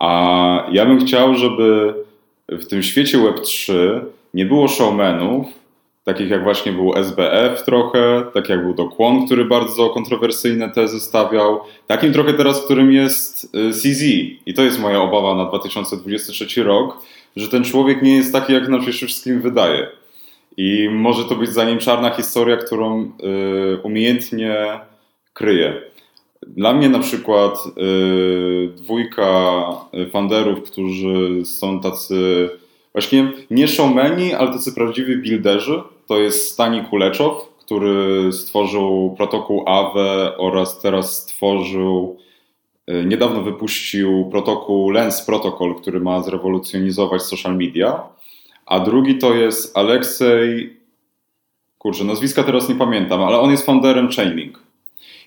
A 0.00 0.66
ja 0.72 0.86
bym 0.86 1.06
chciał, 1.06 1.34
żeby 1.34 1.94
w 2.48 2.66
tym 2.66 2.82
świecie 2.82 3.18
Web3 3.18 3.72
nie 4.34 4.46
było 4.46 4.68
showmenów, 4.68 5.46
takich 6.04 6.30
jak 6.30 6.44
właśnie 6.44 6.72
był 6.72 6.96
SBF 6.96 7.64
trochę, 7.64 8.22
tak 8.34 8.48
jak 8.48 8.62
był 8.62 8.74
Dokłon, 8.74 9.26
który 9.26 9.44
bardzo 9.44 9.90
kontrowersyjne 9.90 10.70
tezy 10.70 11.00
stawiał, 11.00 11.60
takim 11.86 12.12
trochę 12.12 12.34
teraz, 12.34 12.64
którym 12.64 12.92
jest 12.92 13.52
CZ. 13.72 14.02
I 14.46 14.54
to 14.54 14.62
jest 14.62 14.80
moja 14.80 15.00
obawa 15.00 15.34
na 15.34 15.44
2023 15.44 16.62
rok, 16.62 16.98
że 17.36 17.48
ten 17.48 17.64
człowiek 17.64 18.02
nie 18.02 18.16
jest 18.16 18.32
taki, 18.32 18.52
jak 18.52 18.68
nam 18.68 18.82
się 18.82 18.92
wszystkim 18.92 19.40
wydaje. 19.40 19.86
I 20.56 20.88
może 20.92 21.24
to 21.24 21.34
być 21.34 21.50
za 21.50 21.64
nim 21.64 21.78
czarna 21.78 22.10
historia, 22.10 22.56
którą 22.56 23.02
y, 23.02 23.10
umiejętnie 23.82 24.80
kryje. 25.32 25.82
Dla 26.46 26.72
mnie 26.72 26.88
na 26.88 26.98
przykład 26.98 27.58
y, 27.66 28.68
dwójka 28.76 29.62
funderów, 30.12 30.62
którzy 30.62 31.44
są 31.44 31.80
tacy 31.80 32.50
właśnie 32.92 33.32
nie 33.50 33.68
showmeni, 33.68 34.34
ale 34.34 34.52
tacy 34.52 34.72
prawdziwi 34.72 35.16
builderzy, 35.16 35.82
to 36.06 36.18
jest 36.18 36.52
Stani 36.52 36.84
Kuleczow, 36.84 37.48
który 37.58 38.32
stworzył 38.32 39.14
protokół 39.16 39.64
AWE 39.68 40.36
oraz 40.38 40.80
teraz 40.80 41.22
stworzył 41.22 42.16
niedawno 43.04 43.42
wypuścił 43.42 44.28
protokół 44.30 44.90
Lens 44.90 45.22
Protocol, 45.22 45.74
który 45.74 46.00
ma 46.00 46.22
zrewolucjonizować 46.22 47.22
social 47.22 47.56
media, 47.56 48.02
a 48.66 48.80
drugi 48.80 49.18
to 49.18 49.34
jest 49.34 49.78
Aleksej, 49.78 50.76
kurczę, 51.78 52.04
nazwiska 52.04 52.42
teraz 52.42 52.68
nie 52.68 52.74
pamiętam, 52.74 53.22
ale 53.22 53.38
on 53.40 53.50
jest 53.50 53.66
founderem 53.66 54.08
Chainlink. 54.08 54.58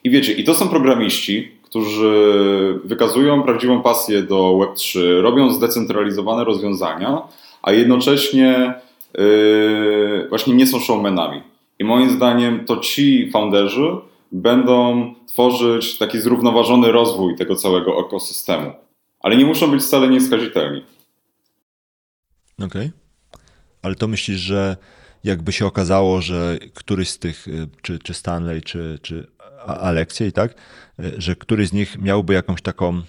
I 0.03 0.10
wiecie, 0.10 0.34
i 0.34 0.44
to 0.44 0.53
są 0.53 0.69
programiści, 0.69 1.52
którzy 1.64 2.80
wykazują 2.84 3.44
prawdziwą 3.44 3.81
pasję 3.81 4.23
do 4.23 4.35
Web3, 4.35 5.22
robią 5.22 5.49
zdecentralizowane 5.49 6.44
rozwiązania, 6.44 7.22
a 7.61 7.72
jednocześnie 7.72 8.73
yy, 9.18 10.26
właśnie 10.30 10.53
nie 10.53 10.68
są 10.68 10.80
showmenami. 10.80 11.41
I 11.80 11.84
moim 11.84 12.10
zdaniem 12.10 12.65
to 12.65 12.77
ci 12.77 13.31
founderzy 13.31 13.88
będą 14.34 15.14
tworzyć 15.27 15.97
taki 15.97 16.22
zrównoważony 16.22 16.91
rozwój 16.91 17.35
tego 17.35 17.55
całego 17.55 18.07
ekosystemu. 18.07 18.72
Ale 19.19 19.38
nie 19.38 19.45
muszą 19.45 19.72
być 19.72 19.84
wcale 19.84 20.10
nieskazitelni. 20.10 20.85
Okej. 22.57 22.68
Okay. 22.68 22.91
Ale 23.81 23.95
to 23.95 24.07
myślisz, 24.07 24.39
że 24.39 24.77
jakby 25.23 25.51
się 25.51 25.65
okazało, 25.65 26.22
że 26.22 26.57
któryś 26.73 27.10
z 27.10 27.19
tych, 27.19 27.47
y, 27.47 27.68
czy, 27.81 27.99
czy 27.99 28.14
Stanley, 28.14 28.61
czy, 28.61 28.99
czy 29.01 29.27
Aleksiej, 29.65 30.31
tak, 30.31 30.55
y, 30.99 31.14
że 31.18 31.35
któryś 31.35 31.69
z 31.69 31.73
nich 31.73 31.97
miałby 32.01 32.34
jakąś 32.34 32.61
taką 32.61 33.01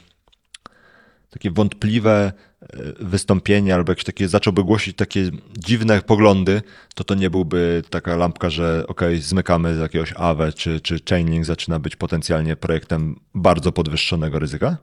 takie 1.35 1.51
wątpliwe 1.51 2.33
e, 2.63 2.67
wystąpienie 3.01 3.75
albo 3.75 3.93
jakieś 3.93 4.05
takie, 4.05 4.29
zacząłby 4.29 4.65
głosić 4.65 4.97
takie 4.97 5.31
dziwne 5.59 6.01
poglądy, 6.01 6.63
to 6.95 7.05
to 7.05 7.15
nie 7.15 7.31
byłby 7.31 7.83
taka 7.91 8.17
lampka, 8.17 8.51
że 8.51 8.85
ok, 8.89 9.01
zmykamy 9.19 9.75
z 9.75 9.79
jakiegoś 9.79 10.13
AWE, 10.17 10.53
czy, 10.53 10.81
czy 10.81 10.99
Chainlink 11.09 11.45
zaczyna 11.45 11.79
być 11.79 11.97
potencjalnie 11.97 12.57
projektem 12.57 13.21
bardzo 13.35 13.73
podwyższonego 13.73 14.39
ryzyka? 14.39 14.77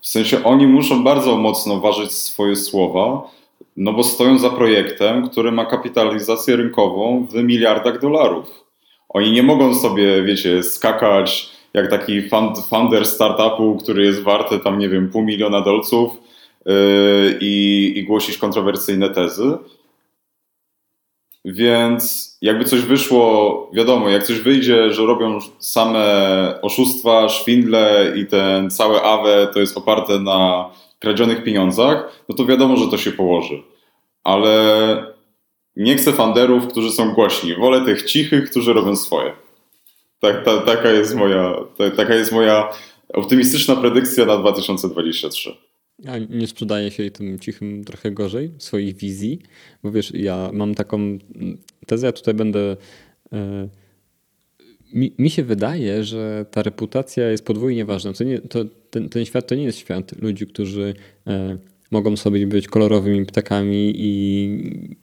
W 0.00 0.06
sensie 0.06 0.44
oni 0.44 0.66
muszą 0.66 1.04
bardzo 1.04 1.36
mocno 1.36 1.80
ważyć 1.80 2.12
swoje 2.12 2.56
słowa, 2.56 3.30
no 3.76 3.92
bo 3.92 4.04
stoją 4.04 4.38
za 4.38 4.50
projektem, 4.50 5.28
który 5.28 5.52
ma 5.52 5.66
kapitalizację 5.66 6.56
rynkową 6.56 7.26
w 7.30 7.34
miliardach 7.34 8.00
dolarów. 8.00 8.64
Oni 9.08 9.32
nie 9.32 9.42
mogą 9.42 9.74
sobie, 9.74 10.22
wiecie, 10.22 10.62
skakać 10.62 11.50
jak 11.74 11.90
taki 11.90 12.28
founder 12.68 13.06
startupu, 13.06 13.76
który 13.76 14.04
jest 14.04 14.22
warty 14.22 14.58
tam, 14.58 14.78
nie 14.78 14.88
wiem, 14.88 15.10
pół 15.10 15.22
miliona 15.22 15.60
dolców 15.60 16.12
yy, 16.66 16.72
i, 17.40 17.92
i 17.96 18.04
głosić 18.04 18.38
kontrowersyjne 18.38 19.10
tezy. 19.10 19.58
Więc 21.44 22.32
jakby 22.42 22.64
coś 22.64 22.80
wyszło, 22.80 23.70
wiadomo, 23.72 24.08
jak 24.08 24.22
coś 24.22 24.38
wyjdzie, 24.38 24.92
że 24.92 25.06
robią 25.06 25.38
same 25.58 26.04
oszustwa, 26.62 27.28
szwindle 27.28 28.12
i 28.16 28.26
ten 28.26 28.70
całe 28.70 29.02
AWE 29.02 29.48
to 29.54 29.60
jest 29.60 29.76
oparte 29.76 30.18
na 30.18 30.70
kradzionych 30.98 31.44
pieniądzach, 31.44 32.22
no 32.28 32.34
to 32.34 32.44
wiadomo, 32.44 32.76
że 32.76 32.88
to 32.88 32.98
się 32.98 33.12
położy. 33.12 33.62
Ale 34.24 35.06
nie 35.76 35.96
chcę 35.96 36.12
funderów, 36.12 36.68
którzy 36.68 36.90
są 36.90 37.14
głośni. 37.14 37.54
Wolę 37.54 37.84
tych 37.84 38.02
cichych, 38.02 38.50
którzy 38.50 38.72
robią 38.72 38.96
swoje. 38.96 39.32
Tak, 40.22 40.44
ta, 40.44 40.60
taka, 40.60 40.90
jest 40.90 41.14
moja, 41.14 41.54
ta, 41.78 41.90
taka 41.90 42.14
jest 42.14 42.32
moja 42.32 42.68
optymistyczna 43.08 43.76
predykcja 43.76 44.26
na 44.26 44.38
2023. 44.38 45.50
A 46.06 46.18
nie 46.18 46.46
sprzedaje 46.46 46.90
się 46.90 47.10
tym 47.10 47.38
cichym 47.38 47.84
trochę 47.84 48.10
gorzej 48.10 48.50
swoich 48.58 48.96
wizji? 48.96 49.38
Bo 49.82 49.92
wiesz, 49.92 50.12
ja 50.14 50.50
mam 50.52 50.74
taką 50.74 51.18
tezę, 51.86 52.06
ja 52.06 52.12
tutaj 52.12 52.34
będę. 52.34 52.76
E, 53.32 53.68
mi, 54.92 55.12
mi 55.18 55.30
się 55.30 55.42
wydaje, 55.44 56.04
że 56.04 56.46
ta 56.50 56.62
reputacja 56.62 57.30
jest 57.30 57.44
podwójnie 57.44 57.84
ważna. 57.84 58.12
To 58.12 58.24
nie, 58.24 58.38
to, 58.38 58.64
ten, 58.90 59.08
ten 59.08 59.24
świat 59.24 59.46
to 59.46 59.54
nie 59.54 59.64
jest 59.64 59.78
świat 59.78 60.22
ludzi, 60.22 60.46
którzy 60.46 60.94
e, 61.26 61.58
mogą 61.90 62.16
sobie 62.16 62.46
być 62.46 62.68
kolorowymi 62.68 63.26
ptakami 63.26 63.92
i 63.96 64.96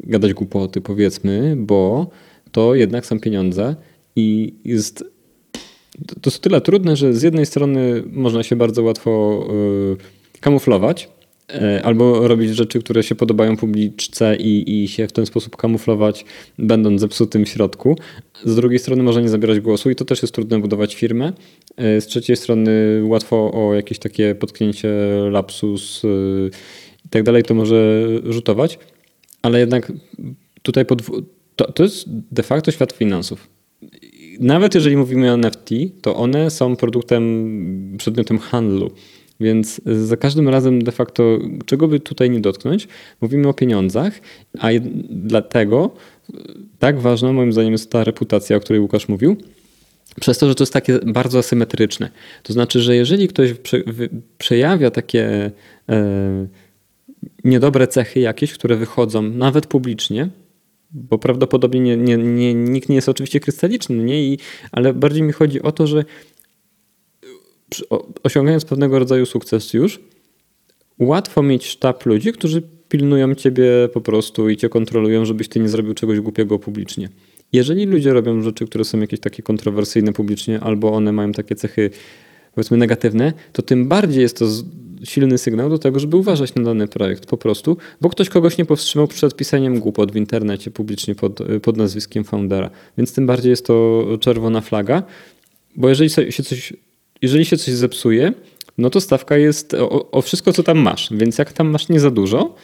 gadać 0.00 0.34
głupoty, 0.34 0.80
powiedzmy, 0.80 1.54
bo 1.56 2.10
to 2.52 2.74
jednak 2.74 3.06
są 3.06 3.20
pieniądze 3.20 3.76
i 4.16 4.54
jest 4.64 5.04
to 6.06 6.30
jest 6.30 6.42
tyle 6.42 6.60
trudne, 6.60 6.96
że 6.96 7.14
z 7.14 7.22
jednej 7.22 7.46
strony 7.46 8.02
można 8.06 8.42
się 8.42 8.56
bardzo 8.56 8.82
łatwo 8.82 9.44
y, 10.34 10.40
kamuflować, 10.40 11.08
y, 11.54 11.84
albo 11.84 12.28
robić 12.28 12.50
rzeczy, 12.50 12.80
które 12.80 13.02
się 13.02 13.14
podobają 13.14 13.56
publiczce 13.56 14.36
i, 14.36 14.82
i 14.82 14.88
się 14.88 15.08
w 15.08 15.12
ten 15.12 15.26
sposób 15.26 15.56
kamuflować, 15.56 16.24
będąc 16.58 17.00
zepsutym 17.00 17.44
w 17.44 17.48
środku. 17.48 17.96
Z 18.44 18.56
drugiej 18.56 18.78
strony 18.78 19.02
można 19.02 19.20
nie 19.20 19.28
zabierać 19.28 19.60
głosu 19.60 19.90
i 19.90 19.96
to 19.96 20.04
też 20.04 20.22
jest 20.22 20.34
trudne 20.34 20.58
budować 20.58 20.94
firmę. 20.94 21.32
Y, 21.96 22.00
z 22.00 22.06
trzeciej 22.06 22.36
strony 22.36 23.02
łatwo 23.04 23.52
o 23.54 23.74
jakieś 23.74 23.98
takie 23.98 24.34
potknięcie, 24.34 24.88
lapsus 25.30 26.02
i 27.04 27.08
tak 27.08 27.22
dalej 27.22 27.42
to 27.42 27.54
może 27.54 28.06
rzutować, 28.24 28.78
ale 29.42 29.58
jednak 29.58 29.92
tutaj 30.62 30.84
to, 31.56 31.72
to 31.72 31.82
jest 31.82 32.04
de 32.08 32.42
facto 32.42 32.70
świat 32.70 32.92
finansów 32.92 33.61
nawet 34.40 34.74
jeżeli 34.74 34.96
mówimy 34.96 35.30
o 35.30 35.34
NFT, 35.34 35.70
to 36.02 36.16
one 36.16 36.50
są 36.50 36.76
produktem, 36.76 37.94
przedmiotem 37.98 38.38
handlu. 38.38 38.90
Więc 39.40 39.80
za 39.86 40.16
każdym 40.16 40.48
razem 40.48 40.82
de 40.82 40.92
facto, 40.92 41.38
czego 41.66 41.88
by 41.88 42.00
tutaj 42.00 42.30
nie 42.30 42.40
dotknąć, 42.40 42.88
mówimy 43.20 43.48
o 43.48 43.54
pieniądzach, 43.54 44.20
a 44.58 44.68
dlatego 45.10 45.90
tak 46.78 47.00
ważna 47.00 47.32
moim 47.32 47.52
zdaniem 47.52 47.72
jest 47.72 47.90
ta 47.90 48.04
reputacja, 48.04 48.56
o 48.56 48.60
której 48.60 48.80
Łukasz 48.80 49.08
mówił, 49.08 49.36
przez 50.20 50.38
to, 50.38 50.48
że 50.48 50.54
to 50.54 50.62
jest 50.62 50.72
takie 50.72 50.98
bardzo 50.98 51.38
asymetryczne. 51.38 52.10
To 52.42 52.52
znaczy, 52.52 52.80
że 52.80 52.96
jeżeli 52.96 53.28
ktoś 53.28 53.52
prze, 53.52 53.82
przejawia 54.38 54.90
takie 54.90 55.50
e, 55.88 56.46
niedobre 57.44 57.86
cechy 57.86 58.20
jakieś, 58.20 58.52
które 58.52 58.76
wychodzą 58.76 59.22
nawet 59.22 59.66
publicznie, 59.66 60.28
bo 60.92 61.18
prawdopodobnie 61.18 61.80
nie, 61.80 61.96
nie, 61.96 62.16
nie, 62.16 62.54
nikt 62.54 62.88
nie 62.88 62.94
jest 62.96 63.08
oczywiście 63.08 63.40
krystaliczny, 63.40 63.96
nie? 63.96 64.24
I, 64.24 64.38
ale 64.72 64.94
bardziej 64.94 65.22
mi 65.22 65.32
chodzi 65.32 65.62
o 65.62 65.72
to, 65.72 65.86
że 65.86 66.04
osiągając 68.22 68.64
pewnego 68.64 68.98
rodzaju 68.98 69.26
sukces 69.26 69.72
już, 69.72 70.00
łatwo 70.98 71.42
mieć 71.42 71.66
sztab 71.66 72.06
ludzi, 72.06 72.32
którzy 72.32 72.62
pilnują 72.88 73.34
ciebie 73.34 73.64
po 73.92 74.00
prostu 74.00 74.48
i 74.48 74.56
cię 74.56 74.68
kontrolują, 74.68 75.24
żebyś 75.24 75.48
ty 75.48 75.60
nie 75.60 75.68
zrobił 75.68 75.94
czegoś 75.94 76.20
głupiego 76.20 76.58
publicznie. 76.58 77.08
Jeżeli 77.52 77.86
ludzie 77.86 78.12
robią 78.12 78.42
rzeczy, 78.42 78.66
które 78.66 78.84
są 78.84 79.00
jakieś 79.00 79.20
takie 79.20 79.42
kontrowersyjne 79.42 80.12
publicznie, 80.12 80.60
albo 80.60 80.92
one 80.92 81.12
mają 81.12 81.32
takie 81.32 81.54
cechy, 81.54 81.90
powiedzmy, 82.54 82.76
negatywne, 82.76 83.32
to 83.52 83.62
tym 83.62 83.88
bardziej 83.88 84.22
jest 84.22 84.38
to 84.38 84.46
silny 85.04 85.38
sygnał 85.38 85.70
do 85.70 85.78
tego, 85.78 86.00
żeby 86.00 86.16
uważać 86.16 86.54
na 86.54 86.62
dany 86.62 86.88
projekt 86.88 87.26
po 87.26 87.36
prostu, 87.36 87.76
bo 88.00 88.08
ktoś 88.08 88.28
kogoś 88.28 88.58
nie 88.58 88.64
powstrzymał 88.64 89.08
przed 89.08 89.36
pisaniem 89.36 89.80
głupot 89.80 90.12
w 90.12 90.16
internecie 90.16 90.70
publicznie 90.70 91.14
pod, 91.14 91.38
pod 91.62 91.76
nazwiskiem 91.76 92.24
foundera. 92.24 92.70
Więc 92.98 93.14
tym 93.14 93.26
bardziej 93.26 93.50
jest 93.50 93.66
to 93.66 94.04
czerwona 94.20 94.60
flaga, 94.60 95.02
bo 95.76 95.88
jeżeli 95.88 96.10
się 96.10 96.42
coś, 96.42 96.72
jeżeli 97.22 97.44
się 97.44 97.56
coś 97.56 97.74
zepsuje, 97.74 98.32
no 98.78 98.90
to 98.90 99.00
stawka 99.00 99.36
jest 99.36 99.74
o, 99.74 100.10
o 100.10 100.22
wszystko, 100.22 100.52
co 100.52 100.62
tam 100.62 100.78
masz. 100.78 101.08
Więc 101.10 101.38
jak 101.38 101.52
tam 101.52 101.70
masz 101.70 101.88
nie 101.88 102.00
za 102.00 102.10
dużo, 102.10 102.54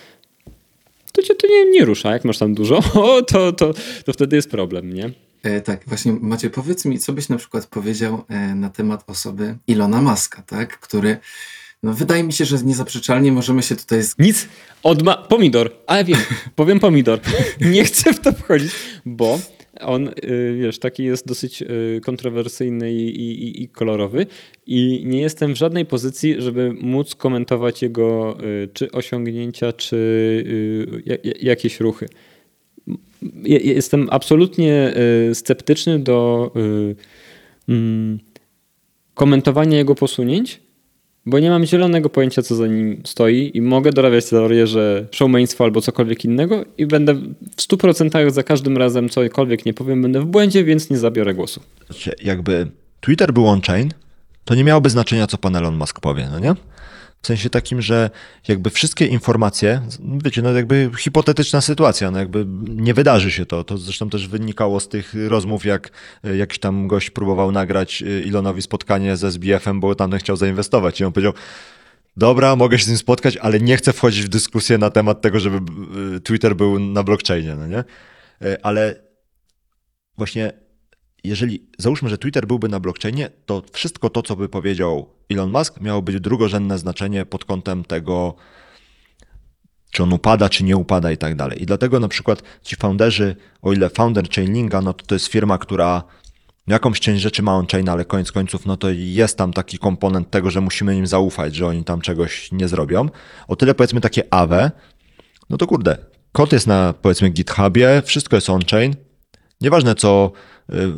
to 1.13 1.23
cię 1.23 1.35
to 1.35 1.47
nie, 1.47 1.71
nie 1.71 1.85
rusza. 1.85 2.13
Jak 2.13 2.25
masz 2.25 2.39
tam 2.39 2.55
dużo, 2.55 2.83
to, 3.33 3.53
to, 3.53 3.75
to 4.05 4.13
wtedy 4.13 4.37
jest 4.37 4.51
problem, 4.51 4.93
nie? 4.93 5.11
E, 5.43 5.61
tak, 5.61 5.85
właśnie 5.87 6.13
Macie, 6.13 6.51
powiedz 6.51 6.85
mi, 6.85 6.99
co 6.99 7.13
byś 7.13 7.29
na 7.29 7.37
przykład 7.37 7.67
powiedział 7.67 8.25
e, 8.29 8.55
na 8.55 8.71
temat 8.71 9.05
osoby 9.07 9.57
Ilona 9.67 10.03
Maska, 10.03 10.43
tak, 10.43 10.79
który 10.79 11.17
no, 11.83 11.95
wydaje 11.95 12.25
mi 12.25 12.33
się, 12.33 12.45
że 12.45 12.59
niezaprzeczalnie 12.59 13.33
możemy 13.33 13.63
się 13.63 13.77
tutaj... 13.77 14.03
Z... 14.03 14.19
Nic. 14.19 14.49
Odma... 14.83 15.17
Pomidor. 15.17 15.71
Ale 15.87 16.05
wiem, 16.05 16.19
powiem 16.57 16.81
pomidor. 16.81 17.21
Nie 17.61 17.85
chcę 17.85 18.13
w 18.13 18.21
to 18.21 18.33
wchodzić, 18.33 18.73
bo 19.07 19.39
on, 19.81 20.09
y, 20.09 20.57
wiesz, 20.61 20.79
taki 20.79 21.05
jest 21.05 21.27
dosyć 21.27 21.63
y, 21.63 22.01
kontrowersyjny 22.05 22.93
i, 22.93 23.21
i, 23.21 23.63
i, 23.63 23.69
kolorowy 23.69 24.27
i 24.67 25.03
nie 25.07 25.21
jestem 25.21 25.55
w 25.55 25.57
żadnej 25.57 25.87
pozycji, 25.87 26.35
żeby 26.39 26.73
móc 26.81 27.15
komentować 27.15 27.83
jego 27.83 28.37
y, 28.45 28.69
czy 28.73 28.93
osiągnięcia, 28.93 29.73
czy 29.73 29.99
jakieś 31.41 31.81
ruchy. 31.81 32.09
Jestem 33.45 34.09
absolutnie 34.11 34.95
sceptyczny 35.35 35.99
do 35.99 36.51
mm, 37.69 38.19
komentowania 39.15 39.79
jego 39.79 39.95
posunięć, 39.95 40.61
bo 41.27 41.39
nie 41.39 41.51
mam 41.51 41.67
zielonego 41.67 42.09
pojęcia, 42.11 42.43
co 42.43 42.57
za 42.57 42.67
nim 42.67 43.03
stoi 43.05 43.51
i 43.55 43.63
mogę 43.63 43.93
dorabiać 43.93 44.29
teorię, 44.29 44.67
że 44.67 45.07
showmaństwo 45.11 45.65
albo 45.65 45.81
cokolwiek 45.81 46.25
innego 46.25 46.65
i 46.79 46.87
będę 46.87 47.15
w 47.15 47.57
100% 47.57 48.31
za 48.31 48.43
każdym 48.43 48.77
razem 48.77 49.09
cokolwiek 49.09 49.67
nie 49.67 49.75
powiem, 49.75 50.03
będę 50.03 50.21
w 50.21 50.27
błędzie, 50.27 50.65
więc 50.65 50.91
nie 50.91 50.99
zabiorę 50.99 51.35
głosu. 51.35 51.61
Znaczy, 51.87 52.15
jakby 52.25 52.67
Twitter 53.01 53.33
był 53.33 53.47
on-chain, 53.47 53.91
to 54.45 54.55
nie 54.55 54.65
miałoby 54.65 54.91
znaczenia, 54.91 55.27
co 55.27 55.39
pan 55.39 55.57
Elon 55.57 55.77
Musk 55.77 56.01
powie, 56.01 56.29
no 56.33 56.39
nie? 56.39 56.55
W 57.23 57.27
sensie 57.27 57.51
takim, 57.51 57.83
że 57.83 58.11
jakby 58.49 58.71
wszystkie 58.71 59.07
informacje, 59.07 59.83
wiecie, 60.25 60.43
no 60.43 60.53
jakby 60.53 60.91
hipotetyczna 60.99 61.61
sytuacja, 61.61 62.11
no 62.11 62.19
jakby 62.19 62.47
nie 62.69 62.95
wydarzy 62.95 63.31
się 63.31 63.47
to. 63.47 63.65
To 63.65 63.79
zresztą 63.79 64.11
też 64.11 64.29
wynikało 64.29 64.81
z 64.81 64.89
tych 64.89 65.15
rozmów, 65.29 65.65
jak 65.65 65.91
e, 66.25 66.37
jakiś 66.37 66.59
tam 66.59 66.89
gość 66.89 67.11
próbował 67.11 67.53
nagrać 67.53 68.03
e, 68.03 68.21
Ilonowi 68.21 68.63
spotkanie 68.63 69.17
ze 69.17 69.27
SBF-em, 69.27 69.81
bo 69.81 69.95
tam 69.95 70.19
chciał 70.19 70.37
zainwestować 70.37 71.01
i 71.01 71.05
on 71.05 71.13
powiedział, 71.13 71.33
dobra, 72.17 72.57
mogę 72.57 72.79
się 72.79 72.85
z 72.85 72.89
nim 72.89 72.99
spotkać, 72.99 73.37
ale 73.37 73.61
nie 73.61 73.77
chcę 73.77 73.93
wchodzić 73.93 74.25
w 74.25 74.29
dyskusję 74.29 74.79
na 74.79 74.91
temat 74.91 75.21
tego, 75.21 75.41
żeby 75.41 75.57
e, 76.17 76.21
Twitter 76.21 76.57
był 76.57 76.79
na 76.79 77.03
blockchainie, 77.03 77.55
no 77.55 77.67
nie? 77.67 77.85
Ale 78.63 79.03
właśnie 80.17 80.53
jeżeli 81.25 81.67
załóżmy, 81.79 82.09
że 82.09 82.19
Twitter 82.19 82.47
byłby 82.47 82.69
na 82.69 82.81
blockchainie, 82.81 83.31
to 83.47 83.63
wszystko 83.73 84.11
to, 84.11 84.23
co 84.23 84.37
by 84.37 84.49
powiedział 84.49 85.09
Elon 85.31 85.51
Musk, 85.51 85.81
miało 85.81 86.03
być 86.03 86.21
drugorzędne 86.21 86.79
znaczenie 86.79 87.27
pod 87.27 87.45
kątem 87.45 87.85
tego, 87.85 88.35
czy 89.91 90.03
on 90.03 90.13
upada, 90.13 90.49
czy 90.49 90.65
nie 90.65 90.77
upada 90.77 91.13
i 91.13 91.17
tak 91.17 91.35
dalej. 91.35 91.63
I 91.63 91.67
dlatego 91.67 92.01
na 92.01 92.09
przykład 92.09 92.43
ci 92.63 92.77
founderzy, 92.77 93.37
o 93.63 93.73
ile 93.73 93.91
founder 93.91 94.31
Chainlinga, 94.31 94.81
no 94.81 94.93
to 94.93 95.07
to 95.07 95.15
jest 95.15 95.27
firma, 95.27 95.59
która 95.59 96.03
jakąś 96.67 97.01
część 97.01 97.23
rzeczy 97.23 97.43
ma 97.43 97.55
on-chain, 97.55 97.89
ale 97.89 98.05
koniec 98.05 98.33
końców, 98.33 98.67
no 98.67 98.77
to 98.77 98.91
jest 98.91 99.39
tam 99.39 99.53
taki 99.53 99.79
komponent 99.79 100.31
tego, 100.31 100.51
że 100.51 100.61
musimy 100.61 100.97
im 100.97 101.07
zaufać, 101.07 101.55
że 101.55 101.67
oni 101.67 101.85
tam 101.85 102.01
czegoś 102.01 102.53
nie 102.53 102.69
zrobią. 102.69 103.09
O 103.49 103.57
tyle 103.57 103.75
powiedzmy 103.75 104.01
takie 104.01 104.35
AWE, 104.35 104.71
no 105.51 105.57
to 105.57 105.67
kurde, 105.67 105.99
kod 106.33 106.53
jest 106.53 106.67
na 106.67 106.95
powiedzmy 107.03 107.31
GitHubie, 107.31 108.03
wszystko 108.05 108.37
jest 108.37 108.51
on-chain. 108.51 108.95
Nieważne 109.61 109.95
co 109.95 110.33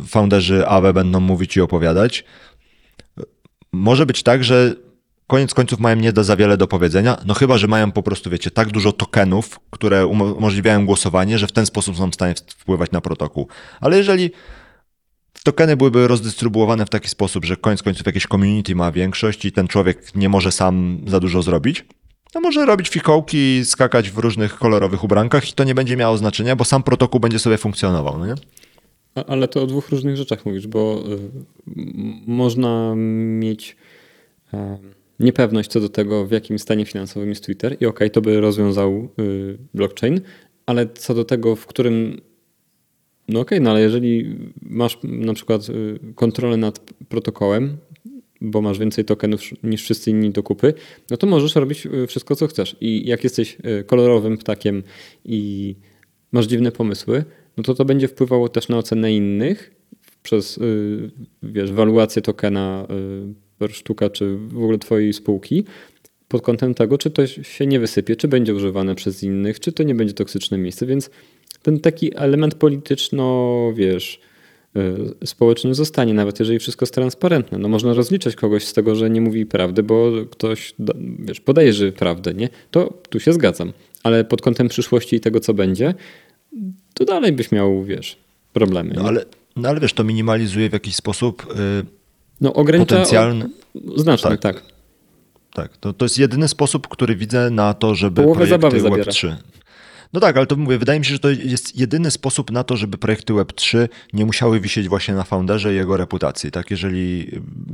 founderzy 0.08 0.66
AWE 0.66 0.92
będą 0.92 1.20
mówić 1.20 1.56
i 1.56 1.60
opowiadać. 1.60 2.24
Może 3.72 4.06
być 4.06 4.22
tak, 4.22 4.44
że 4.44 4.74
koniec 5.26 5.54
końców 5.54 5.80
mają 5.80 5.96
nie 5.96 6.12
za 6.16 6.36
wiele 6.36 6.56
do 6.56 6.66
powiedzenia, 6.66 7.16
no 7.26 7.34
chyba, 7.34 7.58
że 7.58 7.66
mają 7.66 7.92
po 7.92 8.02
prostu, 8.02 8.30
wiecie, 8.30 8.50
tak 8.50 8.68
dużo 8.68 8.92
tokenów, 8.92 9.60
które 9.70 10.06
umożliwiają 10.06 10.86
głosowanie, 10.86 11.38
że 11.38 11.46
w 11.46 11.52
ten 11.52 11.66
sposób 11.66 11.96
są 11.96 12.10
w 12.10 12.14
stanie 12.14 12.34
wpływać 12.48 12.90
na 12.90 13.00
protokół. 13.00 13.48
Ale 13.80 13.96
jeżeli 13.96 14.30
tokeny 15.44 15.76
byłyby 15.76 16.08
rozdystrybuowane 16.08 16.86
w 16.86 16.90
taki 16.90 17.08
sposób, 17.08 17.44
że 17.44 17.56
koniec 17.56 17.82
końców 17.82 18.06
jakieś 18.06 18.26
community 18.26 18.74
ma 18.74 18.92
większość 18.92 19.44
i 19.44 19.52
ten 19.52 19.68
człowiek 19.68 20.14
nie 20.14 20.28
może 20.28 20.52
sam 20.52 21.00
za 21.06 21.20
dużo 21.20 21.42
zrobić, 21.42 21.84
no 22.34 22.40
może 22.40 22.66
robić 22.66 22.88
fikołki, 22.88 23.64
skakać 23.64 24.10
w 24.10 24.18
różnych 24.18 24.54
kolorowych 24.54 25.04
ubrankach 25.04 25.50
i 25.50 25.52
to 25.52 25.64
nie 25.64 25.74
będzie 25.74 25.96
miało 25.96 26.18
znaczenia, 26.18 26.56
bo 26.56 26.64
sam 26.64 26.82
protokół 26.82 27.20
będzie 27.20 27.38
sobie 27.38 27.58
funkcjonował, 27.58 28.18
no 28.18 28.26
nie? 28.26 28.34
Ale 29.26 29.48
to 29.48 29.62
o 29.62 29.66
dwóch 29.66 29.88
różnych 29.88 30.16
rzeczach 30.16 30.46
mówisz, 30.46 30.66
bo 30.66 31.04
y, 31.12 31.76
można 32.26 32.94
mieć 32.96 33.76
niepewność 35.20 35.70
co 35.70 35.80
do 35.80 35.88
tego, 35.88 36.26
w 36.26 36.30
jakim 36.30 36.58
stanie 36.58 36.84
finansowym 36.84 37.28
jest 37.28 37.44
Twitter 37.44 37.72
i 37.72 37.74
okej, 37.74 37.88
okay, 37.88 38.10
to 38.10 38.20
by 38.20 38.40
rozwiązał 38.40 39.08
y, 39.18 39.58
blockchain, 39.74 40.20
ale 40.66 40.86
co 40.94 41.14
do 41.14 41.24
tego, 41.24 41.56
w 41.56 41.66
którym. 41.66 42.20
No 43.28 43.40
okej, 43.40 43.58
okay, 43.58 43.64
no 43.64 43.70
ale 43.70 43.80
jeżeli 43.80 44.36
masz 44.62 44.98
na 45.02 45.34
przykład 45.34 45.68
y, 45.68 45.98
kontrolę 46.14 46.56
nad 46.56 46.80
protokołem, 47.08 47.76
bo 48.40 48.62
masz 48.62 48.78
więcej 48.78 49.04
tokenów 49.04 49.40
niż 49.62 49.82
wszyscy 49.82 50.10
inni 50.10 50.30
do 50.30 50.42
kupy, 50.42 50.74
no 51.10 51.16
to 51.16 51.26
możesz 51.26 51.54
robić 51.54 51.88
wszystko, 52.08 52.36
co 52.36 52.46
chcesz. 52.46 52.76
I 52.80 53.06
jak 53.08 53.24
jesteś 53.24 53.56
kolorowym 53.86 54.38
ptakiem 54.38 54.82
i 55.24 55.74
masz 56.32 56.46
dziwne 56.46 56.72
pomysły, 56.72 57.24
no 57.60 57.64
to 57.64 57.74
to 57.74 57.84
będzie 57.84 58.08
wpływało 58.08 58.48
też 58.48 58.68
na 58.68 58.78
ocenę 58.78 59.12
innych 59.12 59.74
przez, 60.22 60.58
wiesz, 61.42 61.72
waluację 61.72 62.22
tokena 62.22 62.86
per 63.58 63.72
sztuka, 63.72 64.10
czy 64.10 64.36
w 64.36 64.56
ogóle 64.56 64.78
twojej 64.78 65.12
spółki 65.12 65.64
pod 66.28 66.42
kątem 66.42 66.74
tego, 66.74 66.98
czy 66.98 67.10
to 67.10 67.26
się 67.26 67.66
nie 67.66 67.80
wysypie, 67.80 68.16
czy 68.16 68.28
będzie 68.28 68.54
używane 68.54 68.94
przez 68.94 69.22
innych, 69.22 69.60
czy 69.60 69.72
to 69.72 69.82
nie 69.82 69.94
będzie 69.94 70.14
toksyczne 70.14 70.58
miejsce, 70.58 70.86
więc 70.86 71.10
ten 71.62 71.80
taki 71.80 72.16
element 72.16 72.54
polityczno, 72.54 73.56
wiesz, 73.74 74.20
y, 75.22 75.26
społeczny 75.26 75.74
zostanie, 75.74 76.14
nawet 76.14 76.40
jeżeli 76.40 76.58
wszystko 76.58 76.82
jest 76.82 76.94
transparentne. 76.94 77.58
No 77.58 77.68
można 77.68 77.94
rozliczać 77.94 78.36
kogoś 78.36 78.64
z 78.64 78.72
tego, 78.72 78.94
że 78.94 79.10
nie 79.10 79.20
mówi 79.20 79.46
prawdy, 79.46 79.82
bo 79.82 80.12
ktoś, 80.30 80.74
wiesz, 81.18 81.40
podejrzy 81.40 81.92
prawdę, 81.92 82.34
nie? 82.34 82.48
To 82.70 82.98
tu 83.08 83.20
się 83.20 83.32
zgadzam. 83.32 83.72
Ale 84.02 84.24
pod 84.24 84.42
kątem 84.42 84.68
przyszłości 84.68 85.16
i 85.16 85.20
tego, 85.20 85.40
co 85.40 85.54
będzie, 85.54 85.94
to 86.94 87.04
dalej 87.04 87.32
byś 87.32 87.52
miał, 87.52 87.84
wiesz, 87.84 88.18
problemy. 88.52 88.94
No 88.96 89.08
ale, 89.08 89.24
no 89.56 89.68
ale 89.68 89.80
wiesz, 89.80 89.92
to 89.92 90.04
minimalizuje 90.04 90.70
w 90.70 90.72
jakiś 90.72 90.96
sposób 90.96 91.46
yy, 91.56 91.84
no, 92.40 92.54
ogranicza 92.54 92.86
potencjalny... 92.86 93.48
O, 93.96 93.98
znacznie, 93.98 94.30
tak. 94.30 94.40
tak. 94.40 94.62
Tak, 95.52 95.76
to, 95.76 95.92
to 95.92 96.04
jest 96.04 96.18
jedyny 96.18 96.48
sposób, 96.48 96.88
który 96.88 97.16
widzę 97.16 97.50
na 97.50 97.74
to, 97.74 97.94
żeby 97.94 98.22
Połowę 98.22 98.58
projekty 98.58 98.90
Web3... 98.90 99.36
No 100.12 100.20
tak, 100.20 100.36
ale 100.36 100.46
to 100.46 100.56
mówię, 100.56 100.78
wydaje 100.78 100.98
mi 100.98 101.04
się, 101.04 101.12
że 101.12 101.18
to 101.18 101.30
jest 101.30 101.76
jedyny 101.76 102.10
sposób 102.10 102.50
na 102.50 102.64
to, 102.64 102.76
żeby 102.76 102.98
projekty 102.98 103.32
Web3 103.32 103.88
nie 104.12 104.26
musiały 104.26 104.60
wisieć 104.60 104.88
właśnie 104.88 105.14
na 105.14 105.24
founderze 105.24 105.72
i 105.72 105.76
jego 105.76 105.96
reputacji, 105.96 106.50
tak, 106.50 106.70
jeżeli 106.70 107.30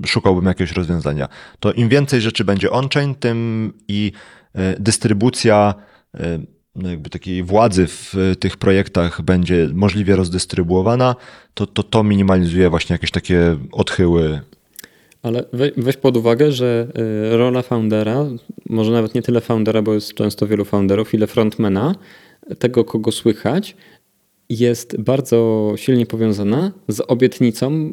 szukałbym 0.06 0.44
jakiegoś 0.44 0.72
rozwiązania. 0.72 1.28
To 1.60 1.72
im 1.72 1.88
więcej 1.88 2.20
rzeczy 2.20 2.44
będzie 2.44 2.70
on-chain, 2.70 3.14
tym 3.14 3.72
i 3.88 4.12
e, 4.54 4.80
dystrybucja 4.80 5.74
e, 6.14 6.38
no 6.76 6.90
jakby 6.90 7.10
takiej 7.10 7.42
władzy 7.42 7.86
w 7.86 8.14
tych 8.40 8.56
projektach 8.56 9.22
będzie 9.22 9.68
możliwie 9.74 10.16
rozdystrybuowana, 10.16 11.16
to 11.54 11.66
to, 11.66 11.82
to 11.82 12.04
minimalizuje 12.04 12.70
właśnie 12.70 12.94
jakieś 12.94 13.10
takie 13.10 13.56
odchyły 13.72 14.40
ale 15.26 15.44
weź 15.76 15.96
pod 15.96 16.16
uwagę, 16.16 16.52
że 16.52 16.88
y, 17.32 17.36
rola 17.36 17.62
foundera, 17.62 18.26
może 18.68 18.92
nawet 18.92 19.14
nie 19.14 19.22
tyle 19.22 19.40
foundera, 19.40 19.82
bo 19.82 19.94
jest 19.94 20.14
często 20.14 20.46
wielu 20.46 20.64
founderów, 20.64 21.14
ile 21.14 21.26
frontmana, 21.26 21.94
tego 22.58 22.84
kogo 22.84 23.12
słychać, 23.12 23.76
jest 24.48 25.00
bardzo 25.00 25.72
silnie 25.76 26.06
powiązana 26.06 26.72
z 26.88 27.00
obietnicą 27.00 27.92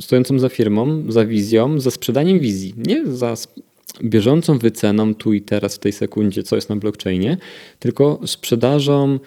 stojącą 0.00 0.38
za 0.38 0.48
firmą, 0.48 1.04
za 1.08 1.24
wizją, 1.24 1.80
za 1.80 1.90
sprzedaniem 1.90 2.38
wizji. 2.38 2.74
Nie 2.76 3.06
za 3.06 3.34
bieżącą 4.04 4.58
wyceną 4.58 5.14
tu 5.14 5.32
i 5.32 5.40
teraz 5.40 5.76
w 5.76 5.78
tej 5.78 5.92
sekundzie, 5.92 6.42
co 6.42 6.56
jest 6.56 6.68
na 6.68 6.76
blockchainie, 6.76 7.36
tylko 7.78 8.20
sprzedażą 8.26 9.18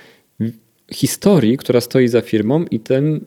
historii, 0.93 1.57
która 1.57 1.81
stoi 1.81 2.07
za 2.07 2.21
firmą 2.21 2.65
i 2.71 2.79
tym, 2.79 3.25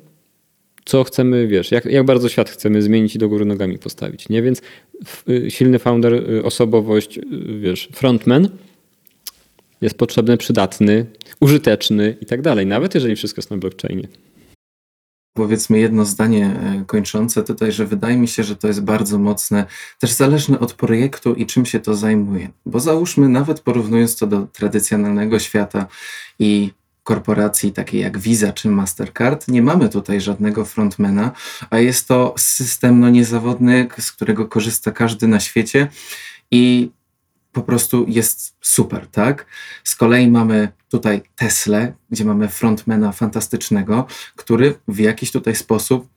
co 0.85 1.05
chcemy, 1.05 1.47
wiesz, 1.47 1.71
jak, 1.71 1.85
jak 1.85 2.05
bardzo 2.05 2.29
świat 2.29 2.51
chcemy 2.51 2.83
zmienić 2.83 3.15
i 3.15 3.19
do 3.19 3.29
góry 3.29 3.45
nogami 3.45 3.79
postawić, 3.79 4.29
nie? 4.29 4.43
Więc 4.43 4.63
y, 5.29 5.51
silny 5.51 5.79
founder, 5.79 6.15
y, 6.15 6.45
osobowość, 6.45 7.19
y, 7.19 7.23
wiesz, 7.61 7.89
frontman 7.93 8.49
jest 9.81 9.99
potrzebny, 9.99 10.37
przydatny, 10.37 11.07
użyteczny 11.41 12.17
i 12.21 12.27
tak 12.27 12.43
dalej, 12.43 12.67
nawet 12.67 12.95
jeżeli 12.95 13.17
wszystko 13.17 13.39
jest 13.39 13.51
na 13.51 13.57
blockchainie. 13.57 14.09
Powiedzmy 15.35 15.79
jedno 15.79 16.05
zdanie 16.05 16.47
e, 16.47 16.85
kończące 16.87 17.43
tutaj, 17.43 17.73
że 17.73 17.87
wydaje 17.87 18.17
mi 18.17 18.29
się, 18.29 18.43
że 18.43 18.57
to 18.57 18.69
jest 18.69 18.83
bardzo 18.83 19.19
mocne, 19.19 19.67
też 19.99 20.13
zależne 20.13 20.61
od 20.61 20.73
projektu 20.73 21.35
i 21.35 21.47
czym 21.47 21.67
się 21.67 21.81
to 21.81 21.95
zajmuje. 21.95 22.51
Bo 22.67 22.81
załóżmy, 22.81 23.29
nawet 23.29 23.61
porównując 23.61 24.17
to 24.17 24.27
do 24.27 24.47
tradycjonalnego 24.47 25.39
świata 25.39 25.87
i 26.39 26.73
korporacji 27.03 27.73
takiej 27.73 28.01
jak 28.01 28.19
Visa 28.19 28.53
czy 28.53 28.69
Mastercard. 28.69 29.49
Nie 29.49 29.63
mamy 29.63 29.89
tutaj 29.89 30.21
żadnego 30.21 30.65
frontmana, 30.65 31.31
a 31.71 31.79
jest 31.79 32.09
to 32.09 32.35
system 32.39 33.01
no, 33.01 33.11
niezawodny, 33.11 33.89
z 33.99 34.13
którego 34.13 34.49
korzysta 34.49 34.91
każdy 34.91 35.29
na 35.29 35.41
świecie 35.41 35.89
i 36.51 36.91
po 37.53 37.63
prostu 37.63 38.05
jest 38.09 38.57
super, 38.61 39.07
tak? 39.07 39.47
Z 39.85 39.97
kolei 39.97 40.29
mamy 40.29 40.73
tutaj 40.93 41.23
Tesla, 41.37 41.81
gdzie 42.11 42.25
mamy 42.25 42.49
frontmana 42.49 43.13
fantastycznego, 43.13 44.07
który 44.37 44.75
w 44.89 44.99
jakiś 44.99 45.33
tutaj 45.33 45.57
sposób 45.57 46.09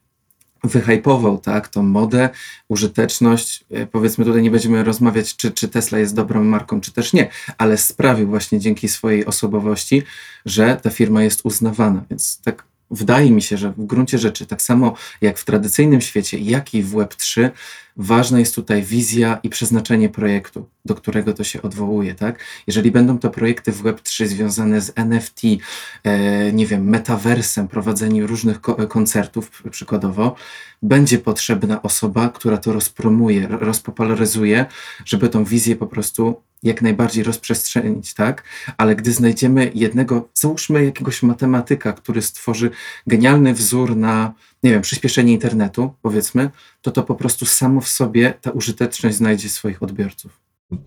wyhypował 0.64 1.38
tak, 1.38 1.68
tą 1.68 1.82
modę, 1.82 2.28
użyteczność. 2.68 3.64
E, 3.70 3.86
powiedzmy, 3.86 4.24
tutaj 4.24 4.42
nie 4.42 4.50
będziemy 4.50 4.84
rozmawiać, 4.84 5.36
czy, 5.36 5.50
czy 5.50 5.68
Tesla 5.68 5.98
jest 5.98 6.14
dobrą 6.14 6.44
marką, 6.44 6.80
czy 6.80 6.92
też 6.92 7.12
nie, 7.12 7.28
ale 7.58 7.78
sprawił 7.78 8.28
właśnie 8.28 8.58
dzięki 8.58 8.88
swojej 8.88 9.26
osobowości, 9.26 10.02
że 10.46 10.76
ta 10.82 10.90
firma 10.90 11.22
jest 11.22 11.40
uznawana. 11.44 12.04
Więc 12.10 12.40
tak 12.40 12.64
wydaje 12.90 13.30
mi 13.30 13.42
się, 13.42 13.56
że 13.56 13.72
w 13.72 13.86
gruncie 13.86 14.18
rzeczy, 14.18 14.46
tak 14.46 14.62
samo 14.62 14.94
jak 15.20 15.38
w 15.38 15.44
tradycyjnym 15.44 16.00
świecie, 16.00 16.38
jak 16.38 16.74
i 16.74 16.82
w 16.82 16.94
Web3, 16.94 17.50
ważna 17.96 18.38
jest 18.38 18.54
tutaj 18.54 18.82
wizja 18.82 19.38
i 19.42 19.48
przeznaczenie 19.48 20.08
projektu, 20.08 20.68
do 20.84 20.94
którego 20.94 21.32
to 21.32 21.44
się 21.44 21.62
odwołuje. 21.62 22.14
Tak? 22.14 22.44
Jeżeli 22.66 22.90
będą 22.90 23.18
to 23.18 23.30
projekty 23.30 23.72
w 23.72 23.82
Web3 23.82 24.26
związane 24.26 24.80
z 24.80 24.92
NFT, 24.94 25.42
e, 26.04 26.52
nie 26.52 26.66
wiem, 26.66 26.88
metaversem, 26.88 27.68
prowadzeniem 27.68 28.26
różnych 28.26 28.60
ko 28.60 28.74
koncertów 28.74 29.62
przykładowo, 29.70 30.34
będzie 30.82 31.18
potrzebna 31.18 31.82
osoba, 31.82 32.28
która 32.28 32.56
to 32.56 32.72
rozpromuje, 32.72 33.46
rozpopularyzuje, 33.48 34.66
żeby 35.04 35.28
tą 35.28 35.44
wizję 35.44 35.76
po 35.76 35.86
prostu 35.86 36.42
jak 36.62 36.82
najbardziej 36.82 37.24
rozprzestrzenić, 37.24 38.14
tak? 38.14 38.44
Ale 38.76 38.96
gdy 38.96 39.12
znajdziemy 39.12 39.70
jednego, 39.74 40.28
załóżmy 40.34 40.84
jakiegoś 40.84 41.22
matematyka, 41.22 41.92
który 41.92 42.22
stworzy 42.22 42.70
genialny 43.06 43.54
wzór 43.54 43.96
na, 43.96 44.32
nie 44.62 44.70
wiem, 44.70 44.82
przyspieszenie 44.82 45.32
internetu, 45.32 45.94
powiedzmy, 46.02 46.50
to 46.82 46.90
to 46.90 47.02
po 47.02 47.14
prostu 47.14 47.46
samo 47.46 47.80
w 47.80 47.88
sobie 47.88 48.34
ta 48.40 48.50
użyteczność 48.50 49.16
znajdzie 49.16 49.48
swoich 49.48 49.82
odbiorców. 49.82 50.40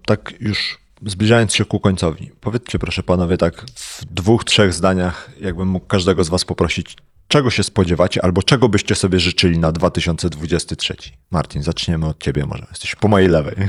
Tak 0.05 0.33
już 0.39 0.79
zbliżając 1.05 1.53
się 1.53 1.65
ku 1.65 1.79
końcowi, 1.79 2.31
powiedzcie 2.41 2.79
proszę 2.79 3.03
panowie 3.03 3.37
tak 3.37 3.65
w 3.75 4.05
dwóch, 4.05 4.43
trzech 4.43 4.73
zdaniach, 4.73 5.31
jakbym 5.41 5.67
mógł 5.67 5.85
każdego 5.85 6.23
z 6.23 6.29
was 6.29 6.45
poprosić, 6.45 6.95
czego 7.27 7.49
się 7.49 7.63
spodziewacie 7.63 8.23
albo 8.23 8.43
czego 8.43 8.69
byście 8.69 8.95
sobie 8.95 9.19
życzyli 9.19 9.59
na 9.59 9.71
2023? 9.71 10.95
Martin, 11.31 11.63
zaczniemy 11.63 12.05
od 12.07 12.23
ciebie 12.23 12.45
może. 12.45 12.67
Jesteś 12.69 12.95
po 12.95 13.07
mojej 13.07 13.29
lewej. 13.29 13.55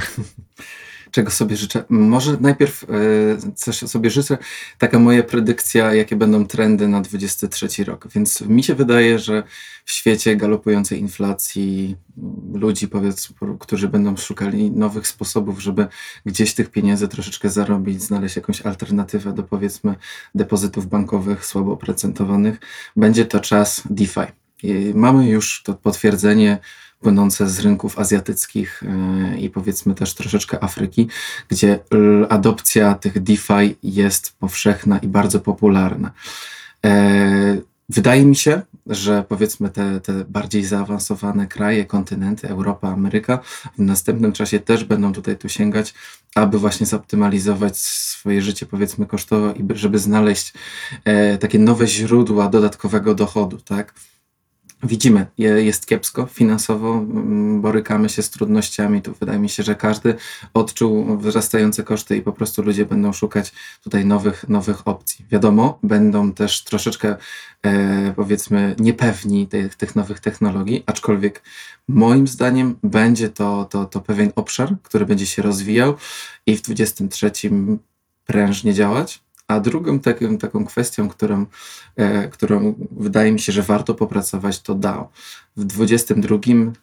czego 1.11 1.31
sobie 1.31 1.57
życzę. 1.57 1.85
Może 1.89 2.37
najpierw 2.41 2.85
e, 2.85 2.87
coś 3.55 3.77
sobie 3.77 4.11
życzę. 4.11 4.39
Taka 4.79 4.99
moja 4.99 5.23
predykcja, 5.23 5.95
jakie 5.95 6.17
będą 6.17 6.47
trendy 6.47 6.89
na 6.89 7.01
23 7.01 7.85
rok. 7.85 8.09
Więc 8.15 8.41
mi 8.41 8.63
się 8.63 8.75
wydaje, 8.75 9.19
że 9.19 9.43
w 9.85 9.93
świecie 9.93 10.37
galopującej 10.37 11.01
inflacji, 11.01 11.97
ludzi, 12.55 12.89
powiedzmy, 12.89 13.37
którzy 13.59 13.89
będą 13.89 14.17
szukali 14.17 14.71
nowych 14.71 15.07
sposobów, 15.07 15.63
żeby 15.63 15.87
gdzieś 16.27 16.55
tych 16.55 16.71
pieniędzy 16.71 17.09
troszeczkę 17.09 17.51
zarobić, 17.51 18.03
znaleźć 18.03 18.37
jakąś 18.37 18.63
alternatywę 18.63 19.33
do 19.33 19.43
powiedzmy 19.43 19.95
depozytów 20.35 20.87
bankowych 20.87 21.47
słabo 21.47 21.73
oprocentowanych, 21.73 22.59
będzie 22.97 23.25
to 23.25 23.41
czas 23.41 23.83
DeFi. 23.91 24.21
I 24.63 24.93
mamy 24.95 25.29
już 25.29 25.63
to 25.63 25.75
potwierdzenie 25.75 26.59
płynące 27.01 27.49
z 27.49 27.61
rynków 27.61 27.99
azjatyckich 27.99 28.83
e, 28.83 29.39
i 29.39 29.51
powiedzmy 29.51 29.95
też 29.95 30.15
troszeczkę 30.15 30.65
Afryki, 30.65 31.09
gdzie 31.49 31.79
adopcja 32.29 32.95
tych 32.95 33.23
DeFi 33.23 33.77
jest 33.83 34.33
powszechna 34.39 34.99
i 34.99 35.09
bardzo 35.09 35.41
popularna. 35.41 36.11
E, 36.87 37.57
wydaje 37.89 38.25
mi 38.25 38.37
się, 38.37 38.63
że 38.87 39.25
powiedzmy 39.29 39.71
te, 39.71 40.01
te 40.01 40.13
bardziej 40.25 40.65
zaawansowane 40.65 41.47
kraje, 41.47 41.85
kontynenty, 41.85 42.49
Europa, 42.49 42.89
Ameryka 42.89 43.39
w 43.79 43.79
następnym 43.79 44.33
czasie 44.33 44.59
też 44.59 44.85
będą 44.85 45.13
tutaj 45.13 45.37
tu 45.37 45.49
sięgać, 45.49 45.95
aby 46.35 46.59
właśnie 46.59 46.87
zoptymalizować 46.87 47.79
swoje 47.79 48.43
życie 48.43 48.67
powiedzmy 48.67 49.07
kosztowo 49.07 49.53
i 49.53 49.65
żeby 49.75 49.99
znaleźć 49.99 50.53
e, 51.05 51.39
takie 51.39 51.59
nowe 51.59 51.87
źródła 51.87 52.49
dodatkowego 52.49 53.15
dochodu, 53.15 53.59
tak? 53.59 53.95
Widzimy, 54.83 55.27
jest 55.39 55.87
kiepsko 55.87 56.27
finansowo, 56.27 56.95
mm, 56.95 57.61
borykamy 57.61 58.09
się 58.09 58.23
z 58.23 58.31
trudnościami. 58.31 59.03
Tu 59.03 59.15
wydaje 59.21 59.39
mi 59.39 59.49
się, 59.49 59.63
że 59.63 59.75
każdy 59.75 60.15
odczuł 60.55 61.19
wzrastające 61.19 61.83
koszty 61.83 62.17
i 62.17 62.23
po 62.23 62.33
prostu 62.33 62.63
ludzie 62.63 62.87
będą 62.87 63.13
szukać 63.13 63.53
tutaj 63.83 64.05
nowych, 64.05 64.49
nowych 64.49 64.89
opcji. 64.89 65.25
Wiadomo, 65.31 65.79
będą 65.83 66.33
też 66.33 66.65
troszeczkę 66.65 67.17
e, 67.63 68.13
powiedzmy 68.17 68.75
niepewni 68.79 69.47
tych, 69.47 69.75
tych 69.75 69.97
nowych 69.97 70.21
technologii, 70.21 70.83
aczkolwiek 70.87 71.43
moim 71.89 72.27
zdaniem 72.27 72.77
będzie 72.83 73.29
to, 73.29 73.65
to, 73.65 73.85
to 73.85 74.01
pewien 74.01 74.33
obszar, 74.37 74.77
który 74.83 75.07
będzie 75.07 75.27
się 75.27 75.43
rozwijał 75.43 75.95
i 76.47 76.57
w 76.57 76.63
23 76.63 77.31
prężnie 78.27 78.75
działać 78.75 79.23
A 79.51 79.61
drugą 79.61 80.01
taką, 80.01 80.39
taką 80.39 80.65
kwestią, 80.65 81.09
którą, 81.09 81.47
e, 81.97 82.29
którą 82.29 82.75
wydaje 82.91 83.33
mi 83.33 83.41
się, 83.41 83.53
że 83.53 83.63
warto 83.63 83.95
popracować, 83.95 84.61
to 84.61 84.75
DAO. 84.75 85.09
W 85.57 85.65
22 85.65 86.39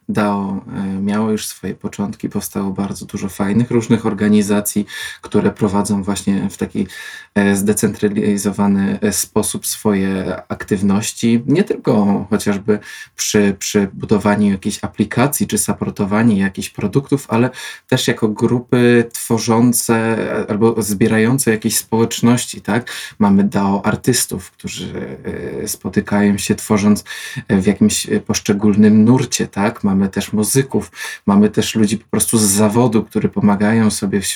DAO 0.10 0.65
e, 0.68 1.02
miało 1.02 1.31
już 1.31 1.45
swoje 1.45 1.76
początki, 1.76 2.30
powstało 2.30 2.72
bardzo 2.72 3.06
dużo 3.06 3.30
fajnych 3.30 3.72
różnych 3.72 4.06
organizacji, 4.06 4.85
które 5.22 5.52
prowadzą 5.52 6.03
właśnie 6.03 6.49
w 6.49 6.57
taki 6.57 6.88
e, 7.35 7.56
zdecentralizowany 7.56 8.99
e, 9.02 9.14
sposób 9.14 9.68
swoje 9.68 10.41
aktywności, 10.48 11.44
nie 11.45 11.64
tylko 11.64 12.26
chociażby 12.30 12.80
przy, 13.15 13.56
przy 13.60 13.89
budowaniu 13.94 14.52
jakiejś 14.52 14.84
aplikacji 14.84 15.48
czy 15.48 15.57
supportowaniu 15.57 16.38
jakichś 16.38 16.69
produktów, 16.69 17.26
ale 17.30 17.49
też 17.89 18.07
jako 18.07 18.27
grupy 18.27 19.10
tworzące 19.14 20.18
albo 20.49 20.81
zbierające 20.81 21.52
jakieś 21.52 21.77
społeczności, 21.77 22.61
tak? 22.61 22.91
Mamy 23.19 23.44
DAO 23.44 23.85
artystów, 23.85 24.52
którzy 24.52 25.18
spotykają 25.65 26.38
się 26.38 26.56
tworząc 26.56 27.03
w 27.49 27.65
jakimś 27.65 28.07
poszczególnym 28.26 28.56
poszczególnym 28.57 29.05
nurcie, 29.05 29.47
tak? 29.47 29.84
Mamy 29.84 30.09
też 30.09 30.34
muzyków, 30.34 30.91
mamy 31.25 31.49
też 31.49 31.75
ludzi 31.75 31.97
po 31.97 32.07
prostu 32.09 32.38
z 32.38 32.41
zawodu, 32.41 33.03
którzy 33.03 33.29
pomagają 33.29 33.91
sobie 33.91 34.21
w 34.21 34.27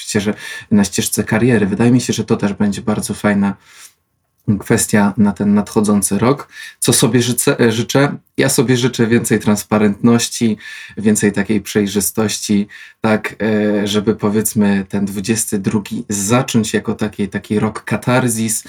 na 0.71 0.83
ścieżce 0.83 1.23
kariery. 1.23 1.65
Wydaje 1.65 1.91
mi 1.91 2.01
się, 2.01 2.13
że 2.13 2.23
to 2.23 2.37
też 2.37 2.53
będzie 2.53 2.81
bardzo 2.81 3.13
fajna 3.13 3.55
kwestia 4.59 5.13
na 5.17 5.31
ten 5.31 5.53
nadchodzący 5.53 6.19
rok. 6.19 6.47
Co 6.79 6.93
sobie 6.93 7.21
życzę, 7.21 7.71
życzę? 7.71 8.17
Ja 8.37 8.49
sobie 8.49 8.77
życzę 8.77 9.07
więcej 9.07 9.39
transparentności, 9.39 10.57
więcej 10.97 11.31
takiej 11.31 11.61
przejrzystości, 11.61 12.67
tak, 13.01 13.35
e, 13.41 13.87
żeby 13.87 14.15
powiedzmy 14.15 14.85
ten 14.89 15.05
22 15.05 15.81
zacząć 16.09 16.73
jako 16.73 16.95
taki, 16.95 17.29
taki 17.29 17.59
rok 17.59 17.83
katarzis, 17.83 18.63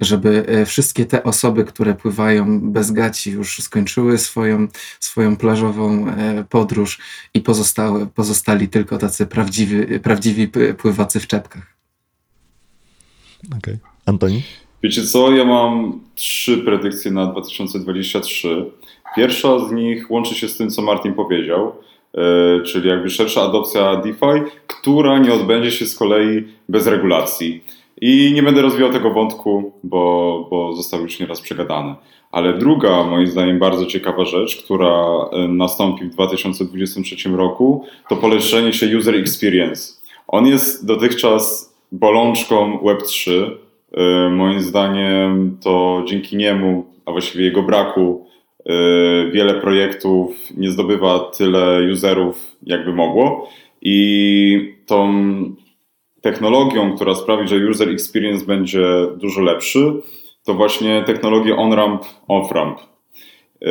żeby 0.00 0.46
e, 0.46 0.66
wszystkie 0.66 1.06
te 1.06 1.22
osoby, 1.22 1.64
które 1.64 1.94
pływają 1.94 2.60
bez 2.60 2.90
gaci 2.90 3.30
już 3.30 3.62
skończyły 3.62 4.18
swoją, 4.18 4.68
swoją 5.00 5.36
plażową 5.36 6.08
e, 6.08 6.44
podróż 6.44 6.98
i 7.34 7.40
pozostały, 7.40 8.06
pozostali 8.06 8.68
tylko 8.68 8.98
tacy 8.98 9.26
prawdziwi, 9.26 10.00
prawdziwi 10.00 10.48
pływacy 10.78 11.20
w 11.20 11.26
czepkach. 11.26 11.76
Okej. 13.46 13.58
Okay. 13.58 13.78
Antoni? 14.06 14.42
Wiecie 14.82 15.02
co, 15.02 15.32
ja 15.32 15.44
mam 15.44 16.00
trzy 16.14 16.58
predykcje 16.58 17.10
na 17.10 17.26
2023. 17.26 18.64
Pierwsza 19.16 19.58
z 19.58 19.72
nich 19.72 20.10
łączy 20.10 20.34
się 20.34 20.48
z 20.48 20.56
tym, 20.56 20.70
co 20.70 20.82
Martin 20.82 21.14
powiedział, 21.14 21.72
yy, 22.14 22.62
czyli 22.64 22.88
jakby 22.88 23.10
szersza 23.10 23.42
adopcja 23.42 23.96
DeFi, 23.96 24.50
która 24.66 25.18
nie 25.18 25.32
odbędzie 25.32 25.70
się 25.70 25.86
z 25.86 25.96
kolei 25.96 26.44
bez 26.68 26.86
regulacji. 26.86 27.64
I 28.00 28.32
nie 28.34 28.42
będę 28.42 28.62
rozwijał 28.62 28.92
tego 28.92 29.10
wątku, 29.10 29.72
bo, 29.84 30.46
bo 30.50 30.72
został 30.72 31.00
już 31.00 31.20
nieraz 31.20 31.40
przegadany. 31.40 31.94
Ale 32.32 32.58
druga, 32.58 33.04
moim 33.04 33.26
zdaniem, 33.26 33.58
bardzo 33.58 33.86
ciekawa 33.86 34.24
rzecz, 34.24 34.64
która 34.64 35.04
e, 35.32 35.48
nastąpi 35.48 36.04
w 36.04 36.10
2023 36.10 37.28
roku, 37.28 37.84
to 38.08 38.16
polepszenie 38.16 38.72
się 38.72 38.98
user 38.98 39.14
experience. 39.14 39.92
On 40.28 40.46
jest 40.46 40.86
dotychczas 40.86 41.74
bolączką 41.92 42.78
Web3, 42.78 43.30
E, 43.30 43.65
moim 44.30 44.60
zdaniem 44.60 45.58
to 45.62 46.02
dzięki 46.06 46.36
niemu, 46.36 46.86
a 47.06 47.12
właściwie 47.12 47.44
jego 47.44 47.62
braku, 47.62 48.26
e, 48.66 49.30
wiele 49.30 49.54
projektów 49.54 50.36
nie 50.56 50.70
zdobywa 50.70 51.18
tyle 51.18 51.92
userów, 51.92 52.56
jakby 52.62 52.92
mogło. 52.92 53.48
I 53.82 54.74
tą 54.86 55.14
technologią, 56.20 56.96
która 56.96 57.14
sprawi, 57.14 57.48
że 57.48 57.56
user 57.56 57.88
experience 57.88 58.46
będzie 58.46 58.86
dużo 59.16 59.40
lepszy, 59.40 59.92
to 60.44 60.54
właśnie 60.54 61.02
technologia 61.06 61.56
on-ramp, 61.56 62.02
off-ramp. 62.28 62.76
E, 63.62 63.70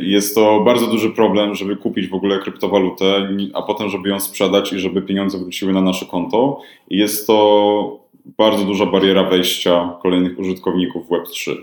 jest 0.00 0.34
to 0.34 0.60
bardzo 0.60 0.86
duży 0.86 1.10
problem, 1.10 1.54
żeby 1.54 1.76
kupić 1.76 2.08
w 2.08 2.14
ogóle 2.14 2.38
kryptowalutę, 2.38 3.28
a 3.54 3.62
potem, 3.62 3.88
żeby 3.88 4.08
ją 4.08 4.20
sprzedać 4.20 4.72
i 4.72 4.78
żeby 4.78 5.02
pieniądze 5.02 5.38
wróciły 5.38 5.72
na 5.72 5.80
nasze 5.80 6.06
konto. 6.06 6.60
Jest 6.90 7.26
to 7.26 8.05
bardzo 8.38 8.64
duża 8.64 8.86
bariera 8.86 9.24
wejścia 9.24 9.98
kolejnych 10.02 10.38
użytkowników 10.38 11.08
Web3. 11.08 11.56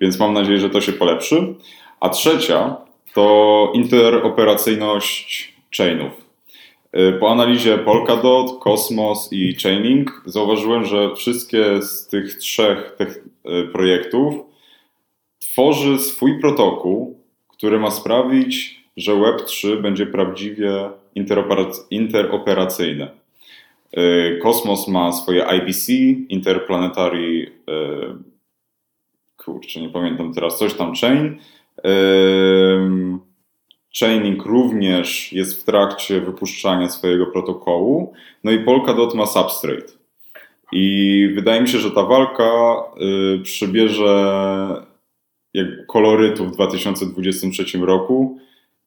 Więc 0.00 0.18
mam 0.18 0.32
nadzieję, 0.32 0.58
że 0.58 0.70
to 0.70 0.80
się 0.80 0.92
polepszy. 0.92 1.54
A 2.00 2.08
trzecia 2.08 2.76
to 3.14 3.70
interoperacyjność 3.74 5.54
chainów. 5.76 6.12
Y, 6.96 7.12
po 7.20 7.30
analizie 7.30 7.78
Polkadot, 7.78 8.58
Cosmos 8.58 9.32
i 9.32 9.54
Chaining 9.62 10.22
zauważyłem, 10.26 10.84
że 10.84 11.14
wszystkie 11.14 11.82
z 11.82 12.08
tych 12.08 12.34
trzech 12.34 12.96
y, 13.00 13.68
projektów 13.72 14.34
tworzy 15.38 15.98
swój 15.98 16.40
protokół, 16.40 17.20
który 17.48 17.78
ma 17.78 17.90
sprawić, 17.90 18.84
że 18.96 19.12
Web3 19.12 19.82
będzie 19.82 20.06
prawdziwie 20.06 20.90
interoperacyjne. 21.90 23.25
Y, 23.98 24.38
Kosmos 24.42 24.88
ma 24.88 25.12
swoje 25.12 25.46
IBC, 25.58 25.92
Interplanetary, 26.28 27.52
y, 27.70 28.14
kurczę, 29.36 29.80
nie 29.80 29.88
pamiętam 29.88 30.34
teraz, 30.34 30.58
coś 30.58 30.74
tam 30.74 30.92
chain. 31.00 31.38
Y, 31.86 33.26
Chaining 34.00 34.44
również 34.44 35.32
jest 35.32 35.62
w 35.62 35.64
trakcie 35.64 36.20
wypuszczania 36.20 36.88
swojego 36.88 37.26
protokołu. 37.26 38.12
No 38.44 38.52
i 38.52 38.58
Polkadot 38.58 39.14
ma 39.14 39.26
Substrate. 39.26 39.92
I 40.72 41.28
wydaje 41.34 41.60
mi 41.60 41.68
się, 41.68 41.78
że 41.78 41.90
ta 41.90 42.02
walka 42.02 42.74
przybierze 43.42 44.86
kolorytu 45.86 46.44
w 46.44 46.50
2023 46.50 47.78
roku 47.78 48.38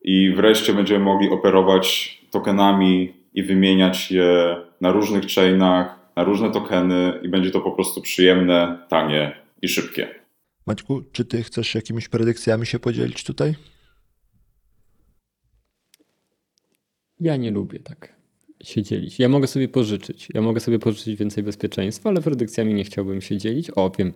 i 0.01 0.33
wreszcie 0.35 0.73
będziemy 0.73 1.05
mogli 1.05 1.29
operować 1.29 2.17
tokenami 2.31 3.13
i 3.33 3.43
wymieniać 3.43 4.11
je 4.11 4.55
na 4.81 4.91
różnych 4.91 5.25
chainach, 5.35 5.99
na 6.15 6.23
różne 6.23 6.51
tokeny 6.51 7.19
i 7.23 7.29
będzie 7.29 7.51
to 7.51 7.61
po 7.61 7.71
prostu 7.71 8.01
przyjemne, 8.01 8.85
tanie 8.89 9.41
i 9.61 9.67
szybkie. 9.67 10.07
Maćku, 10.65 11.01
czy 11.11 11.25
ty 11.25 11.43
chcesz 11.43 11.75
jakimiś 11.75 12.09
predykcjami 12.09 12.65
się 12.65 12.79
podzielić 12.79 13.23
tutaj? 13.23 13.55
Ja 17.19 17.37
nie 17.37 17.51
lubię 17.51 17.79
tak 17.79 18.19
się 18.63 18.83
dzielić. 18.83 19.19
Ja 19.19 19.29
mogę 19.29 19.47
sobie 19.47 19.67
pożyczyć. 19.67 20.27
Ja 20.33 20.41
mogę 20.41 20.59
sobie 20.59 20.79
pożyczyć 20.79 21.15
więcej 21.15 21.43
bezpieczeństwa, 21.43 22.09
ale 22.09 22.21
predykcjami 22.21 22.73
nie 22.73 22.83
chciałbym 22.83 23.21
się 23.21 23.37
dzielić. 23.37 23.71
O, 23.75 23.91
wiem, 23.97 24.13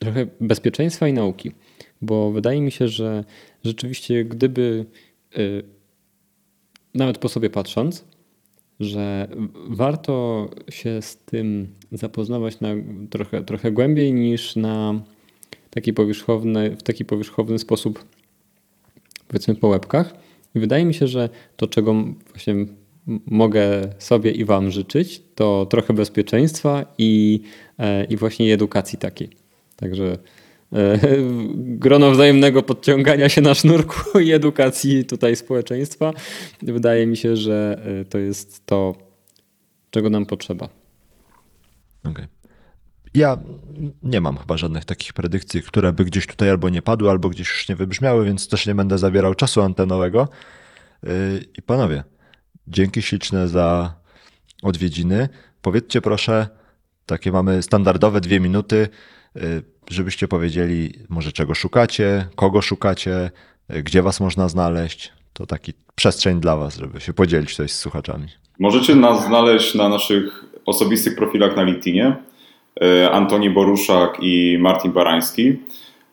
trochę 0.00 0.26
bezpieczeństwa 0.40 1.08
i 1.08 1.12
nauki, 1.12 1.52
bo 2.02 2.32
wydaje 2.32 2.60
mi 2.60 2.70
się, 2.70 2.88
że 2.88 3.24
rzeczywiście 3.64 4.24
gdyby 4.24 4.86
yy, 5.36 5.62
nawet 6.94 7.18
po 7.18 7.28
sobie 7.28 7.50
patrząc, 7.50 8.04
że 8.80 9.28
warto 9.68 10.48
się 10.70 11.02
z 11.02 11.16
tym 11.16 11.68
zapoznawać 11.92 12.60
na 12.60 12.68
trochę, 13.10 13.44
trochę 13.44 13.72
głębiej 13.72 14.12
niż 14.12 14.56
na 14.56 15.00
taki 15.70 15.92
powierzchowny, 15.92 16.76
w 16.76 16.82
taki 16.82 17.04
powierzchowny 17.04 17.58
sposób, 17.58 18.04
powiedzmy 19.28 19.54
po 19.54 19.68
łebkach. 19.68 20.14
Wydaje 20.54 20.84
mi 20.84 20.94
się, 20.94 21.06
że 21.06 21.28
to, 21.56 21.66
czego 21.66 21.94
właśnie 22.28 22.54
mogę 23.26 23.88
sobie 23.98 24.30
i 24.30 24.44
Wam 24.44 24.70
życzyć, 24.70 25.22
to 25.34 25.66
trochę 25.66 25.94
bezpieczeństwa 25.94 26.94
i, 26.98 27.40
e, 27.78 28.04
i 28.04 28.16
właśnie 28.16 28.54
edukacji 28.54 28.98
takiej. 28.98 29.30
Także 29.76 30.18
grono 31.56 32.10
wzajemnego 32.10 32.62
podciągania 32.62 33.28
się 33.28 33.40
na 33.40 33.54
sznurku 33.54 34.18
i 34.26 34.32
edukacji 34.32 35.04
tutaj 35.04 35.36
społeczeństwa. 35.36 36.12
Wydaje 36.62 37.06
mi 37.06 37.16
się, 37.16 37.36
że 37.36 37.82
e, 38.00 38.04
to 38.04 38.18
jest 38.18 38.66
to, 38.66 38.94
czego 39.90 40.10
nam 40.10 40.26
potrzeba. 40.26 40.68
Okay. 42.04 42.28
Ja 43.14 43.38
nie 44.02 44.20
mam 44.20 44.36
chyba 44.36 44.56
żadnych 44.56 44.84
takich 44.84 45.12
predykcji, 45.12 45.62
które 45.62 45.92
by 45.92 46.04
gdzieś 46.04 46.26
tutaj 46.26 46.50
albo 46.50 46.68
nie 46.68 46.82
padły, 46.82 47.10
albo 47.10 47.28
gdzieś 47.28 47.48
już 47.48 47.68
nie 47.68 47.76
wybrzmiały, 47.76 48.24
więc 48.24 48.48
też 48.48 48.66
nie 48.66 48.74
będę 48.74 48.98
zabierał 48.98 49.34
czasu 49.34 49.62
antenowego. 49.62 50.28
E, 51.04 51.08
I 51.58 51.62
panowie, 51.62 52.04
dzięki 52.66 53.02
śliczne 53.02 53.48
za 53.48 53.94
odwiedziny. 54.62 55.28
Powiedzcie 55.62 56.00
proszę, 56.00 56.48
takie 57.06 57.32
mamy 57.32 57.62
standardowe 57.62 58.20
dwie 58.20 58.40
minuty 58.40 58.88
żebyście 59.90 60.28
powiedzieli 60.28 60.92
może 61.08 61.32
czego 61.32 61.54
szukacie, 61.54 62.26
kogo 62.36 62.62
szukacie, 62.62 63.30
gdzie 63.68 64.02
was 64.02 64.20
można 64.20 64.48
znaleźć. 64.48 65.12
To 65.32 65.46
taki 65.46 65.72
przestrzeń 65.94 66.40
dla 66.40 66.56
was, 66.56 66.76
żeby 66.76 67.00
się 67.00 67.12
podzielić 67.12 67.50
tutaj 67.50 67.68
z 67.68 67.78
słuchaczami. 67.78 68.26
Możecie 68.58 68.94
nas 68.94 69.26
znaleźć 69.26 69.74
na 69.74 69.88
naszych 69.88 70.44
osobistych 70.66 71.16
profilach 71.16 71.56
na 71.56 71.62
LinkedInie. 71.62 72.16
E, 72.80 73.10
Antoni 73.10 73.50
Boruszak 73.50 74.16
i 74.20 74.58
Martin 74.60 74.92
Barański. 74.92 75.56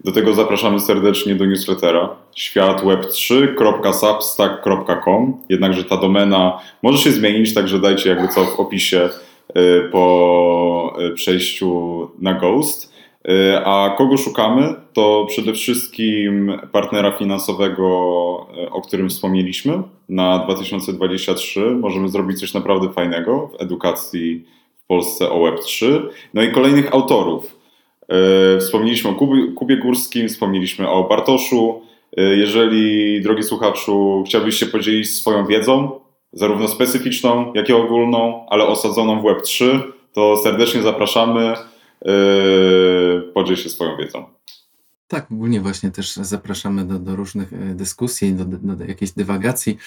Do 0.04 0.12
tego 0.12 0.34
zapraszamy 0.34 0.80
serdecznie 0.80 1.36
do 1.36 1.46
newslettera 1.46 2.16
światweb3.substack.com. 2.38 5.38
Jednakże 5.50 5.84
ta 5.84 5.98
domena 5.98 6.60
może 6.84 6.98
się 6.98 7.12
zmienić, 7.12 7.54
także 7.54 7.80
dajcie 7.80 8.10
jakby 8.10 8.28
co 8.28 8.46
w 8.46 8.60
opisie 8.60 9.10
y, 9.58 9.90
po 9.92 10.98
przejściu 11.16 12.12
na 12.20 12.34
Ghost. 12.34 12.95
Y, 13.30 13.58
A 13.66 13.96
kogo 13.98 14.18
szukamy? 14.18 14.76
To 14.94 15.26
przede 15.30 15.54
wszystkim 15.54 16.60
partnera 16.72 17.12
finansowego, 17.12 17.86
y, 18.64 18.70
o 18.70 18.82
którym 18.82 19.10
wspomnieliśmy 19.10 19.82
na 20.10 20.40
2023. 20.40 21.62
Możemy 21.62 22.10
zrobić 22.10 22.40
coś 22.40 22.54
naprawdę 22.54 22.90
fajnego 22.90 23.48
w 23.48 23.62
edukacji 23.62 24.46
w 24.78 24.88
Polsce 24.88 25.30
o 25.30 25.40
Web3. 25.40 26.02
No 26.34 26.44
i 26.44 26.52
kolejnych 26.52 26.94
autorów. 26.94 27.58
Y, 28.56 28.60
Wspomnieliśmy 28.60 29.10
o 29.10 29.14
Kubie, 29.56 29.78
Górskim, 29.78 30.28
wspomnieliśmy 30.28 30.90
o 30.90 31.04
Bartoszu. 31.04 31.82
Jeżeli, 32.18 33.22
drogi 33.22 33.44
słuchaczu, 33.44 34.24
chciałbyś 34.28 34.56
się 34.56 34.66
podzielić 34.66 35.10
swoją 35.10 35.46
wiedzą, 35.46 36.00
zarówno 36.34 36.68
specyficzną, 36.68 37.54
jak 37.54 37.70
i 37.70 37.74
ogólną, 37.74 38.46
ale 38.50 38.68
osadzoną 38.68 39.22
w 39.22 39.24
Web3, 39.24 39.80
to 40.14 40.38
serdecznie 40.38 40.82
zapraszamy. 40.82 41.54
Yy, 42.02 43.32
podziel 43.34 43.56
się 43.56 43.70
swoją 43.70 43.98
wiedzą. 43.98 44.26
Tak, 45.08 45.32
ogólnie 45.32 45.62
właśnie 45.62 45.92
też 45.92 46.16
zapraszamy 46.16 46.86
do, 46.86 47.00
do 47.00 47.16
różnych 47.16 47.54
e, 47.54 47.58
dyskusji, 47.58 48.34
do, 48.34 48.46
do, 48.46 48.76
do 48.76 48.86
jakiejś 48.86 49.12
dywagacji. 49.12 49.78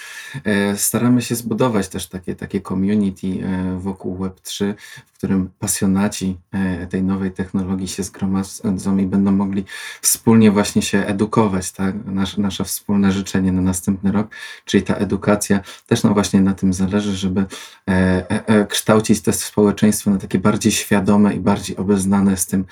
E, 0.45 0.77
Staramy 0.77 1.23
się 1.23 1.35
zbudować 1.35 1.89
też 1.89 2.07
takie, 2.07 2.35
takie 2.35 2.61
community 2.61 3.27
e, 3.27 3.79
wokół 3.79 4.19
Web3, 4.19 4.75
w 5.13 5.18
którym 5.19 5.51
pasjonaci 5.59 6.39
e, 6.53 6.87
tej 6.87 7.03
nowej 7.03 7.31
technologii 7.31 7.89
się 7.89 8.03
zgromadzą 8.03 8.97
i 8.99 9.07
będą 9.07 9.33
mogli 9.33 9.65
wspólnie 10.03 10.51
właśnie 10.51 10.83
się 10.83 10.99
edukować. 10.99 11.73
Tak? 11.73 11.95
Nasze, 12.05 12.41
nasze 12.41 12.65
wspólne 12.65 13.13
życzenie 13.13 13.53
na 13.53 13.63
następny 13.63 14.13
rok, 14.13 14.29
czyli 14.65 14.83
ta 14.83 14.95
edukacja, 14.95 15.61
też 15.87 16.03
nam 16.03 16.15
właśnie 16.15 16.41
na 16.41 16.55
tym 16.55 16.73
zależy, 16.73 17.17
żeby 17.17 17.45
e, 17.89 18.47
e, 18.47 18.67
kształcić 18.67 19.21
to 19.21 19.33
społeczeństwo 19.33 20.11
na 20.11 20.19
takie 20.19 20.39
bardziej 20.39 20.73
świadome 20.73 21.35
i 21.35 21.41
bardziej 21.41 21.77
obeznane 21.77 22.37
z, 22.37 22.47
tym, 22.47 22.65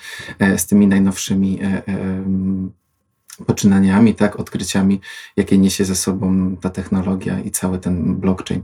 z 0.57 0.65
tymi 0.65 0.87
najnowszymi 0.87 1.59
poczynaniami, 3.45 4.15
tak, 4.15 4.39
odkryciami, 4.39 5.01
jakie 5.37 5.57
niesie 5.57 5.85
ze 5.85 5.95
sobą 5.95 6.57
ta 6.61 6.69
technologia 6.69 7.39
i 7.39 7.51
cały 7.51 7.79
ten 7.79 8.15
blockchain. 8.15 8.63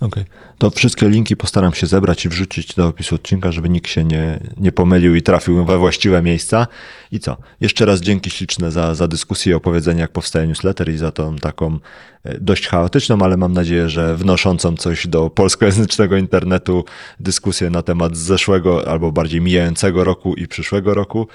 Okej. 0.00 0.24
To 0.58 0.70
wszystkie 0.70 1.08
linki 1.08 1.36
postaram 1.36 1.74
się 1.74 1.86
zebrać 1.86 2.24
i 2.24 2.28
wrzucić 2.28 2.74
do 2.74 2.86
opisu 2.86 3.14
odcinka, 3.14 3.52
żeby 3.52 3.68
nikt 3.68 3.90
się 3.90 4.04
nie, 4.04 4.40
nie 4.56 4.72
pomylił 4.72 5.14
i 5.14 5.22
trafił 5.22 5.64
we 5.64 5.78
właściwe 5.78 6.22
miejsca. 6.22 6.66
I 7.12 7.20
co? 7.20 7.36
Jeszcze 7.60 7.86
raz 7.86 8.00
dzięki 8.00 8.30
śliczne 8.30 8.70
za, 8.70 8.94
za 8.94 9.08
dyskusję 9.08 9.52
i 9.52 9.54
opowiedzenie, 9.54 10.00
jak 10.00 10.12
powstaje 10.12 10.46
newsletter 10.46 10.88
i 10.88 10.96
za 10.96 11.12
tą 11.12 11.36
taką 11.36 11.78
e, 12.24 12.40
dość 12.40 12.68
chaotyczną, 12.68 13.18
ale 13.22 13.36
mam 13.36 13.52
nadzieję, 13.52 13.88
że 13.88 14.16
wnoszącą 14.16 14.76
coś 14.76 15.06
do 15.06 15.30
polskojęzycznego 15.30 16.16
internetu 16.16 16.84
dyskusję 17.20 17.70
na 17.70 17.82
temat 17.82 18.16
zeszłego 18.16 18.88
albo 18.88 19.12
bardziej 19.12 19.40
mijającego 19.40 20.04
roku 20.04 20.34
i 20.34 20.48
przyszłego 20.48 20.94
roku. 20.94 21.28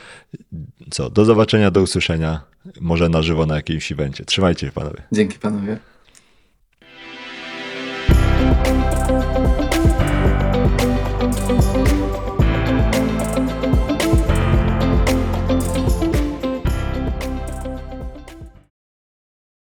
Co? 0.91 1.09
Do 1.09 1.25
zobaczenia, 1.25 1.71
do 1.71 1.81
usłyszenia. 1.81 2.41
Może 2.81 3.09
na 3.09 3.21
żywo 3.21 3.45
na 3.45 3.55
jakimś 3.55 3.91
evencie. 3.91 4.25
Trzymajcie 4.25 4.65
się, 4.67 4.71
panowie. 4.71 5.01
Dzięki 5.11 5.39
panowie. 5.39 5.77